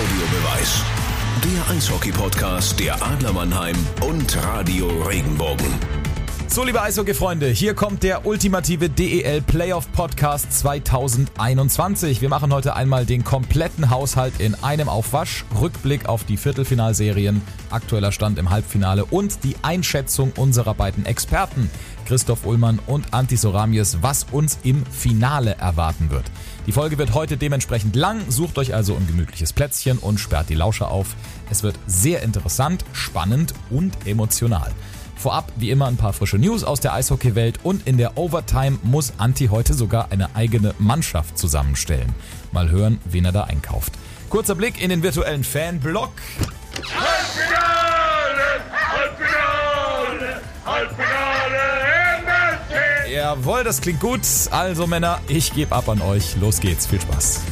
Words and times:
Audiobeweis. 0.00 0.82
Der 1.44 1.76
Eishockey-Podcast 1.76 2.80
der 2.80 3.02
Adler 3.02 3.34
Mannheim 3.34 3.76
und 4.00 4.34
Radio 4.42 4.88
Regenbogen. 5.02 5.99
So, 6.52 6.64
liebe 6.64 6.82
Eishockey-Freunde, 6.82 7.46
hier 7.46 7.74
kommt 7.74 8.02
der 8.02 8.26
ultimative 8.26 8.90
DEL 8.90 9.40
Playoff 9.40 9.92
Podcast 9.92 10.52
2021. 10.52 12.20
Wir 12.20 12.28
machen 12.28 12.52
heute 12.52 12.74
einmal 12.74 13.06
den 13.06 13.22
kompletten 13.22 13.88
Haushalt 13.88 14.32
in 14.40 14.56
einem 14.56 14.88
Aufwasch, 14.88 15.44
Rückblick 15.60 16.08
auf 16.08 16.24
die 16.24 16.36
Viertelfinalserien, 16.36 17.40
aktueller 17.70 18.10
Stand 18.10 18.36
im 18.36 18.50
Halbfinale 18.50 19.04
und 19.04 19.44
die 19.44 19.54
Einschätzung 19.62 20.32
unserer 20.36 20.74
beiden 20.74 21.06
Experten, 21.06 21.70
Christoph 22.04 22.44
Ullmann 22.44 22.80
und 22.88 23.14
Antti 23.14 23.36
Soramies, 23.36 23.98
was 24.00 24.26
uns 24.32 24.58
im 24.64 24.84
Finale 24.86 25.54
erwarten 25.54 26.10
wird. 26.10 26.24
Die 26.66 26.72
Folge 26.72 26.98
wird 26.98 27.14
heute 27.14 27.36
dementsprechend 27.36 27.94
lang, 27.94 28.28
sucht 28.28 28.58
euch 28.58 28.74
also 28.74 28.96
ein 28.96 29.06
gemütliches 29.06 29.52
Plätzchen 29.52 29.98
und 29.98 30.18
sperrt 30.18 30.48
die 30.48 30.56
Lauscher 30.56 30.90
auf. 30.90 31.14
Es 31.48 31.62
wird 31.62 31.78
sehr 31.86 32.24
interessant, 32.24 32.84
spannend 32.92 33.54
und 33.70 33.94
emotional. 34.04 34.72
Vorab 35.20 35.52
wie 35.56 35.70
immer 35.70 35.86
ein 35.86 35.98
paar 35.98 36.14
frische 36.14 36.38
News 36.38 36.64
aus 36.64 36.80
der 36.80 36.94
Eishockeywelt 36.94 37.58
und 37.62 37.86
in 37.86 37.98
der 37.98 38.16
Overtime 38.16 38.78
muss 38.82 39.12
Anti 39.18 39.48
heute 39.48 39.74
sogar 39.74 40.10
eine 40.10 40.34
eigene 40.34 40.74
Mannschaft 40.78 41.36
zusammenstellen. 41.36 42.14
Mal 42.52 42.70
hören, 42.70 42.98
wen 43.04 43.26
er 43.26 43.32
da 43.32 43.44
einkauft. 43.44 43.92
Kurzer 44.30 44.54
Blick 44.54 44.80
in 44.80 44.88
den 44.88 45.02
virtuellen 45.02 45.44
Fanblock. 45.44 46.12
Halbfinale! 46.96 48.62
Halbfinale! 48.94 50.40
Halbfinale! 50.64 51.10
Jawohl, 53.12 53.62
das 53.62 53.82
klingt 53.82 54.00
gut. 54.00 54.22
Also 54.50 54.86
Männer, 54.86 55.20
ich 55.28 55.52
gebe 55.52 55.76
ab 55.76 55.90
an 55.90 56.00
euch. 56.00 56.36
Los 56.40 56.60
geht's. 56.60 56.86
Viel 56.86 57.02
Spaß. 57.02 57.42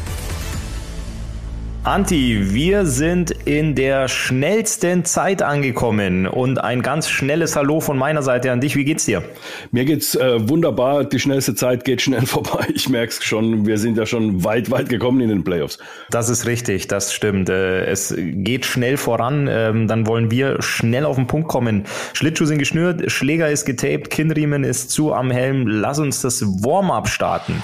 Anti, 1.85 2.53
wir 2.53 2.85
sind 2.85 3.31
in 3.31 3.75
der 3.75 4.09
schnellsten 4.09 5.05
Zeit 5.05 5.43
angekommen 5.43 6.27
und 6.27 6.59
ein 6.59 6.83
ganz 6.83 7.09
schnelles 7.09 7.57
Hallo 7.57 7.81
von 7.81 7.97
meiner 7.97 8.23
Seite 8.23 8.53
an 8.53 8.61
dich. 8.61 8.77
Wie 8.77 8.85
geht's 8.85 9.07
dir? 9.07 9.23
Mir 9.71 9.85
geht's 9.85 10.15
äh, 10.15 10.49
wunderbar. 10.49 11.05
Die 11.05 11.19
schnellste 11.19 11.55
Zeit 11.55 11.85
geht 11.85 12.03
schnell 12.03 12.23
vorbei. 12.27 12.67
Ich 12.75 12.89
merk's 12.89 13.25
schon. 13.25 13.65
Wir 13.67 13.79
sind 13.79 13.97
ja 13.97 14.07
schon 14.07 14.45
weit, 14.45 14.71
weit 14.71 14.89
gekommen 14.89 15.21
in 15.21 15.29
den 15.29 15.45
Playoffs. 15.45 15.79
Das 16.11 16.29
ist 16.29 16.47
richtig, 16.47 16.89
das 16.89 17.15
stimmt. 17.15 17.49
Äh, 17.49 17.87
es 17.87 18.15
geht 18.19 18.67
schnell 18.67 18.97
voran. 18.97 19.49
Ähm, 19.51 19.89
dann 19.89 20.07
wollen 20.07 20.31
wir 20.31 20.61
schnell 20.61 21.07
auf 21.07 21.17
den 21.17 21.27
Punkt 21.27 21.49
kommen. 21.49 21.85
Schlittschuhe 22.13 22.49
sind 22.49 22.59
geschnürt, 22.59 23.11
Schläger 23.11 23.49
ist 23.51 23.65
getaped, 23.65 24.11
Kinnriemen 24.11 24.65
ist 24.65 24.91
zu 24.91 25.15
am 25.15 25.31
Helm. 25.31 25.67
Lass 25.67 25.99
uns 25.99 26.21
das 26.21 26.43
Warm-up 26.43 27.09
starten. 27.09 27.63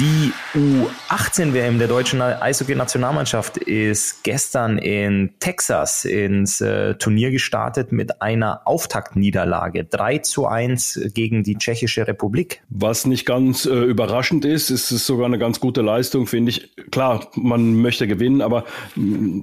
Die 0.00 0.32
U18-WM 0.54 1.78
der 1.78 1.86
deutschen 1.86 2.20
Eishockey-Nationalmannschaft 2.20 3.58
ist 3.58 4.24
gestern 4.24 4.76
in 4.76 5.34
Texas 5.38 6.04
ins 6.04 6.60
äh, 6.60 6.96
Turnier 6.96 7.30
gestartet 7.30 7.92
mit 7.92 8.20
einer 8.20 8.62
Auftaktniederlage. 8.64 9.84
3 9.84 10.18
zu 10.18 10.46
1 10.48 11.10
gegen 11.14 11.44
die 11.44 11.56
Tschechische 11.58 12.08
Republik. 12.08 12.60
Was 12.70 13.06
nicht 13.06 13.24
ganz 13.24 13.66
äh, 13.66 13.84
überraschend 13.84 14.44
ist, 14.44 14.70
ist 14.70 14.90
es 14.90 15.06
sogar 15.06 15.26
eine 15.26 15.38
ganz 15.38 15.60
gute 15.60 15.80
Leistung, 15.80 16.26
finde 16.26 16.50
ich. 16.50 16.74
Klar, 16.90 17.28
man 17.36 17.76
möchte 17.76 18.08
gewinnen, 18.08 18.42
aber 18.42 18.64
mh, 18.96 19.42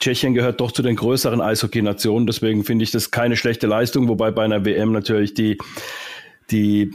Tschechien 0.00 0.32
gehört 0.32 0.62
doch 0.62 0.72
zu 0.72 0.80
den 0.80 0.96
größeren 0.96 1.42
Eishockey-Nationen. 1.42 2.26
Deswegen 2.26 2.64
finde 2.64 2.84
ich 2.84 2.92
das 2.92 3.10
keine 3.10 3.36
schlechte 3.36 3.66
Leistung, 3.66 4.08
wobei 4.08 4.30
bei 4.30 4.42
einer 4.42 4.64
WM 4.64 4.92
natürlich 4.92 5.34
die 5.34 5.58
die 6.50 6.92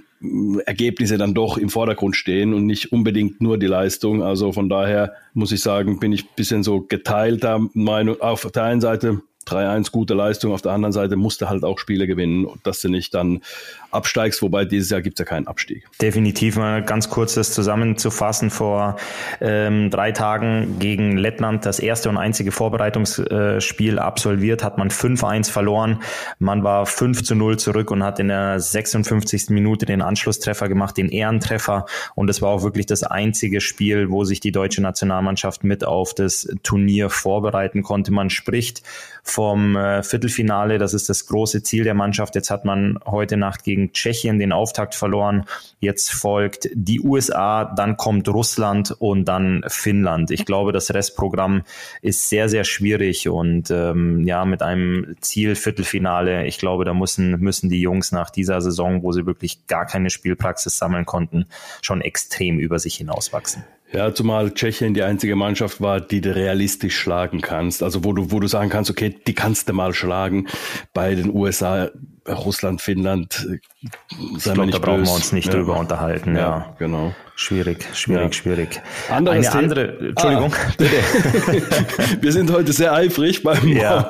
Ergebnisse 0.66 1.18
dann 1.18 1.34
doch 1.34 1.58
im 1.58 1.70
Vordergrund 1.70 2.16
stehen 2.16 2.54
und 2.54 2.66
nicht 2.66 2.92
unbedingt 2.92 3.42
nur 3.42 3.58
die 3.58 3.68
Leistung. 3.68 4.22
Also 4.22 4.52
von 4.52 4.70
daher 4.70 5.14
muss 5.34 5.52
ich 5.52 5.62
sagen, 5.62 6.00
bin 6.00 6.14
ich 6.14 6.30
bisschen 6.30 6.64
so 6.64 6.82
geteilter 6.82 7.60
Meinung. 7.74 8.22
Auf 8.22 8.50
der 8.52 8.64
einen 8.64 8.82
Seite 8.82 9.22
3-1 9.48 9.92
gute 9.92 10.14
Leistung, 10.14 10.54
auf 10.54 10.62
der 10.62 10.74
anderen 10.74 10.94
Seite 10.94 11.16
musste 11.16 11.50
halt 11.50 11.64
auch 11.64 11.80
Spiele 11.80 12.06
gewinnen, 12.06 12.48
dass 12.64 12.82
du 12.82 12.90
nicht 12.90 13.14
dann 13.14 13.42
absteigst, 13.92 14.42
wobei 14.42 14.66
dieses 14.66 14.90
Jahr 14.90 15.02
gibt 15.02 15.20
es 15.20 15.24
ja 15.24 15.30
keinen 15.30 15.48
Abstieg. 15.48 15.88
Definitiv 16.02 16.58
mal 16.58 16.84
ganz 16.84 17.10
kurz 17.10 17.36
das 17.36 17.54
zusammenzufassen. 17.54 18.50
Vor 18.50 18.98
ähm, 19.40 19.90
drei 19.90 20.12
Tagen 20.12 20.78
gegen 20.80 21.18
Lettland 21.18 21.66
das 21.66 21.80
erste 21.80 22.10
und 22.10 22.18
einzige 22.18 22.52
Vorbereitungsspiel 22.52 24.00
absolviert, 24.00 24.64
hat 24.64 24.78
man 24.78 24.90
5-1 24.90 25.52
verloren. 25.52 26.02
Man 26.40 26.64
war 26.64 26.86
5 26.86 27.24
zu 27.24 27.36
0 27.36 27.58
zurück 27.58 27.92
und 27.92 28.04
hat 28.04 28.20
in 28.20 28.28
der 28.28 28.60
56. 28.60 29.50
Minute 29.50 29.86
den 29.86 30.02
Anschlusstreffer 30.02 30.70
gemacht, 30.70 30.98
den 30.98 31.10
Ehrentreffer. 31.10 31.86
Und 32.16 32.30
es 32.30 32.42
war 32.42 32.50
auch 32.50 32.64
wirklich 32.64 32.86
das 32.86 33.04
einzige 33.04 33.62
Spiel, 33.62 34.10
wo 34.10 34.24
sich 34.24 34.40
die 34.40 34.52
deutsche 34.52 34.82
Nationalmannschaft 34.82 35.64
mit 35.64 35.84
auf 35.84 36.14
das 36.14 36.48
Turnier 36.64 37.10
vorbereiten 37.10 37.84
konnte. 37.84 38.12
Man 38.12 38.30
spricht 38.30 38.84
vom 39.24 39.76
äh, 39.76 40.04
Viertelfinale, 40.04 40.78
das 40.78 40.94
ist 40.94 41.10
das 41.10 41.28
große 41.28 41.64
Ziel 41.64 41.84
der 41.84 41.94
Mannschaft. 41.94 42.36
Jetzt 42.36 42.50
hat 42.50 42.66
man 42.66 43.00
heute 43.06 43.38
Nacht 43.38 43.64
gegen 43.64 43.81
gegen 43.82 43.94
Tschechien 43.94 44.40
den 44.40 44.52
Auftakt 44.52 44.96
verloren. 44.96 45.46
Jetzt 45.80 46.12
folgt 46.12 46.70
die 46.74 47.02
USA, 47.02 47.66
dann 47.66 47.98
kommt 47.98 48.30
Russland 48.30 48.96
und 49.00 49.26
dann 49.26 49.64
Finnland. 49.68 50.32
Ich 50.32 50.46
glaube, 50.46 50.72
das 50.72 50.94
Restprogramm 50.94 51.64
ist 52.02 52.30
sehr, 52.30 52.50
sehr 52.50 52.64
schwierig 52.64 53.28
und 53.28 53.72
ähm, 53.72 54.26
ja, 54.26 54.46
mit 54.46 54.62
einem 54.62 55.16
Ziel 55.22 55.56
Viertelfinale, 55.56 56.46
ich 56.46 56.58
glaube, 56.58 56.86
da 56.86 56.94
müssen, 56.94 57.40
müssen 57.40 57.70
die 57.70 57.82
Jungs 57.82 58.12
nach 58.12 58.30
dieser 58.30 58.62
Saison, 58.62 59.04
wo 59.04 59.12
sie 59.12 59.26
wirklich 59.26 59.68
gar 59.68 59.86
keine 59.86 60.10
Spielpraxis 60.10 60.78
sammeln 60.78 61.06
konnten, 61.06 61.46
schon 61.82 62.02
extrem 62.02 62.60
über 62.60 62.80
sich 62.80 62.96
hinauswachsen. 62.96 63.64
Ja, 63.94 64.14
zumal 64.14 64.54
Tschechien 64.54 64.94
die 64.94 65.04
einzige 65.04 65.36
Mannschaft 65.36 65.82
war, 65.82 66.00
die 66.00 66.22
du 66.22 66.34
realistisch 66.34 66.98
schlagen 66.98 67.42
kannst. 67.42 67.84
Also 67.84 68.06
wo 68.06 68.14
du, 68.14 68.32
wo 68.32 68.40
du 68.40 68.48
sagen 68.48 68.70
kannst, 68.70 68.90
okay, 68.90 69.14
die 69.28 69.34
kannst 69.34 69.68
du 69.68 69.74
mal 69.74 69.94
schlagen. 69.94 70.48
Bei 70.94 71.14
den 71.14 71.34
USA 71.36 71.90
Russland, 72.28 72.82
Finnland, 72.82 73.48
äh, 73.50 73.60
ich 74.38 74.44
glaube, 74.44 74.70
da 74.70 74.78
brauchen 74.78 75.06
wir 75.06 75.14
uns 75.14 75.32
nicht 75.32 75.48
ja. 75.48 75.54
drüber 75.54 75.80
unterhalten. 75.80 76.36
Ja, 76.36 76.42
ja, 76.42 76.76
genau. 76.78 77.14
Schwierig, 77.36 77.88
schwierig, 77.94 78.26
ja. 78.26 78.34
schwierig. 78.34 78.82
Anderes 79.10 79.48
Eine 79.48 79.58
andere, 79.58 79.98
Entschuldigung, 80.10 80.54
ah, 80.54 80.72
bitte. 80.78 82.22
wir 82.22 82.32
sind 82.32 82.52
heute 82.52 82.74
sehr 82.74 82.94
eifrig 82.94 83.42
beim 83.42 83.68
ja. 83.68 84.08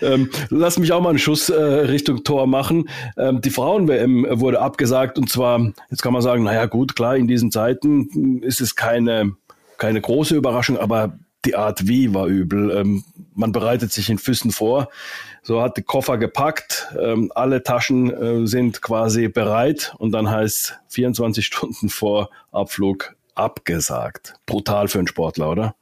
ähm, 0.00 0.30
Lass 0.50 0.78
mich 0.78 0.92
auch 0.92 1.00
mal 1.00 1.10
einen 1.10 1.18
Schuss 1.18 1.48
äh, 1.48 1.60
Richtung 1.60 2.22
Tor 2.22 2.46
machen. 2.46 2.88
Ähm, 3.16 3.40
die 3.40 3.50
Frauen-WM 3.50 4.26
wurde 4.30 4.60
abgesagt 4.60 5.18
und 5.18 5.28
zwar, 5.28 5.72
jetzt 5.90 6.02
kann 6.02 6.12
man 6.12 6.22
sagen, 6.22 6.44
naja 6.44 6.66
gut, 6.66 6.94
klar, 6.94 7.16
in 7.16 7.26
diesen 7.26 7.50
Zeiten 7.50 8.40
ist 8.42 8.60
es 8.60 8.76
keine, 8.76 9.32
keine 9.78 10.00
große 10.00 10.36
Überraschung, 10.36 10.78
aber 10.78 11.18
die 11.44 11.56
Art 11.56 11.86
wie 11.88 12.14
war 12.14 12.26
übel. 12.26 12.70
Ähm, 12.70 13.04
man 13.34 13.52
bereitet 13.52 13.92
sich 13.92 14.10
in 14.10 14.18
Füssen 14.18 14.50
vor. 14.50 14.88
So 15.42 15.60
hat 15.60 15.76
die 15.76 15.82
Koffer 15.82 16.18
gepackt, 16.18 16.94
ähm, 17.00 17.32
alle 17.34 17.62
Taschen 17.62 18.10
äh, 18.10 18.46
sind 18.46 18.80
quasi 18.80 19.28
bereit 19.28 19.94
und 19.98 20.12
dann 20.12 20.30
heißt 20.30 20.78
24 20.88 21.44
Stunden 21.44 21.88
vor 21.88 22.30
Abflug 22.52 23.16
abgesagt. 23.34 24.34
Brutal 24.46 24.88
für 24.88 24.98
einen 24.98 25.08
Sportler, 25.08 25.50
oder? 25.50 25.74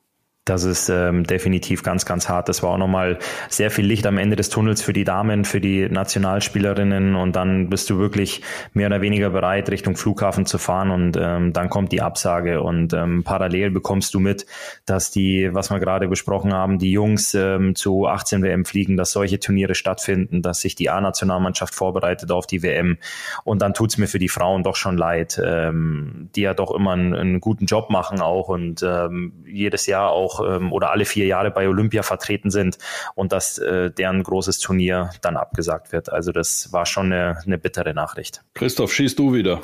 Das 0.50 0.65
ist 0.65 0.88
ähm, 0.88 1.22
definitiv 1.22 1.84
ganz, 1.84 2.05
ganz 2.05 2.28
hart. 2.28 2.49
Das 2.49 2.61
war 2.65 2.71
auch 2.71 2.77
nochmal 2.77 3.21
sehr 3.49 3.71
viel 3.71 3.87
Licht 3.87 4.05
am 4.05 4.19
Ende 4.19 4.34
des 4.34 4.49
Tunnels 4.49 4.83
für 4.83 4.93
die 4.93 5.05
Damen, 5.05 5.44
für 5.44 5.61
die 5.61 5.88
Nationalspielerinnen. 5.88 7.15
Und 7.15 7.37
dann 7.37 7.71
bist 7.71 7.88
du 7.88 7.99
wirklich 7.99 8.43
mehr 8.72 8.88
oder 8.88 9.00
weniger 9.00 9.31
bereit, 9.31 9.71
Richtung 9.71 9.94
Flughafen 9.94 10.47
zu 10.47 10.59
fahren. 10.59 10.91
Und 10.91 11.16
ähm, 11.16 11.53
dann 11.53 11.71
kommt 11.71 11.93
die 11.93 12.03
Absage. 12.03 12.62
Und 12.62 12.93
ähm, 12.94 13.22
parallel 13.22 13.71
bekommst 13.71 14.12
du 14.12 14.19
mit, 14.19 14.44
dass 14.87 15.12
die, 15.12 15.50
was 15.53 15.71
wir 15.71 15.78
gerade 15.78 16.09
besprochen 16.09 16.53
haben, 16.53 16.81
die 16.81 16.91
Jungs 16.91 17.32
ähm, 17.34 17.77
zu 17.77 18.09
18 18.09 18.43
WM 18.43 18.65
fliegen, 18.65 18.97
dass 18.97 19.12
solche 19.12 19.38
Turniere 19.38 19.77
stattfinden, 19.77 20.43
dass 20.43 20.62
sich 20.62 20.75
die 20.75 20.91
A-Nationalmannschaft 20.91 21.77
vorbereitet 21.77 22.32
auf 22.32 22.49
die 22.49 22.65
WM 22.65 22.99
und 23.44 23.62
dann 23.62 23.72
tut's 23.72 23.99
mir 23.99 24.09
für 24.09 24.19
die 24.19 24.28
Frauen 24.28 24.65
doch 24.65 24.75
schon 24.75 24.99
leid, 24.99 25.41
ähm, 25.44 26.28
die 26.34 26.41
ja 26.41 26.55
doch 26.55 26.75
immer 26.75 26.93
einen, 26.93 27.15
einen 27.15 27.41
guten 27.41 27.67
Job 27.67 27.91
machen 27.91 28.21
auch 28.21 28.49
und 28.49 28.82
ähm, 28.82 29.44
jedes 29.47 29.87
Jahr 29.87 30.11
auch 30.11 30.39
ähm, 30.46 30.72
oder 30.72 30.90
alle 30.90 31.04
vier 31.04 31.26
Jahre 31.26 31.50
bei 31.50 31.69
Olympia 31.69 32.02
vertreten 32.02 32.50
sind 32.50 32.78
und 33.14 33.32
dass 33.32 33.58
äh, 33.58 33.90
deren 33.90 34.22
großes 34.22 34.58
Turnier 34.58 35.10
dann 35.20 35.37
abgesagt 35.37 35.92
wird. 35.92 36.10
Also 36.12 36.32
das 36.32 36.72
war 36.72 36.87
schon 36.87 37.12
eine, 37.12 37.38
eine 37.44 37.58
bittere 37.58 37.94
Nachricht. 37.94 38.42
Christoph, 38.54 38.92
schießt 38.92 39.19
du 39.19 39.34
wieder. 39.34 39.60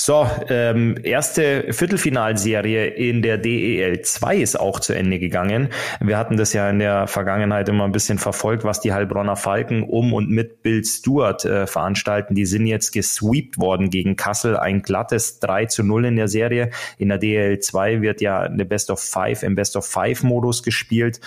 So, 0.00 0.28
ähm, 0.48 0.96
erste 1.02 1.72
Viertelfinalserie 1.72 2.86
in 2.86 3.22
der 3.22 3.38
DEL 3.38 4.02
2 4.02 4.36
ist 4.36 4.58
auch 4.58 4.80
zu 4.80 4.92
Ende 4.92 5.18
gegangen. 5.18 5.68
Wir 6.00 6.18
hatten 6.18 6.36
das 6.36 6.52
ja 6.52 6.68
in 6.70 6.78
der 6.78 7.06
Vergangenheit 7.06 7.68
immer 7.68 7.84
ein 7.84 7.92
bisschen 7.92 8.18
verfolgt, 8.18 8.64
was 8.64 8.80
die 8.80 8.92
Heilbronner 8.92 9.36
Falken 9.36 9.82
um 9.82 10.12
und 10.12 10.30
mit 10.30 10.62
Bill 10.62 10.84
Stewart 10.84 11.44
äh, 11.44 11.66
veranstalten. 11.66 12.34
Die 12.34 12.46
sind 12.46 12.66
jetzt 12.66 12.92
gesweept 12.92 13.58
worden 13.58 13.90
gegen 13.90 14.16
Kassel. 14.16 14.56
Ein 14.56 14.82
glattes 14.82 15.40
3 15.40 15.66
zu 15.66 15.82
0 15.82 16.06
in 16.06 16.16
der 16.16 16.28
Serie. 16.28 16.70
In 16.96 17.08
der 17.08 17.18
DEL 17.18 17.58
2 17.58 18.00
wird 18.00 18.20
ja 18.20 18.40
eine 18.40 18.64
Best 18.64 18.90
of 18.90 19.00
Five 19.00 19.42
im 19.42 19.54
Best 19.54 19.76
of 19.76 19.78
Best-of-Five-Modus 19.78 20.62
gespielt. 20.62 21.20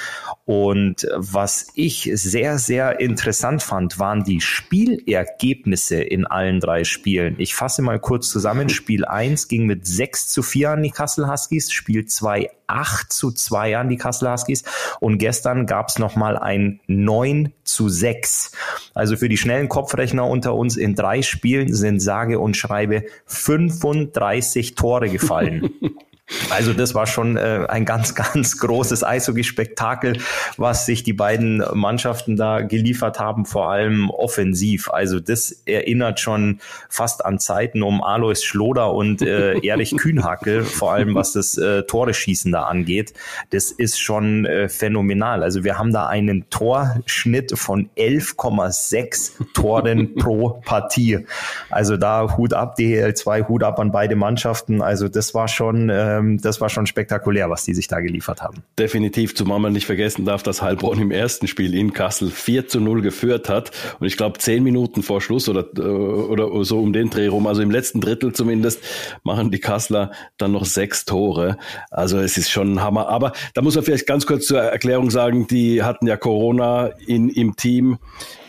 Und 0.46 1.08
was 1.16 1.68
ich 1.76 2.10
sehr, 2.14 2.58
sehr 2.58 3.00
interessant 3.00 3.64
fand, 3.64 4.00
waren 4.00 4.24
die 4.24 4.42
Spielergebnisse 4.42 6.02
in 6.02 6.26
allen 6.26 6.60
drei 6.60 6.84
Spielen. 6.84 7.36
Ich 7.38 7.56
fasse 7.56 7.82
mal 7.82 8.00
kurz 8.00 8.30
zusammen. 8.30 8.61
Spiel 8.70 9.06
1 9.06 9.48
ging 9.48 9.66
mit 9.66 9.86
6 9.86 10.28
zu 10.28 10.44
4 10.44 10.72
an 10.72 10.84
die 10.84 10.92
Kassel 10.92 11.30
Huskies, 11.30 11.72
Spiel 11.72 12.06
2 12.06 12.50
8 12.68 13.12
zu 13.12 13.32
2 13.32 13.78
an 13.78 13.90
die 13.90 13.98
Kassel 13.98 14.32
Huskies 14.32 14.64
und 15.00 15.18
gestern 15.18 15.66
gab 15.66 15.90
es 15.90 16.00
nochmal 16.00 16.38
ein 16.38 16.80
9 16.88 17.52
zu 17.64 17.90
6. 17.90 18.52
Also 18.94 19.18
für 19.18 19.30
die 19.30 19.38
schnellen 19.38 19.70
Kopfrechner 19.70 20.26
unter 20.26 20.56
uns 20.56 20.78
in 20.78 20.96
drei 20.96 21.22
Spielen 21.22 21.74
sind 21.74 22.00
sage 22.00 22.40
und 22.40 22.58
schreibe 22.58 23.04
35 23.26 24.76
Tore 24.76 25.10
gefallen. 25.10 25.70
Also 26.50 26.74
das 26.74 26.94
war 26.96 27.08
schon 27.08 27.38
äh, 27.38 27.66
ein 27.68 27.86
ganz, 27.86 28.16
ganz 28.34 28.58
großes 28.58 29.04
Eishockey-Spektakel, 29.04 30.18
was 30.58 30.86
sich 30.86 31.04
die 31.04 31.14
beiden 31.14 31.64
Mannschaften 31.74 32.36
da 32.36 32.62
geliefert 32.62 33.20
haben, 33.20 33.46
vor 33.46 33.72
allem 33.72 34.10
offensiv. 34.10 34.90
Also 34.90 35.20
das 35.20 35.52
erinnert 35.66 36.20
schon 36.20 36.60
fast 36.90 37.26
an 37.26 37.40
Zeiten 37.40 37.84
um 37.84 38.04
Alois 38.04 38.44
Schloder 38.44 38.94
und 38.94 39.22
äh, 39.22 39.60
Erich 39.66 39.96
Kühnhackel, 39.96 40.64
vor 40.64 40.94
allem 40.94 41.16
was 41.16 41.34
das 41.34 41.58
äh, 41.58 41.84
Tore-Schießen 41.84 42.52
da 42.52 42.64
angeht. 42.64 43.14
Das 43.52 43.72
ist 43.72 44.00
schon 44.00 44.46
äh, 44.46 44.70
phänomenal. 44.70 45.44
Also 45.44 45.64
wir 45.64 45.78
haben 45.78 45.92
da 45.92 46.08
einen 46.08 46.50
Torschnitt 46.50 47.58
von 47.58 47.90
11,6 47.98 49.54
Toren 49.54 50.16
pro 50.20 50.62
Partie. 50.66 51.26
Also 51.70 51.98
da 51.98 52.38
Hut 52.38 52.54
ab, 52.54 52.76
DL2, 52.78 53.48
Hut 53.48 53.64
ab 53.64 53.80
an 53.80 53.92
beide 53.92 54.16
Mannschaften. 54.16 54.82
Also 54.82 55.08
das 55.08 55.34
war 55.34 55.48
schon 55.48 55.90
äh, 55.90 56.21
ähm, 56.22 56.42
das 56.42 56.62
war 56.62 56.70
schon 56.70 56.86
spektakulär, 56.86 57.50
was 57.50 57.64
die 57.66 57.74
sich 57.74 57.88
da 57.88 58.00
geliefert 58.00 58.42
haben. 58.42 58.64
Definitiv, 58.78 59.36
zumal 59.36 59.60
man 59.60 59.74
nicht 59.74 59.86
vergessen 59.86 60.26
darf, 60.26 60.44
dass 60.44 60.62
Heilbronn 60.62 61.00
im 61.00 61.12
ersten 61.12 61.48
Spiel 61.48 61.74
in 61.76 61.94
Kassel 61.94 62.30
4 62.30 62.68
zu 62.68 62.80
0 62.80 63.02
geführt 63.02 63.50
hat. 63.50 63.72
Und 64.00 64.08
ich 64.08 64.18
glaube, 64.18 64.40
zehn 64.40 64.64
Minuten 64.64 65.04
vor 65.04 65.22
Schluss 65.22 65.50
oder, 65.50 65.66
äh, 65.78 65.82
oder 65.82 66.64
so 66.64 66.80
um 66.80 66.94
den 66.94 67.10
Dreh 67.10 67.28
rum, 67.28 67.48
also 67.48 67.62
im 67.62 67.72
letzten 67.72 68.02
Drittel 68.02 68.34
zumindest, 68.34 68.82
machen 69.24 69.52
die 69.52 69.60
Kasseler 69.60 70.12
dann 70.38 70.52
noch 70.52 70.66
sechs 70.66 71.06
Tore. 71.06 71.58
Also 71.90 72.20
es 72.20 72.38
ist 72.38 72.50
schon 72.50 72.74
ein 72.74 72.82
Hammer. 72.82 73.08
Aber 73.08 73.34
da 73.54 73.62
muss 73.62 73.76
man 73.76 73.84
vielleicht 73.84 74.08
ganz 74.08 74.26
kurz 74.26 74.46
zur 74.46 74.62
Erklärung 74.62 75.12
sagen, 75.12 75.48
die 75.48 75.84
hatten 75.84 76.08
ja 76.08 76.18
Corona 76.18 76.88
in, 77.06 77.30
im 77.30 77.56
Team. 77.56 77.98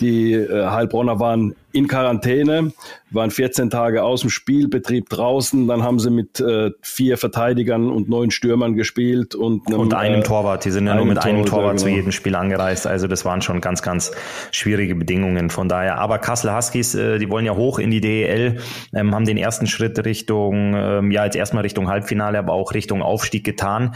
Die 0.01 0.33
äh, 0.33 0.67
Heilbronner 0.67 1.21
waren 1.21 1.55
in 1.73 1.89
Quarantäne, 1.89 2.73
waren 3.11 3.31
14 3.31 3.71
Tage 3.71 4.03
aus 4.03 4.23
dem 4.23 4.31
Spielbetrieb 4.31 5.09
draußen. 5.09 5.67
Dann 5.67 5.83
haben 5.83 5.99
sie 5.99 6.11
mit 6.11 6.41
äh, 6.41 6.71
vier 6.81 7.19
Verteidigern 7.19 7.91
und 7.91 8.09
neun 8.09 8.31
Stürmern 8.31 8.75
gespielt 8.75 9.35
und, 9.35 9.67
einem, 9.69 9.81
und 9.81 9.95
einem 9.95 10.21
äh, 10.21 10.23
Torwart. 10.23 10.65
Die 10.65 10.71
sind 10.71 10.87
ja 10.87 10.95
nur 10.95 11.05
mit 11.05 11.19
einem 11.19 11.45
Torwart 11.45 11.77
genau. 11.77 11.83
zu 11.83 11.89
jedem 11.89 12.13
Spiel 12.13 12.35
angereist. 12.35 12.87
Also 12.87 13.07
das 13.07 13.25
waren 13.25 13.43
schon 13.43 13.61
ganz, 13.61 13.83
ganz 13.83 14.13
schwierige 14.51 14.95
Bedingungen. 14.95 15.51
Von 15.51 15.69
daher. 15.69 15.99
Aber 15.99 16.19
Kassel 16.19 16.55
Huskies, 16.55 16.95
äh, 16.95 17.19
die 17.19 17.29
wollen 17.31 17.45
ja 17.45 17.55
hoch 17.55 17.79
in 17.79 17.91
die 17.91 18.01
DEL, 18.01 18.59
ähm, 18.95 19.15
haben 19.15 19.25
den 19.25 19.37
ersten 19.37 19.67
Schritt 19.67 20.05
Richtung, 20.05 20.75
ähm, 20.75 21.11
ja 21.11 21.25
jetzt 21.25 21.37
erstmal 21.37 21.63
Richtung 21.63 21.89
Halbfinale, 21.89 22.39
aber 22.39 22.53
auch 22.53 22.73
Richtung 22.75 23.03
Aufstieg 23.03 23.45
getan. 23.45 23.95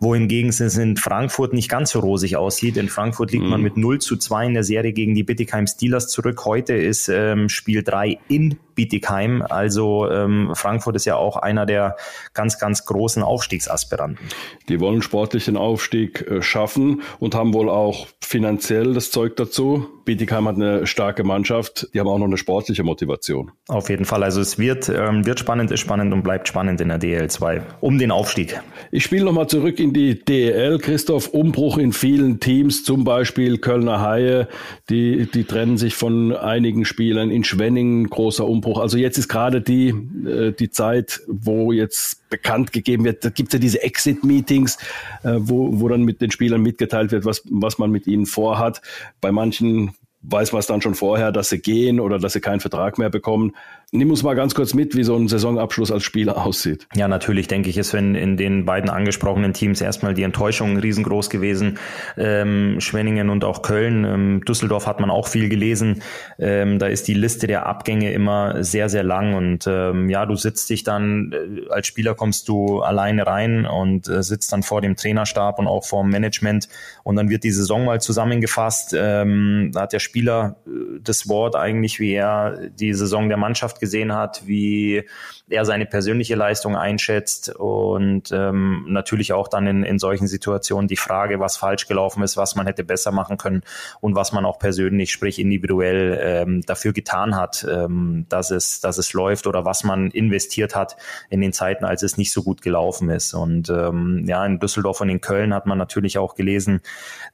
Wohingegen 0.00 0.50
es 0.50 0.60
in 0.60 0.96
Frankfurt 0.96 1.52
nicht 1.52 1.68
ganz 1.68 1.90
so 1.90 2.00
rosig 2.00 2.36
aussieht. 2.36 2.76
In 2.76 2.88
Frankfurt 2.88 3.32
liegt 3.32 3.44
mhm. 3.44 3.50
man 3.50 3.62
mit 3.62 3.76
0 3.76 4.00
zu 4.00 4.16
2 4.16 4.46
in 4.46 4.54
der 4.54 4.64
Serie 4.64 4.92
gegen 4.92 5.14
die 5.14 5.22
Bittigheim 5.22 5.66
Steelers 5.66 6.08
zurück. 6.08 6.44
Heute 6.44 6.74
ist 6.74 7.08
ähm, 7.14 7.48
Spiel 7.48 7.82
3 7.82 8.18
in 8.28 8.58
Bietigheim. 8.74 9.42
Also 9.42 10.10
ähm, 10.10 10.52
Frankfurt 10.54 10.96
ist 10.96 11.04
ja 11.04 11.16
auch 11.16 11.36
einer 11.36 11.66
der 11.66 11.96
ganz, 12.32 12.58
ganz 12.58 12.84
großen 12.84 13.22
Aufstiegsaspiranten. 13.22 14.28
Die 14.68 14.80
wollen 14.80 15.02
sportlichen 15.02 15.56
Aufstieg 15.56 16.22
äh, 16.22 16.42
schaffen 16.42 17.02
und 17.18 17.34
haben 17.34 17.54
wohl 17.54 17.68
auch 17.68 18.06
finanziell 18.20 18.94
das 18.94 19.10
Zeug 19.10 19.36
dazu. 19.36 19.86
Bietigheim 20.04 20.46
hat 20.46 20.56
eine 20.56 20.86
starke 20.86 21.24
Mannschaft, 21.24 21.88
die 21.94 22.00
haben 22.00 22.08
auch 22.08 22.18
noch 22.18 22.26
eine 22.26 22.36
sportliche 22.36 22.82
Motivation. 22.82 23.52
Auf 23.68 23.88
jeden 23.88 24.04
Fall. 24.04 24.22
Also 24.22 24.40
es 24.40 24.58
wird, 24.58 24.88
ähm, 24.88 25.24
wird 25.24 25.40
spannend, 25.40 25.70
ist 25.70 25.80
spannend 25.80 26.12
und 26.12 26.22
bleibt 26.22 26.48
spannend 26.48 26.80
in 26.80 26.88
der 26.88 26.98
DL 26.98 27.30
2 27.30 27.62
um 27.80 27.98
den 27.98 28.10
Aufstieg. 28.10 28.60
Ich 28.90 29.04
spiele 29.04 29.24
nochmal 29.24 29.48
zurück 29.48 29.80
in 29.80 29.92
die 29.92 30.22
DL. 30.22 30.78
Christoph, 30.78 31.28
Umbruch 31.28 31.78
in 31.78 31.92
vielen 31.92 32.40
Teams, 32.40 32.84
zum 32.84 33.04
Beispiel 33.04 33.58
Kölner 33.58 34.00
Haie, 34.00 34.48
die, 34.90 35.26
die 35.30 35.44
trennen 35.44 35.78
sich 35.78 35.94
von 35.94 36.36
einigen 36.36 36.84
Spielern. 36.84 37.30
In 37.30 37.44
Schwenningen 37.44 38.10
großer 38.10 38.46
Umbruch. 38.46 38.63
Also 38.66 38.96
jetzt 38.96 39.18
ist 39.18 39.28
gerade 39.28 39.60
die, 39.60 39.88
äh, 39.88 40.52
die 40.52 40.70
Zeit, 40.70 41.20
wo 41.26 41.72
jetzt 41.72 42.28
bekannt 42.30 42.72
gegeben 42.72 43.04
wird, 43.04 43.24
da 43.24 43.30
gibt 43.30 43.50
es 43.50 43.54
ja 43.54 43.58
diese 43.58 43.82
Exit-Meetings, 43.82 44.78
äh, 45.22 45.34
wo, 45.36 45.80
wo 45.80 45.88
dann 45.88 46.02
mit 46.02 46.20
den 46.20 46.30
Spielern 46.30 46.62
mitgeteilt 46.62 47.12
wird, 47.12 47.24
was, 47.24 47.42
was 47.50 47.78
man 47.78 47.90
mit 47.90 48.06
ihnen 48.06 48.26
vorhat. 48.26 48.80
Bei 49.20 49.32
manchen 49.32 49.94
weiß 50.22 50.52
man 50.52 50.60
es 50.60 50.66
dann 50.66 50.80
schon 50.80 50.94
vorher, 50.94 51.32
dass 51.32 51.50
sie 51.50 51.58
gehen 51.58 52.00
oder 52.00 52.18
dass 52.18 52.32
sie 52.32 52.40
keinen 52.40 52.60
Vertrag 52.60 52.98
mehr 52.98 53.10
bekommen. 53.10 53.52
Nimm 53.92 54.10
uns 54.10 54.22
mal 54.22 54.34
ganz 54.34 54.54
kurz 54.54 54.74
mit, 54.74 54.96
wie 54.96 55.04
so 55.04 55.16
ein 55.16 55.28
Saisonabschluss 55.28 55.92
als 55.92 56.02
Spieler 56.02 56.44
aussieht. 56.44 56.88
Ja, 56.94 57.06
natürlich 57.06 57.46
denke 57.46 57.70
ich, 57.70 57.78
ist 57.78 57.92
wenn 57.92 58.14
in 58.14 58.36
den 58.36 58.64
beiden 58.64 58.90
angesprochenen 58.90 59.52
Teams 59.52 59.80
erstmal 59.80 60.14
die 60.14 60.24
Enttäuschung 60.24 60.76
riesengroß 60.76 61.30
gewesen. 61.30 61.78
Ähm, 62.16 62.80
Schwenningen 62.80 63.30
und 63.30 63.44
auch 63.44 63.62
Köln. 63.62 64.04
Ähm, 64.04 64.44
Düsseldorf 64.44 64.86
hat 64.86 65.00
man 65.00 65.10
auch 65.10 65.28
viel 65.28 65.48
gelesen. 65.48 66.02
Ähm, 66.38 66.78
da 66.78 66.86
ist 66.86 67.06
die 67.06 67.14
Liste 67.14 67.46
der 67.46 67.66
Abgänge 67.66 68.12
immer 68.12 68.64
sehr, 68.64 68.88
sehr 68.88 69.04
lang. 69.04 69.34
Und 69.34 69.66
ähm, 69.66 70.08
ja, 70.10 70.26
du 70.26 70.34
sitzt 70.34 70.70
dich 70.70 70.82
dann, 70.82 71.32
äh, 71.32 71.68
als 71.70 71.86
Spieler 71.86 72.14
kommst 72.14 72.48
du 72.48 72.80
alleine 72.80 73.26
rein 73.26 73.64
und 73.66 74.08
äh, 74.08 74.22
sitzt 74.22 74.52
dann 74.52 74.62
vor 74.62 74.80
dem 74.80 74.96
Trainerstab 74.96 75.58
und 75.58 75.66
auch 75.66 75.84
vor 75.84 76.02
dem 76.02 76.10
Management. 76.10 76.68
Und 77.04 77.16
dann 77.16 77.28
wird 77.28 77.44
die 77.44 77.52
Saison 77.52 77.84
mal 77.84 78.00
zusammengefasst. 78.00 78.94
Ähm, 78.98 79.70
da 79.72 79.82
hat 79.82 79.92
der 79.92 80.00
Spieler 80.00 80.56
äh, 80.66 81.00
das 81.02 81.28
Wort 81.28 81.54
eigentlich, 81.54 82.00
wie 82.00 82.12
er 82.12 82.70
die 82.70 82.92
Saison 82.94 83.28
der 83.28 83.38
Mannschaft 83.38 83.73
gesehen 83.80 84.12
hat, 84.12 84.46
wie 84.46 85.08
er 85.50 85.66
seine 85.66 85.84
persönliche 85.84 86.36
Leistung 86.36 86.74
einschätzt 86.74 87.54
und 87.54 88.32
ähm, 88.32 88.86
natürlich 88.88 89.34
auch 89.34 89.48
dann 89.48 89.66
in, 89.66 89.82
in 89.82 89.98
solchen 89.98 90.26
Situationen 90.26 90.88
die 90.88 90.96
Frage, 90.96 91.38
was 91.38 91.58
falsch 91.58 91.86
gelaufen 91.86 92.22
ist, 92.22 92.38
was 92.38 92.54
man 92.54 92.66
hätte 92.66 92.82
besser 92.82 93.12
machen 93.12 93.36
können 93.36 93.62
und 94.00 94.14
was 94.14 94.32
man 94.32 94.46
auch 94.46 94.58
persönlich, 94.58 95.12
sprich 95.12 95.38
individuell 95.38 96.18
ähm, 96.22 96.62
dafür 96.62 96.94
getan 96.94 97.36
hat, 97.36 97.66
ähm, 97.70 98.24
dass 98.30 98.50
es, 98.50 98.80
dass 98.80 98.96
es 98.96 99.12
läuft 99.12 99.46
oder 99.46 99.66
was 99.66 99.84
man 99.84 100.10
investiert 100.10 100.74
hat 100.74 100.96
in 101.28 101.42
den 101.42 101.52
Zeiten, 101.52 101.84
als 101.84 102.02
es 102.02 102.16
nicht 102.16 102.32
so 102.32 102.42
gut 102.42 102.62
gelaufen 102.62 103.10
ist. 103.10 103.34
Und 103.34 103.68
ähm, 103.68 104.24
ja, 104.26 104.46
in 104.46 104.58
Düsseldorf 104.58 105.02
und 105.02 105.10
in 105.10 105.20
Köln 105.20 105.52
hat 105.52 105.66
man 105.66 105.76
natürlich 105.76 106.16
auch 106.16 106.36
gelesen, 106.36 106.80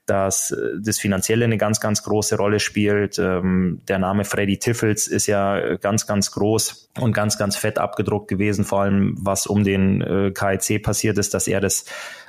dass 0.07 0.51
äh, 0.51 0.57
das 0.81 0.99
Finanzielle 0.99 1.45
eine 1.45 1.59
ganz, 1.59 1.81
ganz 1.81 2.03
große 2.03 2.37
Rolle 2.37 2.59
spielt. 2.59 3.21
Ähm, 3.21 3.83
der 3.87 4.01
Name 4.01 4.25
Freddy 4.25 4.59
Tiffels 4.59 5.07
ist 5.07 5.29
ja 5.29 5.77
ganz, 5.77 6.09
ganz 6.09 6.33
groß 6.33 6.91
und 6.99 7.13
ganz, 7.13 7.39
ganz 7.39 7.57
fett 7.57 7.79
abgedruckt 8.01 8.29
gewesen, 8.29 8.65
vor 8.65 8.83
allem 8.83 9.15
was 9.19 9.47
um 9.47 9.65
den 9.65 10.01
äh, 10.01 10.33
KIC 10.33 10.83
passiert 10.83 11.19
ist, 11.19 11.35
dass 11.35 11.47
er 11.47 11.61
das 11.61 11.85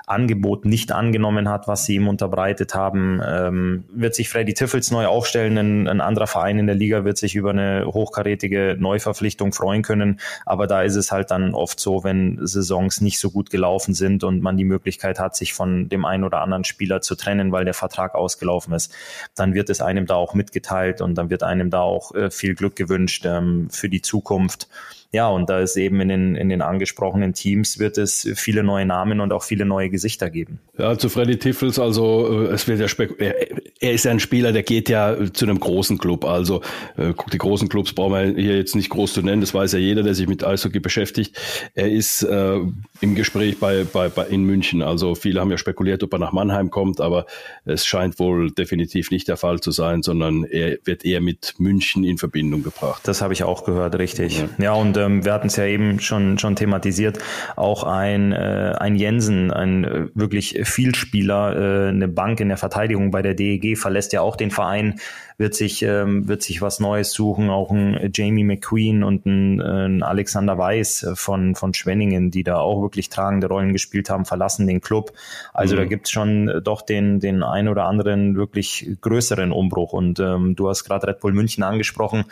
Angebot 0.08 0.66
nicht 0.66 0.92
angenommen 0.92 1.48
hat, 1.48 1.68
was 1.68 1.86
sie 1.86 1.96
ihm 1.96 2.08
unterbreitet 2.08 2.76
haben. 2.76 3.22
Ähm, 3.26 3.86
wird 3.94 4.14
sich 4.14 4.30
Freddy 4.30 4.54
Tiffels 4.54 4.92
neu 4.92 5.06
aufstellen, 5.06 5.58
ein, 5.58 5.88
ein, 5.88 6.02
anderer 6.02 6.28
Verein 6.28 6.60
in 6.60 6.68
der 6.68 6.76
Liga 6.76 7.06
wird 7.06 7.18
sich 7.18 7.36
über 7.36 7.52
eine 7.52 7.86
hochkarätige 7.86 8.76
Neuverpflichtung 8.78 9.54
freuen 9.54 9.84
können, 9.84 10.20
aber 10.46 10.68
da 10.68 10.82
ist 10.82 10.96
es 10.96 11.12
halt 11.12 11.32
dann 11.32 11.54
oft 11.54 11.80
so, 11.80 12.04
wenn 12.04 12.40
Saisons 12.42 13.00
nicht 13.00 13.20
so 13.20 13.32
gut 13.32 13.50
gelaufen 13.50 13.94
sind 13.94 14.24
und 14.24 14.42
man 14.42 14.58
die 14.58 14.66
Möglichkeit 14.66 15.20
hat, 15.20 15.36
sich 15.36 15.54
von 15.54 15.88
dem 15.88 16.04
einen 16.04 16.24
oder 16.26 16.42
anderen 16.42 16.66
Spieler 16.66 17.02
zu 17.02 17.16
trennen, 17.16 17.52
weil 17.52 17.64
der 17.64 17.74
Vertrag 17.74 18.16
ausgelaufen 18.16 18.74
ist, 18.74 18.94
dann 19.36 19.54
wird 19.54 19.70
es 19.70 19.82
einem 19.82 20.08
da 20.08 20.16
auch 20.16 20.34
mitgeteilt 20.34 21.00
und 21.00 21.16
dann 21.16 21.30
wird 21.30 21.44
einem 21.44 21.70
da 21.70 21.82
auch 21.82 22.14
äh, 22.16 22.32
viel 22.32 22.56
Glück 22.56 22.76
gewünscht 22.76 23.26
ähm, 23.26 23.70
für 23.70 23.88
die 23.88 24.02
Zukunft. 24.02 24.68
Ja, 25.14 25.28
und 25.28 25.50
da 25.50 25.60
ist 25.60 25.76
eben 25.76 26.00
in 26.00 26.08
den, 26.08 26.36
in 26.36 26.48
den 26.48 26.62
angesprochenen 26.62 27.34
Teams 27.34 27.80
wird 27.80 27.98
es 27.98 28.30
viele 28.36 28.64
neue 28.64 28.86
Namen 28.86 29.20
und 29.20 29.34
auch 29.34 29.44
viele 29.44 29.66
neue 29.66 29.90
Gesichter 29.90 30.30
geben. 30.30 30.60
Ja, 30.78 30.98
zu 30.98 31.10
Freddy 31.10 31.38
Tiffels, 31.38 31.80
also 31.80 32.46
äh, 32.46 32.54
es 32.54 32.66
wird 32.68 32.80
ja 32.80 32.88
spek 32.88 33.20
er 33.20 33.92
ist 33.92 34.06
ja 34.06 34.12
ein 34.12 34.20
Spieler, 34.20 34.54
der 34.54 34.64
geht 34.64 34.90
ja 34.90 35.18
zu 35.34 35.46
einem 35.46 35.60
großen 35.60 35.98
Club. 35.98 36.24
Also 36.24 36.62
äh, 36.98 37.14
die 37.34 37.38
großen 37.38 37.68
Clubs 37.68 37.94
brauchen 37.94 38.14
wir 38.14 38.42
hier 38.42 38.56
jetzt 38.56 38.76
nicht 38.76 38.90
groß 38.90 39.14
zu 39.14 39.22
nennen, 39.22 39.42
das 39.42 39.54
weiß 39.54 39.74
ja 39.74 39.80
jeder, 39.80 40.04
der 40.04 40.14
sich 40.14 40.28
mit 40.28 40.46
Eishockey 40.46 40.80
beschäftigt. 40.80 41.38
Er 41.74 41.92
ist 41.92 42.24
äh, 42.24 42.60
im 43.02 43.16
Gespräch 43.16 43.60
bei, 43.60 43.84
bei, 43.84 44.08
bei 44.08 44.28
in 44.28 44.46
München. 44.46 44.82
Also 44.82 45.16
viele 45.16 45.42
haben 45.42 45.52
ja 45.52 45.58
spekuliert, 45.58 46.04
ob 46.04 46.14
er 46.14 46.20
nach 46.20 46.32
Mannheim 46.32 46.70
kommt, 46.70 47.02
aber 47.02 47.26
es 47.66 47.86
scheint 47.86 48.18
wohl 48.20 48.52
definitiv 48.52 49.12
nicht 49.12 49.28
der 49.28 49.36
Fall 49.36 49.60
zu 49.60 49.72
sein, 49.72 50.04
sondern 50.04 50.46
er 50.46 50.78
wird 50.86 51.04
eher 51.04 51.20
mit 51.20 51.56
München 51.58 52.06
in 52.06 52.18
Verbindung 52.18 52.64
gebracht. 52.64 53.02
Das 53.04 53.22
habe 53.22 53.34
ich 53.34 53.44
auch 53.44 53.66
gehört, 53.66 53.98
richtig. 53.98 54.40
Ja, 54.40 54.48
ja 54.60 54.74
und 54.74 55.01
ähm, 55.02 55.26
wir 55.26 55.34
hatten 55.34 55.48
es 55.48 55.56
ja 55.56 55.66
eben 55.66 56.00
schon, 56.00 56.38
schon 56.38 56.56
thematisiert, 56.56 57.20
auch 57.56 57.84
ein, 57.84 58.32
äh, 58.32 58.76
ein 58.80 58.96
Jensen, 58.96 59.52
ein 59.52 59.84
äh, 59.84 60.08
wirklich 60.14 60.60
Vielspieler, 60.64 61.56
äh, 61.56 61.90
eine 61.90 62.08
Bank 62.08 62.40
in 62.40 62.50
der 62.50 62.58
Verteidigung 62.58 63.12
bei 63.12 63.22
der 63.22 63.34
DEG, 63.34 63.78
verlässt 63.78 64.14
ja 64.14 64.22
auch 64.22 64.36
den 64.36 64.52
Verein, 64.52 65.00
wird 65.38 65.56
sich, 65.56 65.82
ähm, 65.82 66.28
wird 66.28 66.44
sich 66.44 66.62
was 66.62 66.80
Neues 66.80 67.12
suchen, 67.12 67.50
auch 67.50 67.72
ein 67.72 68.12
Jamie 68.14 68.44
McQueen 68.44 69.04
und 69.04 69.26
ein, 69.26 69.60
ein 69.60 70.04
Alexander 70.04 70.58
Weiß 70.58 71.08
von, 71.16 71.56
von 71.56 71.74
Schwenningen, 71.74 72.30
die 72.30 72.44
da 72.44 72.58
auch 72.58 72.82
wirklich 72.82 73.10
tragende 73.10 73.48
Rollen 73.48 73.74
gespielt 73.74 74.10
haben, 74.10 74.26
verlassen 74.26 74.68
den 74.68 74.82
Club. 74.82 75.14
Also 75.54 75.76
mhm. 75.76 75.80
da 75.80 75.86
gibt's 75.86 76.12
schon 76.12 76.62
doch 76.64 76.84
den, 76.84 77.20
den 77.20 77.42
ein 77.42 77.68
oder 77.68 77.86
anderen 77.86 78.36
wirklich 78.36 78.98
größeren 79.02 79.52
Umbruch. 79.52 79.94
Und 79.94 80.20
ähm, 80.20 80.56
du 80.56 80.70
hast 80.70 80.84
gerade 80.84 81.08
Red 81.08 81.20
Bull 81.20 81.34
München 81.34 81.64
angesprochen. 81.64 82.26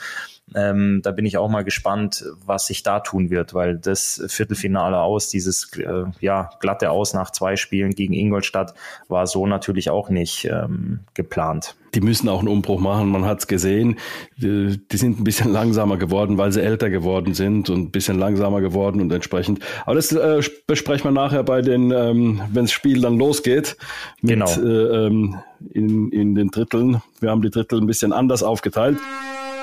Ähm, 0.55 1.01
da 1.03 1.11
bin 1.11 1.25
ich 1.25 1.37
auch 1.37 1.49
mal 1.49 1.63
gespannt, 1.63 2.25
was 2.45 2.67
sich 2.67 2.83
da 2.83 2.99
tun 2.99 3.29
wird, 3.29 3.53
weil 3.53 3.77
das 3.77 4.23
Viertelfinale 4.27 4.99
aus, 4.99 5.29
dieses 5.29 5.71
äh, 5.77 6.05
ja, 6.19 6.49
glatte 6.59 6.91
Aus 6.91 7.13
nach 7.13 7.31
zwei 7.31 7.55
Spielen 7.55 7.91
gegen 7.91 8.13
Ingolstadt, 8.13 8.73
war 9.07 9.27
so 9.27 9.45
natürlich 9.45 9.89
auch 9.89 10.09
nicht 10.09 10.45
ähm, 10.45 11.01
geplant. 11.13 11.75
Die 11.95 12.01
müssen 12.01 12.29
auch 12.29 12.39
einen 12.39 12.47
Umbruch 12.47 12.79
machen, 12.79 13.09
man 13.09 13.25
hat 13.25 13.39
es 13.39 13.47
gesehen. 13.47 13.97
Die, 14.37 14.79
die, 14.91 14.97
sind 14.97 15.19
ein 15.19 15.23
bisschen 15.23 15.51
langsamer 15.51 15.97
geworden, 15.97 16.37
weil 16.37 16.51
sie 16.51 16.61
älter 16.61 16.89
geworden 16.89 17.33
sind 17.33 17.69
und 17.69 17.79
ein 17.79 17.91
bisschen 17.91 18.19
langsamer 18.19 18.61
geworden 18.61 19.01
und 19.01 19.11
entsprechend. 19.11 19.59
Aber 19.85 19.95
das 19.95 20.11
äh, 20.11 20.41
besprechen 20.67 21.05
wir 21.05 21.11
nachher 21.11 21.43
bei 21.43 21.61
den, 21.61 21.91
ähm, 21.91 22.41
wenn 22.51 22.65
das 22.65 22.71
Spiel 22.71 23.01
dann 23.01 23.17
losgeht. 23.17 23.75
Mit, 24.21 24.33
genau. 24.33 24.51
Äh, 24.51 25.07
ähm, 25.07 25.39
in, 25.73 26.11
in 26.11 26.35
den 26.35 26.49
Dritteln. 26.49 27.01
Wir 27.19 27.31
haben 27.31 27.41
die 27.41 27.49
Drittel 27.49 27.81
ein 27.81 27.87
bisschen 27.87 28.13
anders 28.13 28.43
aufgeteilt. 28.43 28.97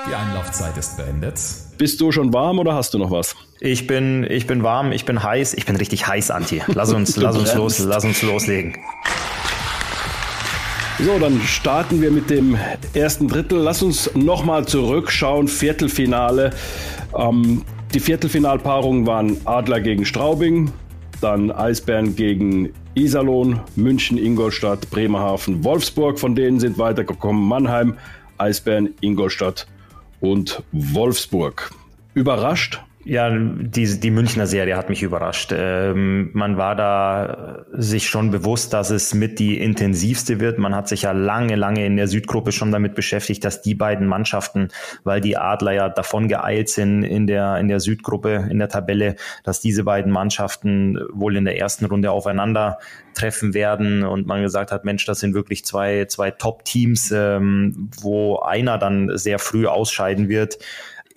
Die 0.09 0.15
Einlaufzeit 0.15 0.77
ist 0.77 0.95
beendet. 0.95 1.37
Bist 1.77 1.99
du 1.99 2.13
schon 2.13 2.31
warm 2.31 2.59
oder 2.59 2.73
hast 2.73 2.93
du 2.93 2.97
noch 2.97 3.11
was? 3.11 3.35
Ich 3.59 3.87
bin, 3.87 4.25
ich 4.29 4.47
bin 4.47 4.63
warm, 4.63 4.93
ich 4.93 5.03
bin 5.03 5.21
heiß, 5.21 5.53
ich 5.53 5.65
bin 5.65 5.75
richtig 5.75 6.07
heiß, 6.07 6.31
Anti. 6.31 6.61
Lass 6.67 6.93
uns, 6.93 7.17
lass 7.17 7.35
uns 7.35 7.53
los, 7.53 7.79
lass 7.79 8.05
uns 8.05 8.21
loslegen. 8.21 8.77
So, 10.99 11.19
dann 11.19 11.41
starten 11.41 12.01
wir 12.01 12.09
mit 12.11 12.29
dem 12.29 12.57
ersten 12.93 13.27
Drittel. 13.27 13.59
Lass 13.59 13.83
uns 13.83 14.09
nochmal 14.15 14.65
zurückschauen. 14.65 15.49
Viertelfinale. 15.49 16.51
Ähm, 17.13 17.63
die 17.93 17.99
Viertelfinalpaarungen 17.99 19.05
waren 19.05 19.37
Adler 19.43 19.81
gegen 19.81 20.05
Straubing, 20.05 20.71
dann 21.19 21.51
Eisbären 21.51 22.15
gegen 22.15 22.71
Iserlohn, 22.95 23.59
München, 23.75 24.17
Ingolstadt, 24.17 24.89
Bremerhaven, 24.89 25.65
Wolfsburg. 25.65 26.17
Von 26.17 26.33
denen 26.33 26.61
sind 26.61 26.77
weitergekommen 26.77 27.45
Mannheim, 27.45 27.97
Eisbären, 28.37 28.93
Ingolstadt 29.01 29.67
und 30.19 30.63
Wolfsburg. 30.71 31.71
Überrascht? 32.13 32.81
Ja, 33.09 33.29
die, 33.29 34.01
die 34.01 34.11
Münchner 34.11 34.47
Serie 34.47 34.75
hat 34.75 34.89
mich 34.89 35.01
überrascht. 35.01 35.53
Ähm, 35.55 36.29
man 36.33 36.57
war 36.57 36.75
da 36.75 37.65
sich 37.71 38.09
schon 38.09 38.31
bewusst, 38.31 38.73
dass 38.73 38.89
es 38.89 39.13
mit 39.13 39.39
die 39.39 39.61
intensivste 39.61 40.41
wird. 40.41 40.59
Man 40.59 40.75
hat 40.75 40.89
sich 40.89 41.03
ja 41.03 41.13
lange, 41.13 41.55
lange 41.55 41.85
in 41.85 41.95
der 41.95 42.09
Südgruppe 42.09 42.51
schon 42.51 42.69
damit 42.73 42.95
beschäftigt, 42.95 43.45
dass 43.45 43.61
die 43.61 43.75
beiden 43.75 44.07
Mannschaften, 44.07 44.67
weil 45.05 45.21
die 45.21 45.37
Adler 45.37 45.71
ja 45.71 45.87
davon 45.87 46.27
geeilt 46.27 46.67
sind 46.67 47.03
in 47.03 47.27
der, 47.27 47.55
in 47.59 47.69
der 47.69 47.79
Südgruppe, 47.79 48.45
in 48.49 48.59
der 48.59 48.67
Tabelle, 48.67 49.15
dass 49.45 49.61
diese 49.61 49.85
beiden 49.85 50.11
Mannschaften 50.11 50.99
wohl 51.13 51.37
in 51.37 51.45
der 51.45 51.57
ersten 51.57 51.85
Runde 51.85 52.11
aufeinander 52.11 52.77
treffen 53.13 53.53
werden 53.53 54.03
und 54.03 54.27
man 54.27 54.41
gesagt 54.41 54.73
hat, 54.73 54.83
Mensch, 54.83 55.05
das 55.05 55.21
sind 55.21 55.33
wirklich 55.33 55.63
zwei, 55.63 56.05
zwei 56.05 56.31
Top-Teams, 56.31 57.11
ähm, 57.11 57.89
wo 58.01 58.39
einer 58.39 58.77
dann 58.77 59.17
sehr 59.17 59.39
früh 59.39 59.65
ausscheiden 59.65 60.27
wird 60.27 60.57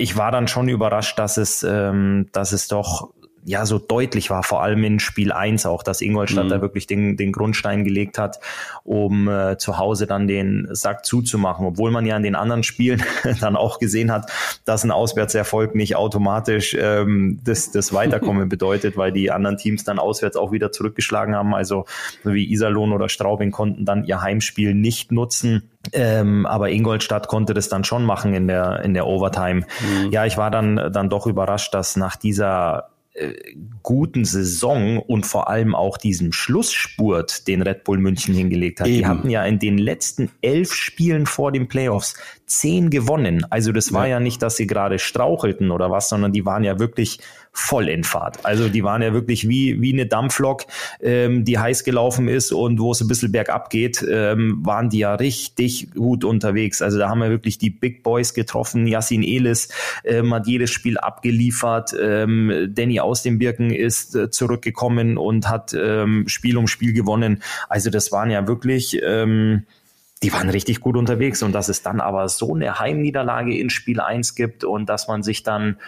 ich 0.01 0.17
war 0.17 0.33
dann 0.33 0.49
schon 0.49 0.69
überrascht, 0.69 1.19
dass 1.19 1.37
es, 1.37 1.63
ähm, 1.63 2.31
dass 2.33 2.53
es 2.53 2.69
doch 2.69 3.11
ja 3.45 3.67
so 3.67 3.79
deutlich 3.79 4.31
war, 4.31 4.43
vor 4.43 4.63
allem 4.63 4.85
in 4.85 5.01
Spiel 5.01 5.33
1 5.33 5.67
auch, 5.67 5.83
dass 5.83 6.01
Ingolstadt 6.01 6.47
mhm. 6.47 6.51
da 6.51 6.61
wirklich 6.61 6.87
den, 6.87 7.17
den 7.17 7.33
Grundstein 7.33 7.85
gelegt 7.85 8.19
hat, 8.19 8.39
um 8.85 9.29
äh, 9.29 9.57
zu 9.59 9.79
Hause 9.79 10.07
dann 10.07 10.27
den 10.27 10.69
Sack 10.73 11.05
zuzumachen, 11.05 11.67
obwohl 11.67 11.91
man 11.91 12.07
ja 12.07 12.17
in 12.17 12.23
den 12.23 12.35
anderen 12.35 12.63
Spielen 12.63 13.03
dann 13.41 13.57
auch 13.57 13.79
gesehen 13.79 14.13
hat, 14.13 14.31
dass 14.65 14.85
ein 14.85 14.91
Auswärtserfolg 14.91 15.75
nicht 15.75 15.97
automatisch 15.97 16.77
ähm, 16.79 17.41
das, 17.45 17.71
das 17.73 17.93
Weiterkommen 17.93 18.49
bedeutet, 18.51 18.97
weil 18.97 19.13
die 19.13 19.31
anderen 19.31 19.57
Teams 19.57 19.85
dann 19.85 19.99
auswärts 19.99 20.37
auch 20.37 20.53
wieder 20.53 20.73
zurückgeschlagen 20.73 21.35
haben. 21.35 21.55
Also 21.55 21.87
wie 22.25 22.51
Iserlohn 22.51 22.93
oder 22.93 23.09
Straubing 23.09 23.51
konnten 23.51 23.85
dann 23.85 24.05
ihr 24.05 24.21
Heimspiel 24.21 24.75
nicht 24.75 25.13
nutzen. 25.13 25.71
Ähm, 25.93 26.45
aber 26.45 26.71
Ingolstadt 26.71 27.27
konnte 27.29 27.55
das 27.55 27.71
dann 27.71 27.85
schon 27.85 28.05
machen 28.05 28.35
in 28.35 28.47
der, 28.49 28.81
in 28.85 28.93
der 28.93 29.07
Overtime. 29.07 29.61
Mhm. 29.61 30.11
Ja, 30.11 30.27
ich 30.27 30.37
war 30.37 30.51
dann, 30.51 30.93
dann 30.93 31.09
doch 31.09 31.27
überrascht, 31.27 31.73
dass 31.73 31.97
nach 31.97 32.17
dieser 32.17 32.90
äh, 33.15 33.35
guten 33.83 34.25
Saison 34.25 34.99
und 34.99 35.27
vor 35.27 35.49
allem 35.49 35.75
auch 35.75 35.99
diesem 35.99 36.33
Schlussspurt, 36.33 37.49
den 37.49 37.61
Red 37.63 37.83
Bull 37.83 37.99
München 37.99 38.35
hingelegt 38.35 38.81
hat. 38.81 38.87
Eben. 38.87 38.99
Die 38.99 39.07
hatten 39.07 39.31
ja 39.31 39.45
in 39.45 39.59
den 39.59 39.79
letzten 39.79 40.31
elf 40.43 40.73
Spielen 40.73 41.27
vor 41.27 41.51
den 41.51 41.67
Playoffs 41.67 42.15
zehn 42.47 42.89
gewonnen. 42.89 43.45
Also 43.51 43.73
das 43.73 43.93
war 43.93 44.07
ja, 44.07 44.15
ja 44.15 44.21
nicht, 44.21 44.43
dass 44.43 44.57
sie 44.57 44.67
gerade 44.67 44.99
strauchelten 44.99 45.73
oder 45.73 45.91
was, 45.91 46.09
sondern 46.09 46.33
die 46.33 46.45
waren 46.45 46.63
ja 46.63 46.79
wirklich 46.79 47.19
voll 47.53 47.89
in 47.89 48.05
Fahrt. 48.05 48.45
Also 48.45 48.69
die 48.69 48.85
waren 48.85 49.03
ja 49.03 49.13
wirklich 49.13 49.49
wie, 49.49 49.81
wie 49.81 49.93
eine 49.93 50.07
Dampflok, 50.07 50.67
ähm, 51.01 51.45
die 51.45 51.59
heiß 51.59 51.85
gelaufen 51.85 52.29
ist 52.29 52.53
und 52.53 52.79
wo 52.79 52.93
es 52.93 53.01
ein 53.01 53.09
bisschen 53.09 53.33
bergab 53.33 53.71
geht, 53.71 54.05
ähm, 54.09 54.61
waren 54.65 54.89
die 54.89 55.01
ja 55.01 55.15
richtig 55.15 55.91
gut 55.93 56.25
unterwegs. 56.25 56.81
Also 56.81 56.99
da 56.99 57.09
haben 57.09 57.21
wir 57.21 57.31
wirklich 57.31 57.59
die 57.59 57.71
Big 57.71 58.03
Boys 58.03 58.35
getroffen. 58.35 58.87
Yassin 58.87 59.23
Elis 59.23 59.69
ähm, 60.05 60.33
hat 60.33 60.47
jedes 60.47 60.71
Spiel 60.71 60.99
abgeliefert. 60.99 61.95
Ähm, 62.01 62.71
Danny 62.73 63.01
aus 63.01 63.23
den 63.23 63.39
Birken 63.39 63.71
ist 63.71 64.15
äh, 64.15 64.31
zurückgekommen 64.31 65.19
und 65.19 65.49
hat 65.49 65.75
ähm, 65.75 66.29
Spiel 66.29 66.57
um 66.57 66.69
Spiel 66.69 66.93
gewonnen. 66.93 67.43
Also 67.69 67.91
das 67.91 68.13
waren 68.13 68.31
ja 68.31 68.47
wirklich... 68.47 69.01
Ähm, 69.03 69.65
die 70.23 70.35
waren 70.35 70.51
richtig 70.51 70.81
gut 70.81 70.99
unterwegs 70.99 71.43
und 71.43 71.53
dass 71.53 71.71
es 71.71 71.81
dann 71.81 71.99
aber 71.99 72.29
so 72.29 72.55
eine 72.55 72.79
Heimniederlage 72.79 73.57
in 73.57 73.71
Spiel 73.71 74.01
1 74.01 74.35
gibt 74.35 74.65
und 74.65 74.87
dass 74.87 75.09
man 75.09 75.23
sich 75.23 75.45
dann 75.45 75.79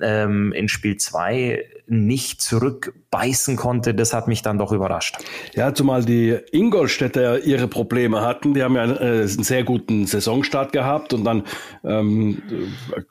ähm, 0.00 0.52
in 0.52 0.68
Spiel 0.68 0.96
2 0.96 1.64
nicht 1.86 2.40
zurückbeißen 2.40 3.56
konnte, 3.56 3.92
das 3.92 4.14
hat 4.14 4.26
mich 4.26 4.40
dann 4.40 4.56
doch 4.56 4.72
überrascht. 4.72 5.16
Ja, 5.54 5.74
zumal 5.74 6.04
die 6.04 6.38
Ingolstädter 6.52 7.44
ihre 7.44 7.68
Probleme 7.68 8.22
hatten. 8.22 8.54
Die 8.54 8.62
haben 8.62 8.76
ja 8.76 8.82
einen, 8.82 8.96
äh, 8.96 9.00
einen 9.00 9.26
sehr 9.26 9.62
guten 9.64 10.06
Saisonstart 10.06 10.72
gehabt 10.72 11.12
und 11.12 11.24
dann 11.24 11.42
ähm, 11.84 12.42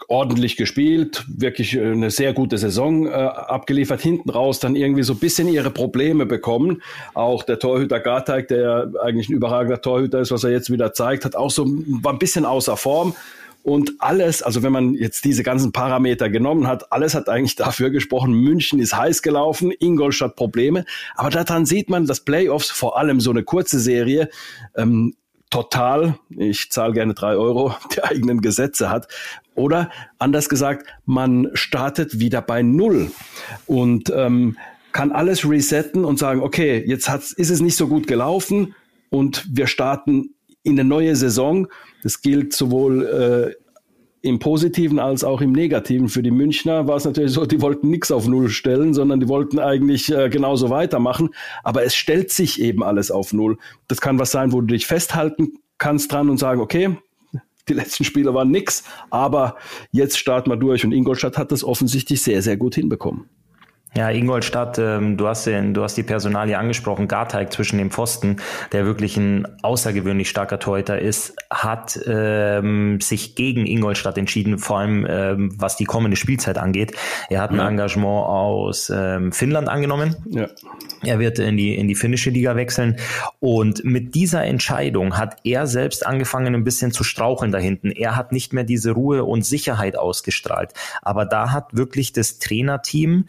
ordentlich 0.07 0.57
gespielt, 0.57 1.25
wirklich 1.27 1.79
eine 1.79 2.09
sehr 2.09 2.33
gute 2.33 2.57
Saison 2.57 3.05
äh, 3.05 3.11
abgeliefert. 3.11 4.01
Hinten 4.01 4.29
raus 4.31 4.59
dann 4.59 4.75
irgendwie 4.75 5.03
so 5.03 5.13
ein 5.13 5.19
bisschen 5.19 5.47
ihre 5.47 5.69
Probleme 5.69 6.25
bekommen. 6.25 6.81
Auch 7.13 7.43
der 7.43 7.59
Torhüter 7.59 7.99
Garteig, 7.99 8.47
der 8.47 8.61
ja 8.61 9.01
eigentlich 9.03 9.29
ein 9.29 9.33
überragender 9.33 9.81
Torhüter 9.81 10.19
ist, 10.19 10.31
was 10.31 10.43
er 10.43 10.51
jetzt 10.51 10.71
wieder 10.71 10.93
zeigt, 10.93 11.25
hat 11.25 11.35
auch 11.35 11.51
so 11.51 11.65
war 11.65 12.13
ein 12.13 12.19
bisschen 12.19 12.45
außer 12.45 12.77
Form. 12.77 13.13
Und 13.63 13.93
alles, 13.99 14.41
also 14.41 14.63
wenn 14.63 14.71
man 14.71 14.93
jetzt 14.95 15.23
diese 15.23 15.43
ganzen 15.43 15.71
Parameter 15.71 16.29
genommen 16.29 16.67
hat, 16.67 16.91
alles 16.91 17.13
hat 17.13 17.29
eigentlich 17.29 17.55
dafür 17.57 17.89
gesprochen, 17.89 18.33
München 18.33 18.79
ist 18.79 18.95
heiß 18.95 19.21
gelaufen, 19.21 19.71
Ingolstadt 19.79 20.35
Probleme. 20.35 20.85
Aber 21.15 21.29
daran 21.29 21.65
sieht 21.65 21.89
man, 21.89 22.05
dass 22.05 22.21
Playoffs, 22.21 22.71
vor 22.71 22.97
allem 22.97 23.19
so 23.19 23.31
eine 23.31 23.43
kurze 23.43 23.79
Serie, 23.79 24.29
ähm, 24.75 25.15
total, 25.49 26.17
ich 26.29 26.71
zahle 26.71 26.93
gerne 26.93 27.13
drei 27.13 27.35
Euro, 27.35 27.75
die 27.95 28.03
eigenen 28.03 28.41
Gesetze 28.41 28.89
hat. 28.89 29.07
Oder 29.53 29.91
anders 30.17 30.49
gesagt, 30.49 30.87
man 31.05 31.49
startet 31.53 32.19
wieder 32.19 32.41
bei 32.41 32.63
Null 32.63 33.11
und 33.67 34.11
ähm, 34.15 34.57
kann 34.91 35.11
alles 35.11 35.47
resetten 35.47 36.03
und 36.03 36.17
sagen, 36.17 36.41
okay, 36.41 36.83
jetzt 36.85 37.09
hat's, 37.09 37.31
ist 37.31 37.49
es 37.49 37.61
nicht 37.61 37.75
so 37.75 37.87
gut 37.87 38.07
gelaufen 38.07 38.75
und 39.09 39.45
wir 39.51 39.67
starten 39.67 40.33
in 40.63 40.79
eine 40.79 40.87
neue 40.87 41.15
Saison. 41.15 41.67
Das 42.03 42.21
gilt 42.21 42.53
sowohl 42.53 43.05
äh, 43.05 43.61
im 44.21 44.39
Positiven 44.39 44.99
als 44.99 45.23
auch 45.23 45.41
im 45.41 45.51
Negativen. 45.51 46.07
Für 46.07 46.21
die 46.21 46.31
Münchner 46.31 46.87
war 46.87 46.97
es 46.97 47.05
natürlich 47.05 47.31
so, 47.31 47.45
die 47.45 47.61
wollten 47.61 47.89
nichts 47.89 48.11
auf 48.11 48.27
Null 48.27 48.49
stellen, 48.49 48.93
sondern 48.93 49.19
die 49.19 49.27
wollten 49.27 49.59
eigentlich 49.59 50.11
äh, 50.11 50.29
genauso 50.29 50.69
weitermachen. 50.69 51.29
Aber 51.63 51.83
es 51.83 51.95
stellt 51.95 52.31
sich 52.31 52.61
eben 52.61 52.83
alles 52.83 53.09
auf 53.09 53.33
Null. 53.33 53.57
Das 53.87 54.01
kann 54.01 54.19
was 54.19 54.31
sein, 54.31 54.51
wo 54.51 54.61
du 54.61 54.67
dich 54.67 54.85
festhalten 54.85 55.53
kannst 55.77 56.11
dran 56.11 56.29
und 56.29 56.37
sagen, 56.37 56.61
okay, 56.61 56.97
die 57.67 57.73
letzten 57.73 58.03
Spiele 58.03 58.33
waren 58.33 58.51
nix, 58.51 58.83
aber 59.09 59.55
jetzt 59.91 60.17
starten 60.17 60.49
wir 60.49 60.57
durch. 60.57 60.83
Und 60.83 60.91
Ingolstadt 60.91 61.37
hat 61.37 61.51
das 61.51 61.63
offensichtlich 61.63 62.21
sehr, 62.21 62.41
sehr 62.41 62.57
gut 62.57 62.75
hinbekommen. 62.75 63.29
Ja, 63.93 64.09
Ingolstadt, 64.09 64.79
ähm, 64.79 65.17
du 65.17 65.27
hast 65.27 65.45
den, 65.45 65.73
du 65.73 65.83
hast 65.83 65.97
die 65.97 66.03
Personalie 66.03 66.57
angesprochen, 66.57 67.09
Garteig 67.09 67.51
zwischen 67.51 67.77
dem 67.77 67.91
Pfosten, 67.91 68.37
der 68.71 68.85
wirklich 68.85 69.17
ein 69.17 69.45
außergewöhnlich 69.63 70.29
starker 70.29 70.59
Torhüter 70.59 70.97
ist, 70.97 71.35
hat 71.49 71.99
ähm, 72.07 73.01
sich 73.01 73.35
gegen 73.35 73.65
Ingolstadt 73.65 74.17
entschieden, 74.17 74.59
vor 74.59 74.79
allem 74.79 75.05
ähm, 75.09 75.53
was 75.57 75.75
die 75.75 75.83
kommende 75.83 76.15
Spielzeit 76.15 76.57
angeht. 76.57 76.93
Er 77.29 77.41
hat 77.41 77.51
ein 77.51 77.57
ja. 77.57 77.67
Engagement 77.67 78.27
aus 78.27 78.89
ähm, 78.95 79.33
Finnland 79.33 79.67
angenommen. 79.67 80.15
Ja 80.29 80.47
Er 81.03 81.19
wird 81.19 81.39
in 81.39 81.57
die, 81.57 81.75
in 81.75 81.89
die 81.89 81.95
finnische 81.95 82.29
Liga 82.29 82.55
wechseln. 82.55 82.95
Und 83.41 83.83
mit 83.83 84.15
dieser 84.15 84.45
Entscheidung 84.45 85.17
hat 85.17 85.35
er 85.43 85.67
selbst 85.67 86.07
angefangen, 86.07 86.55
ein 86.55 86.63
bisschen 86.63 86.91
zu 86.93 87.03
straucheln 87.03 87.51
da 87.51 87.57
hinten. 87.57 87.91
Er 87.91 88.15
hat 88.15 88.31
nicht 88.31 88.53
mehr 88.53 88.63
diese 88.63 88.91
Ruhe 88.91 89.25
und 89.25 89.45
Sicherheit 89.45 89.97
ausgestrahlt. 89.97 90.73
Aber 91.01 91.25
da 91.25 91.51
hat 91.51 91.75
wirklich 91.75 92.13
das 92.13 92.39
Trainerteam 92.39 93.25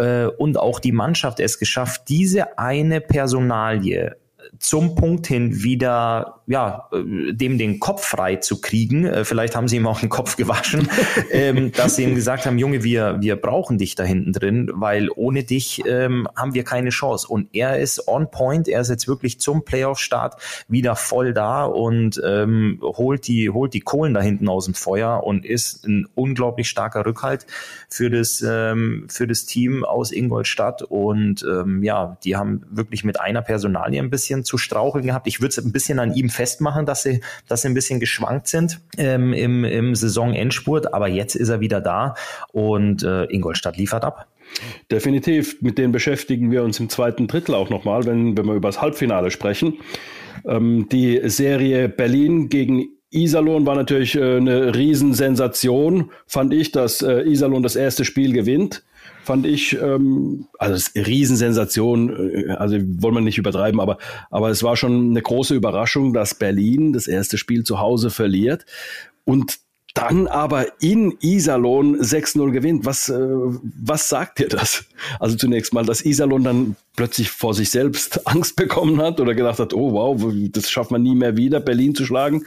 äh, 0.00 0.26
und 0.26 0.58
auch 0.58 0.80
die 0.80 0.92
Mannschaft 0.92 1.40
es 1.40 1.58
geschafft, 1.58 2.08
diese 2.08 2.58
eine 2.58 3.00
Personalie 3.00 4.16
zum 4.60 4.94
Punkt 4.94 5.26
hin 5.26 5.62
wieder, 5.62 6.42
ja, 6.46 6.88
dem 6.92 7.56
den 7.56 7.80
Kopf 7.80 8.04
frei 8.04 8.36
zu 8.36 8.60
kriegen. 8.60 9.06
Äh, 9.06 9.24
vielleicht 9.24 9.56
haben 9.56 9.68
sie 9.68 9.76
ihm 9.76 9.86
auch 9.86 10.00
den 10.00 10.10
Kopf 10.10 10.36
gewaschen, 10.36 10.86
ähm, 11.32 11.72
dass 11.72 11.96
sie 11.96 12.04
ihm 12.04 12.14
gesagt 12.14 12.44
haben, 12.44 12.58
Junge, 12.58 12.84
wir, 12.84 13.16
wir 13.20 13.36
brauchen 13.36 13.78
dich 13.78 13.94
da 13.94 14.04
hinten 14.04 14.34
drin, 14.34 14.70
weil 14.74 15.08
ohne 15.16 15.44
dich 15.44 15.82
ähm, 15.86 16.28
haben 16.36 16.52
wir 16.52 16.64
keine 16.64 16.90
Chance. 16.90 17.26
Und 17.26 17.48
er 17.54 17.78
ist 17.78 18.06
on 18.06 18.30
point, 18.30 18.68
er 18.68 18.82
ist 18.82 18.90
jetzt 18.90 19.08
wirklich 19.08 19.40
zum 19.40 19.64
Playoff-Start 19.64 20.36
wieder 20.68 20.94
voll 20.94 21.32
da 21.32 21.64
und 21.64 22.20
ähm, 22.22 22.80
holt 22.82 23.26
die, 23.28 23.48
holt 23.48 23.72
die 23.72 23.80
Kohlen 23.80 24.12
da 24.12 24.20
hinten 24.20 24.50
aus 24.50 24.66
dem 24.66 24.74
Feuer 24.74 25.24
und 25.24 25.46
ist 25.46 25.86
ein 25.86 26.06
unglaublich 26.14 26.68
starker 26.68 27.06
Rückhalt 27.06 27.46
für 27.88 28.10
das, 28.10 28.44
ähm, 28.46 29.06
für 29.08 29.26
das 29.26 29.46
Team 29.46 29.86
aus 29.86 30.12
Ingolstadt. 30.12 30.82
Und 30.82 31.46
ähm, 31.50 31.82
ja, 31.82 32.18
die 32.24 32.36
haben 32.36 32.66
wirklich 32.70 33.04
mit 33.04 33.18
einer 33.18 33.40
Personalie 33.40 33.98
ein 33.98 34.10
bisschen 34.10 34.44
zu 34.50 34.58
straucheln 34.58 35.06
gehabt. 35.06 35.28
Ich 35.28 35.40
würde 35.40 35.50
es 35.50 35.58
ein 35.58 35.70
bisschen 35.70 36.00
an 36.00 36.12
ihm 36.12 36.28
festmachen, 36.28 36.86
dass 36.86 37.04
sie, 37.04 37.20
dass 37.46 37.62
sie 37.62 37.68
ein 37.68 37.74
bisschen 37.74 38.00
geschwankt 38.00 38.48
sind 38.48 38.80
ähm, 38.98 39.32
im, 39.32 39.64
im 39.64 39.94
Saisonendspurt, 39.94 40.92
aber 40.92 41.06
jetzt 41.06 41.36
ist 41.36 41.48
er 41.48 41.60
wieder 41.60 41.80
da 41.80 42.16
und 42.52 43.04
äh, 43.04 43.24
Ingolstadt 43.26 43.76
liefert 43.76 44.04
ab. 44.04 44.26
Definitiv, 44.90 45.62
mit 45.62 45.78
denen 45.78 45.92
beschäftigen 45.92 46.50
wir 46.50 46.64
uns 46.64 46.80
im 46.80 46.88
zweiten 46.88 47.28
Drittel 47.28 47.54
auch 47.54 47.70
nochmal, 47.70 48.04
wenn, 48.06 48.36
wenn 48.36 48.46
wir 48.46 48.54
über 48.54 48.68
das 48.68 48.82
Halbfinale 48.82 49.30
sprechen. 49.30 49.74
Ähm, 50.44 50.88
die 50.90 51.20
Serie 51.30 51.88
Berlin 51.88 52.48
gegen 52.48 52.88
Iserlohn 53.12 53.66
war 53.66 53.76
natürlich 53.76 54.16
äh, 54.16 54.38
eine 54.38 54.74
Riesensensation, 54.74 56.10
fand 56.26 56.52
ich, 56.52 56.72
dass 56.72 57.02
äh, 57.02 57.22
Iserlohn 57.22 57.62
das 57.62 57.76
erste 57.76 58.04
Spiel 58.04 58.32
gewinnt 58.32 58.82
fand 59.30 59.46
ich, 59.46 59.80
ähm, 59.80 60.48
also 60.58 60.74
ist 60.74 60.96
Riesensensation, 60.96 62.32
äh, 62.34 62.50
also 62.50 62.78
wollen 62.80 63.14
wir 63.14 63.20
nicht 63.20 63.38
übertreiben, 63.38 63.78
aber, 63.78 63.98
aber 64.28 64.50
es 64.50 64.64
war 64.64 64.76
schon 64.76 65.10
eine 65.10 65.22
große 65.22 65.54
Überraschung, 65.54 66.12
dass 66.12 66.34
Berlin 66.34 66.92
das 66.92 67.06
erste 67.06 67.38
Spiel 67.38 67.62
zu 67.62 67.78
Hause 67.78 68.10
verliert 68.10 68.66
und 69.24 69.60
dann 69.94 70.26
aber 70.26 70.82
in 70.82 71.14
Iserlohn 71.20 72.00
6-0 72.00 72.50
gewinnt. 72.50 72.86
Was, 72.86 73.08
äh, 73.08 73.20
was 73.20 74.08
sagt 74.08 74.40
dir 74.40 74.48
das? 74.48 74.84
Also 75.20 75.36
zunächst 75.36 75.72
mal, 75.72 75.84
dass 75.84 76.04
Iserlohn 76.04 76.42
dann 76.42 76.74
plötzlich 76.96 77.30
vor 77.30 77.54
sich 77.54 77.70
selbst 77.70 78.26
Angst 78.26 78.56
bekommen 78.56 79.00
hat 79.00 79.20
oder 79.20 79.36
gedacht 79.36 79.60
hat, 79.60 79.74
oh 79.74 79.92
wow, 79.92 80.20
das 80.50 80.68
schafft 80.68 80.90
man 80.90 81.04
nie 81.04 81.14
mehr 81.14 81.36
wieder, 81.36 81.60
Berlin 81.60 81.94
zu 81.94 82.04
schlagen. 82.04 82.46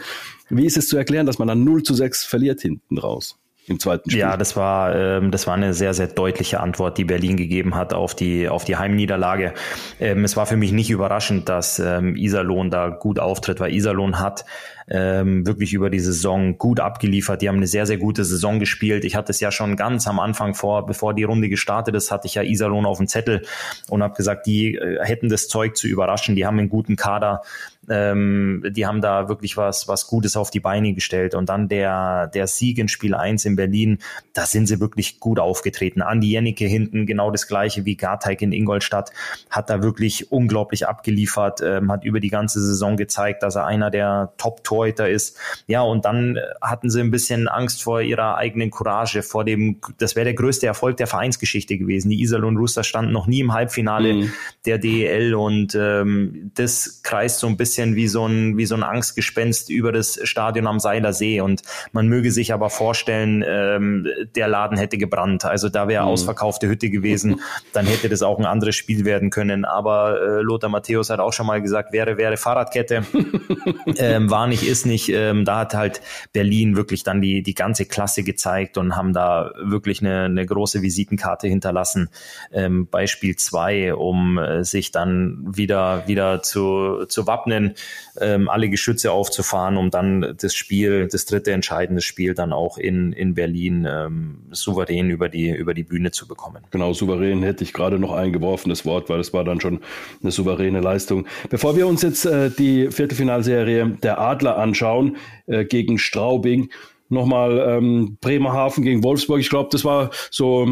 Wie 0.49 0.65
ist 0.65 0.75
es 0.75 0.89
zu 0.89 0.97
erklären, 0.97 1.27
dass 1.27 1.39
man 1.39 1.47
dann 1.47 1.63
0 1.63 1.83
zu 1.83 1.93
6 1.93 2.25
verliert 2.25 2.59
hinten 2.59 2.97
raus? 2.97 3.37
Im 3.67 3.79
zweiten 3.79 4.09
Spiel. 4.09 4.19
Ja, 4.19 4.35
das 4.35 4.55
war, 4.55 4.95
ähm, 4.95 5.31
das 5.31 5.47
war 5.47 5.53
eine 5.53 5.73
sehr, 5.73 5.93
sehr 5.93 6.07
deutliche 6.07 6.59
Antwort, 6.59 6.97
die 6.97 7.05
Berlin 7.05 7.37
gegeben 7.37 7.75
hat 7.75 7.93
auf 7.93 8.13
die, 8.15 8.49
auf 8.49 8.65
die 8.65 8.75
Heimniederlage. 8.75 9.53
Ähm, 9.99 10.25
es 10.25 10.35
war 10.35 10.45
für 10.45 10.57
mich 10.57 10.71
nicht 10.71 10.89
überraschend, 10.89 11.47
dass 11.47 11.79
ähm, 11.79 12.15
Iserlohn 12.15 12.69
da 12.69 12.89
gut 12.89 13.19
auftritt, 13.19 13.59
weil 13.59 13.73
Iserlohn 13.73 14.19
hat 14.19 14.45
ähm, 14.89 15.45
wirklich 15.47 15.73
über 15.73 15.89
die 15.89 15.99
Saison 15.99 16.57
gut 16.57 16.79
abgeliefert. 16.79 17.41
Die 17.41 17.47
haben 17.47 17.57
eine 17.57 17.67
sehr, 17.67 17.85
sehr 17.85 17.97
gute 17.97 18.25
Saison 18.25 18.59
gespielt. 18.59 19.05
Ich 19.05 19.15
hatte 19.15 19.31
es 19.31 19.39
ja 19.39 19.51
schon 19.51 19.75
ganz 19.75 20.07
am 20.07 20.19
Anfang 20.19 20.55
vor, 20.55 20.85
bevor 20.85 21.13
die 21.13 21.23
Runde 21.23 21.49
gestartet 21.49 21.95
ist, 21.95 22.11
hatte 22.11 22.27
ich 22.27 22.35
ja 22.35 22.43
Iserlohn 22.43 22.85
auf 22.85 22.97
dem 22.97 23.07
Zettel 23.07 23.43
und 23.89 24.03
habe 24.03 24.15
gesagt, 24.15 24.45
die 24.45 24.75
äh, 24.75 24.99
hätten 25.03 25.29
das 25.29 25.47
Zeug 25.47 25.77
zu 25.77 25.87
überraschen. 25.87 26.35
Die 26.35 26.45
haben 26.45 26.59
einen 26.59 26.69
guten 26.69 26.95
Kader. 26.95 27.41
Ähm, 27.89 28.63
die 28.71 28.85
haben 28.85 29.01
da 29.01 29.27
wirklich 29.27 29.57
was, 29.57 29.87
was 29.87 30.07
Gutes 30.07 30.37
auf 30.37 30.51
die 30.51 30.59
Beine 30.59 30.93
gestellt. 30.93 31.35
Und 31.35 31.49
dann 31.49 31.67
der, 31.67 32.27
der 32.27 32.47
Sieg 32.47 32.77
in 32.77 32.87
Spiel 32.87 33.13
1 33.13 33.45
in 33.45 33.55
Berlin, 33.55 33.99
da 34.33 34.45
sind 34.45 34.67
sie 34.67 34.79
wirklich 34.79 35.19
gut 35.19 35.39
aufgetreten. 35.39 36.01
Andi 36.01 36.29
Jennecke 36.29 36.65
hinten, 36.65 37.05
genau 37.05 37.31
das 37.31 37.47
gleiche 37.47 37.85
wie 37.85 37.95
Garteig 37.95 38.41
in 38.41 38.51
Ingolstadt, 38.51 39.11
hat 39.49 39.69
da 39.69 39.81
wirklich 39.83 40.31
unglaublich 40.31 40.87
abgeliefert, 40.87 41.61
ähm, 41.61 41.91
hat 41.91 42.03
über 42.05 42.19
die 42.19 42.29
ganze 42.29 42.61
Saison 42.61 42.95
gezeigt, 42.95 43.43
dass 43.43 43.55
er 43.55 43.65
einer 43.65 43.91
der 43.91 44.33
Top-Torhüter 44.37 45.09
ist. 45.09 45.37
Ja, 45.67 45.81
und 45.81 46.05
dann 46.05 46.37
hatten 46.61 46.89
sie 46.89 47.01
ein 47.01 47.11
bisschen 47.11 47.47
Angst 47.47 47.83
vor 47.83 48.01
ihrer 48.01 48.37
eigenen 48.37 48.71
Courage, 48.71 49.23
vor 49.23 49.43
dem, 49.43 49.81
das 49.97 50.15
wäre 50.15 50.25
der 50.25 50.33
größte 50.33 50.67
Erfolg 50.67 50.97
der 50.97 51.07
Vereinsgeschichte 51.07 51.77
gewesen. 51.77 52.09
Die 52.09 52.21
Iserlohn 52.21 52.57
Rooster 52.57 52.83
standen 52.83 53.11
noch 53.11 53.27
nie 53.27 53.41
im 53.41 53.53
Halbfinale 53.53 54.13
mhm. 54.13 54.33
der 54.65 54.77
DEL 54.77 55.35
und 55.35 55.75
ähm, 55.75 56.51
das 56.55 57.01
kreist 57.03 57.39
so 57.39 57.47
ein 57.47 57.57
bisschen 57.57 57.72
bisschen 57.73 57.95
wie 57.95 58.07
so 58.07 58.27
ein, 58.27 58.55
wie 58.55 58.67
so 58.67 58.75
ein 58.75 58.83
Angstgespenst 58.83 59.71
über 59.71 59.91
das 59.91 60.19
Stadion 60.23 60.67
am 60.67 60.79
Seiler 60.79 61.11
See. 61.11 61.41
Und 61.41 61.63
man 61.91 62.07
möge 62.07 62.31
sich 62.31 62.53
aber 62.53 62.69
vorstellen, 62.69 63.43
ähm, 63.47 64.07
der 64.35 64.47
Laden 64.47 64.77
hätte 64.77 64.99
gebrannt. 64.99 65.43
Also 65.43 65.69
da 65.69 65.87
wäre 65.87 66.03
mhm. 66.03 66.09
ausverkaufte 66.09 66.67
Hütte 66.67 66.91
gewesen, 66.91 67.41
dann 67.73 67.87
hätte 67.87 68.09
das 68.09 68.21
auch 68.21 68.37
ein 68.37 68.45
anderes 68.45 68.75
Spiel 68.75 69.05
werden 69.05 69.31
können. 69.31 69.65
Aber 69.65 70.21
äh, 70.21 70.41
Lothar 70.41 70.69
Matthäus 70.69 71.09
hat 71.09 71.19
auch 71.19 71.33
schon 71.33 71.47
mal 71.47 71.63
gesagt, 71.63 71.93
wäre, 71.93 72.17
wäre 72.17 72.37
Fahrradkette. 72.37 73.03
ähm, 73.97 74.29
war 74.29 74.45
nicht, 74.45 74.63
ist 74.63 74.85
nicht. 74.85 75.09
Ähm, 75.09 75.43
da 75.43 75.59
hat 75.59 75.73
halt 75.73 76.01
Berlin 76.31 76.75
wirklich 76.75 77.03
dann 77.03 77.21
die, 77.21 77.41
die 77.41 77.55
ganze 77.55 77.85
Klasse 77.85 78.23
gezeigt 78.23 78.77
und 78.77 78.95
haben 78.95 79.13
da 79.13 79.51
wirklich 79.57 80.01
eine, 80.01 80.25
eine 80.25 80.45
große 80.45 80.83
Visitenkarte 80.83 81.47
hinterlassen. 81.47 82.09
Ähm, 82.51 82.85
Beispiel 82.85 83.35
zwei, 83.35 83.95
um 83.95 84.37
äh, 84.37 84.63
sich 84.63 84.91
dann 84.91 85.39
wieder, 85.43 86.07
wieder 86.07 86.43
zu, 86.43 87.05
zu 87.07 87.25
wappnen 87.25 87.62
können, 87.63 87.75
ähm, 88.19 88.49
alle 88.49 88.69
Geschütze 88.69 89.11
aufzufahren, 89.11 89.77
um 89.77 89.89
dann 89.89 90.35
das 90.39 90.53
Spiel, 90.55 91.07
das 91.07 91.25
dritte 91.25 91.51
entscheidende 91.51 92.01
Spiel 92.01 92.33
dann 92.33 92.53
auch 92.53 92.77
in, 92.77 93.13
in 93.13 93.33
Berlin 93.33 93.87
ähm, 93.89 94.39
souverän 94.51 95.09
über 95.09 95.29
die, 95.29 95.49
über 95.49 95.73
die 95.73 95.83
Bühne 95.83 96.11
zu 96.11 96.27
bekommen. 96.27 96.63
Genau, 96.71 96.93
souverän 96.93 97.43
hätte 97.43 97.63
ich 97.63 97.73
gerade 97.73 97.99
noch 97.99 98.13
eingeworfen, 98.13 98.69
das 98.69 98.85
Wort, 98.85 99.09
weil 99.09 99.17
das 99.17 99.33
war 99.33 99.43
dann 99.43 99.61
schon 99.61 99.79
eine 100.21 100.31
souveräne 100.31 100.81
Leistung. 100.81 101.25
Bevor 101.49 101.75
wir 101.75 101.87
uns 101.87 102.01
jetzt 102.01 102.25
äh, 102.25 102.49
die 102.51 102.91
Viertelfinalserie 102.91 103.97
der 104.03 104.19
Adler 104.19 104.57
anschauen 104.57 105.17
äh, 105.47 105.65
gegen 105.65 105.97
Straubing, 105.97 106.69
nochmal 107.13 107.59
ähm, 107.67 108.17
Bremerhaven 108.19 108.83
gegen 108.83 109.03
Wolfsburg. 109.03 109.39
Ich 109.39 109.49
glaube, 109.49 109.69
das 109.71 109.85
war 109.85 110.09
so, 110.31 110.67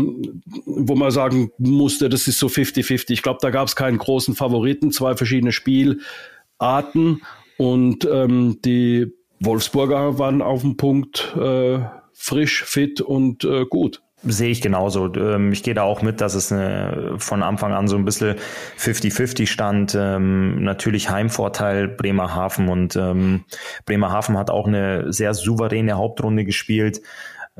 wo 0.65 0.95
man 0.95 1.11
sagen 1.11 1.51
musste, 1.57 2.09
das 2.09 2.27
ist 2.27 2.39
so 2.39 2.47
50-50. 2.47 3.11
Ich 3.11 3.21
glaube, 3.21 3.39
da 3.41 3.51
gab 3.51 3.67
es 3.67 3.75
keinen 3.75 3.97
großen 3.97 4.35
Favoriten, 4.35 4.91
zwei 4.91 5.15
verschiedene 5.15 5.51
Spiel, 5.51 6.01
Arten 6.61 7.21
und 7.57 8.05
ähm, 8.05 8.59
die 8.63 9.13
Wolfsburger 9.39 10.19
waren 10.19 10.41
auf 10.41 10.61
dem 10.61 10.77
Punkt 10.77 11.35
äh, 11.35 11.79
frisch, 12.13 12.63
fit 12.63 13.01
und 13.01 13.43
äh, 13.43 13.65
gut. 13.65 14.01
Sehe 14.23 14.49
ich 14.49 14.61
genauso. 14.61 15.11
Ähm, 15.15 15.51
ich 15.51 15.63
gehe 15.63 15.73
da 15.73 15.81
auch 15.81 16.03
mit, 16.03 16.21
dass 16.21 16.35
es 16.35 16.49
von 17.17 17.41
Anfang 17.41 17.73
an 17.73 17.87
so 17.87 17.95
ein 17.95 18.05
bisschen 18.05 18.35
50-50 18.77 19.47
stand. 19.47 19.97
Ähm, 19.99 20.63
natürlich 20.63 21.09
Heimvorteil 21.09 21.87
Bremerhaven 21.87 22.69
und 22.69 22.95
ähm, 22.95 23.45
Bremerhaven 23.85 24.37
hat 24.37 24.51
auch 24.51 24.67
eine 24.67 25.11
sehr 25.11 25.33
souveräne 25.33 25.93
Hauptrunde 25.93 26.45
gespielt. 26.45 27.01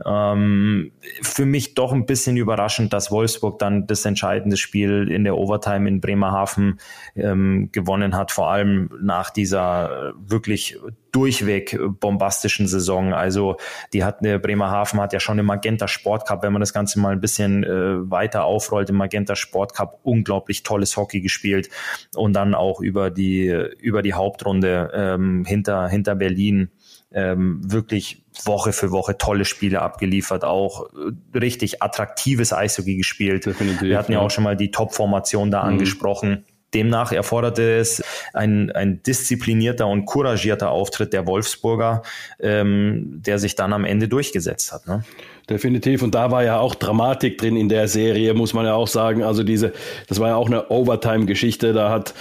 Ähm, 0.06 0.92
für 1.22 1.46
mich 1.46 1.74
doch 1.74 1.92
ein 1.92 2.06
bisschen 2.06 2.38
überraschend, 2.38 2.94
dass 2.94 3.12
Wolfsburg 3.12 3.60
dann 3.60 3.88
das 3.88 4.06
entscheidende 4.06 4.58
Spiel 4.58 5.10
in 5.12 5.24
der 5.24 5.38
Overtime 5.38 5.88
in 5.88 6.02
Bremerhaven 6.02 6.80
ähm, 7.16 7.70
gewonnen 7.72 8.16
hat, 8.16 8.32
vor 8.32 8.52
allem 8.52 8.90
nach 9.02 9.30
dieser 9.30 10.14
wirklich 10.18 10.78
durchweg 11.12 11.78
bombastischen 12.00 12.68
Saison. 12.68 13.14
Also 13.14 13.58
die 13.94 14.04
hat 14.04 14.20
eine 14.20 14.40
Bremerhaven 14.40 15.00
hat 15.02 15.14
ja 15.14 15.20
schon 15.20 15.40
im 15.40 15.46
Magenta 15.46 15.88
Sport 15.88 16.28
Cup, 16.28 16.44
wenn 16.44 16.54
man 16.54 16.62
das 16.62 16.74
Ganze 16.74 17.00
mal 17.00 17.12
ein 17.12 17.20
bisschen 17.20 17.64
äh, 17.64 18.10
weiter 18.10 18.46
aufrollt, 18.46 18.90
im 18.90 18.96
Magenta 18.96 19.36
Sport 19.36 19.74
Cup 19.74 20.00
unglaublich 20.04 20.64
tolles 20.64 20.96
Hockey 20.96 21.22
gespielt 21.22 21.70
und 22.16 22.34
dann 22.34 22.54
auch 22.56 22.80
über 22.80 23.10
die 23.10 23.48
über 23.80 24.02
die 24.02 24.14
Hauptrunde 24.14 24.92
ähm, 24.94 25.44
hinter 25.46 25.90
hinter 25.90 26.16
Berlin 26.16 26.72
ähm, 27.14 27.60
wirklich 27.64 28.24
Woche 28.46 28.74
für 28.74 28.92
Woche 28.92 29.18
tolle 29.18 29.46
Spiele 29.46 29.82
abgeliefert, 29.82 30.44
auch 30.44 30.90
äh, 30.94 31.38
richtig 31.38 31.82
attraktives 31.82 32.54
Eishockey 32.54 32.96
gespielt. 32.96 33.46
Definitiv, 33.46 33.82
Wir 33.82 33.98
hatten 33.98 34.14
ja, 34.14 34.20
auch 34.20 34.32
schon 34.32 34.44
mal 34.44 34.56
die 34.56 34.72
Top-Formation 34.72 35.52
da 35.52 35.64
mhm. 35.64 35.70
angesprochen. 35.70 36.46
Demnach 36.74 37.12
erforderte 37.12 37.78
es 37.80 38.02
ein, 38.34 38.72
ein 38.72 39.04
disziplinierter 39.04 39.88
und 39.88 40.06
couragierter 40.06 40.70
Auftritt 40.70 41.12
der 41.12 41.28
Wolfsburger, 41.28 42.02
ähm, 42.40 43.22
der 43.26 43.40
sich 43.40 43.56
dann 43.56 43.74
am 43.74 43.84
Ende 43.84 44.08
durchgesetzt 44.08 44.72
hat. 44.72 44.88
Ne? 44.88 45.04
Definitiv. 45.50 46.02
Und 46.02 46.16
da 46.16 46.32
war 46.32 46.44
ja 46.46 46.60
auch 46.60 46.76
Dramatik 46.76 47.38
drin 47.38 47.58
in 47.58 47.68
der 47.68 47.90
Serie, 47.90 48.34
muss 48.34 48.54
man 48.54 48.66
ja 48.66 48.74
auch 48.74 48.88
sagen. 48.88 49.22
Also 49.22 49.44
diese, 49.44 49.74
das 50.08 50.20
war 50.22 50.30
ja 50.30 50.36
auch 50.36 50.48
eine 50.48 50.70
Overtime-Geschichte. 50.70 51.74
Da 51.74 51.90
hat 51.90 52.14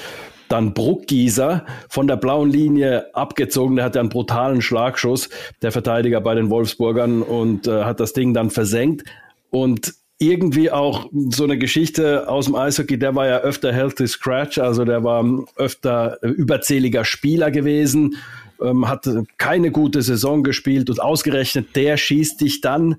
dann 0.51 0.75
Bruckgießer 0.75 1.65
von 1.89 2.07
der 2.07 2.17
blauen 2.17 2.51
Linie 2.51 3.15
abgezogen. 3.15 3.77
Der 3.77 3.85
hatte 3.85 4.01
einen 4.01 4.09
brutalen 4.09 4.61
Schlagschuss, 4.61 5.31
der 5.63 5.73
Verteidiger 5.73 6.21
bei 6.21 6.35
den 6.35 6.51
Wolfsburgern, 6.51 7.23
und 7.23 7.67
äh, 7.67 7.85
hat 7.85 8.01
das 8.01 8.13
Ding 8.13 8.35
dann 8.35 8.51
versenkt. 8.51 9.05
Und 9.51 9.95
irgendwie 10.19 10.71
auch 10.71 11.09
so 11.31 11.45
eine 11.45 11.57
Geschichte 11.57 12.29
aus 12.29 12.45
dem 12.45 12.55
Eishockey, 12.55 12.99
der 12.99 13.15
war 13.15 13.27
ja 13.27 13.39
öfter 13.39 13.73
Healthy 13.73 14.07
Scratch, 14.07 14.59
also 14.59 14.85
der 14.85 15.03
war 15.03 15.25
öfter 15.57 16.23
überzähliger 16.23 17.07
Spieler 17.07 17.51
gewesen, 17.51 18.17
ähm, 18.61 18.87
hat 18.87 19.09
keine 19.39 19.71
gute 19.71 20.03
Saison 20.03 20.43
gespielt 20.43 20.91
und 20.91 21.01
ausgerechnet 21.01 21.75
der 21.75 21.97
schießt 21.97 22.41
dich 22.41 22.61
dann 22.61 22.97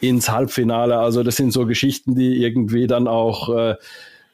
ins 0.00 0.30
Halbfinale. 0.30 0.98
Also 0.98 1.22
das 1.22 1.36
sind 1.36 1.52
so 1.52 1.66
Geschichten, 1.66 2.14
die 2.14 2.42
irgendwie 2.42 2.86
dann 2.86 3.08
auch 3.08 3.48
äh, 3.56 3.76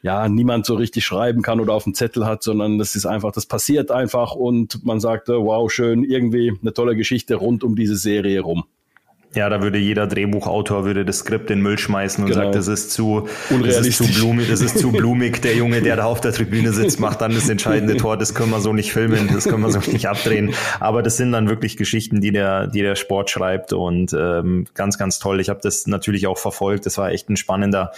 ja 0.07 0.29
niemand 0.29 0.66
so 0.66 0.77
richtig 0.77 1.05
schreiben 1.05 1.42
kann 1.42 1.59
oder 1.59 1.73
auf 1.73 1.83
dem 1.83 1.92
Zettel 1.92 2.27
hat, 2.27 2.45
sondern 2.45 2.79
das 2.79 2.95
ist 2.95 3.07
einfach, 3.07 3.33
das 3.33 3.45
passiert 3.45 3.90
einfach 3.90 4.37
und 4.37 4.85
man 4.85 5.01
sagt, 5.01 5.29
wow, 5.29 5.71
schön, 5.71 6.05
irgendwie 6.05 6.57
eine 6.62 6.73
tolle 6.73 6.95
Geschichte 6.95 7.35
rund 7.35 7.64
um 7.64 7.75
diese 7.75 7.97
Serie 7.97 8.40
rum. 8.40 8.64
Ja, 9.37 9.51
da 9.51 9.61
würde 9.61 9.77
jeder 9.77 10.07
Drehbuchautor 10.07 10.87
würde 10.87 11.05
das 11.05 11.18
Skript 11.18 11.51
in 11.51 11.59
den 11.59 11.62
Müll 11.62 11.79
schmeißen 11.79 12.25
und 12.25 12.31
genau. 12.31 12.44
sagt, 12.44 12.55
das 12.55 12.68
ist 12.68 12.90
zu 12.90 13.29
das 13.51 13.87
ist 13.87 13.99
zu 13.99 14.07
blumig, 14.07 14.49
das 14.49 14.62
ist 14.62 14.79
zu 14.79 14.90
blumig. 14.90 15.42
Der 15.42 15.55
Junge, 15.55 15.83
der 15.83 15.96
da 15.96 16.05
auf 16.07 16.22
der 16.22 16.33
Tribüne 16.33 16.72
sitzt, 16.72 16.99
macht 17.01 17.20
dann 17.20 17.35
das 17.35 17.51
entscheidende 17.51 17.96
Tor. 17.99 18.16
Das 18.16 18.35
können 18.35 18.51
wir 18.51 18.61
so 18.61 18.72
nicht 18.72 18.94
filmen, 18.94 19.29
das 19.31 19.44
können 19.44 19.62
wir 19.62 19.70
so 19.70 19.79
nicht 19.92 20.09
abdrehen. 20.09 20.55
Aber 20.81 21.03
das 21.03 21.18
sind 21.18 21.33
dann 21.33 21.51
wirklich 21.51 21.77
Geschichten, 21.77 22.22
die 22.22 22.33
der, 22.33 22.66
die 22.66 22.81
der 22.81 22.96
Sport 22.96 23.29
schreibt 23.29 23.75
und 23.75 24.16
ähm, 24.18 24.64
ganz, 24.72 24.96
ganz 24.96 25.18
toll. 25.18 25.38
Ich 25.38 25.51
habe 25.51 25.61
das 25.62 25.87
natürlich 25.87 26.27
auch 26.27 26.38
verfolgt. 26.38 26.87
Das 26.87 26.96
war 26.96 27.11
echt 27.11 27.29
ein 27.29 27.37
spannender, 27.37 27.92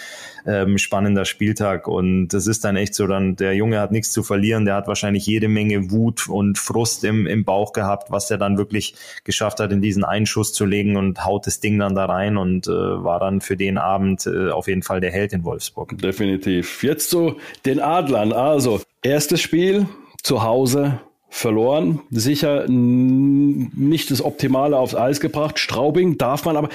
ähm, 0.45 0.77
spannender 0.77 1.23
Spieltag 1.23 1.87
und 1.87 2.27
das 2.29 2.47
ist 2.47 2.65
dann 2.65 2.75
echt 2.75 2.95
so. 2.95 3.07
Dann 3.07 3.37
der 3.37 3.55
Junge 3.55 3.79
hat 3.79 3.93
nichts 3.93 4.11
zu 4.11 4.23
verlieren. 4.23 4.65
Der 4.65 4.75
hat 4.75 4.87
wahrscheinlich 4.87 5.25
jede 5.25 5.47
Menge 5.47 5.89
Wut 5.89 6.27
und 6.27 6.57
Frust 6.57 7.05
im, 7.05 7.25
im 7.27 7.45
Bauch 7.45 7.71
gehabt, 7.71 8.11
was 8.11 8.29
er 8.29 8.37
dann 8.37 8.57
wirklich 8.57 8.95
geschafft 9.23 9.61
hat, 9.61 9.71
in 9.71 9.81
diesen 9.81 10.03
Einschuss 10.03 10.51
zu 10.51 10.65
legen 10.65 10.97
und 10.97 11.25
haut 11.29 11.45
das 11.47 11.59
Ding 11.59 11.77
dann 11.79 11.95
da 11.95 12.05
rein 12.05 12.37
und 12.37 12.67
äh, 12.67 12.71
war 12.71 13.19
dann 13.19 13.39
für 13.39 13.55
den 13.55 13.77
Abend 13.77 14.25
äh, 14.25 14.49
auf 14.49 14.67
jeden 14.67 14.83
Fall 14.83 14.99
der 14.99 15.11
Held 15.11 15.31
in 15.31 15.43
Wolfsburg. 15.45 15.97
Definitiv. 15.97 16.83
Jetzt 16.83 17.09
zu 17.11 17.37
den 17.65 17.79
Adlern. 17.79 18.33
Also, 18.33 18.81
erstes 19.03 19.39
Spiel 19.39 19.87
zu 20.23 20.43
Hause 20.43 20.99
verloren. 21.29 22.01
Sicher 22.09 22.65
nicht 22.67 24.09
das 24.09 24.23
Optimale 24.23 24.77
aufs 24.77 24.95
Eis 24.95 25.19
gebracht. 25.19 25.59
Straubing 25.59 26.17
darf 26.17 26.45
man 26.45 26.57
aber 26.57 26.69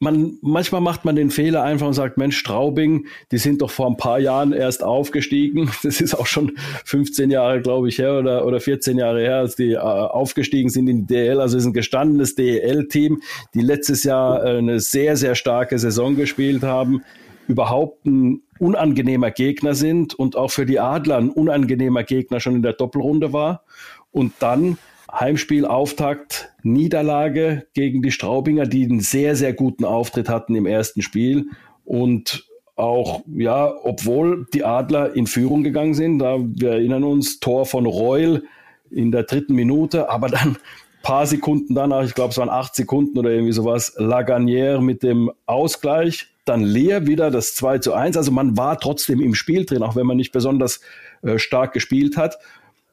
man, 0.00 0.38
manchmal 0.42 0.80
macht 0.80 1.04
man 1.04 1.16
den 1.16 1.30
Fehler 1.30 1.64
einfach 1.64 1.86
und 1.86 1.94
sagt, 1.94 2.18
Mensch, 2.18 2.38
Straubing, 2.38 3.06
die 3.32 3.38
sind 3.38 3.62
doch 3.62 3.70
vor 3.70 3.88
ein 3.88 3.96
paar 3.96 4.20
Jahren 4.20 4.52
erst 4.52 4.82
aufgestiegen. 4.82 5.70
Das 5.82 6.00
ist 6.00 6.14
auch 6.14 6.26
schon 6.26 6.52
15 6.84 7.30
Jahre, 7.30 7.62
glaube 7.62 7.88
ich, 7.88 7.98
her 7.98 8.18
oder, 8.18 8.44
oder 8.46 8.60
14 8.60 8.98
Jahre 8.98 9.20
her, 9.20 9.36
als 9.36 9.56
die 9.56 9.72
äh, 9.72 9.78
aufgestiegen 9.78 10.68
sind 10.68 10.86
in 10.88 11.06
die 11.06 11.14
DL. 11.14 11.40
Also 11.40 11.56
es 11.56 11.64
ist 11.64 11.68
ein 11.68 11.72
gestandenes 11.72 12.34
DEL-Team, 12.34 13.22
die 13.54 13.60
letztes 13.60 14.04
Jahr 14.04 14.44
äh, 14.44 14.58
eine 14.58 14.80
sehr, 14.80 15.16
sehr 15.16 15.34
starke 15.34 15.78
Saison 15.78 16.14
gespielt 16.14 16.62
haben, 16.62 17.02
überhaupt 17.48 18.04
ein 18.04 18.42
unangenehmer 18.58 19.30
Gegner 19.30 19.74
sind 19.74 20.14
und 20.14 20.36
auch 20.36 20.50
für 20.50 20.66
die 20.66 20.78
Adler 20.78 21.16
ein 21.16 21.30
unangenehmer 21.30 22.02
Gegner 22.02 22.40
schon 22.40 22.56
in 22.56 22.62
der 22.62 22.74
Doppelrunde 22.74 23.32
war. 23.32 23.62
Und 24.10 24.34
dann 24.40 24.78
Heimspielauftakt, 25.12 26.52
Niederlage 26.62 27.66
gegen 27.74 28.02
die 28.02 28.10
Straubinger, 28.10 28.66
die 28.66 28.84
einen 28.84 29.00
sehr, 29.00 29.36
sehr 29.36 29.52
guten 29.52 29.84
Auftritt 29.84 30.28
hatten 30.28 30.54
im 30.54 30.66
ersten 30.66 31.02
Spiel 31.02 31.46
und 31.84 32.46
auch, 32.76 33.22
ja, 33.26 33.72
obwohl 33.82 34.46
die 34.54 34.64
Adler 34.64 35.14
in 35.16 35.26
Führung 35.26 35.64
gegangen 35.64 35.94
sind, 35.94 36.20
da 36.20 36.38
wir 36.40 36.72
erinnern 36.72 37.04
uns, 37.04 37.40
Tor 37.40 37.66
von 37.66 37.86
Reul 37.86 38.44
in 38.90 39.10
der 39.10 39.24
dritten 39.24 39.54
Minute, 39.54 40.08
aber 40.10 40.28
dann 40.28 40.56
paar 41.02 41.26
Sekunden 41.26 41.74
danach, 41.74 42.04
ich 42.04 42.14
glaube, 42.14 42.30
es 42.30 42.38
waren 42.38 42.50
acht 42.50 42.74
Sekunden 42.74 43.18
oder 43.18 43.30
irgendwie 43.30 43.52
sowas, 43.52 43.96
Laganière 43.98 44.80
mit 44.80 45.02
dem 45.02 45.30
Ausgleich, 45.46 46.26
dann 46.44 46.62
Leer 46.62 47.06
wieder 47.06 47.30
das 47.30 47.54
2 47.54 47.78
zu 47.78 47.92
1. 47.92 48.16
Also 48.16 48.30
man 48.32 48.56
war 48.56 48.78
trotzdem 48.78 49.20
im 49.20 49.34
Spiel 49.34 49.64
drin, 49.64 49.82
auch 49.82 49.96
wenn 49.96 50.06
man 50.06 50.16
nicht 50.16 50.32
besonders 50.32 50.80
äh, 51.22 51.38
stark 51.38 51.72
gespielt 51.72 52.16
hat. 52.16 52.38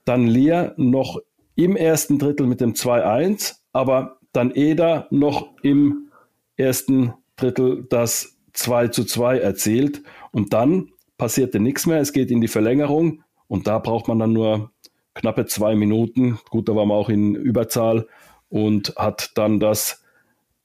Dann 0.04 0.28
Leer 0.28 0.74
noch 0.78 1.20
im 1.56 1.76
ersten 1.76 2.20
Drittel 2.20 2.48
mit 2.48 2.62
dem 2.62 2.74
2-1, 2.74 3.56
aber 3.74 4.20
dann 4.34 4.52
Eder 4.52 5.08
noch 5.10 5.50
im 5.62 6.10
ersten 6.58 7.14
Drittel 7.36 7.86
das 7.90 8.38
2 8.54 8.90
zu 8.90 9.06
2 9.06 9.40
erzielt. 9.40 10.02
Und 10.32 10.54
dann 10.54 10.90
passierte 11.18 11.60
nichts 11.60 11.86
mehr. 11.86 12.00
Es 12.00 12.14
geht 12.14 12.32
in 12.32 12.42
die 12.42 12.48
Verlängerung 12.48 13.24
und 13.48 13.68
da 13.68 13.80
braucht 13.80 14.08
man 14.08 14.20
dann 14.20 14.34
nur 14.34 14.72
knappe 15.14 15.46
zwei 15.46 15.76
Minuten. 15.76 16.40
Gut, 16.50 16.68
da 16.68 16.76
war 16.76 16.86
man 16.86 16.98
auch 16.98 17.10
in 17.10 17.36
Überzahl 17.36 18.08
und 18.50 18.94
hat 18.98 19.32
dann 19.36 19.60
das 19.60 20.04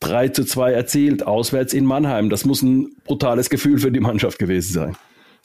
3 0.01 0.29
zu 0.29 0.45
2 0.45 0.73
erzielt, 0.73 1.27
auswärts 1.27 1.73
in 1.73 1.85
Mannheim. 1.85 2.31
Das 2.31 2.45
muss 2.45 2.63
ein 2.63 2.97
brutales 3.05 3.51
Gefühl 3.51 3.79
für 3.79 3.93
die 3.93 4.01
Mannschaft 4.01 4.39
gewesen 4.39 4.73
sein. 4.73 4.97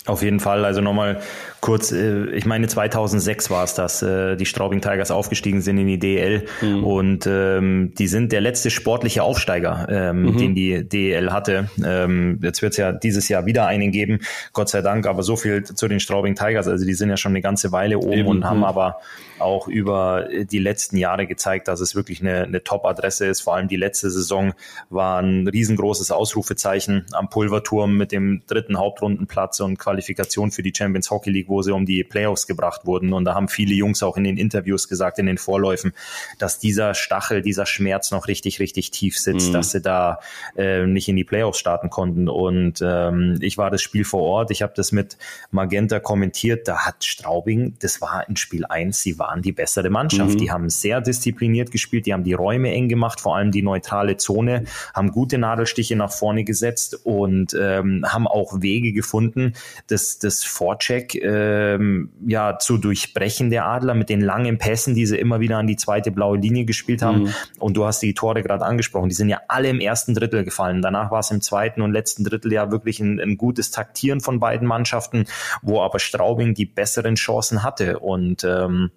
Auf 0.06 0.22
jeden 0.22 0.39
Fall. 0.39 0.65
Also 0.65 0.82
nochmal 0.82 1.20
kurz, 1.62 1.91
äh, 1.91 2.26
ich 2.28 2.46
meine 2.46 2.68
2006 2.68 3.50
war 3.50 3.63
es 3.63 3.74
dass 3.74 4.04
äh, 4.04 4.36
die 4.36 4.46
Straubing 4.46 4.82
Tigers 4.82 5.10
aufgestiegen 5.10 5.62
sind 5.62 5.80
in 5.80 5.88
die 5.88 5.98
DL 5.98 6.46
mhm. 6.62 6.84
und 6.84 7.28
ähm, 7.28 7.94
die 7.98 8.08
sind 8.08 8.32
der 8.32 8.41
letzte 8.41 8.70
sportliche 8.70 9.24
Aufsteiger, 9.24 9.88
ähm, 9.89 10.22
mhm. 10.24 10.38
den 10.38 10.56
die 10.56 10.88
DL 10.88 11.32
hatte. 11.32 11.72
Ähm, 11.84 12.39
jetzt 12.44 12.62
wird 12.62 12.74
es 12.74 12.78
ja 12.78 12.91
dieses 12.91 13.30
Jahr 13.30 13.48
wieder 13.48 13.65
einen 13.65 13.91
geben, 13.91 14.20
Gott 14.54 14.70
sei 14.70 14.84
Dank, 14.84 15.08
aber 15.08 15.24
so 15.24 15.36
viel 15.38 15.63
zu 15.63 15.88
den 15.88 16.00
Straubing 16.00 16.36
Tigers. 16.36 16.68
Also 16.68 16.86
die 16.86 16.94
sind 16.94 17.10
ja 17.10 17.18
schon 17.18 17.32
eine 17.32 17.41
ganze 17.41 17.72
Weile 17.72 17.98
oben 17.98 18.13
Eben. 18.13 18.28
und 18.28 18.46
haben 18.46 18.60
mhm. 18.60 18.65
aber 18.65 19.00
auch 19.39 19.68
über 19.68 20.28
die 20.30 20.60
letzten 20.60 20.98
Jahre 20.98 21.28
gezeigt, 21.28 21.68
dass 21.68 21.80
es 21.80 21.96
wirklich 21.96 22.22
eine, 22.22 22.44
eine 22.44 22.63
Top-Adresse 22.63 23.26
ist. 23.26 23.41
Vor 23.41 23.56
allem 23.56 23.68
die 23.68 23.76
letzte 23.76 24.10
Saison 24.10 24.54
war 24.89 25.22
ein 25.22 25.48
riesengroßes 25.48 26.12
Ausrufezeichen 26.12 27.06
am 27.12 27.30
Pulverturm 27.30 27.98
mit 27.98 28.12
dem 28.12 28.44
dritten 28.48 28.78
Hauptrundenplatz 28.78 29.60
und 29.60 29.78
Qualifikation 29.95 30.51
für 30.51 30.62
die 30.62 30.73
Champions 30.75 31.10
Hockey 31.10 31.29
League, 31.29 31.47
wo 31.47 31.62
sie 31.62 31.73
um 31.73 31.86
die 31.86 32.03
Playoffs 32.03 32.47
gebracht 32.47 32.86
wurden. 32.86 33.13
Und 33.13 33.25
da 33.25 33.34
haben 33.34 33.47
viele 33.47 33.73
Jungs 33.73 34.03
auch 34.03 34.17
in 34.17 34.25
den 34.25 34.38
Interviews 34.38 34.89
gesagt, 34.89 35.19
in 35.19 35.25
den 35.25 35.38
Vorläufen, 35.38 35.93
dass 36.38 36.60
dieser 36.60 36.93
Stachel, 36.93 37.41
dieser 37.41 37.65
Schmerz 37.65 38.12
noch 38.12 38.27
richtig, 38.27 38.60
richtig 38.60 38.91
tief 38.91 39.17
sitzt, 39.17 39.49
mhm. 39.49 39.53
dass 39.53 39.71
sie 39.71 39.81
da 39.81 40.19
äh, 40.58 40.86
nicht 40.86 41.08
in 41.08 41.15
die 41.15 41.23
Playoffs 41.23 41.60
starten 41.60 41.89
konnten. 41.89 42.27
Und 42.27 42.81
ähm, 42.81 43.38
ich 43.41 43.58
war 43.58 43.71
das 43.71 43.81
Spiel 43.81 44.03
vor 44.03 44.21
Ort, 44.21 44.51
ich 44.51 44.62
habe 44.62 44.73
das 44.75 44.91
mit 44.91 45.17
Magenta 45.51 45.99
kommentiert, 45.99 46.67
da 46.67 46.86
hat 46.86 47.05
Straubing, 47.05 47.75
das 47.79 48.01
war 48.01 48.27
in 48.27 48.36
Spiel 48.36 48.65
1, 48.65 49.01
sie 49.01 49.17
waren 49.17 49.41
die 49.41 49.53
bessere 49.53 49.89
Mannschaft. 49.89 50.36
Mhm. 50.36 50.39
Die 50.39 50.51
haben 50.51 50.69
sehr 50.69 50.99
diszipliniert 50.99 51.71
gespielt, 51.71 52.05
die 52.05 52.13
haben 52.13 52.23
die 52.23 52.34
Räume 52.34 52.71
eng 52.71 52.89
gemacht, 52.89 53.21
vor 53.21 53.38
allem 53.38 53.51
die 53.51 53.62
neutrale 53.62 54.17
Zone, 54.17 54.65
haben 54.93 55.12
gute 55.12 55.38
Nadelstiche 55.38 55.95
nach 55.95 56.12
vorne 56.12 56.43
gesetzt 56.43 56.99
und 57.05 57.55
ähm, 57.58 58.05
haben 58.05 58.27
auch 58.27 58.62
Wege 58.62 58.91
gefunden, 58.91 59.53
das, 59.88 60.20
das 60.20 60.44
Vorcheck 60.44 61.16
ähm, 61.16 62.12
ja, 62.26 62.58
zu 62.58 62.78
durchbrechen 62.78 63.50
der 63.50 63.66
Adler 63.66 63.94
mit 63.94 64.10
den 64.10 64.22
langen 64.22 64.58
Pässen, 64.58 64.96
die 64.96 65.06
sie 65.06 65.18
immer 65.18 65.40
wieder 65.40 65.58
an 65.58 65.68
die 65.68 65.76
zweite 65.76 66.12
blaue 66.12 66.38
Linie 66.38 66.66
gespielt 66.66 67.02
haben. 67.02 67.24
Mhm. 67.24 67.34
Und 67.60 67.78
du 67.78 67.86
hast 67.86 68.02
die 68.02 68.14
Tore 68.14 68.44
gerade 68.44 68.66
angesprochen, 68.66 69.10
die 69.10 69.16
sind 69.16 69.30
ja 69.30 69.42
alle 69.48 69.70
im 69.70 69.80
ersten 69.80 70.14
Drittel 70.14 70.44
gefallen. 70.44 70.82
Danach 70.82 71.12
war 71.12 71.20
es 71.20 71.32
im 71.32 71.42
zweiten 71.42 71.82
und 71.82 71.92
letzten 71.92 72.24
Drittel 72.24 72.52
ja 72.52 72.72
wirklich 72.72 73.00
ein, 73.00 73.20
ein 73.20 73.38
gutes 73.38 73.72
Taktieren 73.72 74.22
von 74.22 74.40
beiden 74.40 74.68
Mannschaften, 74.68 75.26
wo 75.62 75.82
aber 75.82 76.00
Straubing 76.00 76.54
die 76.54 76.66
besseren 76.66 77.16
Chancen 77.16 77.64
hatte. 77.64 78.00
Und 78.00 78.44
ähm, 78.44 78.92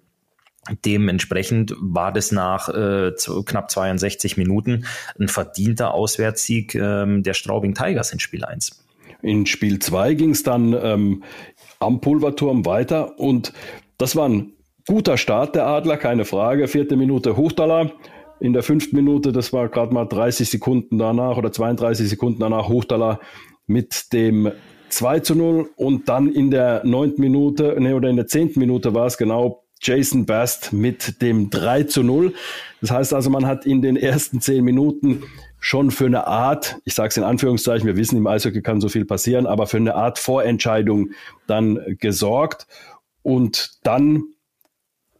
Dementsprechend 0.85 1.73
war 1.79 2.11
das 2.11 2.31
nach 2.31 2.69
äh, 2.69 3.11
knapp 3.45 3.71
62 3.71 4.37
Minuten 4.37 4.85
ein 5.19 5.27
verdienter 5.27 5.93
Auswärtssieg 5.93 6.75
ähm, 6.75 7.23
der 7.23 7.33
Straubing 7.33 7.73
Tigers 7.73 8.11
in 8.11 8.19
Spiel 8.19 8.45
1. 8.45 8.83
In 9.21 9.45
Spiel 9.45 9.79
2 9.79 10.13
ging 10.13 10.31
es 10.31 10.43
dann 10.43 10.73
ähm, 10.73 11.23
am 11.79 12.01
Pulverturm 12.01 12.65
weiter 12.65 13.19
und 13.19 13.53
das 13.97 14.15
war 14.15 14.29
ein 14.29 14.53
guter 14.87 15.17
Start 15.17 15.55
der 15.55 15.67
Adler, 15.67 15.97
keine 15.97 16.25
Frage. 16.25 16.67
Vierte 16.67 16.95
Minute 16.95 17.35
Hochdaler. 17.37 17.91
In 18.39 18.53
der 18.53 18.63
fünften 18.63 18.95
Minute, 18.95 19.33
das 19.33 19.51
war 19.51 19.67
gerade 19.67 19.93
mal 19.93 20.05
30 20.05 20.49
Sekunden 20.49 20.97
danach 20.97 21.35
oder 21.35 21.51
32 21.51 22.07
Sekunden 22.07 22.39
danach, 22.39 22.69
Hochdaler 22.69 23.19
mit 23.67 24.13
dem 24.13 24.51
2 24.89 25.19
zu 25.19 25.35
0 25.35 25.69
und 25.75 26.07
dann 26.07 26.31
in 26.31 26.49
der 26.49 26.81
neunten 26.85 27.21
Minute, 27.21 27.75
nee, 27.77 27.93
oder 27.93 28.09
in 28.09 28.15
der 28.15 28.27
zehnten 28.27 28.59
Minute 28.59 28.93
war 28.93 29.05
es 29.05 29.17
genau, 29.17 29.63
Jason 29.81 30.25
Bast 30.25 30.73
mit 30.73 31.21
dem 31.21 31.49
3 31.49 31.83
zu 31.83 32.03
0. 32.03 32.33
Das 32.81 32.91
heißt 32.91 33.13
also, 33.13 33.29
man 33.29 33.45
hat 33.45 33.65
in 33.65 33.81
den 33.81 33.95
ersten 33.95 34.41
zehn 34.41 34.63
Minuten 34.63 35.23
schon 35.59 35.91
für 35.91 36.05
eine 36.05 36.27
Art, 36.27 36.79
ich 36.85 36.93
sage 36.93 37.09
es 37.09 37.17
in 37.17 37.23
Anführungszeichen, 37.23 37.85
wir 37.85 37.97
wissen, 37.97 38.17
im 38.17 38.27
Eishockey 38.27 38.61
kann 38.61 38.81
so 38.81 38.89
viel 38.89 39.05
passieren, 39.05 39.45
aber 39.45 39.67
für 39.67 39.77
eine 39.77 39.95
Art 39.95 40.19
Vorentscheidung 40.19 41.11
dann 41.47 41.79
gesorgt. 41.99 42.67
Und 43.21 43.79
dann 43.83 44.23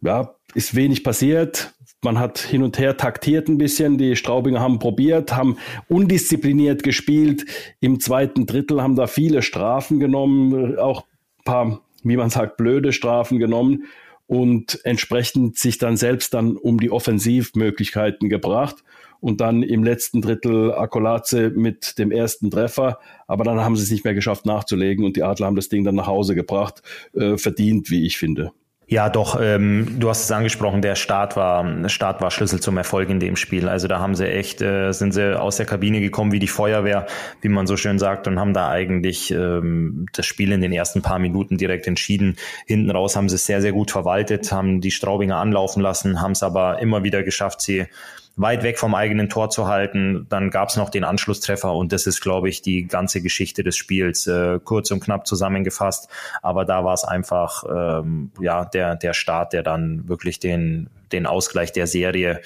ja, 0.00 0.34
ist 0.54 0.74
wenig 0.74 1.04
passiert. 1.04 1.74
Man 2.02 2.18
hat 2.18 2.38
hin 2.38 2.62
und 2.62 2.78
her 2.78 2.96
taktiert 2.96 3.48
ein 3.48 3.58
bisschen. 3.58 3.98
Die 3.98 4.16
Straubinger 4.16 4.60
haben 4.60 4.78
probiert, 4.78 5.36
haben 5.36 5.58
undiszipliniert 5.88 6.82
gespielt. 6.82 7.44
Im 7.80 8.00
zweiten 8.00 8.46
Drittel 8.46 8.82
haben 8.82 8.96
da 8.96 9.06
viele 9.06 9.42
Strafen 9.42 10.00
genommen, 10.00 10.78
auch 10.78 11.02
ein 11.40 11.44
paar, 11.44 11.80
wie 12.02 12.16
man 12.16 12.30
sagt, 12.30 12.56
blöde 12.56 12.92
Strafen 12.92 13.38
genommen. 13.38 13.84
und 14.26 14.78
entsprechend 14.84 15.58
sich 15.58 15.78
dann 15.78 15.96
selbst 15.96 16.34
dann 16.34 16.56
um 16.56 16.78
die 16.78 16.92
Offensivmöglichkeiten 16.92 18.28
gebracht 18.28 18.84
und 19.20 19.40
dann 19.40 19.62
im 19.62 19.84
letzten 19.84 20.20
Drittel 20.20 20.72
Akolaze 20.74 21.50
mit 21.50 21.98
dem 21.98 22.10
ersten 22.10 22.50
Treffer, 22.50 22.98
aber 23.26 23.44
dann 23.44 23.60
haben 23.60 23.76
sie 23.76 23.84
es 23.84 23.90
nicht 23.90 24.04
mehr 24.04 24.14
geschafft 24.14 24.46
nachzulegen 24.46 25.04
und 25.04 25.16
die 25.16 25.22
Adler 25.22 25.46
haben 25.46 25.56
das 25.56 25.68
Ding 25.68 25.84
dann 25.84 25.94
nach 25.94 26.06
Hause 26.06 26.34
gebracht, 26.34 26.82
äh, 27.14 27.36
verdient, 27.36 27.90
wie 27.90 28.06
ich 28.06 28.18
finde. 28.18 28.52
Ja, 28.90 29.08
doch, 29.08 29.38
ähm, 29.40 30.00
du 30.00 30.08
hast 30.08 30.24
es 30.24 30.32
angesprochen, 30.32 30.82
der 30.82 30.96
Start 30.96 31.36
war, 31.36 31.88
Start 31.88 32.20
war 32.20 32.32
Schlüssel 32.32 32.58
zum 32.58 32.76
Erfolg 32.76 33.08
in 33.08 33.20
dem 33.20 33.36
Spiel. 33.36 33.68
Also 33.68 33.86
da 33.86 34.00
haben 34.00 34.16
sie 34.16 34.26
echt, 34.28 34.62
äh, 34.62 34.90
sind 34.90 35.12
sie 35.12 35.40
aus 35.40 35.58
der 35.58 35.66
Kabine 35.66 36.00
gekommen 36.00 36.32
wie 36.32 36.40
die 36.40 36.48
Feuerwehr, 36.48 37.06
wie 37.40 37.48
man 37.48 37.68
so 37.68 37.76
schön 37.76 38.00
sagt, 38.00 38.26
und 38.26 38.40
haben 38.40 38.52
da 38.52 38.68
eigentlich 38.68 39.30
ähm, 39.30 40.06
das 40.12 40.26
Spiel 40.26 40.50
in 40.50 40.60
den 40.60 40.72
ersten 40.72 41.02
paar 41.02 41.20
Minuten 41.20 41.56
direkt 41.56 41.86
entschieden. 41.86 42.34
Hinten 42.66 42.90
raus 42.90 43.14
haben 43.14 43.28
sie 43.28 43.36
es 43.36 43.46
sehr, 43.46 43.60
sehr 43.60 43.70
gut 43.70 43.92
verwaltet, 43.92 44.50
haben 44.50 44.80
die 44.80 44.90
Straubinger 44.90 45.36
anlaufen 45.36 45.80
lassen, 45.80 46.20
haben 46.20 46.32
es 46.32 46.42
aber 46.42 46.82
immer 46.82 47.04
wieder 47.04 47.22
geschafft, 47.22 47.60
sie 47.60 47.86
weit 48.36 48.62
weg 48.62 48.78
vom 48.78 48.94
eigenen 48.94 49.28
Tor 49.28 49.50
zu 49.50 49.66
halten. 49.66 50.26
Dann 50.28 50.50
gab 50.50 50.68
es 50.68 50.76
noch 50.76 50.90
den 50.90 51.04
Anschlusstreffer 51.04 51.74
und 51.74 51.92
das 51.92 52.06
ist, 52.06 52.20
glaube 52.20 52.48
ich, 52.48 52.62
die 52.62 52.86
ganze 52.86 53.22
Geschichte 53.22 53.62
des 53.62 53.76
Spiels. 53.76 54.26
Äh, 54.26 54.60
kurz 54.64 54.90
und 54.90 55.00
knapp 55.00 55.26
zusammengefasst, 55.26 56.08
aber 56.42 56.64
da 56.64 56.84
war 56.84 56.94
es 56.94 57.04
einfach 57.04 57.64
ähm, 57.68 58.30
ja 58.40 58.64
der 58.64 58.96
der 58.96 59.14
Start, 59.14 59.52
der 59.52 59.62
dann 59.62 60.08
wirklich 60.08 60.40
den 60.40 60.88
den 61.12 61.26
Ausgleich 61.26 61.72
der 61.72 61.86
Serie 61.86 62.40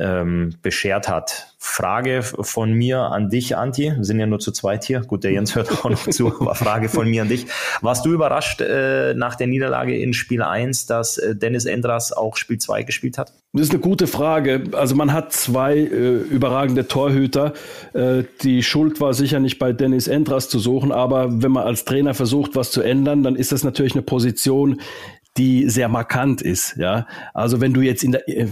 ähm, 0.00 0.54
beschert 0.62 1.08
hat. 1.08 1.54
Frage 1.62 2.22
von 2.22 2.72
mir 2.72 3.00
an 3.00 3.28
dich, 3.28 3.54
Anti. 3.54 3.92
Wir 3.94 4.04
sind 4.04 4.18
ja 4.18 4.26
nur 4.26 4.38
zu 4.38 4.50
zweit 4.50 4.82
hier. 4.84 5.00
Gut, 5.00 5.24
der 5.24 5.32
Jens 5.32 5.54
hört 5.54 5.70
auch 5.70 5.90
noch 5.90 6.08
zu, 6.08 6.34
aber 6.40 6.54
Frage 6.54 6.88
von 6.88 7.08
mir 7.08 7.22
an 7.22 7.28
dich. 7.28 7.46
Warst 7.82 8.06
du 8.06 8.12
überrascht 8.12 8.62
äh, 8.62 9.12
nach 9.12 9.34
der 9.34 9.46
Niederlage 9.46 9.94
in 9.94 10.14
Spiel 10.14 10.42
1, 10.42 10.86
dass 10.86 11.18
äh, 11.18 11.36
Dennis 11.36 11.66
Endras 11.66 12.12
auch 12.12 12.36
Spiel 12.36 12.58
2 12.58 12.84
gespielt 12.84 13.18
hat? 13.18 13.34
Das 13.52 13.62
ist 13.62 13.72
eine 13.72 13.80
gute 13.80 14.06
Frage. 14.06 14.62
Also 14.72 14.94
man 14.94 15.12
hat 15.12 15.34
zwei 15.34 15.76
äh, 15.76 16.16
überragende 16.16 16.88
Torhüter. 16.88 17.52
Äh, 17.92 18.24
die 18.42 18.62
Schuld 18.62 19.00
war 19.02 19.12
sicher 19.12 19.38
nicht 19.38 19.58
bei 19.58 19.74
Dennis 19.74 20.08
Endras 20.08 20.48
zu 20.48 20.58
suchen, 20.58 20.92
aber 20.92 21.42
wenn 21.42 21.52
man 21.52 21.66
als 21.66 21.84
Trainer 21.84 22.14
versucht, 22.14 22.56
was 22.56 22.70
zu 22.70 22.80
ändern, 22.80 23.22
dann 23.22 23.36
ist 23.36 23.52
das 23.52 23.64
natürlich 23.64 23.92
eine 23.92 24.02
Position, 24.02 24.80
die 25.36 25.68
sehr 25.68 25.88
markant 25.88 26.42
ist. 26.42 26.76
Ja, 26.76 27.06
also 27.34 27.60
wenn 27.60 27.74
du 27.74 27.82
jetzt 27.82 28.02
in 28.02 28.12
der 28.12 28.26
äh, 28.28 28.48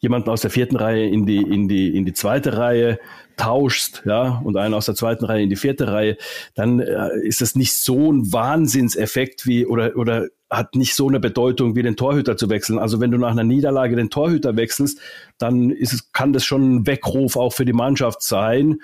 jemanden 0.00 0.30
aus 0.30 0.40
der 0.40 0.50
vierten 0.50 0.76
Reihe 0.76 1.06
in 1.06 1.26
die, 1.26 1.42
in 1.42 1.68
die, 1.68 1.96
in 1.96 2.04
die 2.04 2.12
zweite 2.12 2.56
Reihe 2.56 2.98
tauschst, 3.36 4.02
ja, 4.04 4.40
und 4.44 4.56
einen 4.56 4.74
aus 4.74 4.86
der 4.86 4.94
zweiten 4.94 5.24
Reihe 5.24 5.42
in 5.44 5.50
die 5.50 5.56
vierte 5.56 5.92
Reihe, 5.92 6.16
dann 6.54 6.80
äh, 6.80 7.08
ist 7.22 7.40
das 7.40 7.54
nicht 7.54 7.74
so 7.74 8.12
ein 8.12 8.32
Wahnsinnseffekt 8.32 9.46
wie, 9.46 9.66
oder, 9.66 9.96
oder 9.96 10.28
hat 10.50 10.74
nicht 10.74 10.94
so 10.94 11.08
eine 11.08 11.20
Bedeutung 11.20 11.76
wie 11.76 11.82
den 11.82 11.96
Torhüter 11.96 12.36
zu 12.36 12.50
wechseln. 12.50 12.78
Also 12.78 13.00
wenn 13.00 13.10
du 13.10 13.18
nach 13.18 13.30
einer 13.30 13.44
Niederlage 13.44 13.94
den 13.94 14.10
Torhüter 14.10 14.56
wechselst, 14.56 15.00
dann 15.38 15.70
ist 15.70 15.92
es, 15.92 16.12
kann 16.12 16.32
das 16.32 16.44
schon 16.44 16.76
ein 16.76 16.86
Weckruf 16.86 17.36
auch 17.36 17.52
für 17.52 17.64
die 17.64 17.72
Mannschaft 17.72 18.22
sein. 18.22 18.80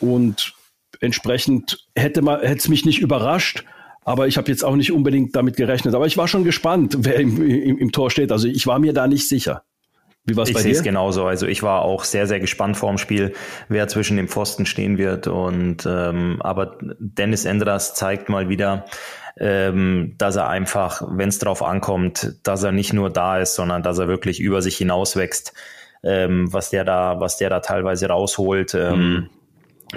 Und 0.00 0.54
entsprechend 1.00 1.86
hätte 1.96 2.22
man, 2.22 2.40
hätte 2.40 2.58
es 2.58 2.68
mich 2.68 2.86
nicht 2.86 3.00
überrascht, 3.00 3.64
aber 4.04 4.28
ich 4.28 4.38
habe 4.38 4.50
jetzt 4.50 4.64
auch 4.64 4.76
nicht 4.76 4.92
unbedingt 4.92 5.34
damit 5.34 5.56
gerechnet. 5.56 5.94
Aber 5.94 6.06
ich 6.06 6.16
war 6.16 6.28
schon 6.28 6.44
gespannt, 6.44 6.96
wer 7.00 7.16
im, 7.16 7.42
im, 7.42 7.78
im 7.78 7.92
Tor 7.92 8.10
steht. 8.10 8.32
Also 8.32 8.46
ich 8.46 8.66
war 8.66 8.78
mir 8.78 8.92
da 8.92 9.08
nicht 9.08 9.28
sicher. 9.28 9.64
Wie 10.28 10.36
war's 10.36 10.50
ich 10.50 10.58
sehe 10.58 10.72
es 10.72 10.82
genauso. 10.82 11.24
Also 11.26 11.46
ich 11.46 11.62
war 11.62 11.82
auch 11.82 12.04
sehr, 12.04 12.26
sehr 12.26 12.38
gespannt 12.38 12.76
vor 12.76 12.90
dem 12.90 12.98
Spiel, 12.98 13.32
wer 13.68 13.88
zwischen 13.88 14.16
dem 14.16 14.28
Pfosten 14.28 14.66
stehen 14.66 14.98
wird. 14.98 15.26
Und 15.26 15.86
ähm, 15.86 16.36
aber 16.40 16.76
Dennis 16.98 17.46
Endras 17.46 17.94
zeigt 17.94 18.28
mal 18.28 18.48
wieder, 18.50 18.84
ähm, 19.38 20.14
dass 20.18 20.36
er 20.36 20.48
einfach, 20.48 21.02
wenn 21.08 21.30
es 21.30 21.38
drauf 21.38 21.62
ankommt, 21.62 22.36
dass 22.42 22.62
er 22.62 22.72
nicht 22.72 22.92
nur 22.92 23.08
da 23.08 23.38
ist, 23.38 23.54
sondern 23.54 23.82
dass 23.82 23.98
er 23.98 24.08
wirklich 24.08 24.38
über 24.40 24.60
sich 24.60 24.76
hinauswächst. 24.76 25.54
Ähm, 26.02 26.52
was 26.52 26.70
der 26.70 26.84
da, 26.84 27.18
was 27.18 27.38
der 27.38 27.50
da 27.50 27.60
teilweise 27.60 28.08
rausholt. 28.08 28.74
Ähm, 28.74 28.98
mhm 28.98 29.30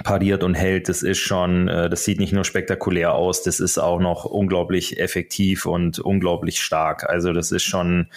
pariert 0.03 0.43
und 0.45 0.53
hält, 0.55 0.87
das 0.87 1.03
ist 1.03 1.17
schon, 1.17 1.67
äh, 1.67 1.89
das 1.89 2.05
sieht 2.05 2.19
nicht 2.19 2.31
nur 2.31 2.45
spektakulär 2.45 3.13
aus, 3.13 3.43
das 3.43 3.59
ist 3.59 3.77
auch 3.77 3.99
noch 3.99 4.23
unglaublich 4.23 4.99
effektiv 4.99 5.65
und 5.65 5.99
unglaublich 5.99 6.61
stark. 6.61 7.09
Also 7.09 7.33
das 7.33 7.51
ist 7.51 7.63
schon, 7.63 8.07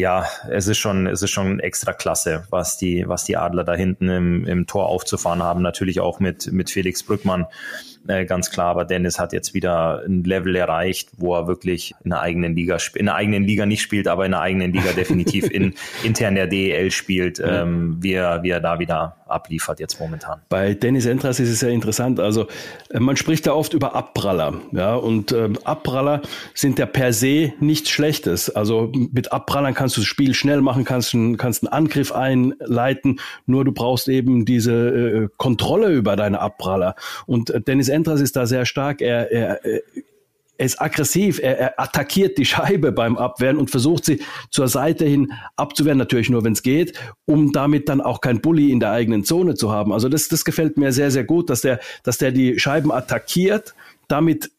ja, 0.00 0.26
es 0.48 0.66
ist 0.66 0.78
schon, 0.78 1.06
es 1.06 1.22
ist 1.22 1.30
schon 1.30 1.60
extra 1.60 1.92
klasse, 1.92 2.44
was 2.50 2.76
die, 2.76 3.06
was 3.06 3.24
die 3.24 3.36
Adler 3.36 3.64
da 3.64 3.74
hinten 3.74 4.08
im, 4.08 4.44
im 4.46 4.66
Tor 4.66 4.86
aufzufahren 4.86 5.42
haben. 5.42 5.62
Natürlich 5.62 6.00
auch 6.00 6.18
mit, 6.18 6.50
mit 6.50 6.70
Felix 6.70 7.02
Brückmann, 7.02 7.46
äh, 8.08 8.24
ganz 8.24 8.50
klar. 8.50 8.68
Aber 8.68 8.84
Dennis 8.84 9.18
hat 9.18 9.32
jetzt 9.32 9.54
wieder 9.54 10.02
ein 10.06 10.24
Level 10.24 10.56
erreicht, 10.56 11.10
wo 11.16 11.34
er 11.34 11.46
wirklich 11.46 11.94
in 12.04 12.10
der 12.10 12.20
eigenen 12.20 12.54
Liga, 12.56 12.78
in 12.94 13.06
der 13.06 13.14
eigenen 13.14 13.44
Liga 13.44 13.66
nicht 13.66 13.82
spielt, 13.82 14.08
aber 14.08 14.24
in 14.24 14.32
der 14.32 14.40
eigenen 14.40 14.72
Liga 14.72 14.92
definitiv 14.92 15.50
in, 15.50 15.74
intern 16.04 16.34
der 16.34 16.46
DEL 16.46 16.90
spielt, 16.90 17.40
ähm, 17.44 17.98
wie 18.00 18.12
er, 18.12 18.42
wie 18.42 18.50
er 18.50 18.60
da 18.60 18.78
wieder 18.78 19.16
abliefert 19.30 19.80
jetzt 19.80 20.00
momentan. 20.00 20.40
Bei 20.48 20.74
Dennis 20.74 21.06
Entras 21.06 21.40
ist 21.40 21.50
es 21.50 21.60
sehr 21.60 21.70
interessant. 21.70 22.20
Also 22.20 22.46
äh, 22.90 23.00
man 23.00 23.16
spricht 23.16 23.46
da 23.46 23.52
oft 23.52 23.72
über 23.74 23.94
Abpraller, 23.94 24.54
ja, 24.72 24.94
und 24.94 25.32
ähm, 25.32 25.56
Abpraller 25.64 26.22
sind 26.54 26.78
ja 26.78 26.86
per 26.86 27.12
se 27.12 27.52
nichts 27.60 27.90
Schlechtes. 27.90 28.50
Also 28.50 28.90
mit 29.12 29.32
Abprallern 29.32 29.74
kannst 29.74 29.96
du 29.96 30.00
das 30.00 30.08
Spiel 30.08 30.34
schnell 30.34 30.60
machen, 30.60 30.84
kannst, 30.84 31.16
kannst 31.38 31.62
einen 31.62 31.72
Angriff 31.72 32.12
einleiten, 32.12 33.20
nur 33.46 33.64
du 33.64 33.72
brauchst 33.72 34.08
eben 34.08 34.44
diese 34.44 34.72
äh, 34.72 35.28
Kontrolle 35.36 35.92
über 35.92 36.16
deine 36.16 36.40
Abpraller. 36.40 36.94
Und 37.26 37.50
äh, 37.50 37.60
Dennis 37.60 37.88
Entras 37.88 37.99
ist 38.08 38.36
da 38.36 38.46
sehr 38.46 38.66
stark. 38.66 39.00
Er, 39.00 39.30
er, 39.30 39.64
er 39.64 40.66
ist 40.66 40.80
aggressiv, 40.80 41.40
er, 41.42 41.58
er 41.58 41.80
attackiert 41.80 42.36
die 42.36 42.44
Scheibe 42.44 42.92
beim 42.92 43.16
Abwehren 43.16 43.56
und 43.56 43.70
versucht 43.70 44.04
sie 44.04 44.20
zur 44.50 44.68
Seite 44.68 45.06
hin 45.06 45.32
abzuwehren, 45.56 45.96
natürlich 45.96 46.28
nur, 46.28 46.44
wenn 46.44 46.52
es 46.52 46.62
geht, 46.62 46.98
um 47.24 47.52
damit 47.52 47.88
dann 47.88 48.02
auch 48.02 48.20
kein 48.20 48.42
Bully 48.42 48.70
in 48.70 48.78
der 48.78 48.90
eigenen 48.90 49.24
Zone 49.24 49.54
zu 49.54 49.72
haben. 49.72 49.90
Also 49.90 50.10
das, 50.10 50.28
das 50.28 50.44
gefällt 50.44 50.76
mir 50.76 50.92
sehr, 50.92 51.10
sehr 51.10 51.24
gut, 51.24 51.48
dass 51.48 51.62
der, 51.62 51.80
dass 52.02 52.18
der 52.18 52.30
die 52.30 52.58
Scheiben 52.58 52.92
attackiert, 52.92 53.74
damit 54.06 54.50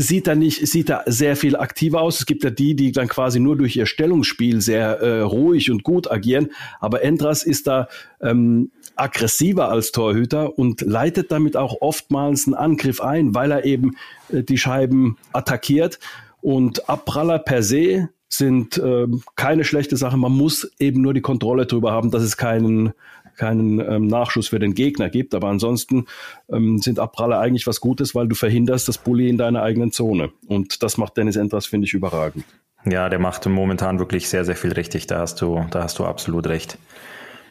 sieht 0.00 0.28
er 0.28 0.36
nicht, 0.36 0.64
sieht 0.64 0.90
er 0.90 1.02
sehr 1.06 1.34
viel 1.34 1.56
aktiver 1.56 2.00
aus. 2.00 2.20
Es 2.20 2.26
gibt 2.26 2.44
ja 2.44 2.50
die, 2.50 2.76
die 2.76 2.92
dann 2.92 3.08
quasi 3.08 3.40
nur 3.40 3.56
durch 3.56 3.74
ihr 3.74 3.86
Stellungsspiel 3.86 4.60
sehr 4.60 5.00
äh, 5.00 5.20
ruhig 5.22 5.72
und 5.72 5.82
gut 5.82 6.08
agieren. 6.08 6.50
Aber 6.78 7.02
Endras 7.02 7.42
ist 7.42 7.66
da 7.66 7.88
ähm, 8.22 8.70
aggressiver 8.94 9.70
als 9.70 9.90
Torhüter 9.90 10.56
und 10.56 10.82
leitet 10.82 11.32
damit 11.32 11.56
auch 11.56 11.80
oftmals 11.80 12.46
einen 12.46 12.54
Angriff 12.54 13.00
ein, 13.00 13.34
weil 13.34 13.50
er 13.50 13.64
eben 13.64 13.96
äh, 14.28 14.44
die 14.44 14.56
Scheiben 14.56 15.16
attackiert. 15.32 15.98
Und 16.40 16.88
Abpraller 16.88 17.40
per 17.40 17.64
se 17.64 18.08
sind 18.28 18.78
äh, 18.78 19.08
keine 19.34 19.64
schlechte 19.64 19.96
Sache. 19.96 20.16
Man 20.16 20.32
muss 20.32 20.70
eben 20.78 21.02
nur 21.02 21.12
die 21.12 21.22
Kontrolle 21.22 21.66
darüber 21.66 21.90
haben, 21.90 22.12
dass 22.12 22.22
es 22.22 22.36
keinen 22.36 22.92
keinen 23.38 23.80
ähm, 23.80 24.06
Nachschuss 24.06 24.48
für 24.48 24.58
den 24.58 24.74
Gegner 24.74 25.08
gibt. 25.08 25.34
Aber 25.34 25.48
ansonsten 25.48 26.06
ähm, 26.50 26.78
sind 26.78 26.98
Abpraller 26.98 27.38
eigentlich 27.38 27.66
was 27.66 27.80
Gutes, 27.80 28.14
weil 28.14 28.28
du 28.28 28.34
verhinderst 28.34 28.88
das 28.88 28.98
Bulli 28.98 29.28
in 29.28 29.38
deiner 29.38 29.62
eigenen 29.62 29.92
Zone. 29.92 30.30
Und 30.46 30.82
das 30.82 30.98
macht 30.98 31.16
Dennis 31.16 31.36
Entras, 31.36 31.66
finde 31.66 31.86
ich, 31.86 31.94
überragend. 31.94 32.44
Ja, 32.84 33.08
der 33.08 33.18
macht 33.18 33.46
momentan 33.46 33.98
wirklich 33.98 34.28
sehr, 34.28 34.44
sehr 34.44 34.56
viel 34.56 34.72
richtig. 34.72 35.06
Da 35.06 35.20
hast 35.20 35.40
du, 35.40 35.64
da 35.70 35.82
hast 35.82 35.98
du 35.98 36.04
absolut 36.04 36.46
recht. 36.46 36.78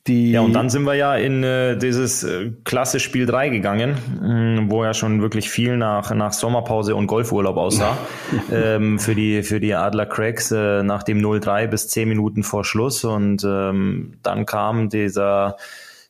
Die 0.08 0.32
ja, 0.32 0.42
und 0.42 0.54
dann 0.54 0.70
sind 0.70 0.84
wir 0.84 0.94
ja 0.94 1.16
in 1.16 1.44
äh, 1.44 1.78
dieses 1.78 2.24
äh, 2.24 2.52
klasse 2.64 3.00
Spiel 3.00 3.26
3 3.26 3.50
gegangen, 3.50 3.98
mh, 4.22 4.72
wo 4.72 4.84
ja 4.84 4.94
schon 4.94 5.22
wirklich 5.22 5.50
viel 5.50 5.78
nach, 5.78 6.14
nach 6.14 6.32
Sommerpause 6.32 6.96
und 6.96 7.08
Golfurlaub 7.08 7.58
aussah. 7.58 7.98
ähm, 8.52 9.00
für, 9.00 9.16
die, 9.16 9.44
für 9.44 9.60
die 9.60 9.74
Adler 9.74 10.06
Cracks 10.06 10.52
äh, 10.52 10.84
nach 10.84 11.04
dem 11.04 11.20
0-3 11.20 11.68
bis 11.68 11.90
10 11.90 12.08
Minuten 12.08 12.44
vor 12.44 12.64
Schluss. 12.64 13.04
Und 13.04 13.44
ähm, 13.44 14.14
dann 14.24 14.46
kam 14.46 14.90
dieser 14.90 15.58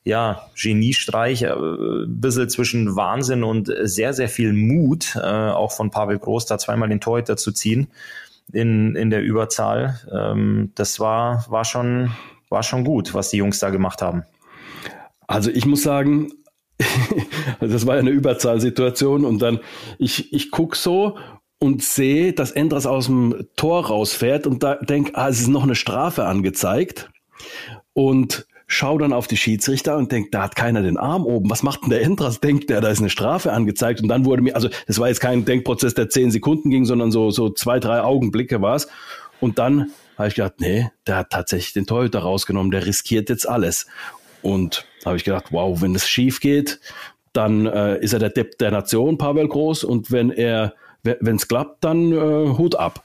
ja, 0.04 0.42
Geniestreich, 0.56 1.42
äh, 1.42 1.52
ein 1.52 2.20
bisschen 2.20 2.48
zwischen 2.48 2.94
Wahnsinn 2.96 3.42
und 3.42 3.70
sehr, 3.82 4.14
sehr 4.14 4.28
viel 4.28 4.52
Mut, 4.52 5.16
äh, 5.16 5.20
auch 5.20 5.72
von 5.72 5.90
Pavel 5.90 6.18
Groß, 6.18 6.46
da 6.46 6.58
zweimal 6.58 6.88
den 6.88 7.00
Torhüter 7.00 7.36
zu 7.36 7.52
ziehen 7.52 7.88
in, 8.52 8.94
in 8.96 9.10
der 9.10 9.22
Überzahl. 9.22 10.00
Ähm, 10.10 10.72
das 10.74 11.00
war, 11.00 11.44
war 11.48 11.64
schon 11.64 12.10
war 12.50 12.62
schon 12.62 12.84
gut, 12.84 13.14
was 13.14 13.30
die 13.30 13.38
Jungs 13.38 13.58
da 13.58 13.70
gemacht 13.70 14.02
haben. 14.02 14.24
Also 15.26 15.50
ich 15.50 15.66
muss 15.66 15.82
sagen, 15.82 16.32
das 17.60 17.86
war 17.86 17.96
eine 17.96 18.10
Überzahlsituation 18.10 19.24
und 19.24 19.42
dann, 19.42 19.60
ich, 19.98 20.32
ich 20.32 20.50
gucke 20.50 20.76
so 20.76 21.18
und 21.58 21.82
sehe, 21.82 22.32
dass 22.32 22.52
Endras 22.52 22.86
aus 22.86 23.06
dem 23.06 23.46
Tor 23.56 23.86
rausfährt 23.86 24.46
und 24.46 24.62
da 24.62 24.76
denke, 24.76 25.12
ah, 25.14 25.28
es 25.28 25.40
ist 25.40 25.48
noch 25.48 25.64
eine 25.64 25.74
Strafe 25.74 26.24
angezeigt 26.24 27.10
und 27.94 28.46
schau 28.68 28.98
dann 28.98 29.12
auf 29.12 29.26
die 29.26 29.36
Schiedsrichter 29.36 29.96
und 29.96 30.12
denk, 30.12 30.30
da 30.30 30.42
hat 30.42 30.54
keiner 30.54 30.82
den 30.82 30.98
Arm 30.98 31.24
oben. 31.24 31.50
Was 31.50 31.62
macht 31.62 31.82
denn 31.82 31.90
der 31.90 32.02
Endras? 32.02 32.40
Denkt 32.40 32.70
der, 32.70 32.80
da 32.80 32.88
ist 32.88 33.00
eine 33.00 33.10
Strafe 33.10 33.52
angezeigt 33.52 34.02
und 34.02 34.08
dann 34.08 34.24
wurde 34.24 34.42
mir, 34.42 34.54
also 34.54 34.68
das 34.86 34.98
war 34.98 35.08
jetzt 35.08 35.20
kein 35.20 35.44
Denkprozess, 35.44 35.94
der 35.94 36.10
zehn 36.10 36.30
Sekunden 36.30 36.70
ging, 36.70 36.84
sondern 36.84 37.10
so, 37.10 37.30
so 37.30 37.50
zwei, 37.50 37.80
drei 37.80 38.02
Augenblicke 38.02 38.62
war 38.62 38.76
es 38.76 38.88
und 39.40 39.58
dann 39.58 39.90
habe 40.18 40.28
ich 40.28 40.34
gedacht, 40.34 40.54
nee, 40.58 40.90
der 41.06 41.16
hat 41.16 41.30
tatsächlich 41.30 41.72
den 41.72 41.86
Torhüter 41.86 42.20
rausgenommen, 42.20 42.70
der 42.70 42.84
riskiert 42.84 43.30
jetzt 43.30 43.48
alles. 43.48 43.86
Und 44.42 44.86
habe 45.04 45.16
ich 45.16 45.24
gedacht, 45.24 45.46
wow, 45.50 45.80
wenn 45.80 45.94
es 45.94 46.08
schief 46.08 46.40
geht, 46.40 46.80
dann 47.32 47.66
äh, 47.66 47.98
ist 48.00 48.12
er 48.12 48.18
der 48.18 48.30
Depp 48.30 48.58
der 48.58 48.70
Nation, 48.70 49.18
Pavel 49.18 49.48
Groß, 49.48 49.84
und 49.84 50.10
wenn 50.10 50.30
er, 50.30 50.74
wenn 51.02 51.36
es 51.36 51.48
klappt, 51.48 51.84
dann 51.84 52.12
äh, 52.12 52.58
Hut 52.58 52.76
ab. 52.76 53.04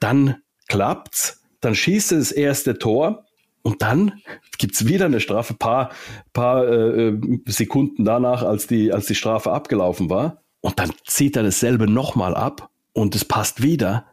Dann 0.00 0.42
klappt's 0.68 1.38
dann 1.60 1.74
schießt 1.74 2.12
er 2.12 2.18
das 2.18 2.32
erste 2.32 2.78
Tor 2.78 3.24
und 3.62 3.82
dann 3.82 4.20
gibt's 4.58 4.86
wieder 4.86 5.06
eine 5.06 5.20
Strafe, 5.20 5.54
paar, 5.54 5.90
paar 6.32 6.66
äh, 6.66 7.08
äh, 7.08 7.20
Sekunden 7.46 8.04
danach, 8.04 8.42
als 8.42 8.66
die, 8.66 8.92
als 8.92 9.06
die 9.06 9.14
Strafe 9.14 9.52
abgelaufen 9.52 10.10
war. 10.10 10.42
Und 10.60 10.78
dann 10.78 10.92
zieht 11.06 11.36
er 11.36 11.42
dasselbe 11.42 11.88
nochmal 11.88 12.34
ab 12.34 12.70
und 12.92 13.14
es 13.14 13.24
passt 13.24 13.62
wieder. 13.62 14.06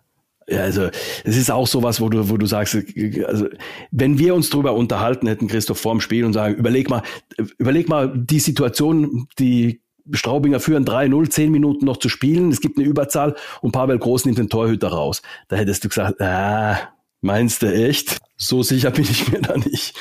Ja, 0.47 0.59
also 0.59 0.89
es 1.23 1.37
ist 1.37 1.49
auch 1.49 1.65
sowas, 1.65 1.99
wo 1.99 2.09
du, 2.09 2.29
wo 2.29 2.37
du 2.37 2.45
sagst, 2.45 2.77
also 3.25 3.47
wenn 3.91 4.19
wir 4.19 4.35
uns 4.35 4.51
drüber 4.51 4.73
unterhalten 4.73 5.27
hätten, 5.27 5.47
Christoph, 5.47 5.79
vorm 5.79 6.01
Spiel 6.01 6.23
und 6.23 6.33
sagen, 6.33 6.55
überleg 6.55 6.89
mal, 6.89 7.01
überleg 7.57 7.89
mal 7.89 8.13
die 8.15 8.39
Situation, 8.39 9.27
die 9.39 9.81
Straubinger 10.11 10.59
führen 10.59 10.85
3-0, 10.85 11.29
10 11.29 11.51
Minuten 11.51 11.85
noch 11.85 11.97
zu 11.97 12.09
spielen, 12.09 12.51
es 12.51 12.61
gibt 12.61 12.77
eine 12.77 12.87
Überzahl 12.87 13.35
und 13.61 13.71
Pavel 13.71 13.97
Groß 13.97 14.25
nimmt 14.25 14.37
den 14.37 14.49
Torhüter 14.49 14.89
raus. 14.89 15.23
Da 15.47 15.55
hättest 15.55 15.83
du 15.83 15.89
gesagt, 15.89 16.21
ah, 16.21 16.77
meinst 17.21 17.63
du 17.63 17.73
echt? 17.73 18.19
So 18.37 18.61
sicher 18.61 18.91
bin 18.91 19.05
ich 19.05 19.31
mir 19.31 19.41
da 19.41 19.57
nicht. 19.57 19.95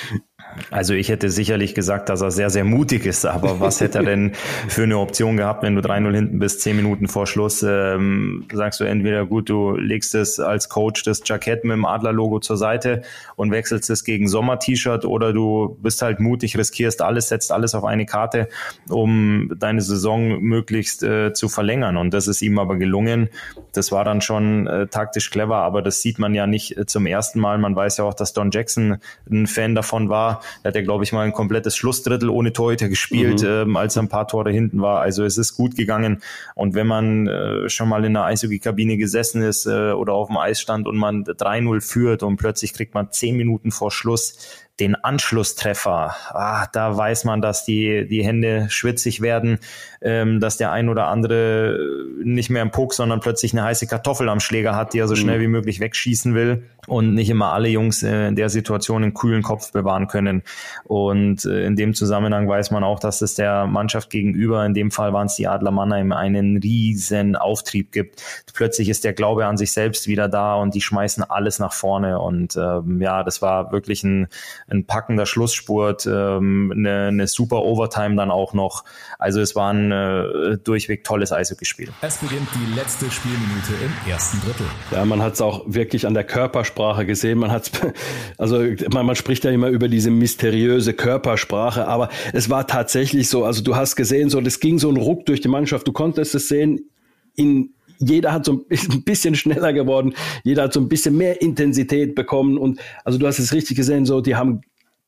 Also 0.71 0.95
ich 0.95 1.09
hätte 1.09 1.31
sicherlich 1.31 1.75
gesagt, 1.75 2.09
dass 2.09 2.21
er 2.21 2.31
sehr, 2.31 2.51
sehr 2.51 2.65
mutig 2.65 3.07
ist, 3.07 3.25
aber 3.25 3.61
was 3.61 3.81
hätte 3.81 3.99
er 3.99 4.05
denn 4.05 4.33
für 4.69 4.85
eine 4.85 4.99
Option 4.99 5.37
gehabt, 5.37 5.63
wenn 5.63 5.75
du 5.75 5.81
3-0 5.81 6.15
hinten 6.15 6.39
bist, 6.39 6.61
10 6.63 6.77
Minuten 6.77 7.09
vor 7.09 7.27
Schluss, 7.27 7.63
ähm, 7.63 8.47
sagst 8.53 8.81
du 8.81 8.85
entweder 8.85 9.27
gut, 9.27 9.49
du 9.49 9.77
legst 9.77 10.15
es 10.15 10.41
als 10.41 10.69
Coach 10.69 11.03
das 11.03 11.23
Jackett 11.25 11.65
mit 11.65 11.73
dem 11.73 11.85
Adler-Logo 11.85 12.41
zur 12.41 12.57
Seite 12.57 13.03
und 13.37 13.51
wechselst 13.51 13.91
es 13.91 14.05
gegen 14.05 14.29
Sommer-T-Shirt 14.29 15.05
oder 15.05 15.33
du 15.33 15.77
bist 15.83 16.03
halt 16.03 16.21
mutig, 16.21 16.57
riskierst 16.57 17.03
alles, 17.03 17.29
setzt 17.29 17.53
alles 17.53 17.75
auf 17.75 17.85
eine 17.85 18.07
Karte, 18.07 18.49
um 18.89 19.53
deine 19.57 19.81
Saison 19.81 20.41
möglichst 20.41 21.03
äh, 21.03 21.33
zu 21.33 21.49
verlängern 21.49 21.97
und 21.97 22.13
das 22.15 22.29
ist 22.29 22.43
ihm 22.43 22.59
aber 22.59 22.77
gelungen. 22.77 23.29
Das 23.73 23.91
war 23.93 24.05
dann 24.05 24.21
schon 24.21 24.67
äh, 24.67 24.87
taktisch 24.87 25.31
clever, 25.31 25.57
aber 25.57 25.83
das 25.83 26.01
sieht 26.01 26.19
man 26.19 26.35
ja 26.35 26.47
nicht 26.47 26.77
äh, 26.77 26.87
zum 26.87 27.07
ersten 27.07 27.41
Mal. 27.41 27.59
Man 27.59 27.75
weiß 27.75 27.99
ja 27.99 28.05
auch, 28.05 28.15
dass 28.15 28.33
Don 28.33 28.51
Jackson 28.51 28.99
ein 29.31 29.47
Fan 29.47 29.75
davon 29.75 30.09
war, 30.09 30.43
er 30.63 30.69
hat 30.69 30.75
ja, 30.75 30.83
glaube 30.83 31.05
ich, 31.05 31.13
mal 31.13 31.23
ein 31.23 31.33
komplettes 31.33 31.77
Schlussdrittel 31.77 32.29
ohne 32.29 32.53
Torhüter 32.53 32.89
gespielt, 32.89 33.43
mhm. 33.43 33.49
ähm, 33.49 33.77
als 33.77 33.97
er 33.97 34.03
ein 34.03 34.09
paar 34.09 34.29
Tore 34.29 34.51
hinten 34.51 34.81
war. 34.81 35.01
Also 35.01 35.25
es 35.25 35.39
ist 35.39 35.57
gut 35.57 35.77
gegangen. 35.77 36.23
Und 36.55 36.75
wenn 36.75 36.87
man 36.87 37.27
äh, 37.27 37.69
schon 37.69 37.89
mal 37.89 38.05
in 38.05 38.15
der 38.15 38.25
Eishockey-Kabine 38.25 38.97
gesessen 38.97 39.43
ist 39.43 39.67
äh, 39.67 39.93
oder 39.93 40.15
auf 40.15 40.29
dem 40.29 40.37
Eis 40.37 40.61
stand 40.61 40.87
und 40.87 40.97
man 40.97 41.25
3-0 41.25 41.81
führt 41.81 42.23
und 42.23 42.37
plötzlich 42.37 42.73
kriegt 42.73 42.95
man 42.95 43.11
zehn 43.11 43.37
Minuten 43.37 43.71
vor 43.71 43.91
Schluss 43.91 44.37
den 44.81 44.97
Anschlusstreffer, 44.97 46.17
ah, 46.31 46.67
da 46.73 46.97
weiß 46.97 47.25
man, 47.25 47.41
dass 47.41 47.65
die, 47.65 48.09
die 48.09 48.25
Hände 48.25 48.67
schwitzig 48.71 49.21
werden, 49.21 49.59
ähm, 50.03 50.41
dass 50.41 50.57
der 50.57 50.73
ein 50.73 50.89
oder 50.89 51.07
andere 51.07 51.79
nicht 52.23 52.51
mehr 52.51 52.63
im 52.63 52.73
Puck, 52.73 52.93
sondern 52.93 53.21
plötzlich 53.21 53.53
eine 53.53 53.63
heiße 53.63 53.87
Kartoffel 53.87 54.29
am 54.29 54.41
Schläger 54.41 54.75
hat, 54.75 54.93
die 54.93 54.99
er 54.99 55.07
so 55.07 55.15
schnell 55.15 55.39
mhm. 55.39 55.43
wie 55.43 55.49
möglich 55.49 55.81
wegschießen 55.81 56.35
will 56.35 56.65
und 56.87 57.15
nicht 57.15 57.31
immer 57.31 57.53
alle 57.53 57.69
Jungs 57.69 58.03
äh, 58.03 58.29
in 58.29 58.37
der 58.37 58.49
Situation 58.49 59.03
einen 59.03 59.15
kühlen 59.15 59.43
Kopf 59.43 59.73
bewahren 59.73 60.09
können. 60.09 60.43
Und 60.85 61.45
äh, 61.45 61.65
in 61.67 61.77
dem 61.77 61.95
Zusammenhang 61.95 62.49
weiß 62.49 62.71
man 62.71 62.85
auch, 62.85 62.99
dass 62.99 63.23
es 63.23 63.35
der 63.35 63.67
Mannschaft 63.67 64.11
gegenüber, 64.11 64.65
in 64.67 64.75
dem 64.75 64.91
Fall 64.91 65.13
waren 65.13 65.27
es 65.27 65.37
die 65.37 65.47
Adler 65.47 65.71
Mannheim, 65.71 66.13
einen 66.13 66.59
riesen 66.59 67.37
Auftrieb 67.37 67.93
gibt. 67.93 68.23
Plötzlich 68.55 68.89
ist 68.89 69.05
der 69.05 69.13
Glaube 69.13 69.47
an 69.47 69.57
sich 69.57 69.73
selbst 69.73 70.09
wieder 70.09 70.29
da 70.29 70.57
und 70.57 70.75
die 70.75 70.81
schmeißen 70.81 71.23
alles 71.23 71.59
nach 71.59 71.73
vorne. 71.73 72.19
Und 72.19 72.57
ähm, 72.57 73.01
ja, 73.01 73.23
das 73.23 73.41
war 73.41 73.73
wirklich 73.73 74.05
ein, 74.05 74.29
ein 74.69 74.87
packender 74.87 75.27
Schlussspurt, 75.27 76.07
ähm, 76.07 76.73
eine, 76.75 77.09
eine 77.09 77.27
super 77.27 77.63
Overtime 77.63 78.17
dann 78.17 78.31
auch 78.31 78.55
noch. 78.55 78.85
Also 79.19 79.41
es 79.41 79.55
war 79.55 79.73
ein 79.73 79.93
äh, 79.93 80.59
durchweg 80.59 81.05
tolles 81.05 81.33
Eishockeyspiel. 81.33 81.91
Es 82.01 82.19
beginnt 82.19 82.49
die 82.55 82.75
letzte 82.75 83.11
Spielminute 83.11 83.73
im 83.85 84.11
ersten 84.11 84.41
Drittel. 84.41 84.67
Ja, 84.91 85.05
man 85.05 85.23
hat 85.23 85.35
es 85.35 85.41
auch 85.41 85.65
wirklich 85.67 86.07
an 86.07 86.15
der 86.15 86.25
Körpersprache 86.25 87.07
gesehen. 87.07 87.39
Man 87.39 87.51
hat 87.51 87.71
also 88.39 88.65
man, 88.93 89.07
man 89.07 89.17
spricht 89.17 89.45
ja 89.45 89.51
immer 89.51 89.69
über 89.69 89.89
diese 89.89 90.11
mysteriöse 90.11 90.95
Körpersprache, 90.95 91.87
aber 91.87 92.09
es 92.33 92.51
war 92.51 92.67
tatsächlich 92.67 93.29
so. 93.29 93.45
Also 93.45 93.63
du 93.63 93.77
hast 93.77 93.97
gesehen, 93.97 94.31
so 94.31 94.41
das 94.41 94.61
ging 94.61 94.79
so 94.79 94.89
ein 94.89 94.97
Ruck 94.97 95.27
durch 95.27 95.41
die 95.41 95.49
Mannschaft. 95.49 95.87
Du 95.87 95.93
konntest 95.93 96.35
es 96.35 96.49
sehen 96.49 96.91
in 97.37 97.75
jeder 98.09 98.33
hat 98.33 98.45
so 98.45 98.65
ein 98.71 99.03
bisschen 99.05 99.35
schneller 99.35 99.73
geworden, 99.73 100.15
jeder 100.43 100.65
hat 100.65 100.73
so 100.73 100.81
ein 100.81 100.89
bisschen 100.89 101.17
mehr 101.17 101.41
Intensität 101.41 102.15
bekommen 102.15 102.59
und 102.59 102.81
also 103.05 103.19
du 103.19 103.27
hast 103.27 103.39
es 103.39 103.53
richtig 103.53 103.77
gesehen, 103.77 104.07
so 104.07 104.21
die 104.21 104.37
haben 104.37 104.63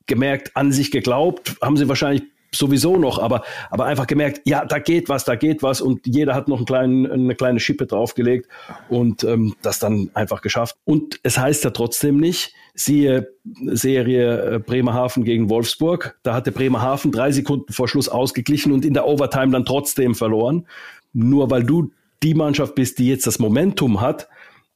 gemerkt, 0.07 0.53
an 0.55 0.73
sich 0.73 0.91
geglaubt, 0.91 1.57
haben 1.61 1.77
sie 1.77 1.89
wahrscheinlich 1.89 2.23
sowieso 2.55 2.97
noch, 2.97 3.19
aber, 3.19 3.43
aber 3.71 3.85
einfach 3.87 4.07
gemerkt, 4.07 4.43
ja, 4.45 4.65
da 4.65 4.79
geht 4.79 5.09
was, 5.09 5.25
da 5.25 5.35
geht 5.35 5.63
was 5.63 5.81
und 5.81 6.07
jeder 6.07 6.35
hat 6.35 6.49
noch 6.49 6.59
einen 6.59 6.67
kleinen, 6.67 7.07
eine 7.11 7.35
kleine 7.35 7.61
Schippe 7.61 7.87
draufgelegt 7.87 8.49
und 8.89 9.25
ähm, 9.25 9.55
das 9.63 9.79
dann 9.79 10.11
einfach 10.15 10.43
geschafft. 10.43 10.77
Und 10.85 11.21
es 11.23 11.39
heißt 11.39 11.65
ja 11.65 11.71
trotzdem 11.71 12.19
nicht, 12.19 12.55
siehe 12.75 13.33
Serie 13.67 14.55
äh, 14.55 14.59
Bremerhaven 14.59 15.25
gegen 15.25 15.51
Wolfsburg, 15.51 16.19
da 16.23 16.35
hatte 16.35 16.53
Bremerhaven 16.53 17.13
drei 17.13 17.31
Sekunden 17.33 17.73
vor 17.73 17.89
Schluss 17.89 18.09
ausgeglichen 18.09 18.73
und 18.73 18.85
in 18.85 18.95
der 18.95 19.07
Overtime 19.07 19.53
dann 19.53 19.65
trotzdem 19.65 20.15
verloren. 20.15 20.67
Nur 21.13 21.51
weil 21.51 21.65
du 21.65 21.91
die 22.23 22.35
Mannschaft 22.35 22.75
bist, 22.75 22.99
die 22.99 23.09
jetzt 23.09 23.27
das 23.27 23.39
Momentum 23.39 24.01
hat, 24.01 24.29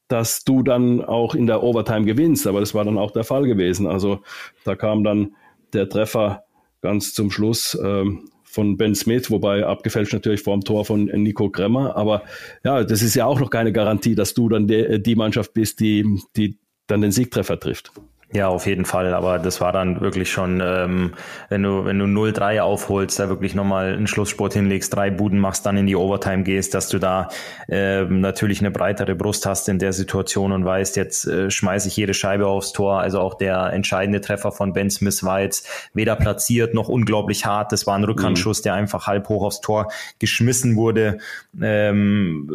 dass 0.08 0.44
du 0.44 0.62
dann 0.62 1.04
auch 1.04 1.34
in 1.34 1.46
der 1.46 1.62
Overtime 1.62 2.04
gewinnst. 2.04 2.46
Aber 2.46 2.60
das 2.60 2.74
war 2.74 2.84
dann 2.84 2.98
auch 2.98 3.12
der 3.12 3.24
Fall 3.24 3.46
gewesen. 3.46 3.86
Also 3.86 4.20
da 4.64 4.74
kam 4.74 5.04
dann 5.04 5.34
der 5.72 5.88
Treffer 5.88 6.44
ganz 6.80 7.14
zum 7.14 7.30
Schluss 7.30 7.78
ähm, 7.82 8.28
von 8.42 8.76
Ben 8.76 8.96
Smith, 8.96 9.30
wobei 9.30 9.64
abgefälscht 9.64 10.12
natürlich 10.12 10.42
vor 10.42 10.56
dem 10.56 10.64
Tor 10.64 10.84
von 10.84 11.04
Nico 11.04 11.50
Kremmer. 11.50 11.96
Aber 11.96 12.24
ja, 12.64 12.82
das 12.82 13.02
ist 13.02 13.14
ja 13.14 13.26
auch 13.26 13.38
noch 13.38 13.50
keine 13.50 13.72
Garantie, 13.72 14.16
dass 14.16 14.34
du 14.34 14.48
dann 14.48 14.66
die, 14.66 15.00
die 15.00 15.14
Mannschaft 15.14 15.54
bist, 15.54 15.78
die, 15.78 16.04
die 16.36 16.58
dann 16.88 17.00
den 17.00 17.12
Siegtreffer 17.12 17.60
trifft. 17.60 17.92
Ja, 18.32 18.46
auf 18.46 18.66
jeden 18.66 18.84
Fall. 18.84 19.12
Aber 19.12 19.40
das 19.40 19.60
war 19.60 19.72
dann 19.72 20.00
wirklich 20.00 20.30
schon, 20.30 20.62
ähm, 20.64 21.14
wenn 21.48 21.64
du, 21.64 21.84
wenn 21.84 21.98
du 21.98 22.04
0-3 22.04 22.60
aufholst, 22.60 23.18
da 23.18 23.28
wirklich 23.28 23.56
nochmal 23.56 23.92
einen 23.92 24.06
Schlusssport 24.06 24.52
hinlegst, 24.52 24.94
drei 24.94 25.10
Buden 25.10 25.40
machst, 25.40 25.66
dann 25.66 25.76
in 25.76 25.86
die 25.86 25.96
Overtime 25.96 26.44
gehst, 26.44 26.74
dass 26.74 26.88
du 26.88 27.00
da 27.00 27.28
ähm, 27.68 28.20
natürlich 28.20 28.60
eine 28.60 28.70
breitere 28.70 29.16
Brust 29.16 29.46
hast 29.46 29.68
in 29.68 29.80
der 29.80 29.92
Situation 29.92 30.52
und 30.52 30.64
weißt, 30.64 30.96
jetzt 30.96 31.26
äh, 31.26 31.50
schmeiße 31.50 31.88
ich 31.88 31.96
jede 31.96 32.14
Scheibe 32.14 32.46
aufs 32.46 32.72
Tor. 32.72 33.00
Also 33.00 33.18
auch 33.18 33.34
der 33.34 33.72
entscheidende 33.72 34.20
Treffer 34.20 34.52
von 34.52 34.72
Ben 34.74 34.90
Smith 34.90 35.24
war 35.24 35.40
jetzt 35.40 35.68
weder 35.92 36.14
platziert 36.14 36.72
noch 36.72 36.88
unglaublich 36.88 37.46
hart. 37.46 37.72
Das 37.72 37.88
war 37.88 37.96
ein 37.96 38.04
Rückhandschuss, 38.04 38.60
mhm. 38.60 38.62
der 38.62 38.74
einfach 38.74 39.08
halb 39.08 39.28
hoch 39.28 39.42
aufs 39.42 39.60
Tor 39.60 39.90
geschmissen 40.20 40.76
wurde. 40.76 41.18
Ähm, 41.60 42.48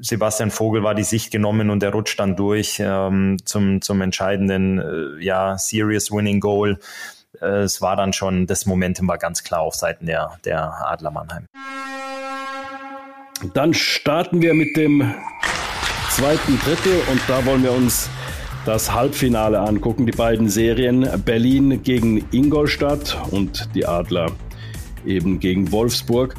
Sebastian 0.00 0.50
Vogel 0.50 0.82
war 0.82 0.94
die 0.94 1.04
Sicht 1.04 1.30
genommen 1.30 1.70
und 1.70 1.82
er 1.82 1.90
rutscht 1.90 2.18
dann 2.20 2.36
durch 2.36 2.80
ähm, 2.80 3.38
zum, 3.44 3.80
zum 3.80 4.00
entscheidenden 4.00 4.78
äh, 4.78 5.24
ja, 5.24 5.58
Serious 5.58 6.10
Winning 6.10 6.40
Goal. 6.40 6.78
Äh, 7.40 7.62
es 7.62 7.80
war 7.80 7.96
dann 7.96 8.12
schon, 8.12 8.46
das 8.46 8.66
Momentum 8.66 9.08
war 9.08 9.18
ganz 9.18 9.42
klar 9.42 9.60
auf 9.60 9.74
Seiten 9.74 10.06
der, 10.06 10.38
der 10.44 10.90
Adler 10.90 11.10
Mannheim. 11.10 11.46
Dann 13.54 13.74
starten 13.74 14.40
wir 14.40 14.54
mit 14.54 14.76
dem 14.76 15.14
zweiten 16.10 16.58
Drittel 16.60 17.02
und 17.10 17.20
da 17.28 17.44
wollen 17.44 17.62
wir 17.62 17.72
uns 17.72 18.08
das 18.64 18.92
Halbfinale 18.92 19.60
angucken. 19.60 20.06
Die 20.06 20.12
beiden 20.12 20.48
Serien 20.48 21.08
Berlin 21.24 21.82
gegen 21.82 22.24
Ingolstadt 22.32 23.16
und 23.30 23.68
die 23.74 23.86
Adler 23.86 24.32
eben 25.04 25.38
gegen 25.38 25.70
Wolfsburg. 25.70 26.34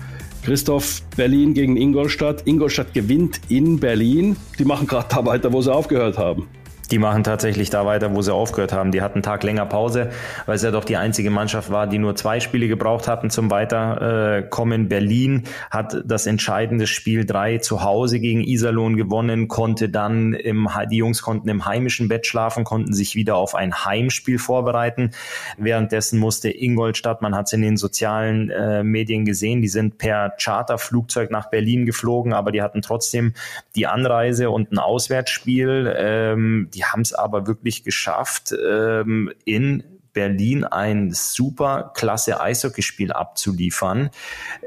Christoph, 0.47 1.01
Berlin 1.17 1.53
gegen 1.53 1.75
Ingolstadt. 1.75 2.47
Ingolstadt 2.47 2.93
gewinnt 2.93 3.41
in 3.49 3.81
Berlin. 3.81 4.37
Die 4.57 4.63
machen 4.63 4.87
gerade 4.87 5.07
da 5.13 5.25
weiter, 5.25 5.51
wo 5.51 5.61
sie 5.61 5.73
aufgehört 5.73 6.17
haben. 6.17 6.47
Die 6.91 6.99
machen 6.99 7.23
tatsächlich 7.23 7.69
da 7.69 7.85
weiter, 7.85 8.15
wo 8.15 8.21
sie 8.21 8.33
aufgehört 8.33 8.71
haben. 8.71 8.91
Die 8.91 9.01
hatten 9.01 9.15
einen 9.15 9.23
Tag 9.23 9.43
länger 9.43 9.65
Pause, 9.65 10.09
weil 10.45 10.55
es 10.55 10.63
ja 10.63 10.71
doch 10.71 10.85
die 10.85 10.97
einzige 10.97 11.29
Mannschaft 11.29 11.69
war, 11.69 11.87
die 11.87 11.97
nur 11.97 12.15
zwei 12.15 12.39
Spiele 12.39 12.67
gebraucht 12.67 13.07
hatten 13.07 13.29
zum 13.29 13.51
Weiterkommen. 13.51 14.87
Berlin 14.87 15.43
hat 15.69 16.03
das 16.05 16.25
entscheidende 16.25 16.87
Spiel 16.87 17.25
drei 17.25 17.57
zu 17.57 17.83
Hause 17.83 18.19
gegen 18.19 18.41
Iserlohn 18.41 18.95
gewonnen, 18.95 19.47
konnte 19.47 19.89
dann 19.89 20.33
im, 20.33 20.69
die 20.89 20.97
Jungs 20.97 21.21
konnten 21.21 21.49
im 21.49 21.65
heimischen 21.65 22.07
Bett 22.07 22.25
schlafen, 22.25 22.63
konnten 22.63 22.93
sich 22.93 23.15
wieder 23.15 23.35
auf 23.35 23.55
ein 23.55 23.85
Heimspiel 23.85 24.39
vorbereiten. 24.39 25.11
Währenddessen 25.57 26.19
musste 26.19 26.49
Ingolstadt, 26.49 27.21
man 27.21 27.35
hat 27.35 27.47
es 27.47 27.53
in 27.53 27.61
den 27.61 27.77
sozialen 27.77 28.49
äh, 28.49 28.83
Medien 28.83 29.25
gesehen, 29.25 29.61
die 29.61 29.67
sind 29.67 29.97
per 29.97 30.33
Charterflugzeug 30.41 31.31
nach 31.31 31.49
Berlin 31.49 31.85
geflogen, 31.85 32.33
aber 32.33 32.51
die 32.51 32.61
hatten 32.61 32.81
trotzdem 32.81 33.33
die 33.75 33.87
Anreise 33.87 34.49
und 34.49 34.71
ein 34.71 34.79
Auswärtsspiel. 34.79 35.93
Ähm, 35.97 36.69
die 36.77 36.85
haben 36.85 37.01
es 37.01 37.13
aber 37.13 37.47
wirklich 37.47 37.83
geschafft, 37.83 38.53
ähm, 38.53 39.31
in 39.45 39.83
Berlin 40.17 40.63
ein 40.63 41.11
super 41.11 41.91
klasse 41.93 42.41
Eishockeyspiel 42.41 43.11
abzuliefern 43.11 44.09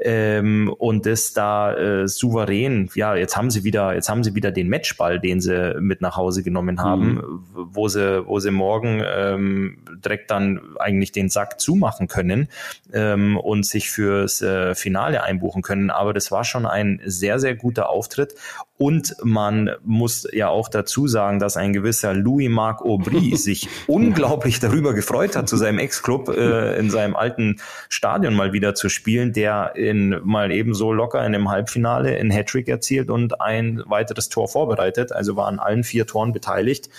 ähm, 0.01 0.73
und 0.77 1.05
das 1.05 1.33
da 1.33 1.73
äh, 1.75 2.07
souverän. 2.07 2.89
Ja, 2.95 3.15
jetzt 3.15 3.35
haben 3.35 3.49
sie 3.49 3.65
wieder, 3.65 3.93
jetzt 3.93 4.07
haben 4.07 4.23
sie 4.23 4.33
wieder 4.33 4.51
den 4.51 4.69
Matchball, 4.69 5.19
den 5.19 5.41
sie 5.41 5.75
mit 5.81 5.99
nach 5.99 6.15
Hause 6.15 6.43
genommen 6.43 6.79
haben, 6.81 7.15
mhm. 7.15 7.43
wo 7.53 7.89
sie, 7.89 8.25
wo 8.25 8.39
sie 8.39 8.51
morgen 8.51 9.03
ähm, 9.05 9.79
direkt 10.05 10.31
dann 10.31 10.61
eigentlich 10.79 11.11
den 11.11 11.27
Sack 11.27 11.59
zumachen 11.59 12.07
können 12.07 12.47
ähm, 12.93 13.35
und 13.35 13.65
sich 13.65 13.89
fürs 13.89 14.41
äh, 14.41 14.73
Finale 14.73 15.21
einbuchen 15.21 15.63
können. 15.63 15.89
Aber 15.89 16.13
das 16.13 16.31
war 16.31 16.45
schon 16.45 16.65
ein 16.65 17.01
sehr, 17.03 17.39
sehr 17.39 17.55
guter 17.55 17.89
Auftritt 17.89 18.35
Und 18.81 19.15
man 19.21 19.69
muss 19.83 20.27
ja 20.33 20.49
auch 20.49 20.67
dazu 20.67 21.07
sagen, 21.07 21.37
dass 21.37 21.55
ein 21.55 21.71
gewisser 21.71 22.15
Louis-Marc 22.15 22.81
Aubry 22.81 23.35
sich 23.35 23.69
unglaublich 23.85 24.59
darüber 24.59 24.95
gefreut 24.95 25.35
hat, 25.35 25.47
zu 25.47 25.55
seinem 25.55 25.77
Ex-Club 25.77 26.29
äh, 26.29 26.79
in 26.79 26.89
seinem 26.89 27.15
alten 27.15 27.57
Stadion 27.89 28.33
mal 28.33 28.53
wieder 28.53 28.73
zu 28.73 28.89
spielen, 28.89 29.33
der 29.33 29.73
in 29.75 30.19
mal 30.23 30.51
ebenso 30.51 30.93
locker 30.93 31.19
in 31.19 31.35
einem 31.35 31.51
Halbfinale 31.51 32.17
in 32.17 32.31
Hattrick 32.31 32.67
erzielt 32.69 33.11
und 33.11 33.39
ein 33.39 33.83
weiteres 33.85 34.29
Tor 34.29 34.47
vorbereitet. 34.47 35.11
Also 35.11 35.35
war 35.35 35.45
an 35.45 35.59
allen 35.59 35.83
vier 35.83 36.07
Toren 36.07 36.33
beteiligt. 36.33 36.89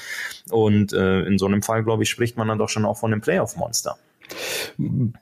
Und 0.52 0.92
äh, 0.92 1.22
in 1.22 1.36
so 1.36 1.46
einem 1.46 1.62
Fall, 1.62 1.82
glaube 1.82 2.04
ich, 2.04 2.10
spricht 2.10 2.36
man 2.36 2.46
dann 2.46 2.58
doch 2.58 2.68
schon 2.68 2.84
auch 2.84 2.98
von 2.98 3.12
einem 3.12 3.22
Playoff-Monster. 3.22 3.96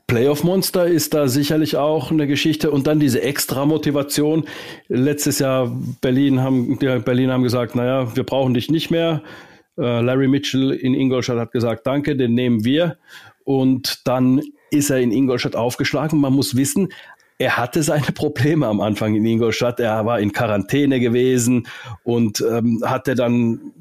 Playoff-Monster 0.07 0.87
ist 0.87 1.15
da 1.15 1.29
sicherlich 1.29 1.77
auch 1.77 2.11
eine 2.11 2.27
Geschichte 2.27 2.71
und 2.71 2.87
dann 2.87 3.01
diese 3.01 3.23
extra 3.23 3.67
Motivation. 3.67 4.45
Letztes 4.89 5.39
Jahr 5.39 5.77
Berlin 6.01 6.41
haben, 6.41 6.79
die 6.79 6.99
Berlin 6.99 7.31
haben 7.31 7.43
gesagt, 7.43 7.75
naja, 7.75 8.15
wir 8.15 8.25
brauchen 8.25 8.55
dich 8.55 8.71
nicht 8.71 8.91
mehr. 8.91 9.23
Äh, 9.79 10.01
Larry 10.01 10.29
Mitchell 10.29 10.71
in 10.71 10.95
Ingolstadt 10.95 11.39
hat 11.39 11.53
gesagt, 11.53 11.87
danke, 11.87 12.17
den 12.17 12.35
nehmen 12.35 12.65
wir. 12.65 12.99
Und 13.45 14.07
dann 14.07 14.43
ist 14.71 14.91
er 14.91 15.01
in 15.01 15.13
Ingolstadt 15.13 15.57
aufgeschlagen. 15.57 16.21
Man 16.21 16.33
muss 16.33 16.57
wissen, 16.57 16.89
er 17.39 17.57
hatte 17.57 17.83
seine 17.83 18.07
Probleme 18.15 18.67
am 18.67 18.81
Anfang 18.81 19.15
in 19.15 19.25
Ingolstadt. 19.25 19.81
Er 19.81 20.05
war 20.07 20.21
in 20.21 20.33
Quarantäne 20.33 21.01
gewesen 21.01 21.67
und 22.05 22.45
ähm, 22.49 22.83
hatte 22.85 23.15
dann 23.15 23.73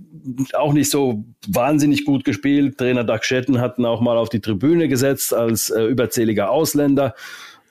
auch 0.54 0.74
nicht 0.74 0.90
so 0.90 1.24
wahnsinnig 1.48 2.06
gut 2.06 2.24
gespielt. 2.24 2.78
Trainer 2.78 3.04
Doug 3.04 3.24
Shetten 3.24 3.60
hat 3.60 3.78
ihn 3.78 3.86
auch 3.86 4.02
mal 4.02 4.18
auf 4.18 4.30
die 4.30 4.40
Tribüne 4.40 4.88
gesetzt 4.88 5.34
als 5.34 5.70
äh, 5.70 5.84
überzähliger 5.84 6.52
Ausländer. 6.52 7.16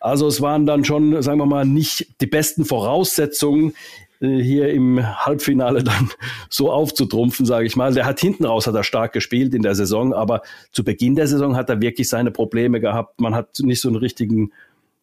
Also 0.00 0.26
es 0.26 0.40
waren 0.40 0.66
dann 0.66 0.84
schon, 0.84 1.22
sagen 1.22 1.38
wir 1.38 1.46
mal, 1.46 1.64
nicht 1.64 2.20
die 2.20 2.26
besten 2.26 2.64
Voraussetzungen, 2.64 3.74
äh, 4.20 4.40
hier 4.40 4.70
im 4.70 5.00
Halbfinale 5.24 5.82
dann 5.82 6.10
so 6.50 6.70
aufzutrumpfen, 6.70 7.46
sage 7.46 7.66
ich 7.66 7.76
mal. 7.76 7.92
Der 7.92 8.06
hat 8.06 8.20
hinten 8.20 8.44
raus 8.44 8.66
hat 8.66 8.74
er 8.74 8.84
stark 8.84 9.12
gespielt 9.12 9.54
in 9.54 9.62
der 9.62 9.74
Saison, 9.74 10.12
aber 10.12 10.42
zu 10.72 10.84
Beginn 10.84 11.14
der 11.14 11.26
Saison 11.26 11.56
hat 11.56 11.70
er 11.70 11.80
wirklich 11.80 12.08
seine 12.08 12.30
Probleme 12.30 12.80
gehabt. 12.80 13.20
Man 13.20 13.34
hat 13.34 13.58
nicht 13.60 13.80
so 13.80 13.88
einen 13.88 13.96
richtigen 13.96 14.52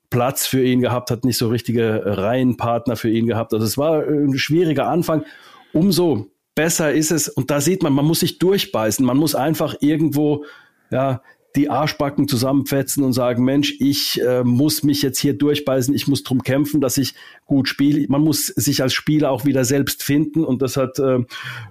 Platz 0.09 0.45
für 0.45 0.63
ihn 0.63 0.81
gehabt, 0.81 1.11
hat 1.11 1.25
nicht 1.25 1.37
so 1.37 1.49
richtige 1.49 2.03
Reihenpartner 2.05 2.95
für 2.95 3.09
ihn 3.09 3.27
gehabt. 3.27 3.53
Also 3.53 3.65
es 3.65 3.77
war 3.77 4.03
ein 4.03 4.37
schwieriger 4.37 4.87
Anfang. 4.87 5.25
Umso 5.73 6.27
besser 6.55 6.93
ist 6.93 7.11
es. 7.11 7.29
Und 7.29 7.51
da 7.51 7.61
sieht 7.61 7.83
man, 7.83 7.93
man 7.93 8.05
muss 8.05 8.21
sich 8.21 8.39
durchbeißen. 8.39 9.05
Man 9.05 9.17
muss 9.17 9.35
einfach 9.35 9.75
irgendwo, 9.81 10.45
ja, 10.89 11.21
die 11.55 11.69
Arschbacken 11.69 12.27
zusammenfetzen 12.27 13.03
und 13.03 13.13
sagen, 13.13 13.43
Mensch, 13.43 13.75
ich 13.79 14.21
äh, 14.21 14.43
muss 14.43 14.83
mich 14.83 15.01
jetzt 15.01 15.19
hier 15.19 15.37
durchbeißen, 15.37 15.93
ich 15.93 16.07
muss 16.07 16.23
drum 16.23 16.43
kämpfen, 16.43 16.81
dass 16.81 16.97
ich 16.97 17.15
gut 17.45 17.69
spiele. 17.69 18.05
Man 18.09 18.21
muss 18.21 18.47
sich 18.47 18.81
als 18.81 18.93
Spieler 18.93 19.31
auch 19.31 19.45
wieder 19.45 19.63
selbst 19.63 20.03
finden 20.03 20.43
und 20.43 20.61
das 20.61 20.75
hat 20.75 20.99
äh, 20.99 21.19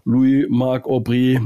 Louis-Marc 0.05 0.87
Aubry 0.87 1.41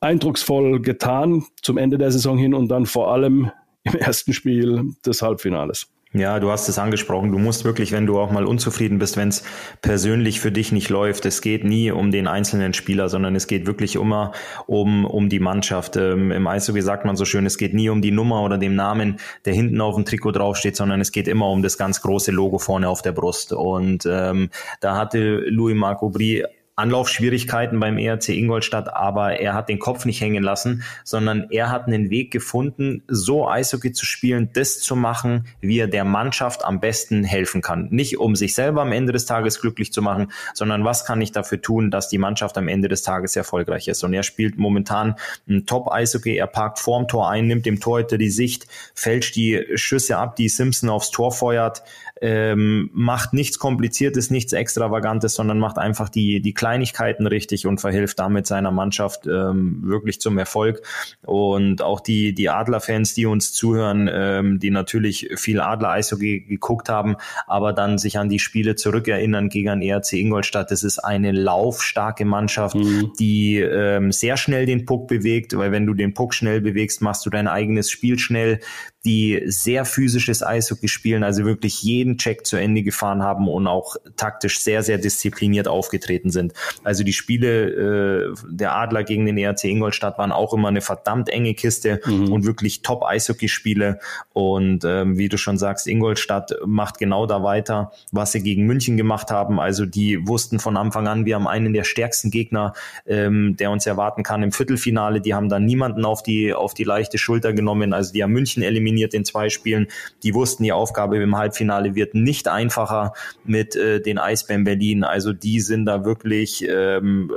eindrucksvoll 0.00 0.80
getan 0.80 1.44
zum 1.62 1.78
Ende 1.78 1.98
der 1.98 2.12
Saison 2.12 2.38
hin 2.38 2.54
und 2.54 2.68
dann 2.68 2.86
vor 2.86 3.12
allem 3.12 3.50
im 3.82 3.94
ersten 3.94 4.32
Spiel 4.32 4.94
des 5.04 5.22
Halbfinales. 5.22 5.88
Ja, 6.12 6.40
du 6.40 6.50
hast 6.50 6.68
es 6.68 6.76
angesprochen. 6.76 7.30
Du 7.30 7.38
musst 7.38 7.64
wirklich, 7.64 7.92
wenn 7.92 8.04
du 8.04 8.18
auch 8.18 8.32
mal 8.32 8.44
unzufrieden 8.44 8.98
bist, 8.98 9.16
wenn 9.16 9.28
es 9.28 9.44
persönlich 9.80 10.40
für 10.40 10.50
dich 10.50 10.72
nicht 10.72 10.88
läuft, 10.88 11.24
es 11.24 11.40
geht 11.40 11.62
nie 11.62 11.92
um 11.92 12.10
den 12.10 12.26
einzelnen 12.26 12.74
Spieler, 12.74 13.08
sondern 13.08 13.36
es 13.36 13.46
geht 13.46 13.64
wirklich 13.64 13.94
immer 13.94 14.32
um, 14.66 15.04
um 15.04 15.28
die 15.28 15.38
Mannschaft. 15.38 15.94
Ähm, 15.94 16.32
Im 16.32 16.48
Eishockey 16.48 16.82
sagt 16.82 17.04
man 17.04 17.14
so 17.14 17.24
schön, 17.24 17.46
es 17.46 17.58
geht 17.58 17.74
nie 17.74 17.90
um 17.90 18.02
die 18.02 18.10
Nummer 18.10 18.42
oder 18.42 18.58
den 18.58 18.74
Namen, 18.74 19.20
der 19.44 19.54
hinten 19.54 19.80
auf 19.80 19.94
dem 19.94 20.04
Trikot 20.04 20.32
draufsteht, 20.32 20.74
sondern 20.74 21.00
es 21.00 21.12
geht 21.12 21.28
immer 21.28 21.48
um 21.48 21.62
das 21.62 21.78
ganz 21.78 22.02
große 22.02 22.32
Logo 22.32 22.58
vorne 22.58 22.88
auf 22.88 23.02
der 23.02 23.12
Brust. 23.12 23.52
Und 23.52 24.04
ähm, 24.04 24.50
da 24.80 24.96
hatte 24.96 25.44
Louis 25.46 25.76
Marc 25.76 26.02
Aubry 26.02 26.44
Anlaufschwierigkeiten 26.80 27.78
beim 27.78 27.98
ERC 27.98 28.30
Ingolstadt, 28.30 28.94
aber 28.94 29.38
er 29.38 29.54
hat 29.54 29.68
den 29.68 29.78
Kopf 29.78 30.04
nicht 30.06 30.20
hängen 30.20 30.42
lassen, 30.42 30.82
sondern 31.04 31.46
er 31.50 31.70
hat 31.70 31.86
einen 31.86 32.10
Weg 32.10 32.30
gefunden, 32.30 33.02
so 33.06 33.48
Eishockey 33.48 33.92
zu 33.92 34.06
spielen, 34.06 34.50
das 34.52 34.80
zu 34.80 34.96
machen, 34.96 35.46
wie 35.60 35.78
er 35.78 35.88
der 35.88 36.04
Mannschaft 36.04 36.64
am 36.64 36.80
besten 36.80 37.22
helfen 37.22 37.60
kann. 37.60 37.88
Nicht 37.90 38.18
um 38.18 38.34
sich 38.34 38.54
selber 38.54 38.82
am 38.82 38.92
Ende 38.92 39.12
des 39.12 39.26
Tages 39.26 39.60
glücklich 39.60 39.92
zu 39.92 40.02
machen, 40.02 40.32
sondern 40.54 40.84
was 40.84 41.04
kann 41.04 41.20
ich 41.20 41.32
dafür 41.32 41.60
tun, 41.60 41.90
dass 41.90 42.08
die 42.08 42.18
Mannschaft 42.18 42.56
am 42.56 42.68
Ende 42.68 42.88
des 42.88 43.02
Tages 43.02 43.36
erfolgreich 43.36 43.88
ist. 43.88 44.02
Und 44.02 44.14
er 44.14 44.22
spielt 44.22 44.58
momentan 44.58 45.16
ein 45.48 45.66
Top-Eishockey, 45.66 46.36
er 46.36 46.46
parkt 46.46 46.78
vorm 46.78 47.08
Tor 47.08 47.30
ein, 47.30 47.46
nimmt 47.46 47.66
dem 47.66 47.80
Torhüter 47.80 48.18
die 48.18 48.30
Sicht, 48.30 48.66
fälscht 48.94 49.36
die 49.36 49.66
Schüsse 49.74 50.16
ab, 50.16 50.36
die 50.36 50.48
Simpson 50.48 50.88
aufs 50.88 51.10
Tor 51.10 51.32
feuert, 51.32 51.82
ähm, 52.20 52.90
macht 52.92 53.32
nichts 53.32 53.58
Kompliziertes, 53.58 54.30
nichts 54.30 54.52
Extravagantes, 54.52 55.34
sondern 55.34 55.58
macht 55.58 55.78
einfach 55.78 56.08
die, 56.08 56.40
die 56.40 56.52
Kleinigkeiten 56.70 57.26
richtig 57.26 57.66
und 57.66 57.80
verhilft 57.80 58.20
damit 58.20 58.46
seiner 58.46 58.70
Mannschaft 58.70 59.26
ähm, 59.26 59.80
wirklich 59.82 60.20
zum 60.20 60.38
Erfolg. 60.38 60.82
Und 61.22 61.82
auch 61.82 61.98
die, 61.98 62.32
die 62.32 62.48
Adler-Fans, 62.48 63.14
die 63.14 63.26
uns 63.26 63.52
zuhören, 63.52 64.08
ähm, 64.12 64.60
die 64.60 64.70
natürlich 64.70 65.30
viel 65.34 65.60
Adler-Eishockey 65.60 66.42
geguckt 66.42 66.88
haben, 66.88 67.16
aber 67.48 67.72
dann 67.72 67.98
sich 67.98 68.18
an 68.18 68.28
die 68.28 68.38
Spiele 68.38 68.76
zurückerinnern 68.76 69.48
gegen 69.48 69.82
ERC 69.82 70.12
Ingolstadt. 70.12 70.70
Das 70.70 70.84
ist 70.84 71.00
eine 71.00 71.32
laufstarke 71.32 72.24
Mannschaft, 72.24 72.76
mhm. 72.76 73.12
die 73.18 73.58
ähm, 73.58 74.12
sehr 74.12 74.36
schnell 74.36 74.64
den 74.64 74.84
Puck 74.84 75.08
bewegt, 75.08 75.56
weil 75.56 75.72
wenn 75.72 75.86
du 75.86 75.94
den 75.94 76.14
Puck 76.14 76.34
schnell 76.34 76.60
bewegst, 76.60 77.02
machst 77.02 77.26
du 77.26 77.30
dein 77.30 77.48
eigenes 77.48 77.90
Spiel 77.90 78.16
schnell 78.20 78.60
die 79.04 79.42
sehr 79.46 79.84
physisches 79.86 80.42
Eishockey 80.42 80.88
spielen, 80.88 81.24
also 81.24 81.44
wirklich 81.44 81.82
jeden 81.82 82.18
Check 82.18 82.46
zu 82.46 82.56
Ende 82.56 82.82
gefahren 82.82 83.22
haben 83.22 83.48
und 83.48 83.66
auch 83.66 83.96
taktisch 84.16 84.60
sehr, 84.60 84.82
sehr 84.82 84.98
diszipliniert 84.98 85.68
aufgetreten 85.68 86.30
sind. 86.30 86.52
Also 86.84 87.04
die 87.04 87.12
Spiele 87.12 88.30
äh, 88.30 88.34
der 88.48 88.76
Adler 88.76 89.04
gegen 89.04 89.26
den 89.26 89.38
ERC 89.38 89.64
Ingolstadt 89.64 90.18
waren 90.18 90.32
auch 90.32 90.52
immer 90.54 90.68
eine 90.68 90.80
verdammt 90.80 91.28
enge 91.28 91.54
Kiste 91.54 92.00
mhm. 92.04 92.32
und 92.32 92.44
wirklich 92.44 92.82
top 92.82 93.04
Eishockeyspiele. 93.04 94.00
Und 94.32 94.84
ähm, 94.84 95.18
wie 95.18 95.28
du 95.28 95.38
schon 95.38 95.58
sagst, 95.58 95.86
Ingolstadt 95.86 96.52
macht 96.64 96.98
genau 96.98 97.26
da 97.26 97.42
weiter, 97.42 97.92
was 98.12 98.32
sie 98.32 98.42
gegen 98.42 98.66
München 98.66 98.96
gemacht 98.96 99.30
haben. 99.30 99.60
Also 99.60 99.86
die 99.86 100.26
wussten 100.26 100.58
von 100.58 100.76
Anfang 100.76 101.08
an, 101.08 101.24
wir 101.24 101.34
haben 101.34 101.48
einen 101.48 101.72
der 101.72 101.84
stärksten 101.84 102.30
Gegner, 102.30 102.74
ähm, 103.06 103.56
der 103.56 103.70
uns 103.70 103.86
erwarten 103.86 104.22
kann 104.22 104.42
im 104.42 104.52
Viertelfinale. 104.52 105.20
Die 105.20 105.34
haben 105.34 105.48
dann 105.48 105.64
niemanden 105.64 106.04
auf 106.04 106.22
die, 106.22 106.52
auf 106.52 106.74
die 106.74 106.84
leichte 106.84 107.18
Schulter 107.18 107.52
genommen. 107.52 107.92
Also 107.92 108.12
die 108.12 108.22
haben 108.22 108.32
München 108.32 108.62
eliminiert 108.62 108.80
eliminiert 108.80 109.14
in 109.14 109.24
zwei 109.24 109.48
Spielen. 109.48 109.86
Die 110.22 110.34
wussten, 110.34 110.64
die 110.64 110.72
Aufgabe 110.72 111.16
im 111.18 111.36
Halbfinale 111.36 111.94
wird 111.94 112.14
nicht 112.14 112.48
einfacher 112.48 113.12
mit 113.44 113.76
äh, 113.76 114.00
den 114.00 114.18
Eisbären 114.18 114.64
Berlin. 114.64 115.04
Also 115.04 115.32
die 115.32 115.60
sind 115.60 115.86
da 115.86 116.04
wirklich 116.04 116.39
ähm, 116.66 117.32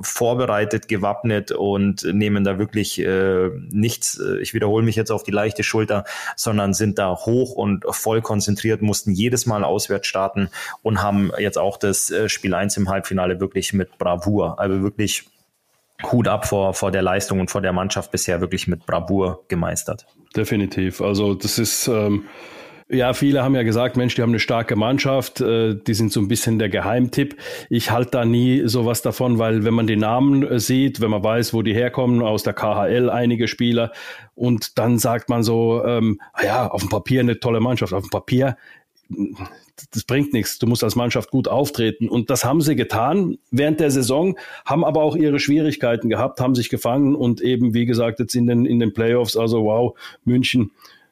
vorbereitet, 0.00 0.88
gewappnet 0.88 1.52
und 1.52 2.02
nehmen 2.04 2.44
da 2.44 2.58
wirklich 2.58 2.98
äh, 3.00 3.50
nichts, 3.70 4.18
äh, 4.18 4.38
ich 4.38 4.54
wiederhole 4.54 4.84
mich 4.84 4.96
jetzt 4.96 5.10
auf 5.10 5.22
die 5.22 5.30
leichte 5.30 5.62
Schulter, 5.62 6.04
sondern 6.36 6.74
sind 6.74 6.98
da 6.98 7.14
hoch 7.14 7.52
und 7.52 7.84
voll 7.90 8.20
konzentriert, 8.20 8.82
mussten 8.82 9.12
jedes 9.12 9.46
Mal 9.46 9.62
auswärts 9.64 10.06
starten 10.06 10.50
und 10.82 11.02
haben 11.02 11.30
jetzt 11.38 11.58
auch 11.58 11.76
das 11.76 12.10
äh, 12.10 12.28
Spiel 12.28 12.54
1 12.54 12.76
im 12.76 12.88
Halbfinale 12.88 13.40
wirklich 13.40 13.72
mit 13.72 13.98
Bravour, 13.98 14.58
also 14.58 14.82
wirklich 14.82 15.28
Hut 16.10 16.26
ab 16.26 16.46
vor, 16.46 16.74
vor 16.74 16.90
der 16.90 17.02
Leistung 17.02 17.40
und 17.40 17.50
vor 17.50 17.60
der 17.60 17.72
Mannschaft 17.72 18.10
bisher 18.10 18.40
wirklich 18.40 18.66
mit 18.66 18.84
Bravour 18.86 19.44
gemeistert. 19.48 20.06
Definitiv. 20.34 21.00
Also 21.00 21.34
das 21.34 21.58
ist, 21.58 21.86
ähm, 21.86 22.24
ja, 22.88 23.12
viele 23.14 23.42
haben 23.42 23.54
ja 23.54 23.62
gesagt, 23.62 23.96
Mensch, 23.96 24.14
die 24.14 24.22
haben 24.22 24.30
eine 24.30 24.38
starke 24.38 24.76
Mannschaft, 24.76 25.40
äh, 25.40 25.74
die 25.74 25.94
sind 25.94 26.12
so 26.12 26.20
ein 26.20 26.28
bisschen 26.28 26.58
der 26.58 26.68
Geheimtipp. 26.68 27.36
Ich 27.70 27.90
halte 27.90 28.10
da 28.12 28.24
nie 28.24 28.62
sowas 28.66 29.02
davon, 29.02 29.38
weil 29.38 29.64
wenn 29.64 29.74
man 29.74 29.86
die 29.86 29.96
Namen 29.96 30.46
äh, 30.46 30.60
sieht, 30.60 31.00
wenn 31.00 31.10
man 31.10 31.24
weiß, 31.24 31.54
wo 31.54 31.62
die 31.62 31.74
herkommen, 31.74 32.22
aus 32.22 32.42
der 32.42 32.52
KHL 32.52 33.10
einige 33.10 33.48
Spieler, 33.48 33.92
und 34.34 34.78
dann 34.78 34.98
sagt 34.98 35.28
man 35.28 35.42
so, 35.42 35.84
ähm, 35.84 36.20
ah 36.32 36.44
ja, 36.44 36.66
auf 36.68 36.80
dem 36.82 36.90
Papier 36.90 37.20
eine 37.20 37.38
tolle 37.38 37.60
Mannschaft, 37.60 37.92
auf 37.92 38.02
dem 38.02 38.10
Papier 38.10 38.56
das 39.90 40.04
bringt 40.04 40.32
nichts. 40.32 40.58
Du 40.58 40.66
musst 40.66 40.84
als 40.84 40.96
Mannschaft 40.96 41.30
gut 41.30 41.48
auftreten. 41.48 42.08
Und 42.08 42.30
das 42.30 42.44
haben 42.44 42.60
sie 42.60 42.76
getan 42.76 43.38
während 43.50 43.80
der 43.80 43.90
Saison, 43.90 44.38
haben 44.64 44.84
aber 44.84 45.02
auch 45.02 45.16
ihre 45.16 45.38
Schwierigkeiten 45.40 46.08
gehabt, 46.08 46.40
haben 46.40 46.54
sich 46.54 46.68
gefangen 46.68 47.14
und 47.14 47.40
eben, 47.40 47.74
wie 47.74 47.86
gesagt, 47.86 48.20
jetzt 48.20 48.34
in 48.34 48.46
den, 48.46 48.66
in 48.66 48.78
den 48.78 48.92
Playoffs, 48.92 49.36
also 49.36 49.64
wow, 49.64 49.98
München 50.24 50.70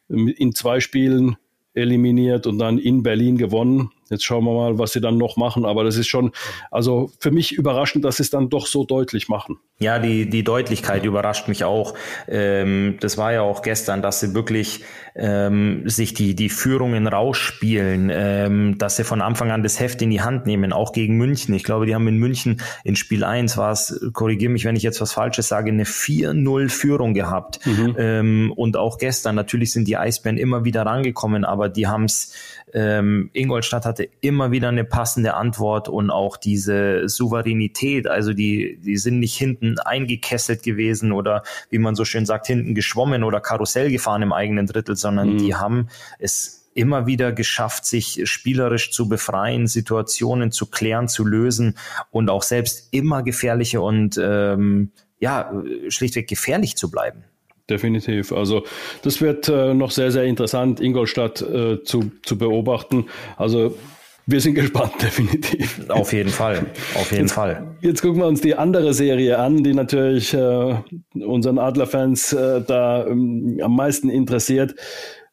in 0.09 0.55
zwei 0.55 0.81
Spielen 0.81 1.37
eliminiert 1.75 2.47
und 2.47 2.59
dann 2.59 2.79
in 2.79 3.03
Berlin 3.03 3.37
gewonnen. 3.39 3.91
Jetzt 4.13 4.25
schauen 4.25 4.45
wir 4.45 4.53
mal, 4.53 4.79
was 4.79 4.93
sie 4.93 5.01
dann 5.01 5.17
noch 5.17 5.37
machen. 5.37 5.65
Aber 5.65 5.83
das 5.83 5.97
ist 5.97 6.07
schon, 6.07 6.33
also 6.71 7.11
für 7.19 7.31
mich 7.31 7.53
überraschend, 7.53 8.05
dass 8.05 8.19
sie 8.19 8.23
es 8.23 8.31
dann 8.31 8.49
doch 8.49 8.67
so 8.67 8.85
deutlich 8.85 9.29
machen. 9.29 9.59
Ja, 9.79 9.99
die, 9.99 10.31
die 10.31 10.45
Deutlichkeit 10.45 11.05
überrascht 11.05 11.49
mich 11.49 11.65
auch. 11.65 11.95
Ähm, 12.29 12.99
das 13.01 13.19
war 13.19 13.33
ja 13.33 13.43
auch 13.43 13.63
gestern, 13.63 14.01
dass 14.01 14.21
sie 14.21 14.35
wirklich 14.35 14.85
ähm, 15.15 15.89
sich 15.89 16.15
die, 16.15 16.35
die 16.35 16.49
Führungen 16.49 17.07
rausspielen, 17.07 18.11
ähm, 18.13 18.79
dass 18.79 18.97
sie 18.97 19.05
von 19.05 19.21
Anfang 19.21 19.51
an 19.51 19.63
das 19.63 19.81
Heft 19.81 20.01
in 20.03 20.11
die 20.11 20.21
Hand 20.21 20.47
nehmen, 20.47 20.73
auch 20.73 20.93
gegen 20.93 21.17
München. 21.17 21.55
Ich 21.55 21.65
glaube, 21.65 21.87
die 21.87 21.95
haben 21.95 22.07
in 22.07 22.19
München 22.19 22.63
in 22.85 22.97
Spiel 22.97 23.25
1 23.25 23.57
war 23.57 23.73
es, 23.73 24.01
korrigiere 24.13 24.53
mich, 24.53 24.65
wenn 24.65 24.77
ich 24.77 24.83
jetzt 24.83 25.01
was 25.01 25.13
Falsches 25.13 25.49
sage, 25.49 25.71
eine 25.71 25.85
4-0 25.85 26.69
Führung 26.69 27.15
gehabt. 27.15 27.59
Mhm. 27.67 27.97
Ähm, 27.99 28.53
und 28.55 28.77
auch 28.77 28.99
gestern, 28.99 29.35
natürlich 29.35 29.73
sind 29.73 29.89
die 29.89 29.97
Eisbären 29.97 30.39
immer 30.39 30.65
wieder 30.65 30.87
rangekommen, 30.87 31.45
aber 31.45 31.69
die 31.69 31.87
haben 31.87 32.05
es 32.05 32.33
ähm, 32.73 33.31
Ingolstadt 33.33 33.85
hatte 33.85 34.09
immer 34.20 34.51
wieder 34.51 34.68
eine 34.68 34.85
passende 34.85 35.35
Antwort 35.35 35.89
und 35.89 36.11
auch 36.11 36.37
diese 36.37 37.09
Souveränität, 37.09 38.07
also 38.07 38.33
die, 38.33 38.79
die 38.83 38.97
sind 38.97 39.18
nicht 39.18 39.37
hinten 39.37 39.79
eingekesselt 39.79 40.62
gewesen 40.62 41.12
oder 41.12 41.43
wie 41.70 41.79
man 41.79 41.95
so 41.95 42.05
schön 42.05 42.27
sagt, 42.27 42.47
hinten 42.47 42.75
geschwommen 42.75 43.25
oder 43.25 43.41
Karussell 43.41 43.91
gefahren 43.91 44.23
im 44.23 44.33
eigenen 44.33 44.66
Drittel, 44.66 44.97
sondern 44.97 45.35
mhm. 45.35 45.39
die 45.39 45.55
haben 45.55 45.89
es 46.18 46.70
immer 46.75 47.07
wieder 47.07 47.33
geschafft, 47.33 47.85
sich 47.85 48.23
spielerisch 48.25 48.93
zu 48.93 49.09
befreien, 49.09 49.66
Situationen 49.66 50.53
zu 50.53 50.66
klären, 50.66 51.09
zu 51.09 51.25
lösen 51.25 51.77
und 52.11 52.31
auch 52.31 52.43
selbst 52.43 52.89
immer 52.93 53.23
gefährliche 53.23 53.83
und 53.83 54.18
ähm, 54.23 54.93
ja, 55.18 55.53
schlichtweg 55.89 56.29
gefährlich 56.29 56.77
zu 56.77 56.91
bleiben. 56.91 57.25
Definitiv. 57.73 58.33
Also 58.33 58.64
das 59.03 59.23
wird 59.23 59.49
äh, 59.49 59.73
noch 59.73 59.93
sehr, 59.93 60.12
sehr 60.12 60.25
interessant, 60.25 60.79
Ingolstadt 60.79 61.41
äh, 61.41 61.83
zu, 61.83 62.12
zu 62.23 62.37
beobachten. 62.37 63.07
Also 63.39 63.75
wir 64.27 64.43
sind 64.43 64.55
gespannt, 64.57 64.93
definitiv. 65.01 65.89
Auf 65.89 66.12
jeden 66.12 66.29
Fall, 66.29 66.66
auf 66.95 67.11
jeden 67.11 67.23
jetzt, 67.25 67.33
Fall. 67.33 67.66
Jetzt 67.81 68.03
gucken 68.03 68.20
wir 68.20 68.27
uns 68.27 68.43
die 68.43 68.57
andere 68.57 68.93
Serie 68.93 69.39
an, 69.39 69.64
die 69.64 69.73
natürlich 69.73 70.35
äh, 70.35 70.75
unseren 71.14 71.59
Adlerfans 71.59 72.35
äh, 72.35 72.61
da 72.61 73.07
ähm, 73.07 73.59
am 73.62 73.75
meisten 73.75 74.11
interessiert. 74.11 74.75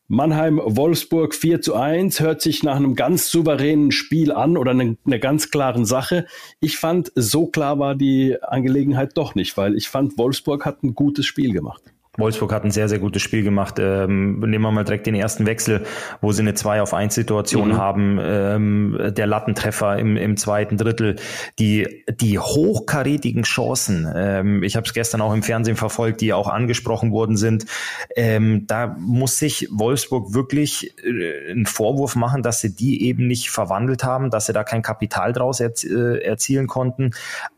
Mannheim-Wolfsburg 0.07 1.35
4 1.35 1.61
zu 1.61 1.75
1 1.75 2.21
hört 2.21 2.41
sich 2.41 2.63
nach 2.63 2.77
einem 2.77 2.95
ganz 2.95 3.29
souveränen 3.29 3.91
Spiel 3.91 4.31
an 4.31 4.55
oder 4.55 4.71
einer 4.71 4.95
eine 5.05 5.19
ganz 5.19 5.51
klaren 5.51 5.85
Sache. 5.85 6.25
Ich 6.61 6.77
fand, 6.77 7.11
so 7.15 7.47
klar 7.47 7.79
war 7.79 7.95
die 7.95 8.41
Angelegenheit 8.41 9.11
doch 9.17 9.35
nicht, 9.35 9.57
weil 9.57 9.75
ich 9.75 9.89
fand, 9.89 10.17
Wolfsburg 10.17 10.65
hat 10.65 10.83
ein 10.83 10.95
gutes 10.95 11.25
Spiel 11.25 11.51
gemacht. 11.51 11.83
Wolfsburg 12.19 12.51
hat 12.53 12.63
ein 12.63 12.71
sehr, 12.71 12.89
sehr 12.89 12.99
gutes 12.99 13.21
Spiel 13.21 13.43
gemacht. 13.43 13.75
Ähm, 13.79 14.39
nehmen 14.39 14.63
wir 14.63 14.71
mal 14.71 14.83
direkt 14.83 15.07
den 15.07 15.15
ersten 15.15 15.45
Wechsel, 15.45 15.83
wo 16.21 16.31
sie 16.31 16.41
eine 16.41 16.53
2 16.53 16.81
auf 16.81 16.93
1 16.93 17.15
Situation 17.15 17.69
mhm. 17.69 17.77
haben. 17.77 18.19
Ähm, 18.21 19.11
der 19.15 19.27
Lattentreffer 19.27 19.97
im, 19.97 20.17
im 20.17 20.37
zweiten 20.37 20.77
Drittel. 20.77 21.15
Die, 21.57 22.03
die 22.09 22.37
hochkarätigen 22.37 23.43
Chancen, 23.43 24.07
ähm, 24.13 24.63
ich 24.63 24.75
habe 24.75 24.85
es 24.85 24.93
gestern 24.93 25.21
auch 25.21 25.33
im 25.33 25.43
Fernsehen 25.43 25.77
verfolgt, 25.77 26.21
die 26.21 26.33
auch 26.33 26.47
angesprochen 26.47 27.11
worden 27.11 27.37
sind. 27.37 27.65
Ähm, 28.15 28.65
da 28.67 28.95
muss 28.99 29.39
sich 29.39 29.67
Wolfsburg 29.71 30.33
wirklich 30.33 30.93
äh, 31.03 31.51
einen 31.51 31.65
Vorwurf 31.65 32.15
machen, 32.15 32.43
dass 32.43 32.61
sie 32.61 32.75
die 32.75 33.05
eben 33.07 33.27
nicht 33.27 33.49
verwandelt 33.49 34.03
haben, 34.03 34.29
dass 34.29 34.47
sie 34.47 34.53
da 34.53 34.63
kein 34.63 34.81
Kapital 34.81 35.33
draus 35.33 35.59
erzie 35.59 35.87
äh, 35.87 36.23
erzielen 36.23 36.67
konnten. 36.67 37.11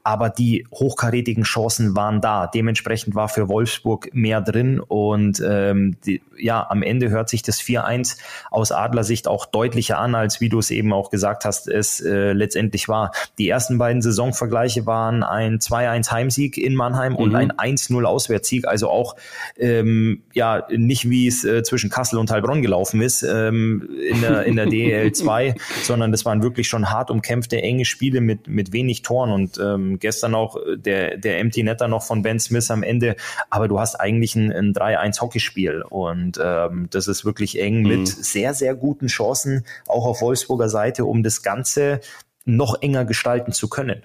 Aber 0.03 0.30
die 0.30 0.68
hochkarätigen 0.74 1.43
Chancen 1.43 1.95
waren 1.95 2.22
da. 2.22 2.47
Dementsprechend 2.47 3.16
war 3.16 3.28
für 3.28 3.49
Wolfsburg 3.49 4.09
mehr 4.14 4.41
drin 4.41 4.50
und 4.59 5.41
ähm, 5.45 5.97
die, 6.05 6.21
ja, 6.37 6.65
am 6.69 6.83
Ende 6.83 7.09
hört 7.09 7.29
sich 7.29 7.43
das 7.43 7.61
4-1 7.61 8.17
aus 8.49 8.71
Adlersicht 8.71 9.27
auch 9.27 9.45
deutlicher 9.45 9.99
an, 9.99 10.15
als 10.15 10.41
wie 10.41 10.49
du 10.49 10.59
es 10.59 10.71
eben 10.71 10.93
auch 10.93 11.09
gesagt 11.09 11.45
hast, 11.45 11.67
es 11.67 12.01
äh, 12.01 12.33
letztendlich 12.33 12.87
war. 12.87 13.11
Die 13.37 13.47
ersten 13.47 13.77
beiden 13.77 14.01
Saisonvergleiche 14.01 14.85
waren 14.85 15.23
ein 15.23 15.59
2-1 15.59 16.11
Heimsieg 16.11 16.57
in 16.57 16.75
Mannheim 16.75 17.13
mhm. 17.13 17.19
und 17.19 17.35
ein 17.35 17.51
1-0 17.51 18.03
Auswärtssieg, 18.03 18.67
also 18.67 18.89
auch 18.89 19.15
ähm, 19.57 20.23
ja 20.33 20.67
nicht 20.69 21.09
wie 21.09 21.27
es 21.27 21.43
äh, 21.43 21.63
zwischen 21.63 21.89
Kassel 21.89 22.19
und 22.19 22.31
Heilbronn 22.31 22.61
gelaufen 22.61 23.01
ist 23.01 23.23
ähm, 23.23 23.89
in 24.09 24.21
der, 24.21 24.43
in 24.43 24.55
der 24.55 24.65
DEL 24.65 25.11
2, 25.11 25.55
sondern 25.83 26.11
das 26.11 26.25
waren 26.25 26.41
wirklich 26.43 26.67
schon 26.67 26.89
hart 26.89 27.11
umkämpfte, 27.11 27.61
enge 27.61 27.85
Spiele 27.85 28.21
mit, 28.21 28.47
mit 28.47 28.73
wenig 28.73 29.01
Toren 29.01 29.31
und 29.31 29.59
ähm, 29.59 29.99
gestern 29.99 30.35
auch 30.35 30.57
der, 30.75 31.17
der 31.17 31.39
Empty 31.39 31.63
Netter 31.63 31.87
noch 31.87 32.03
von 32.03 32.21
Ben 32.21 32.39
Smith 32.39 32.71
am 32.71 32.83
Ende, 32.83 33.15
aber 33.49 33.67
du 33.67 33.79
hast 33.79 33.95
eigentlich 33.95 34.30
ein, 34.36 34.51
ein 34.51 34.73
3-1 34.73 35.21
Hockeyspiel 35.21 35.84
und 35.84 36.39
ähm, 36.43 36.88
das 36.91 37.07
ist 37.07 37.25
wirklich 37.25 37.59
eng 37.59 37.84
mit 37.84 37.99
mhm. 37.99 38.05
sehr, 38.05 38.53
sehr 38.53 38.75
guten 38.75 39.07
Chancen, 39.07 39.65
auch 39.88 40.05
auf 40.05 40.21
Wolfsburger 40.21 40.69
Seite, 40.69 41.05
um 41.05 41.23
das 41.23 41.41
Ganze 41.41 42.01
noch 42.45 42.82
enger 42.82 43.05
gestalten 43.05 43.51
zu 43.51 43.69
können. 43.69 44.03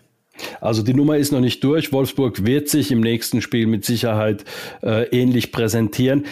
Also 0.60 0.82
die 0.82 0.94
Nummer 0.94 1.16
ist 1.16 1.32
noch 1.32 1.40
nicht 1.40 1.64
durch. 1.64 1.92
Wolfsburg 1.92 2.44
wird 2.44 2.68
sich 2.68 2.92
im 2.92 3.00
nächsten 3.00 3.40
Spiel 3.40 3.66
mit 3.66 3.84
Sicherheit 3.84 4.44
äh, 4.82 5.04
ähnlich 5.08 5.50
präsentieren 5.50 6.26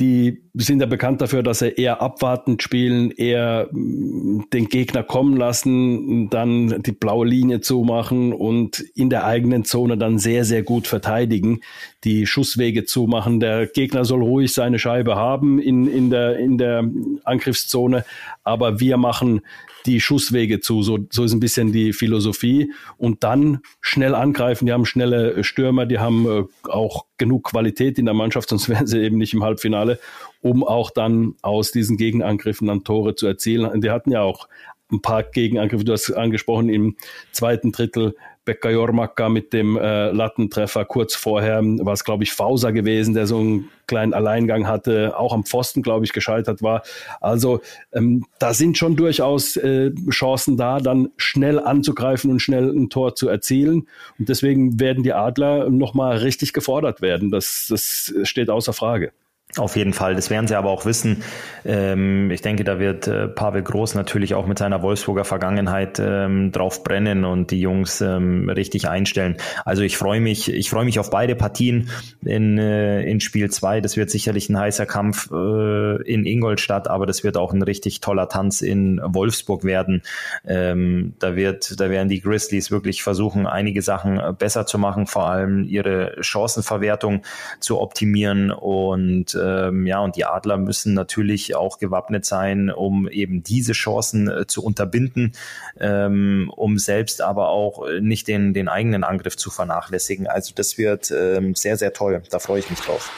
die 0.00 0.42
sind 0.54 0.80
ja 0.80 0.86
bekannt 0.86 1.20
dafür, 1.20 1.42
dass 1.42 1.58
sie 1.58 1.68
eher 1.68 2.00
abwartend 2.00 2.62
spielen, 2.62 3.10
eher 3.10 3.68
mm, 3.70 4.44
den 4.52 4.68
Gegner 4.68 5.02
kommen 5.02 5.36
lassen, 5.36 6.30
dann 6.30 6.82
die 6.82 6.92
blaue 6.92 7.26
Linie 7.26 7.60
zumachen 7.60 8.32
und 8.32 8.80
in 8.94 9.10
der 9.10 9.26
eigenen 9.26 9.64
Zone 9.64 9.98
dann 9.98 10.18
sehr, 10.18 10.46
sehr 10.46 10.62
gut 10.62 10.86
verteidigen, 10.86 11.60
die 12.04 12.26
Schusswege 12.26 12.86
zumachen. 12.86 13.40
Der 13.40 13.66
Gegner 13.66 14.06
soll 14.06 14.22
ruhig 14.22 14.52
seine 14.54 14.78
Scheibe 14.78 15.16
haben 15.16 15.60
in, 15.60 15.86
in, 15.86 16.08
der, 16.08 16.38
in 16.38 16.56
der 16.56 16.82
Angriffszone, 17.24 18.04
aber 18.42 18.80
wir 18.80 18.96
machen 18.96 19.42
die 19.86 20.00
Schusswege 20.00 20.60
zu. 20.60 20.82
So, 20.82 20.98
so 21.10 21.24
ist 21.24 21.32
ein 21.32 21.40
bisschen 21.40 21.72
die 21.72 21.92
Philosophie. 21.92 22.72
Und 22.96 23.24
dann 23.24 23.60
schnell 23.80 24.14
angreifen. 24.14 24.66
Die 24.66 24.72
haben 24.72 24.86
schnelle 24.86 25.42
Stürmer, 25.44 25.86
die 25.86 25.98
haben 25.98 26.26
äh, 26.26 26.68
auch 26.68 27.06
genug 27.16 27.44
Qualität 27.44 27.98
in 27.98 28.04
der 28.04 28.14
Mannschaft, 28.14 28.48
sonst 28.48 28.68
wären 28.70 28.86
sie 28.86 29.00
eben 29.00 29.18
nicht 29.18 29.34
im 29.34 29.42
Halbfinale, 29.42 29.98
um 30.40 30.64
auch 30.64 30.90
dann 30.90 31.34
aus 31.42 31.70
diesen 31.72 31.96
Gegenangriffen 31.96 32.68
dann 32.68 32.84
Tore 32.84 33.14
zu 33.14 33.26
erzielen. 33.26 33.80
Die 33.80 33.90
hatten 33.90 34.12
ja 34.12 34.22
auch 34.22 34.48
ein 34.92 35.02
paar 35.02 35.22
Gegenangriffe, 35.22 35.84
du 35.84 35.92
hast 35.92 36.10
angesprochen, 36.10 36.68
im 36.68 36.96
zweiten 37.32 37.72
Drittel 37.72 38.16
Pekka 38.44 38.70
Jormaka 38.70 39.28
mit 39.28 39.52
dem 39.52 39.76
äh, 39.76 40.10
Lattentreffer. 40.10 40.84
Kurz 40.84 41.14
vorher 41.14 41.62
war 41.62 41.92
es, 41.92 42.04
glaube 42.04 42.24
ich, 42.24 42.32
Fauser 42.32 42.72
gewesen, 42.72 43.14
der 43.14 43.26
so 43.26 43.38
einen 43.38 43.70
kleinen 43.86 44.14
Alleingang 44.14 44.66
hatte, 44.66 45.18
auch 45.18 45.32
am 45.32 45.44
Pfosten, 45.44 45.82
glaube 45.82 46.04
ich, 46.04 46.12
gescheitert 46.12 46.62
war. 46.62 46.82
Also 47.20 47.60
ähm, 47.92 48.24
da 48.38 48.54
sind 48.54 48.78
schon 48.78 48.96
durchaus 48.96 49.56
äh, 49.56 49.90
Chancen 50.10 50.56
da, 50.56 50.78
dann 50.78 51.10
schnell 51.16 51.58
anzugreifen 51.58 52.30
und 52.30 52.40
schnell 52.40 52.70
ein 52.70 52.88
Tor 52.88 53.14
zu 53.14 53.28
erzielen. 53.28 53.88
Und 54.18 54.28
deswegen 54.28 54.80
werden 54.80 55.02
die 55.02 55.12
Adler 55.12 55.68
nochmal 55.70 56.18
richtig 56.18 56.52
gefordert 56.52 57.02
werden. 57.02 57.30
Das, 57.30 57.66
das 57.68 58.14
steht 58.22 58.48
außer 58.48 58.72
Frage. 58.72 59.12
Auf 59.56 59.74
jeden 59.74 59.92
Fall, 59.92 60.14
das 60.14 60.30
werden 60.30 60.46
sie 60.46 60.54
aber 60.54 60.70
auch 60.70 60.86
wissen. 60.86 61.24
Ähm, 61.64 62.30
ich 62.30 62.40
denke, 62.40 62.62
da 62.62 62.78
wird 62.78 63.08
äh, 63.08 63.26
Pavel 63.26 63.62
Groß 63.62 63.96
natürlich 63.96 64.34
auch 64.34 64.46
mit 64.46 64.58
seiner 64.58 64.80
Wolfsburger 64.80 65.24
Vergangenheit 65.24 66.00
ähm, 66.00 66.52
drauf 66.52 66.84
brennen 66.84 67.24
und 67.24 67.50
die 67.50 67.60
Jungs 67.60 68.00
ähm, 68.00 68.48
richtig 68.48 68.88
einstellen. 68.88 69.36
Also 69.64 69.82
ich 69.82 69.96
freue 69.96 70.20
mich, 70.20 70.52
ich 70.52 70.70
freue 70.70 70.84
mich 70.84 71.00
auf 71.00 71.10
beide 71.10 71.34
Partien 71.34 71.90
in, 72.24 72.58
äh, 72.58 73.02
in 73.02 73.18
Spiel 73.18 73.50
zwei. 73.50 73.80
Das 73.80 73.96
wird 73.96 74.10
sicherlich 74.10 74.48
ein 74.50 74.58
heißer 74.58 74.86
Kampf 74.86 75.28
äh, 75.32 76.02
in 76.02 76.26
Ingolstadt, 76.26 76.86
aber 76.86 77.06
das 77.06 77.24
wird 77.24 77.36
auch 77.36 77.52
ein 77.52 77.62
richtig 77.62 77.98
toller 77.98 78.28
Tanz 78.28 78.62
in 78.62 79.00
Wolfsburg 79.02 79.64
werden. 79.64 80.02
Da 80.44 81.36
wird, 81.36 81.80
da 81.80 81.90
werden 81.90 82.08
die 82.08 82.20
Grizzlies 82.20 82.70
wirklich 82.70 83.02
versuchen, 83.02 83.46
einige 83.46 83.82
Sachen 83.82 84.20
besser 84.38 84.66
zu 84.66 84.78
machen, 84.78 85.06
vor 85.06 85.28
allem 85.28 85.64
ihre 85.64 86.16
Chancenverwertung 86.20 87.22
zu 87.58 87.80
optimieren 87.80 88.50
und 88.50 89.34
ähm, 89.40 89.86
ja, 89.86 90.00
und 90.00 90.16
die 90.16 90.24
Adler 90.24 90.56
müssen 90.56 90.94
natürlich 90.94 91.54
auch 91.54 91.78
gewappnet 91.78 92.24
sein, 92.24 92.70
um 92.70 93.08
eben 93.08 93.42
diese 93.42 93.72
Chancen 93.72 94.28
äh, 94.28 94.46
zu 94.46 94.64
unterbinden, 94.64 95.32
ähm, 95.78 96.52
um 96.54 96.78
selbst 96.78 97.22
aber 97.22 97.48
auch 97.48 97.86
nicht 98.00 98.28
den, 98.28 98.54
den 98.54 98.68
eigenen 98.68 99.04
Angriff 99.04 99.36
zu 99.36 99.50
vernachlässigen. 99.50 100.26
Also 100.26 100.52
das 100.54 100.78
wird 100.78 101.10
ähm, 101.10 101.54
sehr, 101.54 101.76
sehr 101.76 101.92
toll. 101.92 102.22
Da 102.30 102.38
freue 102.38 102.60
ich 102.60 102.70
mich 102.70 102.80
drauf. 102.80 103.10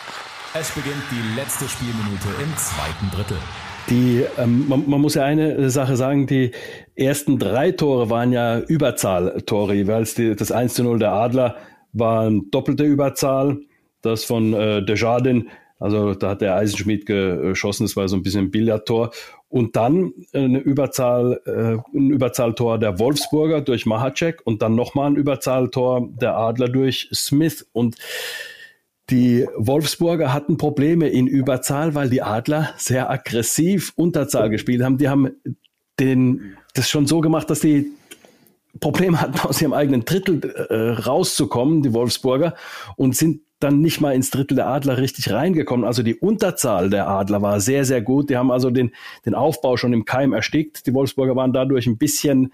Es 0.54 0.70
beginnt 0.72 1.02
die 1.10 1.40
letzte 1.40 1.66
Spielminute 1.66 2.28
im 2.42 2.56
zweiten 2.56 3.10
Drittel. 3.10 3.38
Die, 3.88 4.24
ähm, 4.38 4.68
man, 4.68 4.88
man, 4.88 5.00
muss 5.00 5.14
ja 5.14 5.24
eine 5.24 5.70
Sache 5.70 5.96
sagen, 5.96 6.26
die 6.26 6.52
ersten 6.94 7.38
drei 7.38 7.72
Tore 7.72 8.10
waren 8.10 8.32
ja 8.32 8.58
Überzahltore 8.58 9.74
jeweils. 9.74 10.14
Die, 10.14 10.36
das 10.36 10.52
1 10.52 10.74
zu 10.74 10.84
0 10.84 10.98
der 10.98 11.12
Adler 11.12 11.56
war 11.92 12.26
eine 12.26 12.42
doppelte 12.50 12.84
Überzahl. 12.84 13.58
Das 14.02 14.24
von 14.24 14.52
äh, 14.52 14.84
Desjardins 14.84 15.44
also 15.82 16.14
da 16.14 16.30
hat 16.30 16.40
der 16.40 16.54
Eisenschmidt 16.54 17.06
geschossen, 17.06 17.84
das 17.84 17.96
war 17.96 18.08
so 18.08 18.16
ein 18.16 18.22
bisschen 18.22 18.46
ein 18.46 18.50
Billardtor. 18.50 19.10
Und 19.48 19.76
dann 19.76 20.12
eine 20.32 20.60
Überzahl, 20.60 21.40
äh, 21.44 21.96
ein 21.96 22.10
Überzahltor 22.10 22.78
der 22.78 22.98
Wolfsburger 22.98 23.60
durch 23.60 23.84
Mahacek 23.84 24.40
und 24.44 24.62
dann 24.62 24.74
nochmal 24.74 25.10
ein 25.10 25.16
Überzahltor 25.16 26.08
der 26.20 26.36
Adler 26.36 26.68
durch 26.68 27.08
Smith. 27.12 27.66
Und 27.72 27.96
die 29.10 29.46
Wolfsburger 29.56 30.32
hatten 30.32 30.56
Probleme 30.56 31.08
in 31.08 31.26
Überzahl, 31.26 31.94
weil 31.94 32.08
die 32.08 32.22
Adler 32.22 32.72
sehr 32.76 33.10
aggressiv 33.10 33.92
Unterzahl 33.96 34.48
gespielt 34.48 34.82
haben. 34.82 34.98
Die 34.98 35.08
haben 35.08 35.32
den, 35.98 36.56
das 36.74 36.88
schon 36.88 37.06
so 37.06 37.20
gemacht, 37.20 37.50
dass 37.50 37.60
die 37.60 37.90
Probleme 38.80 39.20
hatten, 39.20 39.38
aus 39.46 39.60
ihrem 39.60 39.72
eigenen 39.72 40.04
Drittel 40.04 40.42
äh, 40.44 41.02
rauszukommen, 41.02 41.82
die 41.82 41.92
Wolfsburger, 41.92 42.54
und 42.96 43.16
sind 43.16 43.42
dann 43.62 43.80
nicht 43.80 44.00
mal 44.00 44.14
ins 44.14 44.30
Drittel 44.30 44.56
der 44.56 44.66
Adler 44.66 44.98
richtig 44.98 45.32
reingekommen. 45.32 45.86
Also 45.86 46.02
die 46.02 46.14
Unterzahl 46.14 46.90
der 46.90 47.08
Adler 47.08 47.42
war 47.42 47.60
sehr, 47.60 47.84
sehr 47.84 48.02
gut. 48.02 48.30
Die 48.30 48.36
haben 48.36 48.50
also 48.50 48.70
den, 48.70 48.92
den 49.24 49.34
Aufbau 49.34 49.76
schon 49.76 49.92
im 49.92 50.04
Keim 50.04 50.32
erstickt. 50.32 50.86
Die 50.86 50.94
Wolfsburger 50.94 51.36
waren 51.36 51.52
dadurch 51.52 51.86
ein 51.86 51.98
bisschen 51.98 52.52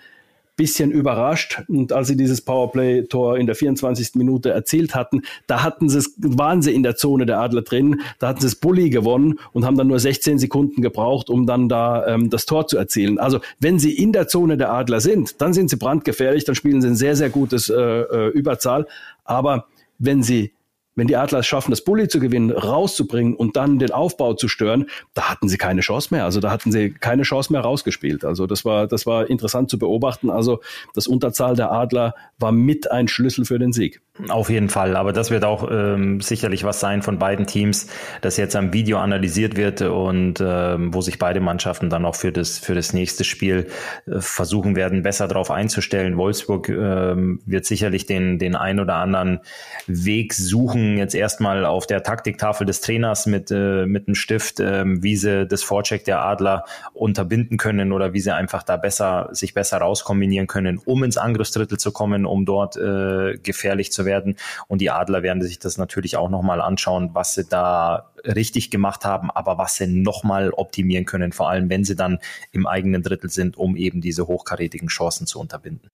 bisschen 0.59 0.91
überrascht. 0.91 1.63
Und 1.69 1.95
als 1.95 2.09
sie 2.09 2.17
dieses 2.17 2.43
Powerplay-Tor 2.43 3.39
in 3.39 3.47
der 3.47 3.55
24. 3.55 4.17
Minute 4.17 4.51
erzielt 4.51 4.95
hatten, 4.95 5.23
da 5.47 5.63
hatten 5.63 5.89
sie 5.89 5.99
es, 5.99 6.13
waren 6.19 6.61
sie 6.61 6.75
in 6.75 6.83
der 6.83 6.97
Zone 6.97 7.25
der 7.25 7.39
Adler 7.39 7.63
drin, 7.63 8.03
da 8.19 8.29
hatten 8.29 8.41
sie 8.41 8.49
das 8.49 8.57
Bulli 8.57 8.91
gewonnen 8.91 9.39
und 9.53 9.65
haben 9.65 9.79
dann 9.79 9.87
nur 9.87 10.01
16 10.01 10.39
Sekunden 10.39 10.83
gebraucht, 10.83 11.31
um 11.31 11.47
dann 11.47 11.71
da 11.71 12.07
ähm, 12.07 12.29
das 12.29 12.45
Tor 12.45 12.67
zu 12.67 12.77
erzielen. 12.77 13.19
Also 13.19 13.39
wenn 13.61 13.79
sie 13.79 13.97
in 13.97 14.13
der 14.13 14.29
Zone 14.29 14.59
der 14.59 14.73
Adler 14.73 15.01
sind, 15.01 15.41
dann 15.41 15.55
sind 15.55 15.71
sie 15.71 15.77
brandgefährlich, 15.77 16.45
dann 16.45 16.57
spielen 16.57 16.83
sie 16.83 16.89
ein 16.89 16.97
sehr, 16.97 17.17
sehr 17.17 17.31
gutes 17.31 17.71
äh, 17.71 17.75
äh 17.75 18.29
Überzahl. 18.31 18.87
Aber 19.25 19.67
wenn 19.99 20.23
sie 20.23 20.53
wenn 20.99 21.07
die 21.07 21.17
Adler 21.17 21.39
es 21.39 21.47
schaffen, 21.47 21.71
das 21.71 21.83
Bulli 21.83 22.09
zu 22.09 22.19
gewinnen, 22.19 22.51
rauszubringen 22.51 23.35
und 23.35 23.57
dann 23.57 23.79
den 23.79 23.93
Aufbau 23.93 24.35
zu 24.35 24.49
stören, 24.49 24.87
da 25.15 25.31
hatten 25.31 25.49
sie 25.49 25.57
keine 25.57 25.81
Chance 25.81 26.13
mehr. 26.13 26.25
Also 26.25 26.41
da 26.41 26.51
hatten 26.51 26.73
sie 26.73 26.91
keine 26.91 27.23
Chance 27.23 27.53
mehr 27.53 27.61
rausgespielt. 27.61 28.25
Also 28.25 28.47
das 28.49 28.65
war, 28.65 28.89
das 28.89 29.07
war 29.07 29.31
interessant 29.31 29.71
zu 29.71 29.79
beobachten. 29.79 30.29
Also 30.29 30.61
das 30.95 31.07
Unterzahl 31.07 31.55
der 31.55 31.71
Adler 31.71 32.15
war 32.39 32.51
mit 32.51 32.91
ein 32.91 33.07
Schlüssel 33.07 33.45
für 33.45 33.61
den 33.61 33.73
Sieg. 33.73 34.01
Auf 34.29 34.51
jeden 34.51 34.69
Fall, 34.69 34.97
aber 34.97 35.13
das 35.13 35.31
wird 35.31 35.45
auch 35.45 35.69
ähm, 35.71 36.21
sicherlich 36.21 36.65
was 36.65 36.81
sein 36.81 37.03
von 37.03 37.21
beiden 37.21 37.47
Teams, 37.47 37.87
das 38.21 38.37
jetzt 38.37 38.57
am 38.57 38.73
Video 38.73 38.99
analysiert 38.99 39.57
wird 39.57 39.81
und 39.83 40.43
ähm, 40.45 40.93
wo 40.93 41.01
sich 41.01 41.21
beide 41.21 41.39
Mannschaften 41.39 41.89
dann 41.89 42.05
auch 42.05 42.17
für 42.17 42.33
das 42.33 42.59
für 42.59 42.75
das 42.75 42.93
nächste 42.93 43.23
Spiel 43.23 43.69
äh, 44.07 44.19
versuchen 44.19 44.75
werden, 44.75 45.05
besser 45.05 45.29
darauf 45.29 45.53
einzustellen. 45.53 46.17
Wolfsburg 46.17 46.69
ähm, 46.69 47.39
wird 47.47 47.65
sicherlich 47.65 48.07
den 48.07 48.41
den 48.41 48.57
ein 48.57 48.81
oder 48.81 48.97
anderen 48.97 49.39
Weg 49.87 50.35
suchen, 50.35 50.88
jetzt 50.97 51.15
erstmal 51.15 51.65
auf 51.65 51.87
der 51.87 52.03
Taktiktafel 52.03 52.67
des 52.67 52.81
Trainers 52.81 53.27
mit 53.27 53.51
äh, 53.51 53.87
mit 53.87 54.09
einem 54.09 54.15
Stift, 54.15 54.61
äh, 54.61 54.85
wie 54.87 55.17
sie 55.17 55.47
das 55.47 55.63
Vorcheck 55.63 56.05
der 56.05 56.25
Adler 56.25 56.65
unterbinden 56.95 57.59
können 57.59 57.93
oder 57.93 58.13
wie 58.13 58.21
sie 58.21 58.35
einfach 58.35 58.63
da 58.63 58.77
besser 58.77 59.29
sich 59.33 59.55
besser 59.55 59.79
rauskombinieren 59.79 60.47
können, 60.47 60.79
um 60.85 61.05
ins 61.05 61.19
Angriffsdrittel 61.19 61.79
zu 61.79 61.93
kommen, 61.93 62.25
um 62.25 62.47
dort 62.47 62.77
äh, 62.77 63.37
gefährlich 63.43 63.93
zu 63.93 64.05
werden. 64.05 64.37
Und 64.69 64.81
die 64.81 64.91
Adler 64.91 65.23
werden 65.23 65.43
sich 65.43 65.59
das 65.59 65.77
natürlich 65.77 66.17
auch 66.17 66.31
nochmal 66.31 66.61
anschauen, 66.61 67.11
was 67.13 67.35
sie 67.35 67.45
da 67.45 68.11
richtig 68.25 68.71
gemacht 68.71 69.05
haben, 69.05 69.31
aber 69.31 69.59
was 69.59 69.77
sie 69.77 69.87
nochmal 69.87 70.51
optimieren 70.51 71.05
können, 71.05 71.33
vor 71.33 71.51
allem 71.51 71.69
wenn 71.71 71.85
sie 71.85 71.97
dann 71.97 72.19
im 72.53 72.67
eigenen 72.67 73.03
Drittel 73.03 73.31
sind, 73.31 73.57
um 73.57 73.77
eben 73.77 74.01
diese 74.01 74.27
hochkarätigen 74.27 74.89
Chancen 74.89 75.27
zu 75.27 75.41
unterbinden. 75.41 75.91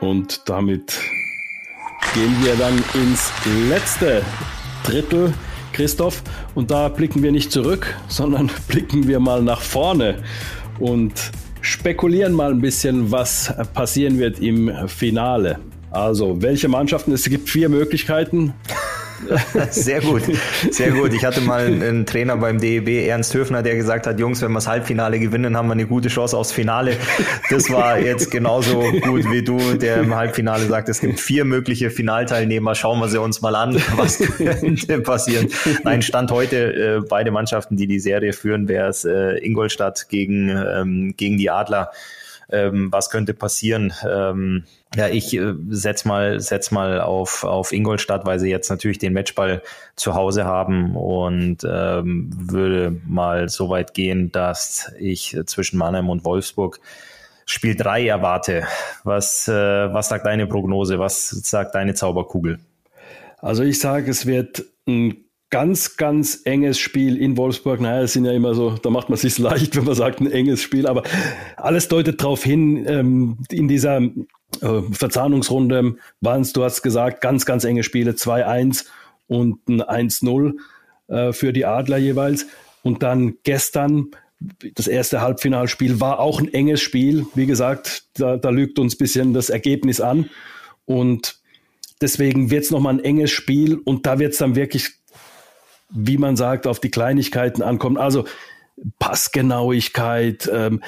Und 0.00 0.48
damit 0.48 1.00
gehen 2.14 2.36
wir 2.42 2.56
dann 2.56 2.76
ins 2.94 3.30
letzte 3.68 4.22
Drittel, 4.84 5.32
Christoph. 5.72 6.22
Und 6.54 6.70
da 6.70 6.88
blicken 6.88 7.22
wir 7.22 7.32
nicht 7.32 7.52
zurück, 7.52 7.94
sondern 8.08 8.50
blicken 8.68 9.08
wir 9.08 9.20
mal 9.20 9.42
nach 9.42 9.60
vorne 9.60 10.22
und 10.78 11.12
spekulieren 11.60 12.32
mal 12.32 12.50
ein 12.50 12.60
bisschen, 12.60 13.10
was 13.10 13.52
passieren 13.74 14.18
wird 14.18 14.40
im 14.40 14.70
Finale. 14.88 15.58
Also, 15.90 16.42
welche 16.42 16.68
Mannschaften? 16.68 17.12
Es 17.12 17.24
gibt 17.24 17.48
vier 17.48 17.68
Möglichkeiten. 17.68 18.54
Sehr 19.70 20.00
gut, 20.00 20.22
sehr 20.70 20.92
gut. 20.92 21.12
Ich 21.12 21.24
hatte 21.24 21.40
mal 21.40 21.66
einen 21.66 22.06
Trainer 22.06 22.36
beim 22.36 22.58
DEB, 22.60 23.06
Ernst 23.08 23.34
Höfner, 23.34 23.62
der 23.62 23.76
gesagt 23.76 24.06
hat, 24.06 24.18
Jungs, 24.18 24.40
wenn 24.42 24.50
wir 24.52 24.56
das 24.56 24.66
Halbfinale 24.66 25.18
gewinnen, 25.18 25.56
haben 25.56 25.68
wir 25.68 25.72
eine 25.72 25.86
gute 25.86 26.08
Chance 26.08 26.36
aufs 26.36 26.52
Finale. 26.52 26.96
Das 27.50 27.70
war 27.70 27.98
jetzt 27.98 28.30
genauso 28.30 28.80
gut 29.02 29.30
wie 29.30 29.42
du, 29.42 29.74
der 29.74 29.98
im 29.98 30.14
Halbfinale 30.14 30.66
sagt, 30.66 30.88
es 30.88 31.00
gibt 31.00 31.20
vier 31.20 31.44
mögliche 31.44 31.90
Finalteilnehmer. 31.90 32.74
Schauen 32.74 33.00
wir 33.00 33.08
sie 33.08 33.20
uns 33.20 33.40
mal 33.40 33.54
an, 33.54 33.80
was 33.96 34.18
könnte 34.18 35.00
passieren. 35.00 35.48
Nein, 35.84 36.02
Stand 36.02 36.30
heute, 36.30 36.98
äh, 36.98 37.00
beide 37.06 37.30
Mannschaften, 37.30 37.76
die 37.76 37.86
die 37.86 38.00
Serie 38.00 38.32
führen, 38.32 38.68
wäre 38.68 38.88
es 38.88 39.04
äh, 39.04 39.38
Ingolstadt 39.38 40.08
gegen, 40.08 40.48
ähm, 40.48 41.14
gegen 41.16 41.38
die 41.38 41.50
Adler. 41.50 41.90
Ähm, 42.50 42.90
was 42.90 43.10
könnte 43.10 43.34
passieren? 43.34 43.92
Ähm, 44.08 44.64
ja, 44.96 45.08
ich 45.08 45.36
äh, 45.36 45.54
setz 45.68 46.04
mal, 46.04 46.40
setz 46.40 46.70
mal 46.70 47.00
auf, 47.00 47.44
auf 47.44 47.72
Ingolstadt, 47.72 48.24
weil 48.24 48.38
sie 48.38 48.48
jetzt 48.48 48.70
natürlich 48.70 48.98
den 48.98 49.12
Matchball 49.12 49.62
zu 49.96 50.14
Hause 50.14 50.44
haben 50.44 50.96
und 50.96 51.58
ähm, 51.64 52.30
würde 52.32 52.96
mal 53.06 53.48
so 53.48 53.68
weit 53.68 53.92
gehen, 53.92 54.32
dass 54.32 54.92
ich 54.98 55.36
zwischen 55.46 55.78
Mannheim 55.78 56.08
und 56.08 56.24
Wolfsburg 56.24 56.80
Spiel 57.44 57.74
3 57.74 58.06
erwarte. 58.06 58.66
Was, 59.04 59.48
äh, 59.48 59.52
was 59.52 60.08
sagt 60.08 60.26
deine 60.26 60.46
Prognose? 60.46 60.98
Was 60.98 61.28
sagt 61.30 61.74
deine 61.74 61.94
Zauberkugel? 61.94 62.58
Also 63.38 63.62
ich 63.62 63.78
sage, 63.78 64.10
es 64.10 64.26
wird 64.26 64.64
ein 64.86 65.27
ganz, 65.50 65.96
ganz 65.96 66.42
enges 66.44 66.78
Spiel 66.78 67.16
in 67.16 67.36
Wolfsburg. 67.36 67.80
Naja, 67.80 68.02
es 68.02 68.12
sind 68.12 68.24
ja 68.24 68.32
immer 68.32 68.54
so, 68.54 68.72
da 68.72 68.90
macht 68.90 69.08
man 69.08 69.18
sich 69.18 69.38
leicht, 69.38 69.76
wenn 69.76 69.84
man 69.84 69.94
sagt, 69.94 70.20
ein 70.20 70.30
enges 70.30 70.62
Spiel, 70.62 70.86
aber 70.86 71.02
alles 71.56 71.88
deutet 71.88 72.20
darauf 72.22 72.44
hin, 72.44 72.84
ähm, 72.86 73.38
in 73.50 73.68
dieser 73.68 74.00
äh, 74.60 74.82
Verzahnungsrunde 74.90 75.96
waren 76.20 76.42
es, 76.42 76.52
du 76.52 76.64
hast 76.64 76.82
gesagt, 76.82 77.20
ganz, 77.20 77.46
ganz 77.46 77.64
enge 77.64 77.82
Spiele, 77.82 78.12
2-1 78.12 78.86
und 79.26 79.66
ein 79.68 79.82
1-0 79.82 80.54
äh, 81.08 81.32
für 81.32 81.52
die 81.52 81.64
Adler 81.64 81.98
jeweils. 81.98 82.46
Und 82.82 83.02
dann 83.02 83.36
gestern, 83.42 84.08
das 84.74 84.86
erste 84.86 85.20
Halbfinalspiel 85.20 86.00
war 86.00 86.20
auch 86.20 86.40
ein 86.40 86.52
enges 86.52 86.80
Spiel. 86.80 87.26
Wie 87.34 87.46
gesagt, 87.46 88.04
da, 88.14 88.36
da 88.36 88.50
lügt 88.50 88.78
uns 88.78 88.94
ein 88.94 88.98
bisschen 88.98 89.34
das 89.34 89.50
Ergebnis 89.50 90.00
an. 90.00 90.30
Und 90.84 91.40
deswegen 92.00 92.50
wird 92.50 92.64
es 92.64 92.70
nochmal 92.70 92.94
ein 92.94 93.04
enges 93.04 93.30
Spiel 93.30 93.76
und 93.76 94.06
da 94.06 94.18
wird 94.18 94.32
es 94.32 94.38
dann 94.38 94.54
wirklich, 94.54 94.97
wie 95.90 96.18
man 96.18 96.36
sagt, 96.36 96.66
auf 96.66 96.80
die 96.80 96.90
Kleinigkeiten 96.90 97.62
ankommen. 97.62 97.96
Also 97.96 98.24
Passgenauigkeit, 98.98 100.50
ähm, 100.52 100.82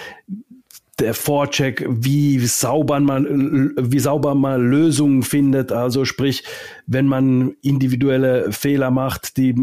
der 1.01 1.15
Vorcheck, 1.15 1.87
wie 1.89 2.39
sauber 2.41 3.01
man, 3.01 3.75
wie 3.79 3.99
sauber 3.99 4.35
man 4.35 4.61
Lösungen 4.61 5.23
findet. 5.23 5.73
Also 5.73 6.05
sprich, 6.05 6.45
wenn 6.87 7.07
man 7.07 7.57
individuelle 7.63 8.53
Fehler 8.53 8.91
macht, 8.91 9.37
die, 9.39 9.55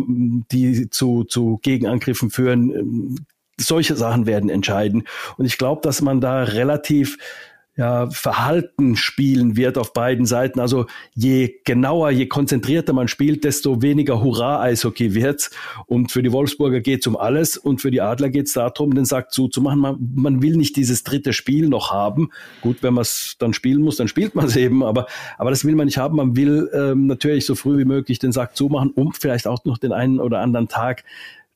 die 0.51 0.89
zu, 0.89 1.23
zu 1.25 1.59
Gegenangriffen 1.61 2.31
führen, 2.31 3.17
solche 3.59 3.95
Sachen 3.95 4.25
werden 4.25 4.49
entscheiden. 4.49 5.03
Und 5.37 5.45
ich 5.45 5.57
glaube, 5.57 5.81
dass 5.83 6.01
man 6.01 6.21
da 6.21 6.43
relativ 6.43 7.17
ja, 7.77 8.09
Verhalten 8.09 8.95
spielen 8.95 9.55
wird 9.55 9.77
auf 9.77 9.93
beiden 9.93 10.25
Seiten. 10.25 10.59
Also 10.59 10.87
je 11.13 11.59
genauer, 11.63 12.09
je 12.09 12.25
konzentrierter 12.25 12.91
man 12.91 13.07
spielt, 13.07 13.43
desto 13.43 13.83
weniger 13.83 14.21
Hurra-Eishockey 14.23 15.13
wird's. 15.13 15.51
Und 15.85 16.11
für 16.11 16.23
die 16.23 16.31
Wolfsburger 16.31 16.81
geht's 16.81 17.05
um 17.05 17.15
alles 17.15 17.55
und 17.55 17.79
für 17.79 17.91
die 17.91 18.01
Adler 18.01 18.29
geht's 18.29 18.53
darum, 18.53 18.95
den 18.95 19.05
Sack 19.05 19.31
zuzumachen. 19.31 19.79
Man, 19.79 20.11
man 20.15 20.41
will 20.41 20.57
nicht 20.57 20.75
dieses 20.75 21.03
dritte 21.03 21.33
Spiel 21.33 21.69
noch 21.69 21.91
haben. 21.91 22.31
Gut, 22.61 22.81
wenn 22.81 22.95
man 22.95 23.03
es 23.03 23.35
dann 23.37 23.53
spielen 23.53 23.83
muss, 23.83 23.97
dann 23.97 24.07
spielt 24.07 24.33
man 24.33 24.47
es 24.47 24.55
eben, 24.55 24.83
aber, 24.83 25.05
aber 25.37 25.51
das 25.51 25.63
will 25.63 25.75
man 25.75 25.85
nicht 25.85 25.99
haben. 25.99 26.17
Man 26.17 26.35
will 26.35 26.71
ähm, 26.73 27.05
natürlich 27.05 27.45
so 27.45 27.53
früh 27.53 27.77
wie 27.77 27.85
möglich 27.85 28.17
den 28.17 28.31
Sack 28.31 28.57
zumachen, 28.57 28.89
um 28.89 29.13
vielleicht 29.13 29.45
auch 29.45 29.63
noch 29.65 29.77
den 29.77 29.93
einen 29.93 30.19
oder 30.19 30.39
anderen 30.39 30.67
Tag 30.67 31.03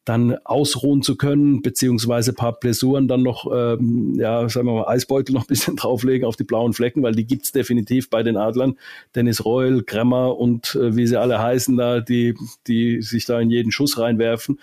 dann 0.05 0.35
ausruhen 0.45 1.03
zu 1.03 1.15
können, 1.15 1.61
beziehungsweise 1.61 2.33
paar 2.33 2.59
Blessuren 2.59 3.07
dann 3.07 3.21
noch, 3.21 3.45
ähm, 3.53 4.15
ja, 4.15 4.49
sagen 4.49 4.67
wir 4.67 4.73
mal, 4.73 4.87
Eisbeutel 4.87 5.33
noch 5.33 5.43
ein 5.43 5.47
bisschen 5.47 5.75
drauflegen 5.77 6.25
auf 6.25 6.35
die 6.35 6.43
blauen 6.43 6.73
Flecken, 6.73 7.03
weil 7.03 7.13
die 7.13 7.25
gibt's 7.25 7.51
definitiv 7.51 8.09
bei 8.09 8.23
den 8.23 8.37
Adlern. 8.37 8.77
Dennis 9.15 9.45
Reul, 9.45 9.83
Kremmer 9.83 10.37
und 10.37 10.75
äh, 10.75 10.95
wie 10.95 11.05
sie 11.05 11.17
alle 11.17 11.39
heißen 11.39 11.77
da, 11.77 11.99
die, 11.99 12.35
die 12.67 13.01
sich 13.01 13.25
da 13.25 13.39
in 13.39 13.51
jeden 13.51 13.71
Schuss 13.71 13.99
reinwerfen. 13.99 14.59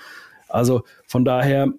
Also 0.49 0.83
von 1.07 1.25
daher 1.25 1.73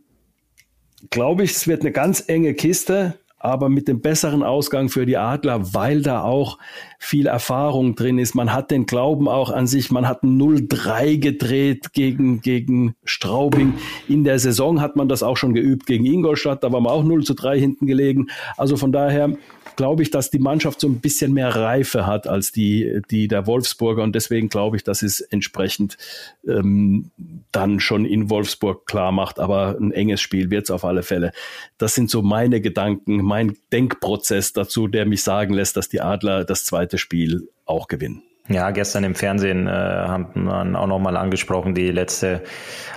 glaube 1.10 1.43
ich, 1.43 1.51
es 1.51 1.68
wird 1.68 1.82
eine 1.82 1.91
ganz 1.91 2.24
enge 2.28 2.53
Kiste 2.53 3.16
aber 3.39 3.69
mit 3.69 3.87
dem 3.87 4.01
besseren 4.01 4.43
Ausgang 4.43 4.89
für 4.89 5.05
die 5.05 5.17
Adler, 5.17 5.73
weil 5.73 6.01
da 6.01 6.21
auch 6.23 6.57
viel 6.99 7.27
Erfahrung 7.27 7.95
drin 7.95 8.19
ist. 8.19 8.35
Man 8.35 8.53
hat 8.53 8.69
den 8.71 8.85
Glauben 8.85 9.27
auch 9.27 9.49
an 9.49 9.65
sich. 9.65 9.91
Man 9.91 10.07
hat 10.07 10.23
0-3 10.23 11.17
gedreht 11.17 11.93
gegen, 11.93 12.41
gegen 12.41 12.95
Straubing. 13.05 13.73
In 14.07 14.23
der 14.23 14.39
Saison 14.39 14.81
hat 14.81 14.95
man 14.95 15.07
das 15.07 15.23
auch 15.23 15.37
schon 15.37 15.53
geübt 15.53 15.85
gegen 15.85 16.05
Ingolstadt. 16.05 16.63
Da 16.63 16.71
war 16.71 16.81
man 16.81 16.91
auch 16.91 17.03
0 17.03 17.23
3 17.23 17.57
hinten 17.57 17.87
gelegen. 17.87 18.27
Also 18.57 18.75
von 18.75 18.91
daher 18.91 19.33
glaube 19.80 20.03
ich, 20.03 20.11
dass 20.11 20.30
die 20.30 20.39
Mannschaft 20.39 20.82
so 20.82 20.89
ein 20.89 20.99
bisschen 20.99 21.32
mehr 21.32 21.55
Reife 21.55 22.05
hat 22.05 22.27
als 22.27 22.51
die, 22.51 23.01
die 23.09 23.30
der 23.30 23.47
Wolfsburger 23.47 24.03
und 24.03 24.13
deswegen 24.13 24.49
glaube 24.49 24.75
ich, 24.75 24.84
dass 24.84 25.01
es 25.01 25.21
entsprechend 25.21 25.97
ähm, 26.45 27.11
dann 27.53 27.80
schon 27.80 28.03
in 28.03 28.30
Wolfsburg 28.30 28.86
klar 28.86 29.13
macht. 29.13 29.39
Aber 29.39 29.77
ein 29.80 29.93
enges 29.93 30.19
Spiel 30.19 30.49
wird 30.49 30.65
es 30.65 30.71
auf 30.71 30.84
alle 30.84 31.01
Fälle. 31.01 31.32
Das 31.77 31.95
sind 31.95 32.09
so 32.09 32.21
meine 32.21 32.59
Gedanken, 32.59 33.23
mein 33.23 33.55
Denkprozess 33.71 34.51
dazu, 34.51 34.89
der 34.89 35.05
mich 35.05 35.23
sagen 35.23 35.53
lässt, 35.53 35.77
dass 35.77 35.88
die 35.88 36.01
Adler 36.01 36.43
das 36.43 36.65
zweite 36.65 36.97
Spiel 36.97 37.47
auch 37.63 37.88
gewinnen. 37.88 38.21
Ja, 38.52 38.72
gestern 38.72 39.04
im 39.04 39.14
Fernsehen 39.14 39.68
äh, 39.68 39.70
haben 39.72 40.45
wir 40.45 40.80
auch 40.80 40.88
nochmal 40.88 41.16
angesprochen, 41.18 41.76
die 41.76 41.91
letzte 41.91 42.41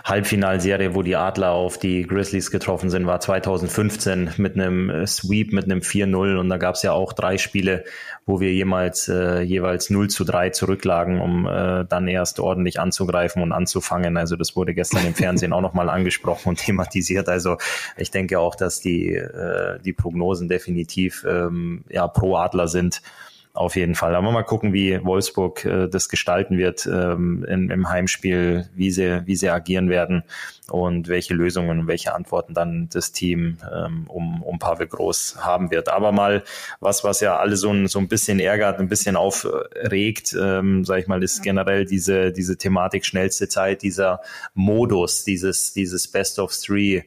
Halbfinalserie, 0.03 0.95
wo 0.95 1.03
die 1.03 1.15
Adler 1.15 1.51
auf 1.51 1.77
die 1.77 2.07
Grizzlies 2.07 2.51
getroffen 2.51 2.89
sind, 2.89 3.07
war 3.07 3.21
2015 3.21 4.31
mit 4.39 4.55
einem 4.55 4.89
äh, 4.89 5.07
Sweep, 5.07 5.53
mit 5.53 5.67
einem 5.67 5.81
4-0 5.81 6.39
und 6.39 6.49
da 6.49 6.57
gab 6.57 6.77
es 6.77 6.83
ja 6.83 6.93
auch 6.93 7.13
drei 7.13 7.37
Spiele, 7.37 7.85
wo 8.25 8.41
wir 8.41 8.51
jemals 8.55 9.09
äh, 9.09 9.43
jeweils 9.43 9.91
0 9.91 10.09
zu 10.09 10.25
3 10.25 10.51
zurücklagen, 10.51 11.21
um 11.21 11.47
äh, 11.47 11.85
dann 11.85 12.09
erst 12.09 12.41
ordentlich 12.41 12.81
anzugreifen 12.81 13.43
und 13.43 13.53
anzufangen. 13.53 14.17
Also 14.17 14.37
das 14.37 14.57
wurde 14.57 14.73
gestern 14.73 15.07
im 15.07 15.15
Fernsehen 15.15 15.53
auch 15.53 15.61
nochmal 15.61 15.91
angesprochen 15.91 16.49
und 16.49 16.61
thematisiert. 16.65 17.29
Also 17.29 17.59
ich 17.99 18.11
denke 18.11 18.39
auch, 18.39 18.55
dass 18.55 18.81
die, 18.81 19.17
äh, 19.17 19.79
die 19.81 19.93
Prognosen 19.93 20.49
definitiv 20.49 21.27
ähm, 21.29 21.85
ja, 21.91 22.09
pro 22.09 22.37
Adler 22.37 22.69
sind 22.69 23.03
auf 23.55 23.77
jeden 23.77 23.95
Fall. 23.95 24.15
Aber 24.15 24.31
mal 24.31 24.45
gucken, 24.45 24.73
wie 24.73 25.05
Wolfsburg 25.05 25.65
äh, 25.65 25.89
das 25.89 26.09
gestalten 26.09 26.57
wird 26.57 26.87
ähm, 26.87 27.45
in, 27.45 27.71
im 27.71 27.89
Heimspiel, 27.89 28.69
wie 28.75 28.91
sie, 28.91 29.27
wie 29.27 29.37
sie 29.37 29.51
agieren 29.51 29.91
werden 29.91 30.23
und 30.71 31.09
welche 31.09 31.35
Lösungen 31.35 31.81
und 31.81 31.87
welche 31.87 32.15
Antworten 32.15 32.55
dann 32.55 32.89
das 32.91 33.13
Team 33.13 33.59
ähm, 33.71 34.07
um, 34.09 34.43
um 34.43 34.59
Pavel 34.59 34.87
Groß 34.87 35.37
haben 35.41 35.71
wird. 35.71 35.91
Aber 35.91 36.13
mal 36.13 36.45
was, 36.81 37.05
was 37.05 37.21
ja 37.21 37.37
alle 37.37 37.57
so 37.57 37.71
ein, 37.71 37.89
so 37.89 37.99
ein 37.99 38.09
bisschen 38.09 38.41
ärgert, 38.41 38.81
ein 38.81 38.89
bisschen 38.89 39.17
aufregt, 39.17 40.35
ähm, 40.41 40.87
sag 40.87 41.01
ich 41.01 41.07
mal, 41.07 41.23
ist 41.23 41.43
generell 41.43 41.85
diese, 41.85 42.33
diese 42.33 42.57
Thematik 42.57 43.05
schnellste 43.05 43.49
Zeit, 43.49 43.83
dieser 43.83 44.21
Modus, 44.55 45.25
dieses, 45.25 45.75
dieses 45.75 46.09
Best 46.09 46.39
of 46.39 46.57
Three 46.57 47.03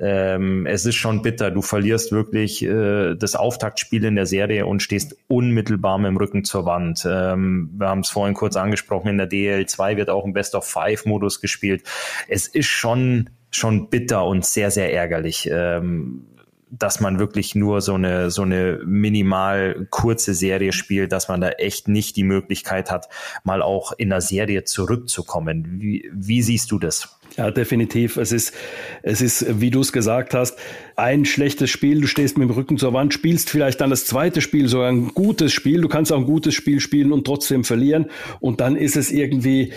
ähm, 0.00 0.66
es 0.66 0.84
ist 0.86 0.96
schon 0.96 1.22
bitter. 1.22 1.50
Du 1.50 1.62
verlierst 1.62 2.12
wirklich 2.12 2.62
äh, 2.64 3.14
das 3.14 3.36
Auftaktspiel 3.36 4.04
in 4.04 4.16
der 4.16 4.26
Serie 4.26 4.66
und 4.66 4.82
stehst 4.82 5.16
unmittelbar 5.28 5.98
mit 5.98 6.08
dem 6.08 6.16
Rücken 6.16 6.44
zur 6.44 6.66
Wand. 6.66 7.06
Ähm, 7.08 7.70
wir 7.76 7.88
haben 7.88 8.00
es 8.00 8.10
vorhin 8.10 8.34
kurz 8.34 8.56
angesprochen, 8.56 9.08
in 9.08 9.18
der 9.18 9.30
DL2 9.30 9.96
wird 9.96 10.10
auch 10.10 10.24
ein 10.24 10.32
Best-of-Five-Modus 10.32 11.40
gespielt. 11.40 11.84
Es 12.28 12.48
ist 12.48 12.66
schon, 12.66 13.30
schon 13.50 13.88
bitter 13.88 14.24
und 14.24 14.44
sehr, 14.44 14.70
sehr 14.70 14.92
ärgerlich. 14.92 15.48
Ähm, 15.52 16.26
dass 16.70 17.00
man 17.00 17.18
wirklich 17.18 17.54
nur 17.54 17.80
so 17.80 17.94
eine, 17.94 18.30
so 18.30 18.42
eine 18.42 18.80
minimal 18.84 19.86
kurze 19.90 20.34
Serie 20.34 20.72
spielt, 20.72 21.12
dass 21.12 21.28
man 21.28 21.40
da 21.40 21.50
echt 21.50 21.88
nicht 21.88 22.16
die 22.16 22.24
Möglichkeit 22.24 22.90
hat, 22.90 23.08
mal 23.44 23.62
auch 23.62 23.92
in 23.92 24.10
der 24.10 24.20
Serie 24.20 24.64
zurückzukommen. 24.64 25.80
Wie, 25.80 26.10
wie 26.12 26.42
siehst 26.42 26.70
du 26.70 26.78
das? 26.78 27.18
Ja, 27.36 27.50
definitiv. 27.50 28.16
Es 28.16 28.30
ist, 28.30 28.54
es 29.02 29.20
ist, 29.20 29.60
wie 29.60 29.70
du 29.70 29.80
es 29.80 29.92
gesagt 29.92 30.34
hast, 30.34 30.56
ein 30.94 31.24
schlechtes 31.24 31.68
Spiel. 31.68 32.00
Du 32.00 32.06
stehst 32.06 32.38
mit 32.38 32.48
dem 32.48 32.54
Rücken 32.54 32.78
zur 32.78 32.92
Wand, 32.92 33.12
spielst 33.12 33.50
vielleicht 33.50 33.80
dann 33.80 33.90
das 33.90 34.06
zweite 34.06 34.40
Spiel 34.40 34.68
sogar 34.68 34.88
ein 34.88 35.08
gutes 35.08 35.52
Spiel. 35.52 35.80
Du 35.80 35.88
kannst 35.88 36.12
auch 36.12 36.18
ein 36.18 36.26
gutes 36.26 36.54
Spiel 36.54 36.78
spielen 36.78 37.10
und 37.10 37.26
trotzdem 37.26 37.64
verlieren. 37.64 38.10
Und 38.38 38.60
dann 38.60 38.76
ist 38.76 38.96
es 38.96 39.10
irgendwie 39.10 39.72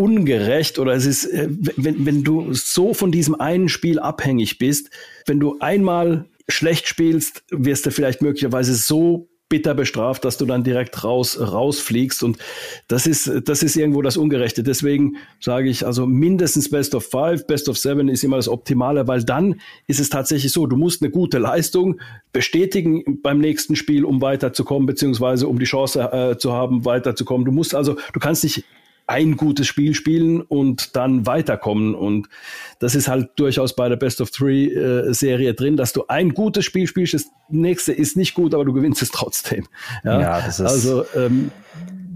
ungerecht 0.00 0.78
oder 0.78 0.94
es 0.94 1.04
ist, 1.04 1.26
äh, 1.26 1.48
wenn, 1.76 2.06
wenn 2.06 2.24
du 2.24 2.54
so 2.54 2.94
von 2.94 3.12
diesem 3.12 3.38
einen 3.38 3.68
Spiel 3.68 3.98
abhängig 3.98 4.56
bist, 4.58 4.90
wenn 5.26 5.38
du 5.38 5.58
einmal 5.60 6.24
schlecht 6.48 6.88
spielst, 6.88 7.44
wirst 7.50 7.84
du 7.84 7.90
vielleicht 7.90 8.22
möglicherweise 8.22 8.74
so 8.74 9.28
bitter 9.50 9.74
bestraft, 9.74 10.24
dass 10.24 10.38
du 10.38 10.46
dann 10.46 10.62
direkt 10.64 11.02
raus 11.04 11.38
rausfliegst 11.38 12.22
und 12.22 12.38
das 12.86 13.06
ist 13.06 13.30
das 13.44 13.62
ist 13.62 13.76
irgendwo 13.76 14.00
das 14.00 14.16
Ungerechte. 14.16 14.62
Deswegen 14.62 15.16
sage 15.40 15.68
ich 15.68 15.84
also 15.84 16.06
mindestens 16.06 16.70
Best 16.70 16.94
of 16.94 17.04
Five, 17.04 17.46
Best 17.46 17.68
of 17.68 17.76
Seven 17.76 18.08
ist 18.08 18.24
immer 18.24 18.36
das 18.36 18.48
Optimale, 18.48 19.06
weil 19.06 19.24
dann 19.24 19.60
ist 19.86 20.00
es 20.00 20.08
tatsächlich 20.08 20.52
so, 20.52 20.66
du 20.66 20.76
musst 20.76 21.02
eine 21.02 21.10
gute 21.10 21.38
Leistung 21.38 22.00
bestätigen 22.32 23.20
beim 23.22 23.38
nächsten 23.38 23.76
Spiel, 23.76 24.04
um 24.04 24.22
weiterzukommen 24.22 24.86
beziehungsweise 24.86 25.46
um 25.46 25.58
die 25.58 25.66
Chance 25.66 26.00
äh, 26.00 26.38
zu 26.38 26.52
haben, 26.52 26.84
weiterzukommen. 26.86 27.44
Du 27.44 27.52
musst 27.52 27.74
also, 27.74 27.96
du 28.14 28.20
kannst 28.20 28.44
nicht 28.44 28.64
ein 29.10 29.36
gutes 29.36 29.66
Spiel 29.66 29.94
spielen 29.94 30.40
und 30.40 30.94
dann 30.94 31.26
weiterkommen. 31.26 31.94
Und 31.94 32.28
das 32.78 32.94
ist 32.94 33.08
halt 33.08 33.30
durchaus 33.36 33.74
bei 33.74 33.88
der 33.88 33.96
Best 33.96 34.20
of 34.20 34.30
Three 34.30 34.66
äh, 34.66 35.12
Serie 35.12 35.52
drin, 35.54 35.76
dass 35.76 35.92
du 35.92 36.04
ein 36.06 36.30
gutes 36.30 36.64
Spiel 36.64 36.86
spielst, 36.86 37.14
das 37.14 37.26
nächste 37.48 37.92
ist 37.92 38.16
nicht 38.16 38.34
gut, 38.34 38.54
aber 38.54 38.64
du 38.64 38.72
gewinnst 38.72 39.02
es 39.02 39.10
trotzdem. 39.10 39.66
Ja, 40.04 40.20
ja 40.20 40.40
das 40.40 40.60
ist 40.60 40.66
also 40.66 41.04
ähm, 41.16 41.50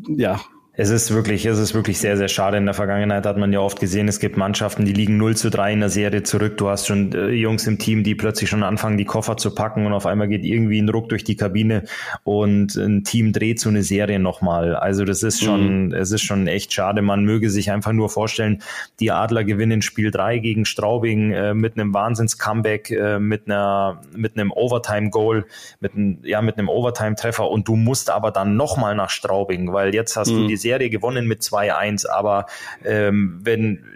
ja, 0.07 0.41
es 0.77 0.91
ist 0.91 1.15
wirklich, 1.15 1.47
es 1.47 1.59
ist 1.59 1.73
wirklich 1.73 2.01
sehr, 2.01 2.17
sehr 2.17 2.27
schade. 2.27 2.57
In 2.57 2.65
der 2.65 2.75
Vergangenheit 2.75 3.25
hat 3.27 3.37
man 3.37 3.53
ja 3.53 3.61
oft 3.61 3.79
gesehen, 3.79 4.09
es 4.09 4.19
gibt 4.19 4.37
Mannschaften, 4.37 4.85
die 4.85 4.93
liegen 4.93 5.17
0 5.19 5.37
zu 5.37 5.49
3 5.49 5.73
in 5.73 5.81
der 5.81 5.89
Serie 5.89 6.25
zurück. 6.25 6.57
Du 6.57 6.69
hast 6.69 6.89
schon 6.89 7.13
äh, 7.13 7.29
Jungs 7.29 7.69
im 7.69 7.79
Team, 7.79 8.03
die 8.03 8.17
plötzlich 8.17 8.51
schon 8.51 8.65
anfangen, 8.65 8.99
die 8.99 9.05
Koffer 9.05 9.37
zu 9.37 9.55
packen 9.55 9.87
und 9.87 9.93
auf 9.93 10.05
einmal 10.05 10.27
geht 10.27 10.45
irgendwie 10.45 10.81
ein 10.81 10.89
Ruck 10.89 11.11
durch 11.11 11.23
die 11.23 11.37
Kabine 11.37 11.85
und 12.25 12.75
ein 12.75 13.05
Team 13.05 13.33
dreht 13.33 13.61
so 13.61 13.69
eine 13.69 13.85
Serie 13.85 14.19
nochmal. 14.19 14.75
Also 14.75 15.05
das 15.05 15.23
ist 15.23 15.45
schon, 15.45 15.87
mhm. 15.87 15.95
es 15.95 16.11
ist 16.11 16.23
schon 16.23 16.49
echt 16.49 16.73
schade. 16.73 17.03
Man 17.03 17.25
möge 17.25 17.51
sich 17.51 17.71
einfach 17.71 17.93
nur 17.93 18.09
vorstellen, 18.09 18.61
die 18.99 19.13
Adler 19.13 19.45
gewinnen 19.45 19.81
Spiel 19.81 20.11
3 20.11 20.39
gegen 20.41 20.65
Straubing 20.65 21.31
äh, 21.31 21.55
mit 21.55 21.79
einem 21.79 21.95
Wahnsinns-Comeback, 21.95 22.91
äh, 22.91 23.21
mit 23.21 23.47
einer, 23.47 24.01
mit 24.17 24.37
einem 24.37 24.51
Overtime-Goal, 24.51 25.47
mit 25.79 25.95
einem, 25.95 26.19
ja, 26.25 26.43
mit 26.43 26.59
einem 26.59 26.69
Overtime-Treffer 26.69 27.49
und 27.49 27.69
du 27.69 27.77
musst 27.77 28.11
aber 28.11 28.33
dann 28.33 28.57
nochmal 28.57 28.97
nach 28.97 29.11
Straubing, 29.11 29.73
weil 29.73 29.95
jetzt 29.95 30.17
hast 30.17 30.33
mhm. 30.33 30.41
du 30.41 30.47
die 30.49 30.64
Serie 30.65 30.91
gewonnen 30.91 31.27
mit 31.29 31.43
2-1, 31.43 32.09
aber 32.09 32.47
ähm, 32.85 33.41
wenn 33.43 33.94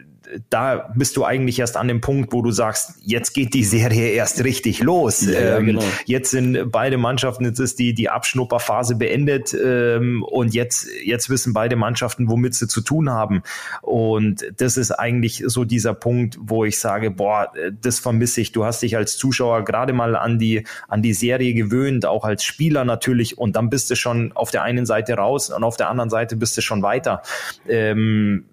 da 0.50 0.90
bist 0.94 1.16
du 1.16 1.24
eigentlich 1.24 1.58
erst 1.58 1.76
an 1.76 1.88
dem 1.88 2.00
Punkt, 2.00 2.32
wo 2.32 2.42
du 2.42 2.50
sagst, 2.50 2.94
jetzt 3.02 3.32
geht 3.32 3.54
die 3.54 3.64
Serie 3.64 4.08
erst 4.10 4.44
richtig 4.44 4.82
los. 4.82 5.22
Ja, 5.22 5.58
ähm, 5.58 5.66
genau. 5.66 5.82
Jetzt 6.06 6.30
sind 6.30 6.70
beide 6.70 6.98
Mannschaften, 6.98 7.44
jetzt 7.44 7.58
ist 7.58 7.78
die, 7.78 7.94
die 7.94 8.08
Abschnupperphase 8.08 8.96
beendet 8.96 9.54
ähm, 9.54 10.22
und 10.22 10.54
jetzt, 10.54 10.88
jetzt 11.04 11.30
wissen 11.30 11.52
beide 11.52 11.76
Mannschaften, 11.76 12.28
womit 12.28 12.54
sie 12.54 12.68
zu 12.68 12.80
tun 12.80 13.10
haben. 13.10 13.42
Und 13.82 14.44
das 14.56 14.76
ist 14.76 14.92
eigentlich 14.92 15.42
so 15.46 15.64
dieser 15.64 15.94
Punkt, 15.94 16.38
wo 16.40 16.64
ich 16.64 16.78
sage, 16.78 17.10
boah, 17.10 17.52
das 17.80 17.98
vermisse 17.98 18.40
ich. 18.40 18.52
Du 18.52 18.64
hast 18.64 18.82
dich 18.82 18.96
als 18.96 19.16
Zuschauer 19.16 19.64
gerade 19.64 19.92
mal 19.92 20.16
an 20.16 20.38
die, 20.38 20.66
an 20.88 21.02
die 21.02 21.14
Serie 21.14 21.54
gewöhnt, 21.54 22.06
auch 22.06 22.24
als 22.24 22.44
Spieler 22.44 22.84
natürlich. 22.84 23.38
Und 23.38 23.56
dann 23.56 23.70
bist 23.70 23.90
du 23.90 23.96
schon 23.96 24.32
auf 24.32 24.50
der 24.50 24.62
einen 24.62 24.86
Seite 24.86 25.14
raus 25.14 25.50
und 25.50 25.64
auf 25.64 25.76
der 25.76 25.88
anderen 25.88 26.10
Seite 26.10 26.36
bist 26.36 26.56
du 26.56 26.60
schon 26.60 26.82
weiter. 26.82 27.22
Ähm, 27.68 28.44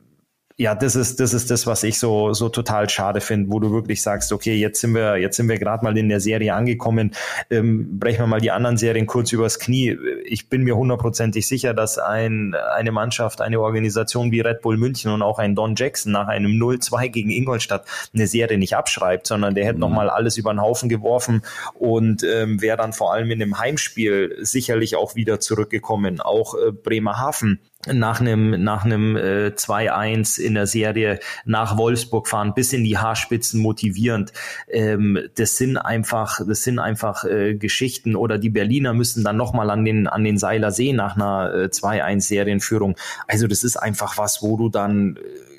ja, 0.58 0.74
das 0.74 0.96
ist, 0.96 1.20
das 1.20 1.34
ist 1.34 1.52
das, 1.52 1.68
was 1.68 1.84
ich 1.84 2.00
so, 2.00 2.34
so 2.34 2.48
total 2.48 2.90
schade 2.90 3.20
finde, 3.20 3.52
wo 3.52 3.60
du 3.60 3.72
wirklich 3.72 4.02
sagst, 4.02 4.32
okay, 4.32 4.56
jetzt 4.56 4.80
sind 4.80 4.96
wir, 4.96 5.18
jetzt 5.18 5.36
sind 5.36 5.50
wir 5.50 5.60
gerade 5.60 5.84
mal 5.84 5.98
in 5.98 6.08
der 6.08 6.22
Serie 6.22 6.54
angekommen, 6.54 7.14
ähm, 7.50 8.00
brechen 8.00 8.22
wir 8.22 8.28
mal 8.28 8.40
die 8.40 8.52
anderen 8.52 8.78
Serien 8.78 9.06
kurz 9.06 9.34
übers 9.34 9.60
Knie. 9.60 9.98
Ich 10.24 10.48
bin 10.48 10.64
mir 10.64 10.78
hundertprozentig 10.78 11.46
sicher, 11.46 11.74
dass 11.74 11.98
ein, 11.98 12.56
eine 12.74 12.94
Mannschaft, 12.94 13.42
eine 13.42 13.60
Organisation 13.60 14.32
wie 14.32 14.40
Red 14.40 14.62
Bull 14.62 14.78
München 14.78 15.12
und 15.12 15.22
auch 15.22 15.40
ein 15.40 15.56
Don 15.56 15.76
Jackson 15.76 16.14
nach 16.14 16.30
einem 16.30 16.52
0-2 16.52 17.10
gegen 17.10 17.32
Ingolstadt 17.32 17.86
eine 18.14 18.28
Serie 18.28 18.58
nicht 18.58 18.78
abschreibt, 18.78 19.28
sondern 19.28 19.56
der 19.56 19.66
hätte 19.66 19.76
mhm. 19.76 19.82
nochmal 19.82 20.10
alles 20.10 20.38
über 20.38 20.54
den 20.54 20.62
Haufen 20.62 20.88
geworfen 20.88 21.42
und 21.74 22.24
ähm, 22.24 22.62
wäre 22.62 22.78
dann 22.78 22.94
vor 22.94 23.14
allem 23.14 23.30
in 23.30 23.40
dem 23.40 23.60
Heimspiel 23.60 24.38
sicherlich 24.40 24.96
auch 24.96 25.16
wieder 25.16 25.42
zurückgekommen. 25.42 26.22
Auch 26.22 26.56
äh, 26.56 26.72
Bremerhaven 26.72 27.60
nach 27.92 28.20
einem 28.20 28.64
nach 28.64 28.86
einem 28.86 29.16
äh, 29.16 29.52
2-1 29.56 30.40
in 30.40 30.54
der 30.54 30.68
Serie 30.68 31.20
nach 31.46 31.78
Wolfsburg 31.78 32.28
fahren 32.28 32.54
bis 32.54 32.74
in 32.74 32.84
die 32.84 32.98
Haarspitzen 32.98 33.62
motivierend. 33.62 34.34
Ähm, 34.68 35.20
das 35.36 35.58
sind 35.58 35.78
einfach 35.78 36.40
das 36.48 36.64
sind 36.64 36.80
einfach 36.80 37.26
äh, 37.26 37.56
Geschichten. 37.56 38.16
Oder 38.16 38.38
die 38.38 38.50
Berliner 38.50 38.94
müssen 38.94 39.24
dann 39.24 39.38
noch 39.38 39.54
mal 39.54 39.70
an 39.70 39.86
den 39.86 40.08
an 40.08 40.24
den 40.24 40.38
Seiler 40.38 40.72
See 40.72 40.94
nach 40.94 41.16
einer 41.16 41.54
äh, 41.54 41.66
2-1 41.66 42.22
Serienführung. 42.22 42.96
Also 43.28 43.48
das 43.48 43.64
ist 43.64 43.78
einfach 43.78 44.18
was 44.18 44.42
wo 44.42 44.58
du 44.58 44.70
dann 44.70 45.18
äh, 45.18 45.55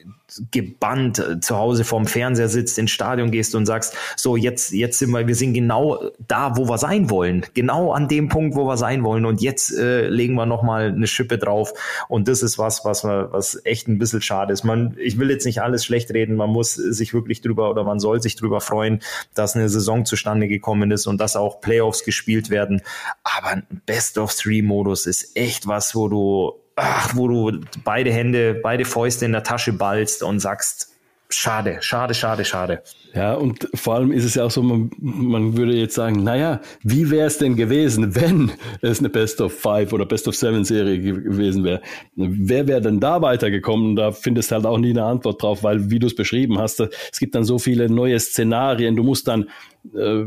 gebannt 0.51 1.19
äh, 1.19 1.41
zu 1.41 1.57
Hause 1.57 1.85
vorm 1.85 2.07
Fernseher 2.07 2.49
sitzt, 2.49 2.79
ins 2.79 2.91
Stadion 2.91 3.31
gehst 3.31 3.55
und 3.55 3.67
sagst, 3.67 3.95
so 4.17 4.37
jetzt, 4.37 4.73
jetzt 4.73 4.99
sind 4.99 5.11
wir, 5.11 5.27
wir 5.27 5.35
sind 5.35 5.55
genau 5.55 6.01
da, 6.27 6.57
wo 6.57 6.69
wir 6.69 6.79
sein 6.79 7.11
wollen, 7.11 7.47
genau 7.55 7.93
an 7.93 8.09
dem 8.09 8.29
Punkt, 8.29 8.57
wo 8.57 8.65
wir 8.65 8.77
sein 8.77 9.05
wollen. 9.05 9.25
Und 9.25 9.41
jetzt 9.41 9.73
äh, 9.77 10.09
legen 10.09 10.35
wir 10.35 10.47
nochmal 10.47 10.89
eine 10.89 11.07
Schippe 11.07 11.39
drauf. 11.39 11.73
Und 12.09 12.29
das 12.29 12.43
ist 12.43 12.59
was, 12.59 12.85
was, 12.85 13.05
was 13.05 13.61
echt 13.65 13.89
ein 13.89 13.99
bisschen 13.99 14.23
schade 14.23 14.53
ist. 14.53 14.65
Man, 14.65 14.97
ich 14.99 15.19
will 15.19 15.31
jetzt 15.31 15.47
nicht 15.47 15.63
alles 15.63 15.85
schlecht 15.85 16.11
reden, 16.11 16.37
man 16.37 16.51
muss 16.51 16.75
sich 16.75 17.15
wirklich 17.15 17.41
drüber 17.41 17.71
oder 17.71 17.85
man 17.85 18.01
soll 18.01 18.21
sich 18.21 18.37
drüber 18.37 18.61
freuen, 18.61 19.01
dass 19.35 19.55
eine 19.55 19.69
Saison 19.69 20.05
zustande 20.05 20.49
gekommen 20.49 20.91
ist 20.91 21.07
und 21.07 21.19
dass 21.21 21.37
auch 21.37 21.61
Playoffs 21.61 22.05
gespielt 22.05 22.51
werden, 22.51 22.83
aber 23.23 23.49
ein 23.49 23.67
Best-of-Three-Modus 23.87 25.07
ist 25.07 25.37
echt 25.37 25.67
was, 25.67 25.95
wo 25.95 26.09
du 26.09 26.66
ach, 26.77 27.17
wo 27.17 27.29
du 27.29 27.61
beide 27.85 28.13
Hände, 28.13 28.55
beide 28.63 28.85
Fäuste 28.85 29.25
in 29.25 29.33
der 29.33 29.43
Tasche 29.43 29.73
ballst 29.73 30.23
und 30.23 30.41
sagst, 30.41 30.93
schade, 31.29 31.79
schade, 31.81 32.15
schade, 32.15 32.45
schade. 32.45 32.83
Ja, 33.15 33.35
und 33.35 33.69
vor 33.75 33.95
allem 33.95 34.13
ist 34.13 34.25
es 34.25 34.35
ja 34.35 34.45
auch 34.45 34.51
so, 34.51 34.63
man, 34.63 34.91
man 34.99 35.57
würde 35.57 35.75
jetzt 35.75 35.95
sagen, 35.95 36.23
naja, 36.23 36.61
wie 36.83 37.11
wäre 37.11 37.27
es 37.27 37.39
denn 37.39 37.57
gewesen, 37.57 38.15
wenn 38.15 38.53
es 38.83 38.99
eine 39.01 39.09
Best 39.09 39.41
of 39.41 39.53
Five 39.53 39.93
oder 39.93 40.07
Best 40.07 40.29
of 40.29 40.37
Seven 40.37 40.65
Serie 40.65 41.01
gewesen 41.01 41.65
wäre? 41.65 41.81
Wer 42.15 42.69
wäre 42.69 42.81
denn 42.81 43.01
da 43.01 43.23
weitergekommen? 43.23 43.97
Da 43.97 44.13
findest 44.13 44.51
du 44.51 44.57
halt 44.57 44.67
auch 44.67 44.79
nie 44.79 44.91
eine 44.91 45.05
Antwort 45.05 45.43
drauf, 45.43 45.63
weil, 45.63 45.91
wie 45.91 45.99
du 45.99 46.07
es 46.07 46.15
beschrieben 46.15 46.59
hast, 46.59 46.81
es 46.81 47.19
gibt 47.19 47.35
dann 47.35 47.45
so 47.45 47.59
viele 47.59 47.89
neue 47.91 48.21
Szenarien. 48.21 48.97
Du 48.97 49.03
musst 49.03 49.27
dann, 49.29 49.49
äh, 49.95 50.25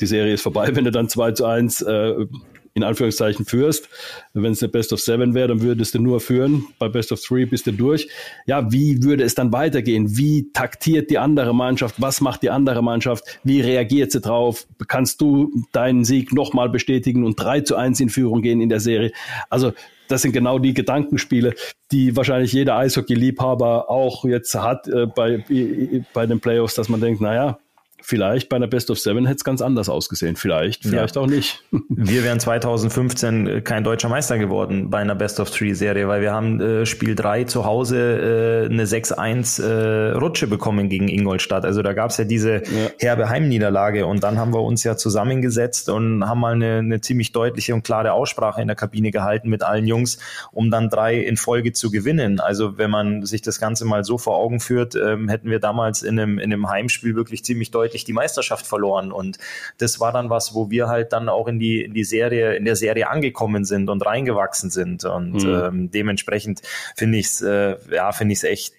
die 0.00 0.06
Serie 0.06 0.34
ist 0.34 0.42
vorbei, 0.42 0.70
wenn 0.74 0.84
du 0.84 0.90
dann 0.90 1.08
2 1.08 1.32
zu 1.32 1.44
1 1.44 1.82
äh, 1.82 2.26
in 2.74 2.82
Anführungszeichen 2.82 3.44
führst. 3.44 3.88
Wenn 4.32 4.52
es 4.52 4.62
eine 4.62 4.70
Best 4.70 4.92
of 4.92 5.00
Seven 5.00 5.34
wäre, 5.34 5.48
dann 5.48 5.62
würdest 5.62 5.94
du 5.94 6.00
nur 6.00 6.20
führen. 6.20 6.66
Bei 6.78 6.88
Best 6.88 7.12
of 7.12 7.20
Three 7.20 7.44
bist 7.44 7.66
du 7.66 7.72
durch. 7.72 8.08
Ja, 8.46 8.72
wie 8.72 9.02
würde 9.02 9.24
es 9.24 9.34
dann 9.34 9.52
weitergehen? 9.52 10.16
Wie 10.16 10.52
taktiert 10.52 11.10
die 11.10 11.18
andere 11.18 11.54
Mannschaft? 11.54 11.96
Was 11.98 12.20
macht 12.20 12.42
die 12.42 12.50
andere 12.50 12.82
Mannschaft? 12.82 13.24
Wie 13.44 13.60
reagiert 13.60 14.12
sie 14.12 14.20
drauf? 14.20 14.66
Kannst 14.88 15.20
du 15.20 15.50
deinen 15.72 16.04
Sieg 16.04 16.32
nochmal 16.32 16.68
bestätigen 16.68 17.24
und 17.24 17.36
3 17.36 17.60
zu 17.60 17.76
1 17.76 18.00
in 18.00 18.08
Führung 18.08 18.42
gehen 18.42 18.60
in 18.60 18.68
der 18.68 18.80
Serie? 18.80 19.12
Also 19.50 19.72
das 20.08 20.22
sind 20.22 20.32
genau 20.32 20.58
die 20.58 20.74
Gedankenspiele, 20.74 21.54
die 21.90 22.16
wahrscheinlich 22.16 22.52
jeder 22.52 22.76
Eishockey-Liebhaber 22.76 23.88
auch 23.88 24.24
jetzt 24.24 24.54
hat 24.54 24.86
äh, 24.88 25.06
bei, 25.06 25.44
bei 26.12 26.26
den 26.26 26.40
Playoffs, 26.40 26.74
dass 26.74 26.88
man 26.88 27.00
denkt, 27.00 27.20
naja, 27.20 27.58
Vielleicht 28.04 28.48
bei 28.48 28.56
einer 28.56 28.66
Best 28.66 28.90
of 28.90 28.98
Seven 28.98 29.26
hätte 29.26 29.36
es 29.36 29.44
ganz 29.44 29.62
anders 29.62 29.88
ausgesehen. 29.88 30.34
Vielleicht, 30.34 30.82
vielleicht 30.82 31.14
ja. 31.14 31.22
auch 31.22 31.28
nicht. 31.28 31.62
Wir 31.88 32.24
wären 32.24 32.40
2015 32.40 33.46
äh, 33.46 33.60
kein 33.60 33.84
deutscher 33.84 34.08
Meister 34.08 34.38
geworden 34.38 34.90
bei 34.90 34.98
einer 34.98 35.14
Best 35.14 35.38
of 35.38 35.50
Three 35.50 35.72
Serie, 35.74 36.08
weil 36.08 36.20
wir 36.20 36.32
haben 36.32 36.60
äh, 36.60 36.84
Spiel 36.84 37.14
3 37.14 37.44
zu 37.44 37.64
Hause 37.64 38.66
äh, 38.68 38.72
eine 38.72 38.86
6-1 38.86 39.62
äh, 39.62 40.12
Rutsche 40.12 40.48
bekommen 40.48 40.88
gegen 40.88 41.08
Ingolstadt. 41.08 41.64
Also 41.64 41.82
da 41.82 41.92
gab 41.92 42.10
es 42.10 42.16
ja 42.16 42.24
diese 42.24 42.54
ja. 42.56 42.62
herbe 42.98 43.28
Heimniederlage 43.28 44.06
und 44.06 44.24
dann 44.24 44.38
haben 44.38 44.52
wir 44.52 44.62
uns 44.62 44.82
ja 44.82 44.96
zusammengesetzt 44.96 45.88
und 45.88 46.28
haben 46.28 46.40
mal 46.40 46.54
eine, 46.54 46.78
eine 46.78 47.00
ziemlich 47.00 47.30
deutliche 47.30 47.72
und 47.72 47.84
klare 47.84 48.12
Aussprache 48.12 48.60
in 48.60 48.66
der 48.66 48.76
Kabine 48.76 49.12
gehalten 49.12 49.48
mit 49.48 49.62
allen 49.62 49.86
Jungs, 49.86 50.18
um 50.50 50.72
dann 50.72 50.88
drei 50.88 51.18
in 51.18 51.36
Folge 51.36 51.72
zu 51.72 51.90
gewinnen. 51.92 52.40
Also 52.40 52.78
wenn 52.78 52.90
man 52.90 53.24
sich 53.24 53.42
das 53.42 53.60
Ganze 53.60 53.84
mal 53.84 54.02
so 54.02 54.18
vor 54.18 54.36
Augen 54.36 54.58
führt, 54.58 54.96
ähm, 54.96 55.28
hätten 55.28 55.50
wir 55.50 55.60
damals 55.60 56.02
in 56.02 56.18
einem, 56.18 56.38
in 56.38 56.52
einem 56.52 56.68
Heimspiel 56.68 57.14
wirklich 57.14 57.44
ziemlich 57.44 57.70
deutlich 57.70 57.91
deutlich 57.92 58.04
die 58.04 58.12
Meisterschaft 58.12 58.66
verloren. 58.66 59.12
Und 59.12 59.38
das 59.78 60.00
war 60.00 60.12
dann 60.12 60.30
was, 60.30 60.54
wo 60.54 60.70
wir 60.70 60.88
halt 60.88 61.12
dann 61.12 61.28
auch 61.28 61.48
in 61.48 61.58
die, 61.58 61.82
in 61.82 61.94
die 61.94 62.04
Serie, 62.04 62.54
in 62.54 62.64
der 62.64 62.76
Serie 62.76 63.08
angekommen 63.08 63.64
sind 63.64 63.90
und 63.90 64.04
reingewachsen 64.04 64.70
sind. 64.70 65.04
Und 65.04 65.44
mhm. 65.44 65.62
ähm, 65.64 65.90
dementsprechend 65.90 66.62
finde 66.96 67.18
ich 67.18 67.26
es, 67.26 67.42
äh, 67.42 67.76
ja, 67.90 68.12
finde 68.12 68.32
ich 68.32 68.38
es 68.38 68.44
echt 68.44 68.74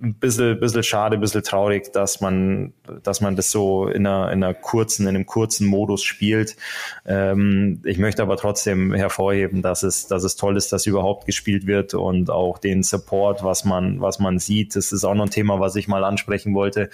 ein 0.00 0.14
bisschen, 0.14 0.60
bisschen 0.60 0.84
schade, 0.84 1.16
ein 1.16 1.20
bisschen 1.20 1.42
traurig, 1.42 1.92
dass 1.92 2.20
man, 2.20 2.72
dass 3.02 3.20
man 3.20 3.34
das 3.34 3.50
so 3.50 3.88
in 3.88 4.06
einer, 4.06 4.30
in 4.30 4.44
einer 4.44 4.54
kurzen, 4.54 5.08
in 5.08 5.16
einem 5.16 5.26
kurzen 5.26 5.66
Modus 5.66 6.04
spielt. 6.04 6.56
Ähm, 7.04 7.80
ich 7.84 7.98
möchte 7.98 8.22
aber 8.22 8.36
trotzdem 8.36 8.94
hervorheben, 8.94 9.60
dass 9.60 9.82
es, 9.82 10.06
dass 10.06 10.22
es 10.22 10.36
toll 10.36 10.56
ist, 10.56 10.72
dass 10.72 10.86
überhaupt 10.86 11.26
gespielt 11.26 11.66
wird 11.66 11.94
und 11.94 12.30
auch 12.30 12.58
den 12.58 12.84
Support, 12.84 13.42
was 13.42 13.64
man, 13.64 14.00
was 14.00 14.20
man 14.20 14.38
sieht. 14.38 14.76
Das 14.76 14.92
ist 14.92 15.02
auch 15.02 15.14
noch 15.14 15.24
ein 15.24 15.30
Thema, 15.30 15.58
was 15.58 15.74
ich 15.74 15.88
mal 15.88 16.04
ansprechen 16.04 16.54
wollte. 16.54 16.90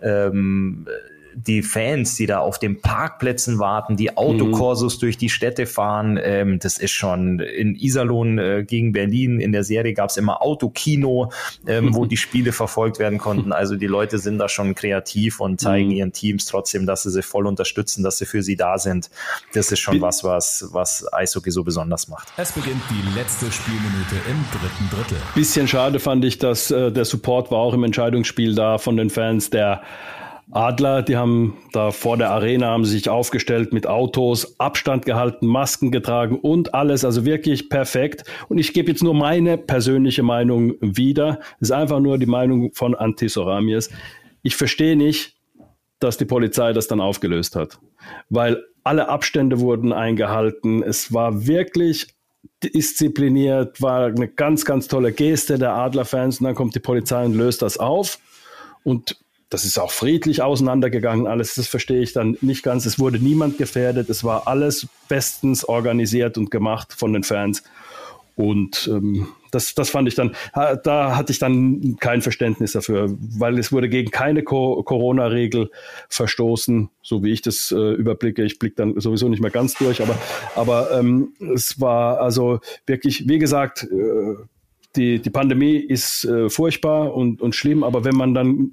Ähm, 0.00 0.86
die 1.36 1.62
Fans, 1.62 2.16
die 2.16 2.24
da 2.24 2.38
auf 2.38 2.58
den 2.58 2.80
Parkplätzen 2.80 3.58
warten, 3.58 3.96
die 3.96 4.16
Autokorsos 4.16 4.96
mhm. 4.96 5.00
durch 5.00 5.18
die 5.18 5.28
Städte 5.28 5.66
fahren, 5.66 6.18
ähm, 6.22 6.58
das 6.58 6.78
ist 6.78 6.92
schon 6.92 7.40
in 7.40 7.74
Iserlohn 7.74 8.38
äh, 8.38 8.64
gegen 8.66 8.92
Berlin. 8.92 9.38
In 9.38 9.52
der 9.52 9.62
Serie 9.62 9.92
gab 9.92 10.08
es 10.08 10.16
immer 10.16 10.40
Autokino, 10.40 11.30
ähm, 11.66 11.94
wo 11.94 12.06
die 12.06 12.16
Spiele 12.16 12.52
verfolgt 12.52 12.98
werden 12.98 13.18
konnten. 13.18 13.52
Also 13.52 13.76
die 13.76 13.86
Leute 13.86 14.18
sind 14.18 14.38
da 14.38 14.48
schon 14.48 14.74
kreativ 14.74 15.38
und 15.40 15.60
zeigen 15.60 15.88
mhm. 15.88 15.96
ihren 15.96 16.12
Teams 16.12 16.46
trotzdem, 16.46 16.86
dass 16.86 17.02
sie 17.02 17.10
sie 17.10 17.22
voll 17.22 17.46
unterstützen, 17.46 18.02
dass 18.02 18.16
sie 18.16 18.24
für 18.24 18.42
sie 18.42 18.56
da 18.56 18.78
sind. 18.78 19.10
Das 19.52 19.70
ist 19.70 19.80
schon 19.80 20.00
was, 20.00 20.24
was, 20.24 20.66
was 20.72 21.06
Eishockey 21.12 21.50
so 21.50 21.64
besonders 21.64 22.08
macht. 22.08 22.28
Es 22.38 22.52
beginnt 22.52 22.82
die 22.88 23.18
letzte 23.18 23.52
Spielminute 23.52 24.16
im 24.30 24.42
dritten 24.52 24.90
Drittel. 24.90 25.18
Bisschen 25.34 25.68
schade 25.68 26.00
fand 26.00 26.24
ich, 26.24 26.38
dass 26.38 26.70
äh, 26.70 26.90
der 26.90 27.04
Support 27.04 27.50
war 27.50 27.58
auch 27.58 27.74
im 27.74 27.84
Entscheidungsspiel 27.84 28.54
da 28.54 28.78
von 28.78 28.96
den 28.96 29.10
Fans, 29.10 29.50
der 29.50 29.82
Adler, 30.52 31.02
die 31.02 31.16
haben 31.16 31.56
da 31.72 31.90
vor 31.90 32.16
der 32.16 32.30
Arena 32.30 32.68
haben 32.68 32.84
sich 32.84 33.08
aufgestellt 33.08 33.72
mit 33.72 33.86
Autos, 33.86 34.60
Abstand 34.60 35.04
gehalten, 35.04 35.46
Masken 35.46 35.90
getragen 35.90 36.38
und 36.38 36.72
alles, 36.72 37.04
also 37.04 37.24
wirklich 37.24 37.68
perfekt. 37.68 38.24
Und 38.48 38.58
ich 38.58 38.72
gebe 38.72 38.90
jetzt 38.90 39.02
nur 39.02 39.14
meine 39.14 39.58
persönliche 39.58 40.22
Meinung 40.22 40.74
wieder. 40.80 41.40
Das 41.58 41.70
ist 41.70 41.72
einfach 41.72 41.98
nur 41.98 42.18
die 42.18 42.26
Meinung 42.26 42.72
von 42.74 42.94
Antisoramies. 42.94 43.90
Ich 44.42 44.54
verstehe 44.54 44.96
nicht, 44.96 45.36
dass 45.98 46.16
die 46.16 46.26
Polizei 46.26 46.72
das 46.72 46.86
dann 46.86 47.00
aufgelöst 47.00 47.56
hat, 47.56 47.80
weil 48.28 48.62
alle 48.84 49.08
Abstände 49.08 49.58
wurden 49.58 49.92
eingehalten. 49.92 50.82
Es 50.84 51.12
war 51.12 51.48
wirklich 51.48 52.14
diszipliniert, 52.62 53.82
war 53.82 54.06
eine 54.06 54.28
ganz, 54.28 54.64
ganz 54.64 54.86
tolle 54.86 55.12
Geste 55.12 55.58
der 55.58 55.72
Adlerfans 55.72 56.40
und 56.40 56.44
dann 56.44 56.54
kommt 56.54 56.76
die 56.76 56.80
Polizei 56.80 57.24
und 57.24 57.34
löst 57.34 57.62
das 57.62 57.78
auf. 57.78 58.20
Und 58.84 59.16
das 59.48 59.64
ist 59.64 59.78
auch 59.78 59.92
friedlich 59.92 60.42
auseinandergegangen, 60.42 61.26
alles, 61.26 61.54
das 61.54 61.68
verstehe 61.68 62.02
ich 62.02 62.12
dann 62.12 62.36
nicht 62.40 62.62
ganz. 62.62 62.84
Es 62.84 62.98
wurde 62.98 63.18
niemand 63.18 63.58
gefährdet, 63.58 64.10
es 64.10 64.24
war 64.24 64.48
alles 64.48 64.88
bestens 65.08 65.64
organisiert 65.64 66.36
und 66.36 66.50
gemacht 66.50 66.92
von 66.92 67.12
den 67.12 67.22
Fans. 67.22 67.62
Und 68.34 68.86
ähm, 68.92 69.28
das, 69.50 69.74
das 69.74 69.88
fand 69.88 70.08
ich 70.08 70.14
dann, 70.14 70.36
da 70.52 71.16
hatte 71.16 71.32
ich 71.32 71.38
dann 71.38 71.96
kein 71.98 72.20
Verständnis 72.20 72.72
dafür, 72.72 73.16
weil 73.18 73.58
es 73.58 73.72
wurde 73.72 73.88
gegen 73.88 74.10
keine 74.10 74.42
Co 74.42 74.82
Corona-Regel 74.82 75.70
verstoßen, 76.10 76.90
so 77.00 77.24
wie 77.24 77.32
ich 77.32 77.40
das 77.40 77.72
äh, 77.72 77.92
überblicke. 77.94 78.44
Ich 78.44 78.58
blicke 78.58 78.76
dann 78.76 79.00
sowieso 79.00 79.28
nicht 79.28 79.40
mehr 79.40 79.50
ganz 79.50 79.74
durch, 79.74 80.02
aber, 80.02 80.18
aber 80.54 80.90
ähm, 80.98 81.32
es 81.54 81.80
war 81.80 82.20
also 82.20 82.60
wirklich, 82.84 83.26
wie 83.26 83.38
gesagt, 83.38 83.84
äh, 83.84 84.34
die, 84.96 85.20
die 85.20 85.30
Pandemie 85.30 85.76
ist 85.76 86.24
äh, 86.24 86.50
furchtbar 86.50 87.14
und, 87.14 87.40
und 87.40 87.54
schlimm, 87.54 87.84
aber 87.84 88.04
wenn 88.04 88.16
man 88.16 88.34
dann 88.34 88.72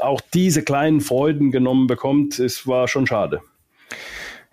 auch 0.00 0.20
diese 0.32 0.62
kleinen 0.62 1.00
Freuden 1.00 1.50
genommen 1.50 1.86
bekommt, 1.86 2.38
es 2.38 2.66
war 2.66 2.88
schon 2.88 3.06
schade. 3.06 3.42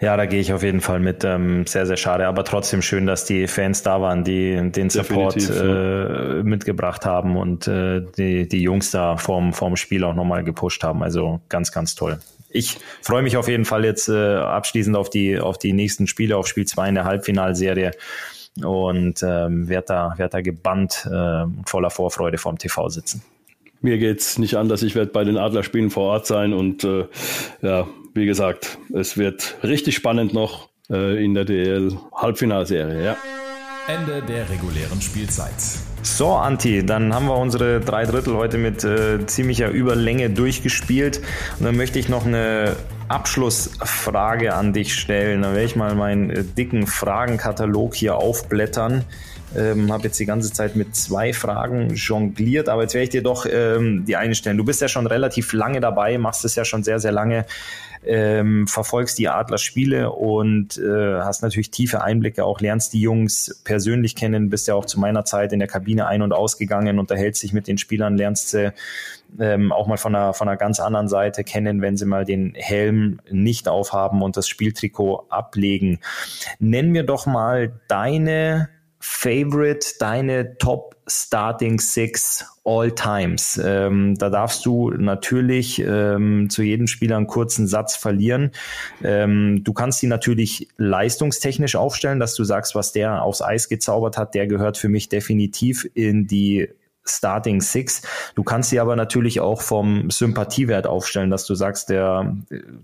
Ja, 0.01 0.15
da 0.15 0.25
gehe 0.25 0.39
ich 0.39 0.53
auf 0.53 0.63
jeden 0.63 0.79
Fall 0.79 1.01
mit. 1.01 1.25
Ähm, 1.25 1.67
sehr, 1.67 1.85
sehr 1.85 1.97
schade, 1.97 2.25
aber 2.25 2.45
trotzdem 2.45 2.81
schön, 2.81 3.05
dass 3.05 3.25
die 3.25 3.47
Fans 3.47 3.83
da 3.83 3.99
waren, 3.99 4.23
die 4.23 4.71
den 4.71 4.89
Support 4.89 5.35
äh, 5.49 6.41
mitgebracht 6.41 7.05
haben 7.05 7.35
und 7.35 7.67
äh, 7.67 8.01
die, 8.17 8.47
die 8.47 8.61
Jungs 8.61 8.91
da 8.91 9.17
vorm, 9.17 9.51
vorm 9.51 9.75
Spiel 9.75 10.05
auch 10.05 10.15
nochmal 10.15 10.45
gepusht 10.45 10.83
haben. 10.83 11.03
Also 11.03 11.41
ganz, 11.49 11.73
ganz 11.73 11.95
toll. 11.95 12.19
Ich 12.49 12.77
freue 13.01 13.21
mich 13.21 13.35
auf 13.35 13.49
jeden 13.49 13.65
Fall 13.65 13.83
jetzt 13.83 14.07
äh, 14.07 14.37
abschließend 14.37 14.95
auf 14.95 15.09
die, 15.09 15.37
auf 15.37 15.57
die 15.57 15.73
nächsten 15.73 16.07
Spiele, 16.07 16.37
auf 16.37 16.47
Spiel 16.47 16.65
2 16.65 16.89
in 16.89 16.95
der 16.95 17.03
Halbfinalserie 17.03 17.91
und 18.63 19.21
ähm, 19.21 19.67
werde 19.67 19.85
da, 19.87 20.13
werd 20.15 20.33
da 20.33 20.41
gebannt 20.41 21.07
äh, 21.11 21.43
voller 21.65 21.89
Vorfreude 21.89 22.37
vorm 22.37 22.57
TV 22.57 22.87
sitzen. 22.87 23.21
Mir 23.81 23.97
geht's 23.97 24.37
nicht 24.37 24.55
anders. 24.55 24.83
Ich 24.83 24.95
werde 24.95 25.11
bei 25.11 25.23
den 25.23 25.37
Adlerspielen 25.37 25.89
vor 25.89 26.11
Ort 26.11 26.27
sein 26.27 26.53
und 26.53 26.83
äh, 26.83 27.05
ja, 27.61 27.87
wie 28.13 28.25
gesagt, 28.25 28.77
es 28.93 29.17
wird 29.17 29.57
richtig 29.63 29.95
spannend 29.95 30.33
noch 30.33 30.69
äh, 30.89 31.23
in 31.23 31.33
der 31.33 31.45
DL 31.45 31.97
Halbfinalserie. 32.13 33.03
Ja. 33.03 33.17
Ende 33.87 34.21
der 34.21 34.49
regulären 34.49 35.01
Spielzeit. 35.01 35.53
So, 36.03 36.33
Anti, 36.33 36.85
dann 36.85 37.13
haben 37.13 37.25
wir 37.25 37.37
unsere 37.37 37.79
drei 37.79 38.05
Drittel 38.05 38.35
heute 38.35 38.57
mit 38.57 38.83
äh, 38.83 39.25
ziemlicher 39.25 39.69
Überlänge 39.69 40.29
durchgespielt. 40.29 41.21
Und 41.57 41.65
dann 41.65 41.75
möchte 41.75 41.99
ich 41.99 42.07
noch 42.07 42.25
eine 42.25 42.75
Abschlussfrage 43.07 44.53
an 44.53 44.73
dich 44.73 44.93
stellen. 44.93 45.41
Dann 45.41 45.53
werde 45.53 45.65
ich 45.65 45.75
mal 45.75 45.95
meinen 45.95 46.29
äh, 46.29 46.43
dicken 46.43 46.85
Fragenkatalog 46.85 47.95
hier 47.95 48.17
aufblättern. 48.17 49.05
Ähm, 49.57 49.91
habe 49.91 50.03
jetzt 50.03 50.19
die 50.19 50.25
ganze 50.25 50.53
Zeit 50.53 50.75
mit 50.75 50.95
zwei 50.95 51.33
Fragen 51.33 51.95
jongliert, 51.95 52.69
aber 52.69 52.83
jetzt 52.83 52.93
werde 52.93 53.03
ich 53.05 53.09
dir 53.09 53.23
doch 53.23 53.47
ähm, 53.49 54.05
die 54.05 54.15
eine 54.15 54.35
stellen. 54.35 54.57
Du 54.57 54.65
bist 54.65 54.81
ja 54.81 54.87
schon 54.87 55.07
relativ 55.07 55.53
lange 55.53 55.79
dabei, 55.79 56.17
machst 56.17 56.45
es 56.45 56.55
ja 56.55 56.65
schon 56.65 56.83
sehr, 56.83 56.99
sehr 56.99 57.11
lange, 57.11 57.45
ähm, 58.05 58.67
verfolgst 58.67 59.17
die 59.17 59.27
Adler-Spiele 59.27 60.11
und 60.11 60.77
äh, 60.77 61.19
hast 61.21 61.41
natürlich 61.41 61.71
tiefe 61.71 62.01
Einblicke, 62.01 62.45
auch 62.45 62.61
lernst 62.61 62.93
die 62.93 63.01
Jungs 63.01 63.59
persönlich 63.63 64.15
kennen, 64.15 64.49
bist 64.49 64.67
ja 64.67 64.75
auch 64.75 64.85
zu 64.85 64.99
meiner 64.99 65.25
Zeit 65.25 65.51
in 65.51 65.59
der 65.59 65.67
Kabine 65.67 66.07
ein- 66.07 66.21
und 66.21 66.31
ausgegangen, 66.31 66.99
unterhältst 66.99 67.43
dich 67.43 67.51
mit 67.51 67.67
den 67.67 67.77
Spielern, 67.77 68.17
lernst 68.17 68.49
sie 68.49 68.71
ähm, 69.39 69.71
auch 69.71 69.87
mal 69.87 69.97
von 69.97 70.15
einer, 70.15 70.33
von 70.33 70.47
einer 70.47 70.57
ganz 70.57 70.79
anderen 70.79 71.07
Seite 71.07 71.43
kennen, 71.43 71.81
wenn 71.81 71.97
sie 71.97 72.05
mal 72.05 72.25
den 72.25 72.53
Helm 72.55 73.19
nicht 73.29 73.67
aufhaben 73.67 74.21
und 74.21 74.37
das 74.37 74.47
Spieltrikot 74.47 75.25
ablegen. 75.29 75.99
Nenn 76.59 76.91
mir 76.91 77.03
doch 77.03 77.25
mal 77.25 77.73
deine 77.87 78.69
Favorite, 78.99 79.95
deine 79.99 80.57
Top 80.57 80.95
Starting 81.07 81.79
Six 81.79 82.45
All 82.63 82.91
Times. 82.91 83.59
Ähm, 83.63 84.15
da 84.15 84.29
darfst 84.29 84.65
du 84.65 84.91
natürlich 84.91 85.79
ähm, 85.79 86.49
zu 86.49 86.61
jedem 86.61 86.87
Spieler 86.87 87.17
einen 87.17 87.27
kurzen 87.27 87.67
Satz 87.67 87.95
verlieren. 87.95 88.51
Ähm, 89.03 89.63
du 89.63 89.73
kannst 89.73 89.99
sie 89.99 90.07
natürlich 90.07 90.67
leistungstechnisch 90.77 91.75
aufstellen, 91.75 92.19
dass 92.19 92.35
du 92.35 92.43
sagst, 92.43 92.75
was 92.75 92.91
der 92.91 93.23
aufs 93.23 93.41
Eis 93.41 93.69
gezaubert 93.69 94.17
hat, 94.17 94.35
der 94.35 94.47
gehört 94.47 94.77
für 94.77 94.89
mich 94.89 95.09
definitiv 95.09 95.89
in 95.93 96.27
die 96.27 96.69
Starting 97.09 97.61
Six. 97.61 98.01
Du 98.35 98.43
kannst 98.43 98.69
sie 98.69 98.79
aber 98.79 98.95
natürlich 98.95 99.39
auch 99.39 99.61
vom 99.61 100.09
Sympathiewert 100.09 100.87
aufstellen, 100.87 101.29
dass 101.29 101.45
du 101.45 101.55
sagst, 101.55 101.89
der, 101.89 102.35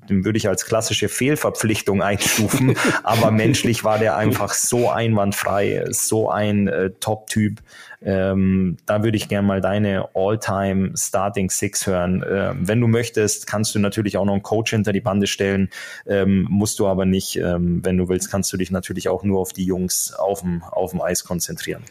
den 0.09 0.25
würde 0.25 0.37
ich 0.37 0.47
als 0.47 0.65
klassische 0.65 1.09
Fehlverpflichtung 1.09 2.01
einstufen, 2.01 2.75
aber 3.03 3.31
menschlich 3.31 3.83
war 3.83 3.99
der 3.99 4.17
einfach 4.17 4.53
so 4.53 4.89
einwandfrei, 4.89 5.85
so 5.89 6.29
ein 6.29 6.67
äh, 6.67 6.91
Top-Typ. 6.99 7.61
Ähm, 8.05 8.77
da 8.85 9.03
würde 9.03 9.17
ich 9.17 9.27
gerne 9.27 9.47
mal 9.47 9.61
deine 9.61 10.09
All-Time 10.13 10.91
Starting 10.95 11.49
Six 11.49 11.87
hören. 11.87 12.23
Ähm, 12.29 12.67
wenn 12.67 12.79
du 12.79 12.87
möchtest, 12.87 13.47
kannst 13.47 13.73
du 13.73 13.79
natürlich 13.79 14.17
auch 14.17 14.25
noch 14.25 14.33
einen 14.33 14.43
Coach 14.43 14.71
hinter 14.71 14.93
die 14.93 15.01
Bande 15.01 15.25
stellen, 15.25 15.69
ähm, 16.05 16.45
musst 16.49 16.77
du 16.79 16.87
aber 16.87 17.05
nicht. 17.05 17.35
Ähm, 17.37 17.83
wenn 17.83 17.97
du 17.97 18.07
willst, 18.07 18.29
kannst 18.29 18.53
du 18.53 18.57
dich 18.57 18.69
natürlich 18.69 19.09
auch 19.09 19.23
nur 19.23 19.39
auf 19.39 19.53
die 19.53 19.65
Jungs 19.65 20.13
auf 20.13 20.41
dem, 20.41 20.63
auf 20.63 20.91
dem 20.91 21.01
Eis 21.01 21.23
konzentrieren. 21.23 21.83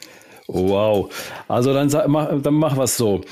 Wow. 0.47 1.11
Also 1.49 1.73
dann, 1.73 1.89
dann 1.89 2.55
machen 2.55 2.79
wir 2.79 2.85
es 2.85 2.97
so. 2.97 3.23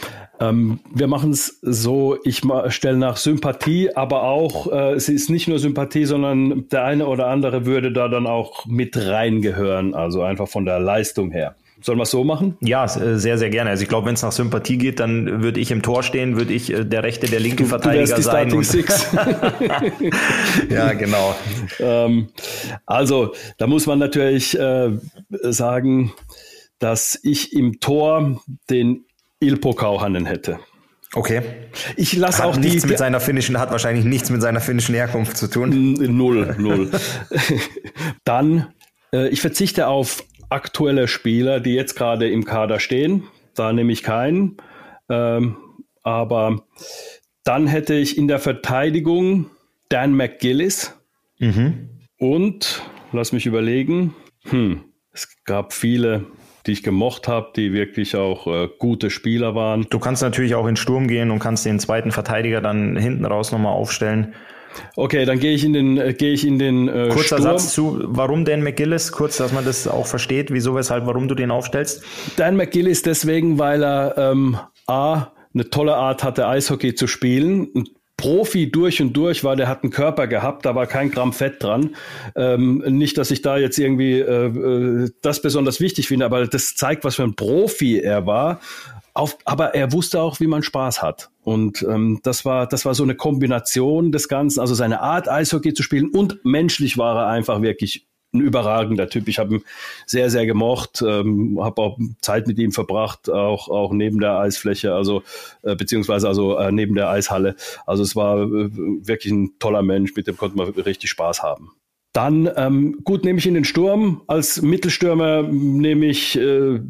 Ähm, 0.40 0.80
wir 0.92 1.06
machen 1.06 1.30
es 1.30 1.58
so, 1.62 2.16
ich 2.24 2.42
stelle 2.68 2.96
nach 2.96 3.16
Sympathie, 3.16 3.94
aber 3.94 4.24
auch, 4.24 4.72
äh, 4.72 4.92
es 4.92 5.08
ist 5.08 5.30
nicht 5.30 5.46
nur 5.46 5.58
Sympathie, 5.58 6.04
sondern 6.04 6.68
der 6.70 6.84
eine 6.84 7.06
oder 7.06 7.28
andere 7.28 7.66
würde 7.66 7.92
da 7.92 8.08
dann 8.08 8.26
auch 8.26 8.66
mit 8.66 8.96
reingehören, 8.96 9.94
also 9.94 10.22
einfach 10.22 10.48
von 10.48 10.64
der 10.64 10.80
Leistung 10.80 11.30
her. 11.30 11.54
Sollen 11.82 11.98
wir 11.98 12.04
es 12.04 12.10
so 12.10 12.22
machen? 12.22 12.56
Ja, 12.60 12.84
äh, 12.84 13.18
sehr, 13.18 13.38
sehr 13.38 13.50
gerne. 13.50 13.70
Also 13.70 13.82
ich 13.82 13.88
glaube, 13.88 14.06
wenn 14.06 14.14
es 14.14 14.22
nach 14.22 14.30
Sympathie 14.30 14.78
geht, 14.78 15.00
dann 15.00 15.42
würde 15.42 15.58
ich 15.58 15.72
im 15.72 15.82
Tor 15.82 16.04
stehen, 16.04 16.36
würde 16.36 16.52
ich 16.52 16.72
äh, 16.72 16.84
der 16.84 17.02
rechte, 17.02 17.26
der 17.26 17.40
linke 17.40 17.64
du, 17.64 17.68
Verteidiger 17.68 18.14
du 18.14 18.22
sein. 18.22 18.52
Und 18.52 18.64
Six. 18.64 19.12
ja, 20.70 20.92
genau. 20.92 21.34
Ähm, 21.80 22.28
also, 22.86 23.34
da 23.58 23.66
muss 23.66 23.86
man 23.86 23.98
natürlich 23.98 24.58
äh, 24.58 24.90
sagen, 25.42 26.12
dass 26.82 27.16
ich 27.22 27.52
im 27.52 27.78
Tor 27.78 28.42
den 28.68 29.04
Ilpo 29.38 29.72
Kauhanen 29.72 30.26
hätte. 30.26 30.58
Okay. 31.14 31.42
Ich 31.96 32.14
lasse 32.14 32.44
auch 32.44 32.56
nichts 32.56 32.82
die, 32.82 32.88
mit 32.88 32.98
seiner 32.98 33.20
finnischen, 33.20 33.60
hat 33.60 33.70
wahrscheinlich 33.70 34.04
nichts 34.04 34.30
mit 34.30 34.42
seiner 34.42 34.60
finnischen 34.60 34.94
Herkunft 34.96 35.36
zu 35.36 35.48
tun. 35.48 35.92
Null, 35.94 36.56
null. 36.58 36.90
Dann, 38.24 38.72
äh, 39.12 39.28
ich 39.28 39.40
verzichte 39.40 39.86
auf 39.86 40.24
aktuelle 40.48 41.06
Spieler, 41.06 41.60
die 41.60 41.74
jetzt 41.74 41.94
gerade 41.94 42.28
im 42.28 42.44
Kader 42.44 42.80
stehen. 42.80 43.24
Da 43.54 43.72
nehme 43.72 43.92
ich 43.92 44.02
keinen. 44.02 44.56
Ähm, 45.08 45.56
aber 46.02 46.64
dann 47.44 47.68
hätte 47.68 47.94
ich 47.94 48.18
in 48.18 48.26
der 48.26 48.40
Verteidigung 48.40 49.50
Dan 49.88 50.14
McGillis 50.14 50.94
mhm. 51.38 51.90
und, 52.18 52.82
lass 53.12 53.32
mich 53.32 53.46
überlegen, 53.46 54.14
hm, 54.44 54.84
es 55.12 55.28
gab 55.44 55.72
viele, 55.72 56.26
die 56.66 56.72
ich 56.72 56.82
gemocht 56.82 57.28
habe, 57.28 57.52
die 57.56 57.72
wirklich 57.72 58.16
auch 58.16 58.46
äh, 58.46 58.68
gute 58.78 59.10
Spieler 59.10 59.54
waren. 59.54 59.86
Du 59.90 59.98
kannst 59.98 60.22
natürlich 60.22 60.54
auch 60.54 60.66
in 60.66 60.76
Sturm 60.76 61.08
gehen 61.08 61.30
und 61.30 61.38
kannst 61.38 61.66
den 61.66 61.78
zweiten 61.78 62.12
Verteidiger 62.12 62.60
dann 62.60 62.96
hinten 62.96 63.24
raus 63.24 63.52
nochmal 63.52 63.72
aufstellen. 63.72 64.34
Okay, 64.96 65.24
dann 65.24 65.38
gehe 65.38 65.52
ich 65.52 65.64
in 65.64 65.72
den, 65.72 65.98
äh, 65.98 66.14
gehe 66.14 66.32
ich 66.32 66.46
in 66.46 66.58
den 66.58 66.88
äh, 66.88 67.08
Kurzer 67.10 67.38
Sturm. 67.38 67.42
Satz 67.42 67.72
zu, 67.74 68.00
warum 68.04 68.44
Dan 68.44 68.62
McGillis? 68.62 69.12
Kurz, 69.12 69.36
dass 69.36 69.52
man 69.52 69.64
das 69.64 69.86
auch 69.86 70.06
versteht, 70.06 70.50
wieso, 70.52 70.74
weshalb, 70.74 71.06
warum 71.06 71.28
du 71.28 71.34
den 71.34 71.50
aufstellst. 71.50 72.02
Dan 72.36 72.56
McGillis 72.56 73.02
deswegen, 73.02 73.58
weil 73.58 73.82
er 73.82 74.14
ähm, 74.16 74.56
a 74.86 75.32
eine 75.54 75.68
tolle 75.68 75.96
Art 75.96 76.24
hatte, 76.24 76.48
Eishockey 76.48 76.94
zu 76.94 77.06
spielen. 77.06 77.68
Ein 77.74 77.84
Profi 78.22 78.70
durch 78.70 79.02
und 79.02 79.14
durch 79.14 79.42
war, 79.42 79.56
der 79.56 79.66
hat 79.66 79.82
einen 79.82 79.90
Körper 79.90 80.28
gehabt, 80.28 80.64
da 80.64 80.76
war 80.76 80.86
kein 80.86 81.10
Gramm 81.10 81.32
Fett 81.32 81.60
dran. 81.60 81.96
Ähm, 82.36 82.78
nicht, 82.86 83.18
dass 83.18 83.32
ich 83.32 83.42
da 83.42 83.58
jetzt 83.58 83.80
irgendwie 83.80 84.20
äh, 84.20 84.46
äh 84.46 85.10
das 85.22 85.42
besonders 85.42 85.80
wichtig 85.80 86.06
finde, 86.06 86.24
aber 86.26 86.46
das 86.46 86.76
zeigt, 86.76 87.02
was 87.02 87.16
für 87.16 87.24
ein 87.24 87.34
Profi 87.34 87.98
er 87.98 88.24
war. 88.24 88.60
Auf, 89.12 89.38
aber 89.44 89.74
er 89.74 89.92
wusste 89.92 90.22
auch, 90.22 90.38
wie 90.38 90.46
man 90.46 90.62
Spaß 90.62 91.02
hat. 91.02 91.30
Und 91.42 91.82
ähm, 91.82 92.20
das 92.22 92.44
war 92.44 92.68
das 92.68 92.84
war 92.84 92.94
so 92.94 93.02
eine 93.02 93.16
Kombination 93.16 94.12
des 94.12 94.28
Ganzen, 94.28 94.60
also 94.60 94.74
seine 94.74 95.00
Art 95.00 95.28
Eishockey 95.28 95.74
zu 95.74 95.82
spielen 95.82 96.08
und 96.08 96.44
menschlich 96.44 96.98
war 96.98 97.24
er 97.24 97.26
einfach 97.26 97.60
wirklich 97.60 98.06
ein 98.32 98.40
überragender 98.40 99.08
Typ. 99.08 99.28
Ich 99.28 99.38
habe 99.38 99.56
ihn 99.56 99.64
sehr 100.06 100.30
sehr 100.30 100.46
gemocht, 100.46 101.02
ähm, 101.06 101.58
habe 101.60 101.82
auch 101.82 101.98
Zeit 102.20 102.46
mit 102.46 102.58
ihm 102.58 102.72
verbracht, 102.72 103.30
auch 103.30 103.68
auch 103.68 103.92
neben 103.92 104.20
der 104.20 104.38
Eisfläche, 104.38 104.94
also 104.94 105.22
äh, 105.62 105.76
beziehungsweise 105.76 106.28
also 106.28 106.56
äh, 106.56 106.72
neben 106.72 106.94
der 106.94 107.10
Eishalle. 107.10 107.56
Also 107.86 108.02
es 108.02 108.16
war 108.16 108.42
äh, 108.42 108.70
wirklich 108.72 109.32
ein 109.32 109.58
toller 109.58 109.82
Mensch, 109.82 110.14
mit 110.16 110.26
dem 110.26 110.36
konnte 110.36 110.56
man 110.56 110.68
richtig 110.68 111.10
Spaß 111.10 111.42
haben. 111.42 111.72
Dann 112.12 112.50
ähm, 112.56 113.00
gut 113.04 113.24
nehme 113.24 113.38
ich 113.38 113.46
in 113.46 113.54
den 113.54 113.64
Sturm 113.64 114.22
als 114.26 114.60
Mittelstürmer 114.60 115.42
nehme 115.42 116.06
ich 116.06 116.36
äh, 116.38 116.80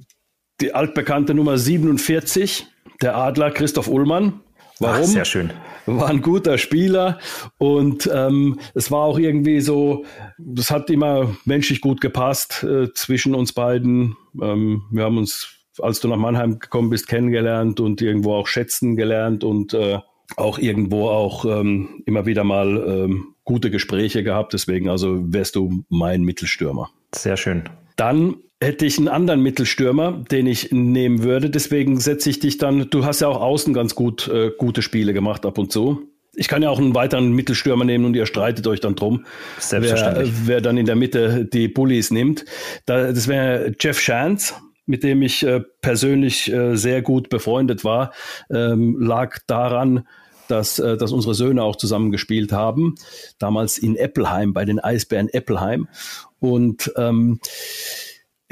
die 0.61 0.75
altbekannte 0.75 1.35
Nummer 1.35 1.59
47, 1.59 2.67
der 3.01 3.17
Adler 3.17 3.51
Christoph 3.51 3.89
Ullmann. 3.89 4.41
Warum? 4.83 5.03
Ach, 5.03 5.05
sehr 5.05 5.25
schön. 5.25 5.51
War 5.87 6.09
ein 6.09 6.23
guter 6.23 6.59
Spieler 6.59 7.19
und 7.59 8.09
ähm, 8.13 8.59
es 8.75 8.91
war 8.91 9.01
auch 9.01 9.19
irgendwie 9.19 9.61
so, 9.61 10.05
das 10.39 10.71
hat 10.71 10.91
immer 10.91 11.37
menschlich 11.45 11.81
gut 11.81 12.01
gepasst 12.01 12.63
äh, 12.63 12.93
zwischen 12.93 13.35
uns 13.35 13.53
beiden. 13.53 14.17
Ähm, 14.41 14.83
wir 14.91 15.05
haben 15.05 15.19
uns, 15.19 15.49
als 15.81 16.01
du 16.01 16.09
nach 16.09 16.17
Mannheim 16.17 16.59
gekommen 16.59 16.91
bist, 16.91 17.09
kennengelernt 17.09 17.81
und 17.81 18.01
irgendwo 18.01 18.35
auch 18.35 18.47
schätzen 18.47 18.97
gelernt 18.97 19.43
und 19.43 19.75
äh, 19.75 19.99
auch 20.37 20.59
irgendwo 20.59 21.09
auch 21.09 21.45
ähm, 21.45 22.03
immer 22.07 22.27
wieder 22.27 22.45
mal 22.45 22.69
ähm, 22.87 23.35
gute 23.45 23.71
Gespräche 23.71 24.23
gehabt. 24.23 24.53
Deswegen 24.53 24.89
also 24.89 25.33
wärst 25.33 25.57
du 25.57 25.85
mein 25.89 26.23
Mittelstürmer. 26.23 26.91
Sehr 27.15 27.37
schön. 27.37 27.65
Dann 27.97 28.37
hätte 28.63 28.87
ich 28.87 28.99
einen 28.99 29.09
anderen 29.09 29.43
Mittelstürmer, 29.43 30.25
den 30.31 30.47
ich 30.47 30.71
nehmen 30.71 31.23
würde. 31.23 31.51
Deswegen 31.51 31.99
setze 31.99 32.31
ich 32.31 32.41
dich 32.41 32.59
dann, 32.59 32.89
du 32.91 33.05
hast 33.05 33.21
ja 33.21 33.29
auch 33.29 33.41
außen 33.41 33.75
ganz 33.75 33.95
gut 33.95 34.29
äh, 34.29 34.51
gute 34.57 34.83
Spiele 34.83 35.13
gemacht 35.13 35.45
ab 35.45 35.59
und 35.59 35.73
zu. 35.73 36.09
Ich 36.35 36.49
kann 36.49 36.63
ja 36.63 36.71
auch 36.71 36.79
einen 36.79 36.95
weiteren 36.95 37.33
Mittelstürmer 37.33 37.85
nehmen 37.85 38.07
und 38.07 38.17
ihr 38.17 38.25
streitet 38.25 38.67
euch 38.67 38.81
dann 38.81 38.95
drum, 38.95 39.27
wer, 39.71 40.25
wer 40.47 40.61
dann 40.63 40.79
in 40.79 40.87
der 40.87 40.97
Mitte 40.97 41.45
die 41.45 41.69
Bullies 41.69 42.11
nimmt. 42.11 42.47
Da, 42.87 43.13
das 43.13 43.29
wäre 43.29 43.75
Jeff 43.79 44.01
Shantz, 44.01 44.55
mit 44.87 45.03
dem 45.03 45.21
ich 45.21 45.45
äh, 45.45 45.61
persönlich 45.83 46.51
äh, 46.51 46.75
sehr 46.77 47.03
gut 47.03 47.29
befreundet 47.29 47.85
war, 47.85 48.13
ähm, 48.51 48.97
lag 48.99 49.39
daran, 49.47 50.07
dass, 50.49 50.79
äh, 50.79 50.97
dass 50.97 51.13
unsere 51.13 51.35
Söhne 51.35 51.63
auch 51.63 51.77
zusammen 51.77 52.11
gespielt 52.11 52.53
haben, 52.53 52.95
damals 53.39 53.77
in 53.77 53.97
Eppelheim, 53.97 54.53
bei 54.55 54.65
den 54.65 54.81
Eisbären 54.81 55.29
Eppelheim. 55.29 55.89
Und 56.41 56.93
ähm, 56.97 57.41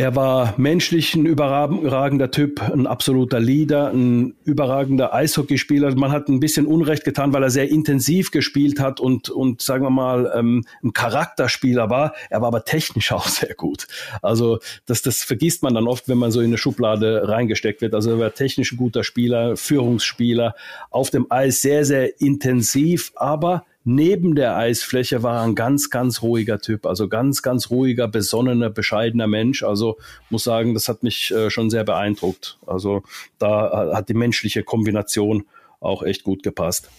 er 0.01 0.17
war 0.17 0.55
menschlich 0.57 1.15
ein 1.15 1.27
überragender 1.27 2.31
Typ, 2.31 2.63
ein 2.63 2.87
absoluter 2.87 3.39
Leader, 3.39 3.91
ein 3.93 4.35
überragender 4.45 5.13
Eishockeyspieler. 5.13 5.95
Man 5.95 6.11
hat 6.11 6.29
ein 6.29 6.41
bisschen 6.41 6.65
Unrecht 6.65 7.05
getan, 7.05 7.35
weil 7.35 7.43
er 7.43 7.51
sehr 7.51 7.69
intensiv 7.69 8.31
gespielt 8.31 8.81
hat 8.81 8.99
und, 8.99 9.29
und 9.29 9.61
sagen 9.61 9.85
wir 9.85 9.91
mal, 9.91 10.33
ähm, 10.35 10.65
ein 10.83 10.95
Charakterspieler 10.95 11.91
war. 11.91 12.15
Er 12.31 12.41
war 12.41 12.49
aber 12.49 12.65
technisch 12.65 13.13
auch 13.13 13.29
sehr 13.29 13.55
gut. 13.55 13.89
Also 14.23 14.61
das, 14.87 15.03
das 15.03 15.23
vergisst 15.23 15.63
man 15.63 15.75
dann 15.75 15.87
oft, 15.87 16.09
wenn 16.09 16.17
man 16.17 16.31
so 16.31 16.41
in 16.41 16.47
eine 16.47 16.57
Schublade 16.57 17.29
reingesteckt 17.29 17.83
wird. 17.83 17.95
Also 17.95 18.13
er 18.13 18.19
war 18.21 18.33
technisch 18.33 18.73
ein 18.73 18.79
guter 18.79 19.05
Spieler, 19.05 19.59
Führungsspieler, 19.59 20.55
auf 20.89 21.11
dem 21.11 21.27
Eis 21.29 21.61
sehr, 21.61 21.85
sehr 21.85 22.23
intensiv, 22.23 23.13
aber 23.17 23.67
Neben 23.85 24.35
der 24.35 24.57
Eisfläche 24.57 25.23
war 25.23 25.37
er 25.37 25.43
ein 25.43 25.55
ganz, 25.55 25.89
ganz 25.89 26.23
ruhiger 26.23 26.61
Typ, 26.61 26.85
also 26.85 27.09
ganz, 27.09 27.43
ganz 27.43 27.71
ruhiger, 27.71 28.09
besonnener, 28.09 28.69
bescheidener 28.69 29.27
Mensch. 29.27 29.63
Also 29.63 29.97
muss 30.29 30.45
sagen, 30.45 30.75
das 30.75 30.89
hat 30.89 31.03
mich 31.03 31.31
äh, 31.31 31.51
schon 31.51 31.71
sehr 31.71 31.85
beeindruckt. 31.85 32.59
Also 32.67 33.03
da 33.39 33.93
hat 33.95 34.09
die 34.09 34.15
menschliche 34.15 34.63
Kombination 34.63 35.45
auch 35.81 36.03
echt 36.03 36.25
gut 36.25 36.43
gepasst. 36.43 36.91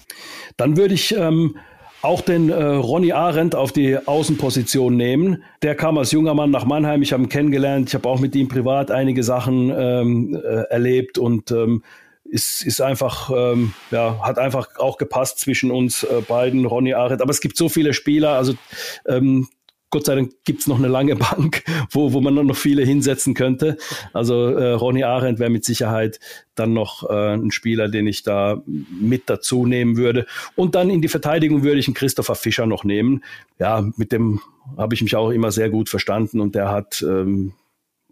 Dann 0.57 0.75
würde 0.75 0.95
ich 0.95 1.15
ähm, 1.15 1.55
auch 2.01 2.21
den 2.21 2.49
äh, 2.49 2.63
Ronny 2.63 3.11
Arendt 3.11 3.55
auf 3.55 3.71
die 3.71 3.95
Außenposition 3.95 4.95
nehmen. 4.95 5.43
Der 5.61 5.75
kam 5.75 5.97
als 5.97 6.11
junger 6.11 6.34
Mann 6.34 6.49
nach 6.49 6.65
Mannheim. 6.65 7.01
Ich 7.01 7.13
habe 7.13 7.23
ihn 7.23 7.29
kennengelernt. 7.29 7.89
Ich 7.89 7.95
habe 7.95 8.09
auch 8.09 8.19
mit 8.19 8.36
ihm 8.36 8.47
privat 8.47 8.91
einige 8.91 9.23
Sachen 9.23 9.71
ähm, 9.75 10.36
äh, 10.36 10.63
erlebt 10.69 11.17
und 11.17 11.51
ähm, 11.51 11.84
ist, 12.32 12.65
ist 12.65 12.82
einfach, 12.82 13.29
ähm, 13.36 13.73
ja, 13.91 14.19
hat 14.23 14.39
einfach 14.39 14.77
auch 14.77 14.97
gepasst 14.97 15.39
zwischen 15.39 15.69
uns 15.69 16.03
äh, 16.03 16.21
beiden, 16.21 16.65
Ronny 16.65 16.93
Arendt. 16.93 17.21
Aber 17.21 17.32
es 17.32 17.41
gibt 17.41 17.57
so 17.57 17.67
viele 17.67 17.93
Spieler, 17.93 18.38
also 18.38 18.53
ähm, 19.05 19.47
Gott 19.89 20.05
sei 20.05 20.15
Dank 20.15 20.32
gibt's 20.45 20.67
noch 20.67 20.79
eine 20.79 20.88
lange 20.88 21.15
Bank, 21.17 21.63
wo, 21.91 22.13
wo 22.13 22.21
man 22.21 22.34
noch 22.34 22.55
viele 22.55 22.84
hinsetzen 22.84 23.34
könnte. 23.34 23.77
Also 24.13 24.47
äh, 24.47 24.71
Ronny 24.71 25.03
Arendt 25.03 25.39
wäre 25.39 25.49
mit 25.49 25.65
Sicherheit 25.65 26.21
dann 26.55 26.71
noch 26.71 27.09
äh, 27.09 27.34
ein 27.34 27.51
Spieler, 27.51 27.89
den 27.89 28.07
ich 28.07 28.23
da 28.23 28.63
mit 28.65 29.29
dazu 29.29 29.65
nehmen 29.65 29.97
würde. 29.97 30.25
Und 30.55 30.75
dann 30.75 30.89
in 30.89 31.01
die 31.01 31.09
Verteidigung 31.09 31.63
würde 31.63 31.79
ich 31.79 31.88
einen 31.88 31.95
Christopher 31.95 32.36
Fischer 32.36 32.65
noch 32.65 32.86
nehmen. 32.86 33.25
Ja, 33.59 33.86
mit 33.97 34.13
dem 34.13 34.39
habe 34.77 34.95
ich 34.95 35.01
mich 35.01 35.17
auch 35.17 35.32
immer 35.32 35.51
sehr 35.51 35.69
gut 35.69 35.89
verstanden 35.89 36.39
und 36.39 36.55
der 36.55 36.69
hat 36.69 37.01
ähm, 37.05 37.51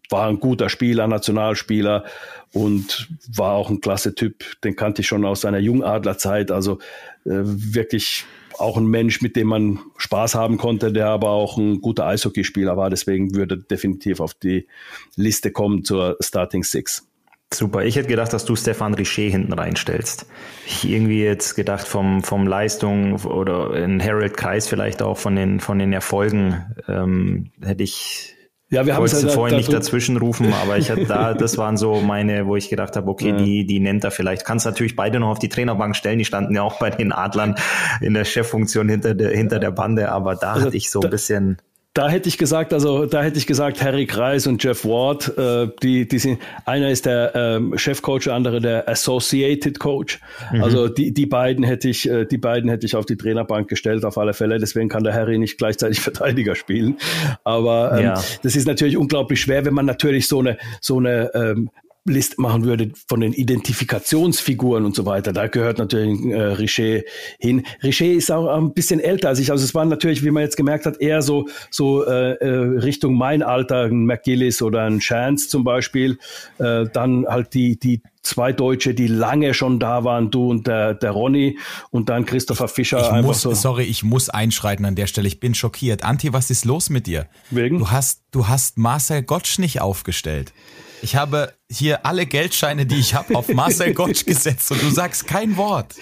war 0.10 0.28
ein 0.28 0.40
guter 0.40 0.70
Spieler, 0.70 1.08
Nationalspieler 1.08 2.04
und 2.52 3.08
war 3.36 3.54
auch 3.54 3.70
ein 3.70 3.82
klasse 3.82 4.16
Typ. 4.16 4.44
Den 4.64 4.76
kannte 4.76 5.02
ich 5.02 5.08
schon 5.08 5.26
aus 5.26 5.42
seiner 5.42 5.60
Jungadlerzeit. 5.60 6.52
Also 6.52 6.80
äh, 7.26 7.42
wirklich 7.44 8.26
auch 8.58 8.78
ein 8.78 8.88
Mensch, 8.88 9.22
mit 9.22 9.36
dem 9.36 9.48
man 9.48 9.80
Spaß 9.98 10.36
haben 10.36 10.58
konnte, 10.58 10.92
der 10.92 11.08
aber 11.08 11.30
auch 11.30 11.58
ein 11.58 11.82
guter 11.82 12.06
Eishockeyspieler 12.08 12.76
war. 12.76 12.90
Deswegen 12.90 13.36
würde 13.36 13.58
definitiv 13.58 14.20
auf 14.20 14.34
die 14.34 14.68
Liste 15.16 15.52
kommen 15.52 15.86
zur 15.86 16.18
Starting 16.20 16.64
Six. 16.64 17.06
Super. 17.52 17.84
Ich 17.84 17.96
hätte 17.96 18.10
gedacht, 18.10 18.32
dass 18.32 18.46
du 18.46 18.56
Stefan 18.56 18.94
Richer 18.94 19.24
hinten 19.24 19.54
reinstellst. 19.54 20.28
Ich 20.68 20.88
irgendwie 20.88 21.24
jetzt 21.24 21.56
gedacht 21.56 21.88
vom, 21.88 22.22
vom 22.24 22.46
Leistung 22.46 23.16
oder 23.26 23.74
in 23.76 24.04
Harold 24.04 24.38
Kreis 24.38 24.68
vielleicht 24.68 25.02
auch 25.02 25.18
von 25.18 25.36
den, 25.36 25.60
von 25.60 25.80
den 25.80 25.92
Erfolgen, 25.92 26.64
ähm, 26.88 27.50
hätte 27.64 27.82
ich 27.82 28.36
ja, 28.70 28.86
wir 28.86 28.96
haben 28.96 29.04
es 29.04 29.20
ja 29.20 29.30
vorhin 29.30 29.54
da, 29.54 29.58
nicht 29.58 29.74
dazwischen 29.74 30.18
rufen, 30.18 30.54
aber 30.54 30.78
ich 30.78 30.92
hatte 30.92 31.06
da, 31.06 31.34
das 31.36 31.58
waren 31.58 31.76
so 31.76 32.02
meine, 32.02 32.46
wo 32.46 32.56
ich 32.56 32.70
gedacht 32.70 32.96
habe, 32.96 33.10
okay, 33.10 33.30
ja. 33.30 33.38
die, 33.38 33.66
die 33.66 33.80
nennt 33.80 34.04
er 34.04 34.12
vielleicht. 34.12 34.46
Kannst 34.46 34.66
natürlich 34.66 34.96
beide 34.96 35.20
noch 35.20 35.30
auf 35.30 35.40
die 35.40 35.50
Trainerbank 35.50 35.96
stellen. 35.96 36.20
Die 36.20 36.26
standen 36.26 36.56
ja 36.56 36.62
auch 36.62 36.78
bei 36.80 36.92
den 36.92 37.12
Adlern 37.12 37.56
in 38.00 38.14
der 38.14 38.26
Cheffunktion 38.26 38.88
hinter 38.88 39.16
der, 39.16 39.32
hinter 39.32 39.60
der 39.60 39.72
Bande, 39.72 40.12
aber 40.12 40.36
da 40.36 40.54
also 40.54 40.68
hatte 40.68 40.78
ich 40.78 40.92
so 40.92 41.02
ein 41.02 41.10
bisschen 41.10 41.58
da 41.94 42.08
hätte 42.08 42.30
ich 42.30 42.38
gesagt, 42.38 42.72
also 42.72 43.08
da 43.08 43.24
hätte 43.24 43.40
ich 43.40 43.48
gesagt, 43.48 43.82
Harry 43.82 44.06
Kreis 44.06 44.46
und 44.46 44.64
Jeff 44.64 44.86
Ward, 44.86 45.36
äh, 45.38 45.68
die, 45.82 46.08
die 46.08 46.20
sind, 46.20 46.40
einer 46.66 46.92
ist 46.92 47.08
der 47.08 47.32
ähm, 47.34 47.78
Chefcoach, 47.78 48.26
der 48.26 48.36
andere 48.36 48.62
der 48.62 48.88
Associated 48.88 49.80
Coach. 49.80 50.20
Mhm. 50.54 50.64
Also 50.64 50.88
die, 50.88 51.14
die 51.14 51.26
beiden 51.26 51.64
hätte 51.64 51.90
ich, 51.90 52.08
äh, 52.08 52.26
die 52.26 52.38
beiden 52.38 52.70
hätte 52.70 52.86
ich 52.86 52.96
auf 52.96 53.06
die 53.06 53.18
Trainerbank 53.18 53.68
gestellt, 53.68 54.06
auf 54.06 54.20
alle 54.20 54.34
Fälle. 54.34 54.60
Deswegen 54.60 54.88
kann 54.88 55.04
der 55.04 55.14
Harry 55.14 55.40
nicht 55.40 55.58
gleichzeitig 55.58 56.00
Verteidiger 56.10 56.56
spielen. 56.56 56.98
Aber 57.44 57.98
ähm, 57.98 58.06
ja. 58.06 58.24
das 58.44 58.56
ist 58.56 58.68
natürlich 58.68 58.96
unglaublich 58.96 59.42
schwer, 59.42 59.66
wenn 59.66 59.74
man 59.74 59.88
natürlich 59.88 60.28
so 60.28 60.40
eine, 60.40 60.58
so 60.82 61.00
eine 61.00 61.32
ähm, 61.34 61.70
List 62.10 62.40
machen 62.40 62.64
würde 62.64 62.92
von 63.08 63.22
den 63.22 63.34
Identifikationsfiguren 63.34 64.86
und 64.86 64.96
so 64.96 65.06
weiter. 65.06 65.34
Da 65.34 65.48
gehört 65.48 65.78
natürlich 65.78 66.26
äh, 66.26 66.42
Richer 66.42 67.02
hin. 67.40 67.66
Richer 67.84 68.06
ist 68.06 68.32
auch 68.32 68.48
ein 68.48 68.74
bisschen 68.74 69.00
älter 69.00 69.30
als 69.30 69.40
ich. 69.40 69.52
Also 69.52 69.64
es 69.64 69.76
war 69.76 69.86
natürlich, 69.86 70.24
wie 70.24 70.32
man 70.32 70.44
jetzt 70.44 70.58
gemerkt 70.58 70.86
hat, 70.86 71.00
eher 71.00 71.22
so, 71.22 71.48
so 71.70 72.06
äh, 72.06 72.34
äh 72.34 72.80
Richtung 72.80 73.16
mein 73.16 73.44
Alter, 73.44 73.84
ein 73.84 74.06
McGillis 74.06 74.62
oder 74.62 74.84
ein 74.84 75.00
Chance 75.00 75.50
zum 75.50 75.64
Beispiel. 75.64 76.18
Äh, 76.58 76.86
dann 76.92 77.26
halt 77.28 77.54
die, 77.54 77.80
die 77.80 78.02
zwei 78.22 78.52
Deutsche, 78.52 78.94
die 78.94 79.08
lange 79.08 79.54
schon 79.54 79.80
da 79.80 80.04
waren, 80.04 80.32
du 80.32 80.50
und 80.50 80.68
der, 80.68 80.94
der 80.94 81.12
Ronny 81.12 81.58
und 81.90 82.10
dann 82.10 82.26
Christopher 82.26 82.68
Fischer. 82.68 83.18
Ich 83.18 83.26
muss, 83.26 83.42
so. 83.42 83.54
Sorry, 83.54 83.84
ich 83.84 84.04
muss 84.04 84.30
einschreiten 84.30 84.86
an 84.86 84.96
der 84.96 85.08
Stelle. 85.08 85.28
Ich 85.28 85.40
bin 85.40 85.56
schockiert. 85.56 86.04
Anti, 86.04 86.34
was 86.34 86.50
ist 86.50 86.66
los 86.66 86.90
mit 86.90 87.08
dir? 87.08 87.28
Wegen? 87.50 87.80
Du 87.80 87.92
hast, 87.92 88.22
du 88.32 88.48
hast 88.48 88.78
Marcel 88.78 89.24
Gottsch 89.24 89.60
nicht 89.60 89.82
aufgestellt. 89.82 90.54
Ich 91.02 91.16
habe 91.16 91.54
hier 91.70 92.06
alle 92.06 92.26
Geldscheine, 92.26 92.86
die 92.86 93.00
ich 93.00 93.14
habe, 93.14 93.36
auf 93.36 93.48
Marcel 93.54 93.94
Gottsch 93.94 94.26
gesetzt 94.26 94.72
und 94.72 94.82
du 94.82 94.90
sagst 94.90 95.28
kein 95.28 95.58
Wort. 95.58 95.96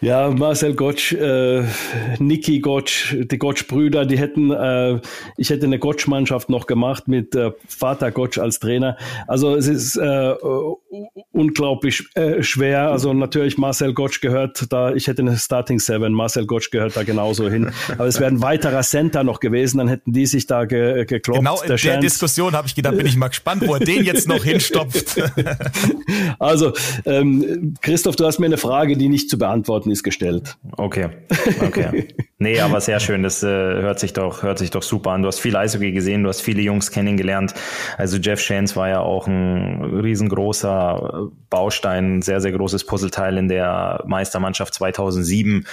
Ja, 0.00 0.30
Marcel 0.30 0.74
Gottsch, 0.74 1.12
äh, 1.12 1.64
Niki 2.20 2.60
Gottsch, 2.60 3.16
die 3.18 3.36
Gottsch-Brüder, 3.36 4.06
die 4.06 4.16
hätten, 4.16 4.52
äh, 4.52 5.00
ich 5.36 5.50
hätte 5.50 5.66
eine 5.66 5.80
Gottsch-Mannschaft 5.80 6.50
noch 6.50 6.66
gemacht 6.66 7.08
mit 7.08 7.34
äh, 7.34 7.50
Vater 7.66 8.12
Gottsch 8.12 8.38
als 8.38 8.60
Trainer. 8.60 8.96
Also 9.26 9.56
es 9.56 9.66
ist 9.66 9.96
äh, 9.96 10.34
unglaublich 11.32 12.04
äh, 12.14 12.42
schwer. 12.42 12.90
Also 12.90 13.12
natürlich 13.12 13.58
Marcel 13.58 13.92
Gottsch 13.92 14.20
gehört 14.20 14.66
da, 14.72 14.92
ich 14.94 15.06
hätte 15.06 15.22
eine 15.22 15.36
Starting 15.36 15.78
Seven, 15.78 16.12
Marcel 16.12 16.46
Gottsch 16.46 16.70
gehört 16.70 16.96
da 16.96 17.02
genauso 17.02 17.48
hin. 17.48 17.70
Aber 17.92 18.06
es 18.06 18.18
wäre 18.20 18.30
ein 18.30 18.42
weiterer 18.42 18.82
Center 18.82 19.24
noch 19.24 19.40
gewesen, 19.40 19.78
dann 19.78 19.88
hätten 19.88 20.12
die 20.12 20.26
sich 20.26 20.46
da 20.46 20.64
ge, 20.64 21.04
geklopft. 21.04 21.40
Genau 21.40 21.60
in 21.60 21.68
der, 21.68 21.76
der 21.76 21.98
Diskussion 21.98 22.52
habe 22.52 22.66
ich 22.66 22.74
gedacht, 22.74 22.96
bin 22.96 23.06
ich 23.06 23.16
mal 23.16 23.28
gespannt, 23.28 23.66
wo 23.66 23.74
er 23.74 23.80
den 23.80 24.04
jetzt 24.04 24.28
noch 24.28 24.44
hinstopft. 24.44 25.20
also 26.38 26.72
ähm, 27.04 27.74
Christoph, 27.82 28.16
du 28.16 28.26
hast 28.26 28.38
mir 28.38 28.46
eine 28.46 28.58
Frage, 28.58 28.96
die 28.96 29.08
nicht 29.08 29.30
zu 29.30 29.38
beantworten 29.38 29.90
ist 29.90 30.02
gestellt. 30.02 30.56
Okay, 30.76 31.08
okay. 31.60 32.08
Nee, 32.38 32.60
aber 32.60 32.80
sehr 32.80 33.00
schön. 33.00 33.22
Das 33.22 33.42
äh, 33.42 33.46
hört 33.46 33.98
sich 33.98 34.12
doch, 34.12 34.42
hört 34.42 34.58
sich 34.58 34.70
doch 34.70 34.82
super 34.82 35.10
an. 35.10 35.22
Du 35.22 35.28
hast 35.28 35.40
viel 35.40 35.56
Eishockey 35.56 35.92
gesehen, 35.92 36.22
du 36.22 36.28
hast 36.28 36.40
viele 36.40 36.62
Jungs 36.62 36.90
kennengelernt. 36.90 37.54
Also 37.96 38.18
Jeff 38.18 38.40
Shans 38.40 38.76
war 38.76 38.88
ja 38.88 39.00
auch 39.00 39.26
ein 39.26 39.84
riesengroßer 39.84 41.30
Baustein, 41.50 42.22
sehr, 42.22 42.40
sehr 42.40 42.52
großes 42.52 42.84
Puzzleteil 42.84 43.38
in 43.38 43.48
der 43.48 44.02
Meistermannschaft 44.06 44.74
2007, 44.74 45.66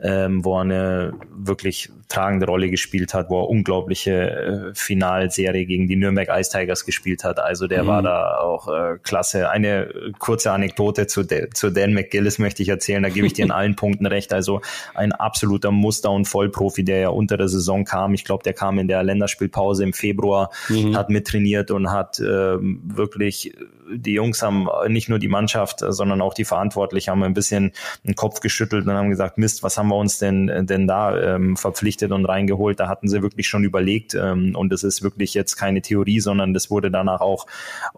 ähm, 0.00 0.44
wo 0.44 0.56
er 0.56 0.60
eine 0.60 1.12
wirklich 1.34 1.90
tragende 2.08 2.46
Rolle 2.46 2.68
gespielt 2.68 3.14
hat, 3.14 3.30
wo 3.30 3.40
er 3.40 3.48
unglaubliche 3.48 4.12
äh, 4.12 4.74
Finalserie 4.74 5.64
gegen 5.64 5.88
die 5.88 5.96
Nürnberg 5.96 6.28
Ice 6.30 6.50
Tigers 6.50 6.84
gespielt 6.84 7.24
hat. 7.24 7.40
Also 7.40 7.66
der 7.66 7.84
mhm. 7.84 7.86
war 7.86 8.02
da 8.02 8.38
auch 8.38 8.68
äh, 8.68 8.98
klasse. 9.02 9.48
Eine 9.48 10.12
kurze 10.18 10.52
Anekdote 10.52 11.06
zu, 11.06 11.26
zu 11.54 11.70
Dan 11.70 11.94
McGillis 11.94 12.38
möchte 12.38 12.62
ich 12.62 12.68
erzählen. 12.68 13.02
Da 13.02 13.08
gebe 13.08 13.26
ich 13.26 13.32
dir 13.32 13.46
in 13.46 13.50
allen 13.50 13.74
Punkten 13.76 14.04
recht. 14.04 14.34
Also 14.34 14.60
ein 14.94 15.12
absoluter 15.12 15.70
Muster- 15.70 16.10
und 16.10 16.26
Vollprofi, 16.26 16.84
der 16.84 16.98
ja 16.98 17.08
unter 17.08 17.38
der 17.38 17.48
Saison 17.48 17.84
kam. 17.84 18.12
Ich 18.12 18.24
glaube, 18.24 18.42
der 18.42 18.52
kam 18.52 18.78
in 18.78 18.88
der 18.88 19.02
Länderspielpause 19.02 19.82
im 19.82 19.94
Februar, 19.94 20.50
mhm. 20.68 20.96
hat 20.96 21.08
mittrainiert 21.08 21.70
und 21.70 21.90
hat 21.90 22.20
äh, 22.20 22.58
wirklich 22.60 23.54
die 23.90 24.14
Jungs 24.14 24.42
haben 24.42 24.68
nicht 24.88 25.08
nur 25.08 25.18
die 25.18 25.28
Mannschaft, 25.28 25.80
sondern 25.86 26.20
auch 26.20 26.34
die 26.34 26.44
Verantwortlichen 26.44 27.10
haben 27.10 27.22
ein 27.22 27.34
bisschen 27.34 27.72
den 28.04 28.14
Kopf 28.14 28.40
geschüttelt 28.40 28.86
und 28.86 28.92
haben 28.92 29.10
gesagt, 29.10 29.38
Mist, 29.38 29.62
was 29.62 29.76
haben 29.76 29.88
wir 29.88 29.96
uns 29.96 30.18
denn 30.18 30.66
denn 30.66 30.86
da 30.86 31.34
ähm, 31.34 31.56
verpflichtet 31.56 32.12
und 32.12 32.24
reingeholt? 32.24 32.80
Da 32.80 32.88
hatten 32.88 33.08
sie 33.08 33.22
wirklich 33.22 33.48
schon 33.48 33.64
überlegt 33.64 34.14
ähm, 34.14 34.54
und 34.56 34.72
es 34.72 34.84
ist 34.84 35.02
wirklich 35.02 35.34
jetzt 35.34 35.56
keine 35.56 35.82
Theorie, 35.82 36.20
sondern 36.20 36.54
das 36.54 36.70
wurde 36.70 36.90
danach 36.90 37.20
auch 37.20 37.46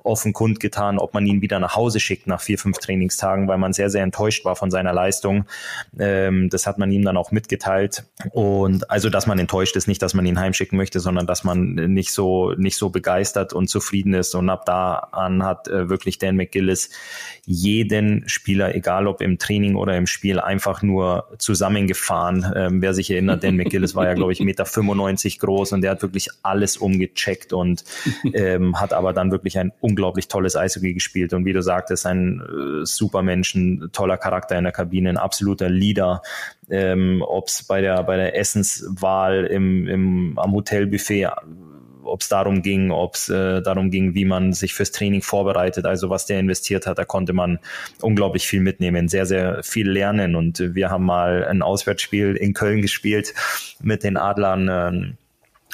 offen 0.02 0.32
kundgetan, 0.32 0.98
ob 0.98 1.14
man 1.14 1.26
ihn 1.26 1.42
wieder 1.42 1.58
nach 1.58 1.76
Hause 1.76 2.00
schickt 2.00 2.26
nach 2.26 2.40
vier, 2.40 2.58
fünf 2.58 2.78
Trainingstagen, 2.78 3.48
weil 3.48 3.58
man 3.58 3.72
sehr, 3.72 3.90
sehr 3.90 4.02
enttäuscht 4.02 4.44
war 4.44 4.56
von 4.56 4.70
seiner 4.70 4.92
Leistung. 4.92 5.44
Ähm, 5.98 6.48
das 6.50 6.66
hat 6.66 6.78
man 6.78 6.90
ihm 6.90 7.04
dann 7.04 7.16
auch 7.16 7.30
mitgeteilt 7.30 8.04
und 8.32 8.90
also, 8.90 9.10
dass 9.10 9.26
man 9.26 9.38
enttäuscht 9.38 9.76
ist, 9.76 9.88
nicht, 9.88 10.02
dass 10.02 10.14
man 10.14 10.26
ihn 10.26 10.38
heimschicken 10.38 10.76
möchte, 10.76 11.00
sondern 11.00 11.26
dass 11.26 11.44
man 11.44 11.74
nicht 11.74 12.12
so 12.12 12.52
nicht 12.52 12.76
so 12.76 12.90
begeistert 12.90 13.52
und 13.52 13.68
zufrieden 13.68 14.14
ist 14.14 14.34
und 14.34 14.48
ab 14.48 14.64
da 14.64 15.08
an 15.12 15.44
hat 15.44 15.68
äh, 15.74 15.88
wirklich 15.88 16.18
Dan 16.18 16.36
McGillis 16.36 16.90
jeden 17.44 18.28
Spieler, 18.28 18.74
egal 18.74 19.06
ob 19.06 19.20
im 19.20 19.38
Training 19.38 19.76
oder 19.76 19.96
im 19.96 20.06
Spiel, 20.06 20.40
einfach 20.40 20.82
nur 20.82 21.28
zusammengefahren. 21.38 22.52
Ähm, 22.56 22.82
wer 22.82 22.94
sich 22.94 23.10
erinnert, 23.10 23.44
Dan 23.44 23.56
McGillis 23.56 23.94
war 23.94 24.06
ja, 24.06 24.14
glaube 24.14 24.32
ich, 24.32 24.40
Meter 24.40 24.64
95 24.64 25.38
groß 25.38 25.72
und 25.72 25.82
der 25.82 25.92
hat 25.92 26.02
wirklich 26.02 26.28
alles 26.42 26.76
umgecheckt 26.76 27.52
und 27.52 27.84
ähm, 28.32 28.80
hat 28.80 28.92
aber 28.92 29.12
dann 29.12 29.30
wirklich 29.30 29.58
ein 29.58 29.72
unglaublich 29.80 30.28
tolles 30.28 30.56
Eishockey 30.56 30.94
gespielt. 30.94 31.32
Und 31.34 31.44
wie 31.44 31.52
du 31.52 31.62
sagtest, 31.62 32.06
ein 32.06 32.40
äh, 32.40 32.86
Supermensch, 32.86 33.54
ein 33.54 33.90
toller 33.92 34.16
Charakter 34.16 34.56
in 34.56 34.64
der 34.64 34.72
Kabine, 34.72 35.10
ein 35.10 35.18
absoluter 35.18 35.68
Leader. 35.68 36.22
Ähm, 36.70 37.22
ob 37.26 37.48
es 37.48 37.62
bei 37.62 37.82
der 37.82 38.02
bei 38.04 38.16
der 38.16 38.38
Essenswahl 38.38 39.44
im, 39.44 39.86
im 39.86 40.38
am 40.38 40.52
Hotelbuffet 40.52 41.28
ob 42.04 42.20
es 42.20 42.28
darum 42.28 42.62
ging, 42.62 42.90
ob 42.90 43.14
es 43.14 43.28
äh, 43.28 43.62
darum 43.62 43.90
ging, 43.90 44.14
wie 44.14 44.24
man 44.24 44.52
sich 44.52 44.74
fürs 44.74 44.92
Training 44.92 45.22
vorbereitet, 45.22 45.86
also 45.86 46.10
was 46.10 46.26
der 46.26 46.40
investiert 46.40 46.86
hat, 46.86 46.98
da 46.98 47.04
konnte 47.04 47.32
man 47.32 47.58
unglaublich 48.00 48.46
viel 48.46 48.60
mitnehmen, 48.60 49.08
sehr, 49.08 49.26
sehr 49.26 49.62
viel 49.62 49.88
lernen. 49.88 50.36
Und 50.36 50.74
wir 50.74 50.90
haben 50.90 51.04
mal 51.04 51.44
ein 51.44 51.62
Auswärtsspiel 51.62 52.36
in 52.36 52.54
Köln 52.54 52.82
gespielt 52.82 53.34
mit 53.82 54.04
den 54.04 54.16
Adlern. 54.16 54.68
Äh, 54.68 55.14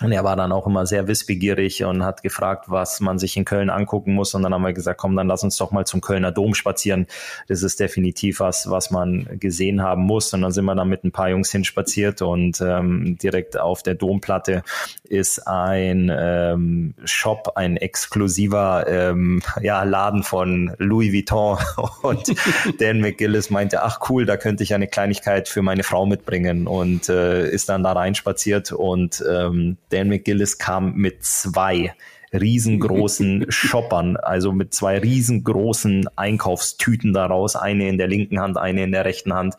und 0.02 0.12
er 0.12 0.24
war 0.24 0.36
dann 0.36 0.52
auch 0.52 0.66
immer 0.66 0.86
sehr 0.86 1.08
wissbegierig 1.08 1.84
und 1.84 2.04
hat 2.04 2.22
gefragt, 2.22 2.66
was 2.68 3.00
man 3.00 3.18
sich 3.18 3.36
in 3.36 3.44
Köln 3.44 3.68
angucken 3.68 4.14
muss. 4.14 4.34
Und 4.34 4.42
dann 4.42 4.54
haben 4.54 4.62
wir 4.62 4.72
gesagt, 4.72 4.98
komm, 4.98 5.14
dann 5.14 5.26
lass 5.26 5.44
uns 5.44 5.56
doch 5.56 5.72
mal 5.72 5.84
zum 5.84 6.00
Kölner 6.00 6.32
Dom 6.32 6.54
spazieren. 6.54 7.06
Das 7.48 7.62
ist 7.62 7.80
definitiv 7.80 8.40
was, 8.40 8.70
was 8.70 8.90
man 8.90 9.28
gesehen 9.38 9.82
haben 9.82 10.02
muss. 10.02 10.32
Und 10.32 10.42
dann 10.42 10.52
sind 10.52 10.64
wir 10.64 10.74
dann 10.74 10.88
mit 10.88 11.04
ein 11.04 11.12
paar 11.12 11.28
Jungs 11.28 11.50
hinspaziert 11.50 12.22
und 12.22 12.60
ähm, 12.60 13.18
direkt 13.18 13.58
auf 13.58 13.82
der 13.82 13.94
Domplatte 13.94 14.62
ist 15.04 15.46
ein 15.46 16.10
ähm, 16.14 16.94
Shop, 17.04 17.52
ein 17.56 17.76
exklusiver 17.76 18.86
ähm, 18.88 19.42
ja, 19.60 19.82
Laden 19.82 20.22
von 20.22 20.74
Louis 20.78 21.12
Vuitton. 21.12 21.58
Und 22.02 22.34
Dan 22.80 23.00
McGillis 23.00 23.50
meinte, 23.50 23.82
ach 23.82 24.00
cool, 24.08 24.24
da 24.24 24.36
könnte 24.36 24.62
ich 24.62 24.74
eine 24.74 24.86
Kleinigkeit 24.86 25.48
für 25.48 25.62
meine 25.62 25.82
Frau 25.82 26.06
mitbringen 26.06 26.66
und 26.66 27.08
äh, 27.08 27.48
ist 27.48 27.68
dann 27.68 27.82
da 27.82 27.92
reinspaziert 27.92 28.72
und 28.72 29.22
ähm, 29.28 29.76
Dan 29.90 30.08
McGillis 30.08 30.58
kam 30.58 30.94
mit 30.94 31.24
zwei 31.24 31.94
riesengroßen 32.32 33.46
Shoppern, 33.50 34.16
also 34.16 34.52
mit 34.52 34.72
zwei 34.74 34.98
riesengroßen 34.98 36.08
Einkaufstüten 36.16 37.12
daraus, 37.12 37.56
eine 37.56 37.88
in 37.88 37.98
der 37.98 38.06
linken 38.06 38.40
Hand, 38.40 38.56
eine 38.56 38.84
in 38.84 38.92
der 38.92 39.04
rechten 39.04 39.34
Hand. 39.34 39.56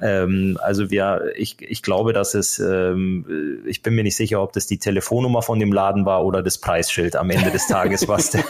Ähm, 0.00 0.58
also 0.62 0.90
wir, 0.90 1.32
ich, 1.36 1.56
ich 1.60 1.82
glaube, 1.82 2.12
dass 2.12 2.34
es, 2.34 2.58
ähm, 2.58 3.62
ich 3.66 3.82
bin 3.82 3.94
mir 3.94 4.04
nicht 4.04 4.16
sicher, 4.16 4.42
ob 4.42 4.52
das 4.52 4.66
die 4.66 4.78
Telefonnummer 4.78 5.42
von 5.42 5.58
dem 5.58 5.72
Laden 5.72 6.06
war 6.06 6.24
oder 6.24 6.42
das 6.42 6.58
Preisschild 6.58 7.16
am 7.16 7.30
Ende 7.30 7.50
des 7.50 7.66
Tages, 7.66 8.06
was 8.08 8.30
der 8.30 8.44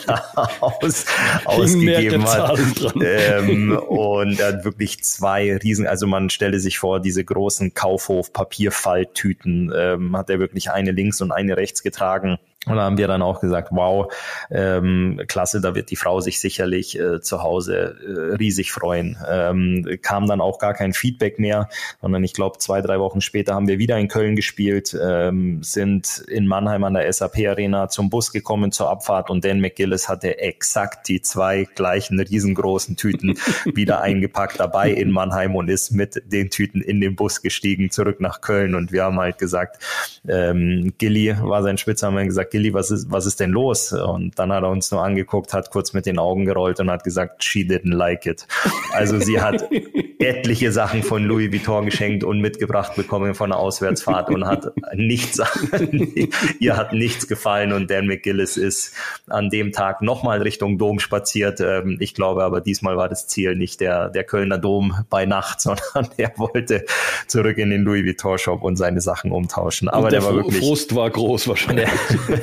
aus, 0.61 1.07
ausgegeben 1.45 2.25
hat. 2.25 2.59
Ähm, 3.03 3.77
und 3.77 4.39
er 4.39 4.49
hat 4.49 4.65
wirklich 4.65 5.03
zwei 5.03 5.57
riesen, 5.57 5.87
also 5.87 6.07
man 6.07 6.31
stelle 6.31 6.61
sich 6.61 6.79
vor, 6.79 7.01
diese 7.01 7.25
großen 7.25 7.75
Kaufhof-Papierfalttüten, 7.75 9.73
ähm, 9.75 10.17
hat 10.17 10.29
er 10.31 10.39
wirklich 10.39 10.71
eine 10.71 10.91
links 10.91 11.21
und 11.21 11.33
eine 11.33 11.57
rechts 11.57 11.83
getragen 11.83 12.39
Und 12.67 12.77
da 12.77 12.83
haben 12.83 12.97
wir 12.97 13.09
dann 13.09 13.23
auch 13.23 13.41
gesagt, 13.41 13.69
wow, 13.73 14.13
ähm, 14.51 15.21
klasse, 15.27 15.61
da 15.61 15.75
wird 15.75 15.91
die 15.91 15.97
Frau 15.97 16.21
sich 16.21 16.39
sicherlich 16.39 16.97
äh, 16.97 17.21
zu 17.21 17.43
Hause 17.43 17.97
äh, 18.07 18.35
riesig 18.37 18.71
freuen. 18.71 19.19
Ähm, 19.29 19.99
kam 20.01 20.29
dann 20.29 20.41
auch 20.41 20.61
gar 20.61 20.73
kein 20.73 20.93
Feedback 20.93 21.41
mehr, 21.41 21.69
sondern 22.01 22.23
ich 22.23 22.35
glaube, 22.35 22.59
zwei, 22.59 22.81
drei 22.81 23.01
Wochen 23.01 23.21
später 23.21 23.55
haben 23.55 23.67
wir 23.67 23.81
wieder 23.81 23.99
in 23.99 24.07
Köln 24.07 24.37
gespielt, 24.37 24.97
ähm, 25.01 25.61
sind 25.65 26.23
in 26.29 26.47
Mannheim 26.47 26.85
an 26.85 26.95
der 26.95 27.13
SAP 27.13 27.39
Arena 27.49 27.89
zum 27.89 28.11
Bus 28.11 28.31
gekommen 28.31 28.71
zur 28.71 28.91
Abfahrt 28.91 29.29
und 29.29 29.45
Dan 29.45 29.61
McGillis 29.61 30.09
hatte 30.09 30.39
exakt 30.39 31.09
die 31.09 31.21
zwei 31.21 31.67
gleichen 31.75 32.21
riesengroßen 32.21 32.97
Tüten 32.97 33.39
wieder 33.75 34.03
eingepackt 34.03 34.61
dabei 34.61 34.93
in 34.93 35.11
Mannheim 35.11 35.57
und 35.57 35.69
ist 35.69 35.91
mit 35.91 36.23
den 36.27 36.51
Tüten 36.51 36.81
in 36.81 37.01
den 37.01 37.17
Bus 37.17 37.43
gestiegen 37.43 37.91
zurück 37.91 38.21
nach 38.21 38.41
Köln 38.41 38.77
und 38.77 38.93
wir 38.93 39.03
haben 39.03 39.19
halt 39.19 39.39
gesagt, 39.39 39.83
ähm, 40.29 40.93
Gilly 40.99 41.35
war 41.41 41.65
sein 41.65 41.77
Spitzname, 41.77 42.25
gesagt, 42.25 42.52
Gilly, 42.53 42.73
was 42.73 42.91
ist, 42.91 43.11
was 43.11 43.27
ist 43.27 43.41
denn 43.41 43.51
los? 43.51 43.93
Und 43.93 44.39
dann 44.39 44.53
hat 44.53 44.63
er 44.63 44.71
uns 44.71 44.91
nur 44.91 45.03
angeguckt, 45.03 45.53
hat 45.55 45.71
kurz 45.71 45.93
mit 45.93 46.07
den 46.07 46.19
Augen 46.19 46.45
gerollt 46.45 46.79
und 46.79 46.91
hat 46.91 47.03
gesagt, 47.03 47.43
she 47.43 47.61
didn't 47.61 47.95
like 47.95 48.27
it. 48.27 48.47
Also 48.93 49.19
sie 49.19 49.41
hat 49.41 49.69
etliche 50.23 50.73
Sachen 50.73 51.03
von 51.03 51.25
Louis 51.25 51.53
Vuitton 51.53 51.87
geschenkt 51.87 52.25
und 52.25 52.41
mitgebracht 52.41 52.95
bekommen 52.95 53.35
von 53.35 53.51
der 53.51 53.59
Auswärtsfahrt 53.59 54.31
und 54.31 54.47
hat 54.47 54.73
nichts, 54.95 55.41
ihr 56.61 56.77
hat 56.77 56.93
nichts 56.93 57.29
gefallen 57.29 57.73
und 57.73 57.91
Dan 57.91 58.07
McGillis 58.07 58.57
ist 58.57 58.95
an 59.29 59.51
dem 59.51 59.73
Tag 59.73 60.03
nochmal 60.03 60.43
Richtung 60.43 60.79
Dom 60.79 60.99
spaziert. 60.99 61.61
Ähm, 61.61 61.97
ich 62.01 62.15
glaube 62.15 62.45
aber 62.45 62.61
diesmal 62.61 62.97
war 62.97 63.09
das 63.09 63.27
Ziel 63.27 63.57
nicht 63.57 63.81
der, 63.81 64.09
der 64.09 64.25
Kölner 64.25 64.59
Dom 64.59 65.05
bei 65.11 65.27
Nacht, 65.27 65.61
sondern 65.63 66.09
er 66.17 66.33
wollte 66.37 66.85
zurück 67.27 67.59
in 67.59 67.71
den 67.71 67.83
Louis 67.83 68.05
Vuitton 68.05 68.39
Shop 68.39 68.63
und 68.63 68.77
seine 68.77 69.01
Sachen 69.01 69.33
umtauschen. 69.33 69.89
Aber 69.89 70.09
der, 70.09 70.21
der, 70.21 70.29
war 70.29 70.37
wirklich. 70.37 70.59
Frust 70.59 70.95
war 70.95 71.11
groß 71.11 71.49
wahrscheinlich. 71.49 71.89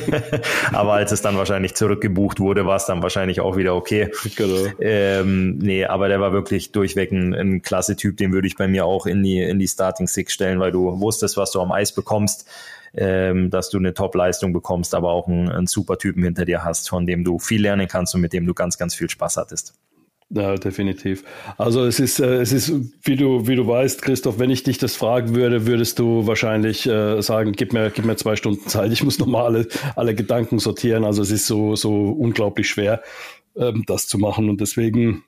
Aber 0.74 0.94
als 0.94 1.12
es 1.12 1.22
dann 1.22 1.38
wahrscheinlich 1.38 1.76
zurückgebucht 1.76 2.40
wurde, 2.40 2.66
war 2.66 2.76
es 2.76 2.86
dann 2.86 3.02
wahrscheinlich 3.02 3.42
auch 3.42 3.58
wieder 3.58 3.76
okay. 3.76 4.10
Genau. 4.36 4.68
Ähm, 4.80 5.58
nee, 5.58 5.86
aber 5.86 6.08
der 6.08 6.20
war 6.20 6.32
wirklich 6.32 6.72
durchweg 6.72 7.12
ein, 7.12 7.34
ein 7.34 7.62
klasse 7.70 7.96
Typ, 7.96 8.18
den 8.18 8.34
würde 8.34 8.48
ich 8.48 8.58
bei 8.58 8.68
mir 8.68 8.86
auch 8.86 9.06
in 9.06 9.22
die, 9.24 9.42
in 9.42 9.60
die 9.60 9.68
Starting 9.68 10.08
Six 10.08 10.34
stellen, 10.34 10.60
weil 10.60 10.72
du 10.72 11.00
wusstest, 11.00 11.38
was 11.38 11.52
du 11.52 11.62
am 11.62 11.72
Eis 11.72 11.94
bekommst. 11.94 12.48
Ähm, 12.92 13.52
dass 13.52 13.70
du 13.70 13.78
eine 13.78 13.94
Top-Leistung 13.94 14.52
bekommst, 14.52 14.96
aber 14.96 15.12
auch 15.12 15.28
einen, 15.28 15.48
einen 15.48 15.68
super 15.68 16.00
Typen 16.00 16.24
hinter 16.24 16.44
dir 16.44 16.64
hast, 16.64 16.90
von 16.90 17.06
dem 17.06 17.24
du 17.24 17.38
viel 17.38 17.62
lernen 17.62 17.88
kannst 17.88 18.16
und 18.16 18.22
mit 18.22 18.34
dem 18.34 18.48
du 18.48 18.56
ganz, 18.56 18.80
ganz 18.80 18.96
viel 18.96 19.08
Spaß 19.08 19.38
hattest. 19.38 19.76
Ja, 20.32 20.56
definitiv. 20.56 21.24
Also 21.58 21.86
es 21.86 22.00
ist, 22.00 22.20
äh, 22.20 22.42
es 22.42 22.52
ist, 22.52 22.72
wie 23.04 23.16
du, 23.16 23.48
wie 23.48 23.56
du 23.56 23.68
weißt, 23.68 24.02
Christoph, 24.02 24.40
wenn 24.40 24.50
ich 24.50 24.64
dich 24.64 24.80
das 24.80 24.96
fragen 24.96 25.36
würde, 25.36 25.68
würdest 25.68 25.98
du 26.00 26.26
wahrscheinlich 26.26 26.88
äh, 26.88 27.22
sagen, 27.22 27.52
gib 27.52 27.74
mir, 27.74 27.92
gib 27.92 28.06
mir 28.06 28.16
zwei 28.16 28.36
Stunden 28.36 28.68
Zeit, 28.68 28.92
ich 28.92 29.04
muss 29.04 29.18
nochmal 29.20 29.46
alle, 29.46 29.68
alle 29.96 30.16
Gedanken 30.16 30.58
sortieren. 30.58 31.04
Also 31.04 31.22
es 31.22 31.30
ist 31.30 31.46
so, 31.46 31.76
so 31.76 32.10
unglaublich 32.10 32.70
schwer, 32.70 33.02
ähm, 33.56 33.84
das 33.86 34.08
zu 34.08 34.18
machen. 34.20 34.50
Und 34.50 34.62
deswegen 34.62 35.24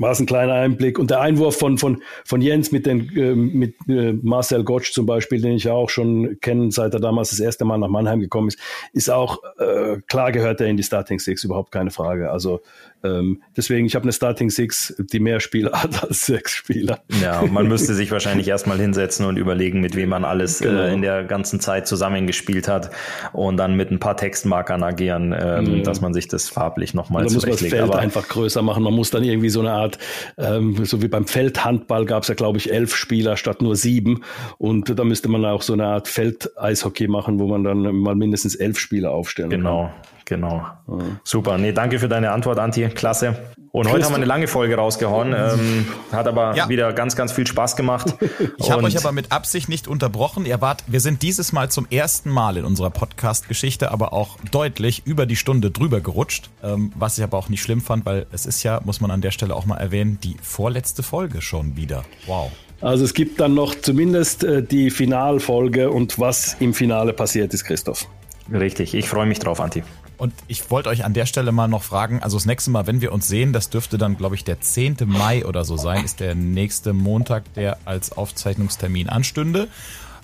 war 0.00 0.12
es 0.12 0.20
ein 0.20 0.26
kleiner 0.26 0.54
Einblick. 0.54 0.98
Und 0.98 1.10
der 1.10 1.20
Einwurf 1.20 1.58
von, 1.58 1.78
von, 1.78 2.02
von 2.24 2.40
Jens 2.40 2.72
mit, 2.72 2.86
den, 2.86 3.08
äh, 3.16 3.34
mit 3.34 3.76
äh, 3.88 4.12
Marcel 4.12 4.64
Gottsch 4.64 4.92
zum 4.92 5.06
Beispiel, 5.06 5.40
den 5.40 5.52
ich 5.52 5.64
ja 5.64 5.72
auch 5.72 5.90
schon 5.90 6.38
kenne, 6.40 6.70
seit 6.70 6.94
er 6.94 7.00
damals 7.00 7.30
das 7.30 7.40
erste 7.40 7.64
Mal 7.64 7.78
nach 7.78 7.88
Mannheim 7.88 8.20
gekommen 8.20 8.48
ist, 8.48 8.58
ist 8.92 9.10
auch 9.10 9.38
äh, 9.58 10.00
klar 10.06 10.32
gehört 10.32 10.60
er 10.60 10.66
in 10.68 10.76
die 10.76 10.82
Starting 10.82 11.18
Six, 11.18 11.44
überhaupt 11.44 11.72
keine 11.72 11.90
Frage. 11.90 12.30
Also 12.30 12.60
ähm, 13.04 13.42
deswegen, 13.56 13.86
ich 13.86 13.94
habe 13.94 14.04
eine 14.04 14.12
Starting 14.12 14.50
Six, 14.50 14.94
die 14.98 15.20
mehr 15.20 15.40
Spieler 15.40 15.72
hat 15.82 16.02
als 16.02 16.26
sechs 16.26 16.52
Spieler. 16.52 17.00
Ja, 17.22 17.42
man 17.42 17.68
müsste 17.68 17.94
sich 17.94 18.10
wahrscheinlich 18.10 18.48
erstmal 18.48 18.78
hinsetzen 18.78 19.26
und 19.26 19.36
überlegen, 19.36 19.80
mit 19.80 19.94
wem 19.94 20.08
man 20.08 20.24
alles 20.24 20.60
äh, 20.60 20.64
genau. 20.64 20.80
äh, 20.82 20.92
in 20.94 21.02
der 21.02 21.24
ganzen 21.24 21.60
Zeit 21.60 21.86
zusammengespielt 21.86 22.66
hat 22.66 22.90
und 23.32 23.58
dann 23.58 23.76
mit 23.76 23.90
ein 23.90 24.00
paar 24.00 24.16
Textmarkern 24.16 24.82
agieren, 24.82 25.34
ähm, 25.38 25.78
mhm. 25.78 25.82
dass 25.84 26.00
man 26.00 26.14
sich 26.14 26.28
das 26.28 26.48
farblich 26.48 26.94
nochmal 26.94 27.28
zurechtlegt. 27.28 27.44
Da 27.44 27.48
muss 27.48 27.60
man 27.60 27.70
das 27.70 27.78
Feld 27.78 27.90
Aber 27.90 27.98
einfach 27.98 28.28
größer 28.28 28.62
machen. 28.62 28.82
Man 28.82 28.94
muss 28.94 29.10
dann 29.10 29.22
irgendwie 29.22 29.50
so 29.50 29.60
eine 29.60 29.72
Art, 29.72 29.98
ähm, 30.38 30.84
so 30.84 31.02
wie 31.02 31.08
beim 31.08 31.26
Feldhandball 31.26 32.06
gab 32.06 32.22
es 32.22 32.28
ja, 32.28 32.34
glaube 32.34 32.58
ich, 32.58 32.72
elf 32.72 32.96
Spieler 32.96 33.36
statt 33.36 33.60
nur 33.60 33.76
sieben. 33.76 34.22
Und 34.58 34.98
da 34.98 35.04
müsste 35.04 35.28
man 35.28 35.44
auch 35.44 35.62
so 35.62 35.74
eine 35.74 35.86
Art 35.86 36.08
Feldeishockey 36.08 37.08
machen, 37.08 37.38
wo 37.38 37.46
man 37.46 37.64
dann 37.64 37.82
mal 37.82 38.14
mindestens 38.14 38.54
elf 38.54 38.78
Spieler 38.78 39.10
aufstellen 39.12 39.50
genau. 39.50 39.84
kann. 39.84 39.92
Genau. 39.92 40.13
Mhm. 40.30 41.18
Super. 41.24 41.58
Nee, 41.58 41.72
danke 41.72 41.98
für 41.98 42.08
deine 42.08 42.32
Antwort, 42.32 42.58
Anti. 42.58 42.88
Klasse. 42.88 43.36
Und 43.74 43.90
heute 43.90 44.04
haben 44.04 44.12
wir 44.12 44.16
eine 44.18 44.24
lange 44.24 44.46
Folge 44.46 44.76
rausgehauen. 44.76 45.34
Ähm, 45.36 45.86
hat 46.12 46.28
aber 46.28 46.54
ja. 46.54 46.68
wieder 46.68 46.92
ganz, 46.92 47.16
ganz 47.16 47.32
viel 47.32 47.46
Spaß 47.46 47.74
gemacht. 47.74 48.14
Ich 48.56 48.70
habe 48.70 48.84
euch 48.84 48.96
aber 48.96 49.12
mit 49.12 49.32
Absicht 49.32 49.68
nicht 49.68 49.88
unterbrochen. 49.88 50.46
Ihr 50.46 50.60
wart, 50.60 50.84
wir 50.86 51.00
sind 51.00 51.22
dieses 51.22 51.52
Mal 51.52 51.70
zum 51.70 51.86
ersten 51.90 52.30
Mal 52.30 52.56
in 52.56 52.64
unserer 52.64 52.90
Podcast-Geschichte 52.90 53.90
aber 53.90 54.12
auch 54.12 54.38
deutlich 54.50 55.02
über 55.06 55.26
die 55.26 55.36
Stunde 55.36 55.70
drüber 55.70 56.00
gerutscht. 56.00 56.50
Ähm, 56.62 56.92
was 56.94 57.18
ich 57.18 57.24
aber 57.24 57.36
auch 57.36 57.48
nicht 57.48 57.62
schlimm 57.62 57.80
fand, 57.80 58.06
weil 58.06 58.26
es 58.32 58.46
ist 58.46 58.62
ja, 58.62 58.80
muss 58.84 59.00
man 59.00 59.10
an 59.10 59.20
der 59.20 59.32
Stelle 59.32 59.54
auch 59.54 59.66
mal 59.66 59.76
erwähnen, 59.76 60.18
die 60.22 60.36
vorletzte 60.40 61.02
Folge 61.02 61.42
schon 61.42 61.76
wieder. 61.76 62.04
Wow. 62.26 62.52
Also 62.80 63.04
es 63.04 63.14
gibt 63.14 63.40
dann 63.40 63.54
noch 63.54 63.74
zumindest 63.74 64.44
äh, 64.44 64.62
die 64.62 64.90
Finalfolge 64.90 65.90
und 65.90 66.18
was 66.18 66.56
im 66.60 66.74
Finale 66.74 67.12
passiert 67.12 67.52
ist, 67.54 67.64
Christoph. 67.64 68.06
Richtig, 68.52 68.94
ich 68.94 69.08
freue 69.08 69.26
mich 69.26 69.38
drauf, 69.38 69.60
Anti. 69.60 69.82
Und 70.16 70.32
ich 70.46 70.70
wollte 70.70 70.88
euch 70.88 71.04
an 71.04 71.14
der 71.14 71.26
Stelle 71.26 71.52
mal 71.52 71.68
noch 71.68 71.82
fragen, 71.82 72.22
also 72.22 72.36
das 72.36 72.46
nächste 72.46 72.70
Mal, 72.70 72.86
wenn 72.86 73.00
wir 73.00 73.12
uns 73.12 73.28
sehen, 73.28 73.52
das 73.52 73.70
dürfte 73.70 73.98
dann, 73.98 74.16
glaube 74.16 74.34
ich, 74.34 74.44
der 74.44 74.60
10. 74.60 74.96
Mai 75.06 75.44
oder 75.44 75.64
so 75.64 75.76
sein, 75.76 76.04
ist 76.04 76.20
der 76.20 76.34
nächste 76.34 76.92
Montag, 76.92 77.52
der 77.54 77.78
als 77.84 78.12
Aufzeichnungstermin 78.12 79.08
anstünde. 79.08 79.68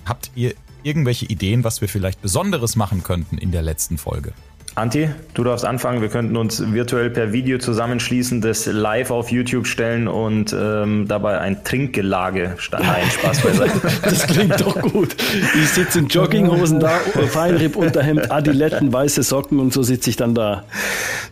Habt 0.05 0.31
ihr 0.35 0.55
irgendwelche 0.83 1.27
Ideen, 1.27 1.65
was 1.65 1.81
wir 1.81 1.89
vielleicht 1.89 2.23
Besonderes 2.23 2.77
machen 2.77 3.03
könnten 3.03 3.39
in 3.39 3.51
der 3.51 3.63
letzten 3.63 3.99
Folge? 3.99 4.33
Anti, 4.77 5.11
du 5.35 5.43
darfst 5.43 5.65
anfangen. 5.65 6.01
Wir 6.01 6.09
könnten 6.09 6.37
uns 6.37 6.73
virtuell 6.73 7.11
per 7.11 7.33
Video 7.33 7.59
zusammenschließen, 7.59 8.41
das 8.41 8.67
live 8.67 9.11
auf 9.11 9.31
YouTube 9.31 9.67
stellen 9.67 10.07
und 10.07 10.55
ähm, 10.59 11.07
dabei 11.09 11.39
ein 11.39 11.65
Trinkgelage 11.65 12.55
starten. 12.59 12.87
Nein, 12.87 13.05
Spaß 13.11 13.41
beiseite. 13.41 13.81
das 14.03 14.27
klingt 14.29 14.61
doch 14.61 14.81
gut. 14.81 15.17
Ich 15.61 15.71
sitze 15.71 15.99
in 15.99 16.07
Jogginghosen 16.07 16.79
da, 16.79 16.91
Feinripp, 17.29 17.75
Unterhemd, 17.75 18.31
Adiletten, 18.31 18.93
weiße 18.93 19.25
Socken 19.25 19.59
und 19.59 19.73
so 19.73 19.83
sitze 19.83 20.09
ich 20.09 20.17
dann 20.17 20.35
da. 20.35 20.65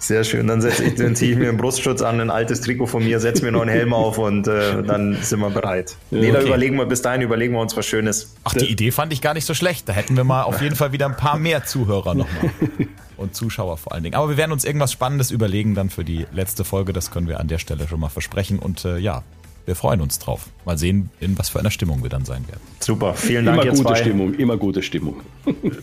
Sehr 0.00 0.24
schön. 0.24 0.48
Dann, 0.48 0.66
ich, 0.66 0.94
dann 0.96 1.14
ziehe 1.14 1.32
ich 1.32 1.38
mir 1.38 1.48
einen 1.48 1.58
Brustschutz 1.58 2.02
an, 2.02 2.20
ein 2.20 2.30
altes 2.30 2.60
Trikot 2.60 2.86
von 2.86 3.04
mir, 3.04 3.20
setze 3.20 3.44
mir 3.44 3.52
noch 3.52 3.62
einen 3.62 3.70
Helm 3.70 3.94
auf 3.94 4.18
und 4.18 4.48
äh, 4.48 4.82
dann 4.82 5.16
sind 5.22 5.40
wir 5.40 5.50
bereit. 5.50 5.96
Ja, 6.10 6.20
nee, 6.20 6.32
da 6.32 6.42
überlegen 6.42 6.76
wir, 6.76 6.86
bis 6.86 7.02
dahin 7.02 7.22
überlegen 7.22 7.54
wir 7.54 7.60
uns 7.60 7.76
was 7.76 7.86
Schönes. 7.86 8.34
Ach, 8.44 8.54
die 8.54 8.66
Idee 8.66 8.90
fand 8.90 9.12
ich 9.12 9.20
gar 9.20 9.34
nicht 9.34 9.44
so 9.44 9.54
schlecht. 9.54 9.88
Da 9.88 9.92
hätten 9.92 10.16
wir 10.16 10.24
mal 10.24 10.42
auf 10.42 10.60
jeden 10.60 10.74
Fall 10.74 10.92
wieder 10.92 11.06
ein 11.06 11.16
paar 11.16 11.38
mehr 11.38 11.64
Zuhörer 11.64 12.14
nochmal. 12.14 12.50
und 13.18 13.34
Zuschauer 13.34 13.76
vor 13.76 13.92
allen 13.92 14.02
Dingen. 14.02 14.14
Aber 14.14 14.30
wir 14.30 14.36
werden 14.36 14.52
uns 14.52 14.64
irgendwas 14.64 14.92
Spannendes 14.92 15.30
überlegen 15.30 15.74
dann 15.74 15.90
für 15.90 16.04
die 16.04 16.26
letzte 16.32 16.64
Folge. 16.64 16.92
Das 16.92 17.10
können 17.10 17.28
wir 17.28 17.40
an 17.40 17.48
der 17.48 17.58
Stelle 17.58 17.86
schon 17.88 18.00
mal 18.00 18.08
versprechen. 18.08 18.58
Und 18.58 18.84
äh, 18.84 18.98
ja, 18.98 19.22
wir 19.66 19.76
freuen 19.76 20.00
uns 20.00 20.18
drauf. 20.18 20.48
Mal 20.64 20.78
sehen, 20.78 21.10
in 21.20 21.38
was 21.38 21.50
für 21.50 21.60
einer 21.60 21.70
Stimmung 21.70 22.02
wir 22.02 22.08
dann 22.08 22.24
sein 22.24 22.46
werden. 22.48 22.60
Super, 22.80 23.12
vielen 23.12 23.44
Dank 23.44 23.62
immer 23.62 23.72
gute 23.72 23.84
zwei. 23.84 23.94
Stimmung, 23.96 24.34
immer 24.34 24.56
gute 24.56 24.82
Stimmung. 24.82 25.16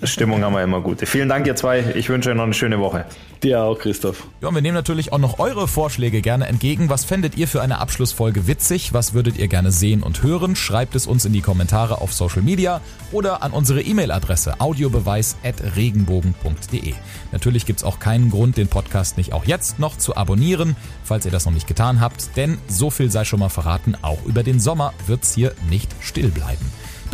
Stimmung 0.03 0.43
haben 0.43 0.53
wir 0.53 0.63
immer 0.63 0.81
gute. 0.81 1.05
Vielen 1.05 1.29
Dank 1.29 1.47
ihr 1.47 1.55
zwei. 1.55 1.93
Ich 1.95 2.09
wünsche 2.09 2.29
euch 2.29 2.35
noch 2.35 2.43
eine 2.43 2.53
schöne 2.53 2.79
Woche. 2.79 3.05
Dir 3.43 3.63
auch, 3.63 3.77
Christoph. 3.77 4.27
Ja, 4.41 4.47
und 4.47 4.55
wir 4.55 4.61
nehmen 4.61 4.75
natürlich 4.75 5.13
auch 5.13 5.19
noch 5.19 5.39
eure 5.39 5.67
Vorschläge 5.67 6.21
gerne 6.21 6.47
entgegen. 6.47 6.89
Was 6.89 7.05
fändet 7.05 7.37
ihr 7.37 7.47
für 7.47 7.61
eine 7.61 7.79
Abschlussfolge 7.79 8.47
witzig? 8.47 8.93
Was 8.93 9.13
würdet 9.13 9.37
ihr 9.37 9.47
gerne 9.47 9.71
sehen 9.71 10.01
und 10.03 10.23
hören? 10.23 10.55
Schreibt 10.55 10.95
es 10.95 11.05
uns 11.05 11.25
in 11.25 11.33
die 11.33 11.41
Kommentare 11.41 12.01
auf 12.01 12.13
Social 12.13 12.41
Media 12.41 12.81
oder 13.11 13.43
an 13.43 13.51
unsere 13.51 13.81
E-Mail-Adresse 13.81 14.59
audiobeweis.regenbogen.de. 14.59 16.93
Natürlich 17.31 17.65
gibt 17.65 17.79
es 17.79 17.83
auch 17.83 17.99
keinen 17.99 18.31
Grund, 18.31 18.57
den 18.57 18.67
Podcast 18.67 19.17
nicht 19.17 19.33
auch 19.33 19.45
jetzt 19.45 19.79
noch 19.79 19.97
zu 19.97 20.15
abonnieren, 20.15 20.75
falls 21.03 21.25
ihr 21.25 21.31
das 21.31 21.45
noch 21.45 21.53
nicht 21.53 21.67
getan 21.67 22.01
habt, 22.01 22.35
denn 22.37 22.57
so 22.67 22.89
viel 22.89 23.11
sei 23.11 23.25
schon 23.25 23.39
mal 23.39 23.49
verraten, 23.49 23.95
auch 24.01 24.23
über 24.25 24.41
den 24.43 24.59
Sommer 24.59 24.93
wird 25.07 25.23
es 25.23 25.35
hier 25.35 25.53
nicht 25.69 25.89
still 25.99 26.29
bleiben. 26.29 26.65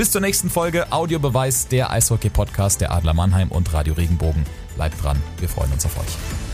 Bis 0.02 0.10
zur 0.10 0.22
nächsten 0.22 0.50
Folge 0.50 0.92
Audiobeweis, 0.92 1.68
der 1.68 1.92
Eishockey-Podcast 1.92 2.82
der 2.82 2.92
Adler 2.92 3.14
Mannheim 3.14 3.52
und 3.52 3.72
Radio 3.72 3.94
Regenbogen. 3.94 4.48
Bleibt 4.74 5.04
dran, 5.04 5.22
wir 5.38 5.48
freuen 5.48 5.72
uns 5.74 5.86
auf 5.86 5.96
euch. 5.96 6.51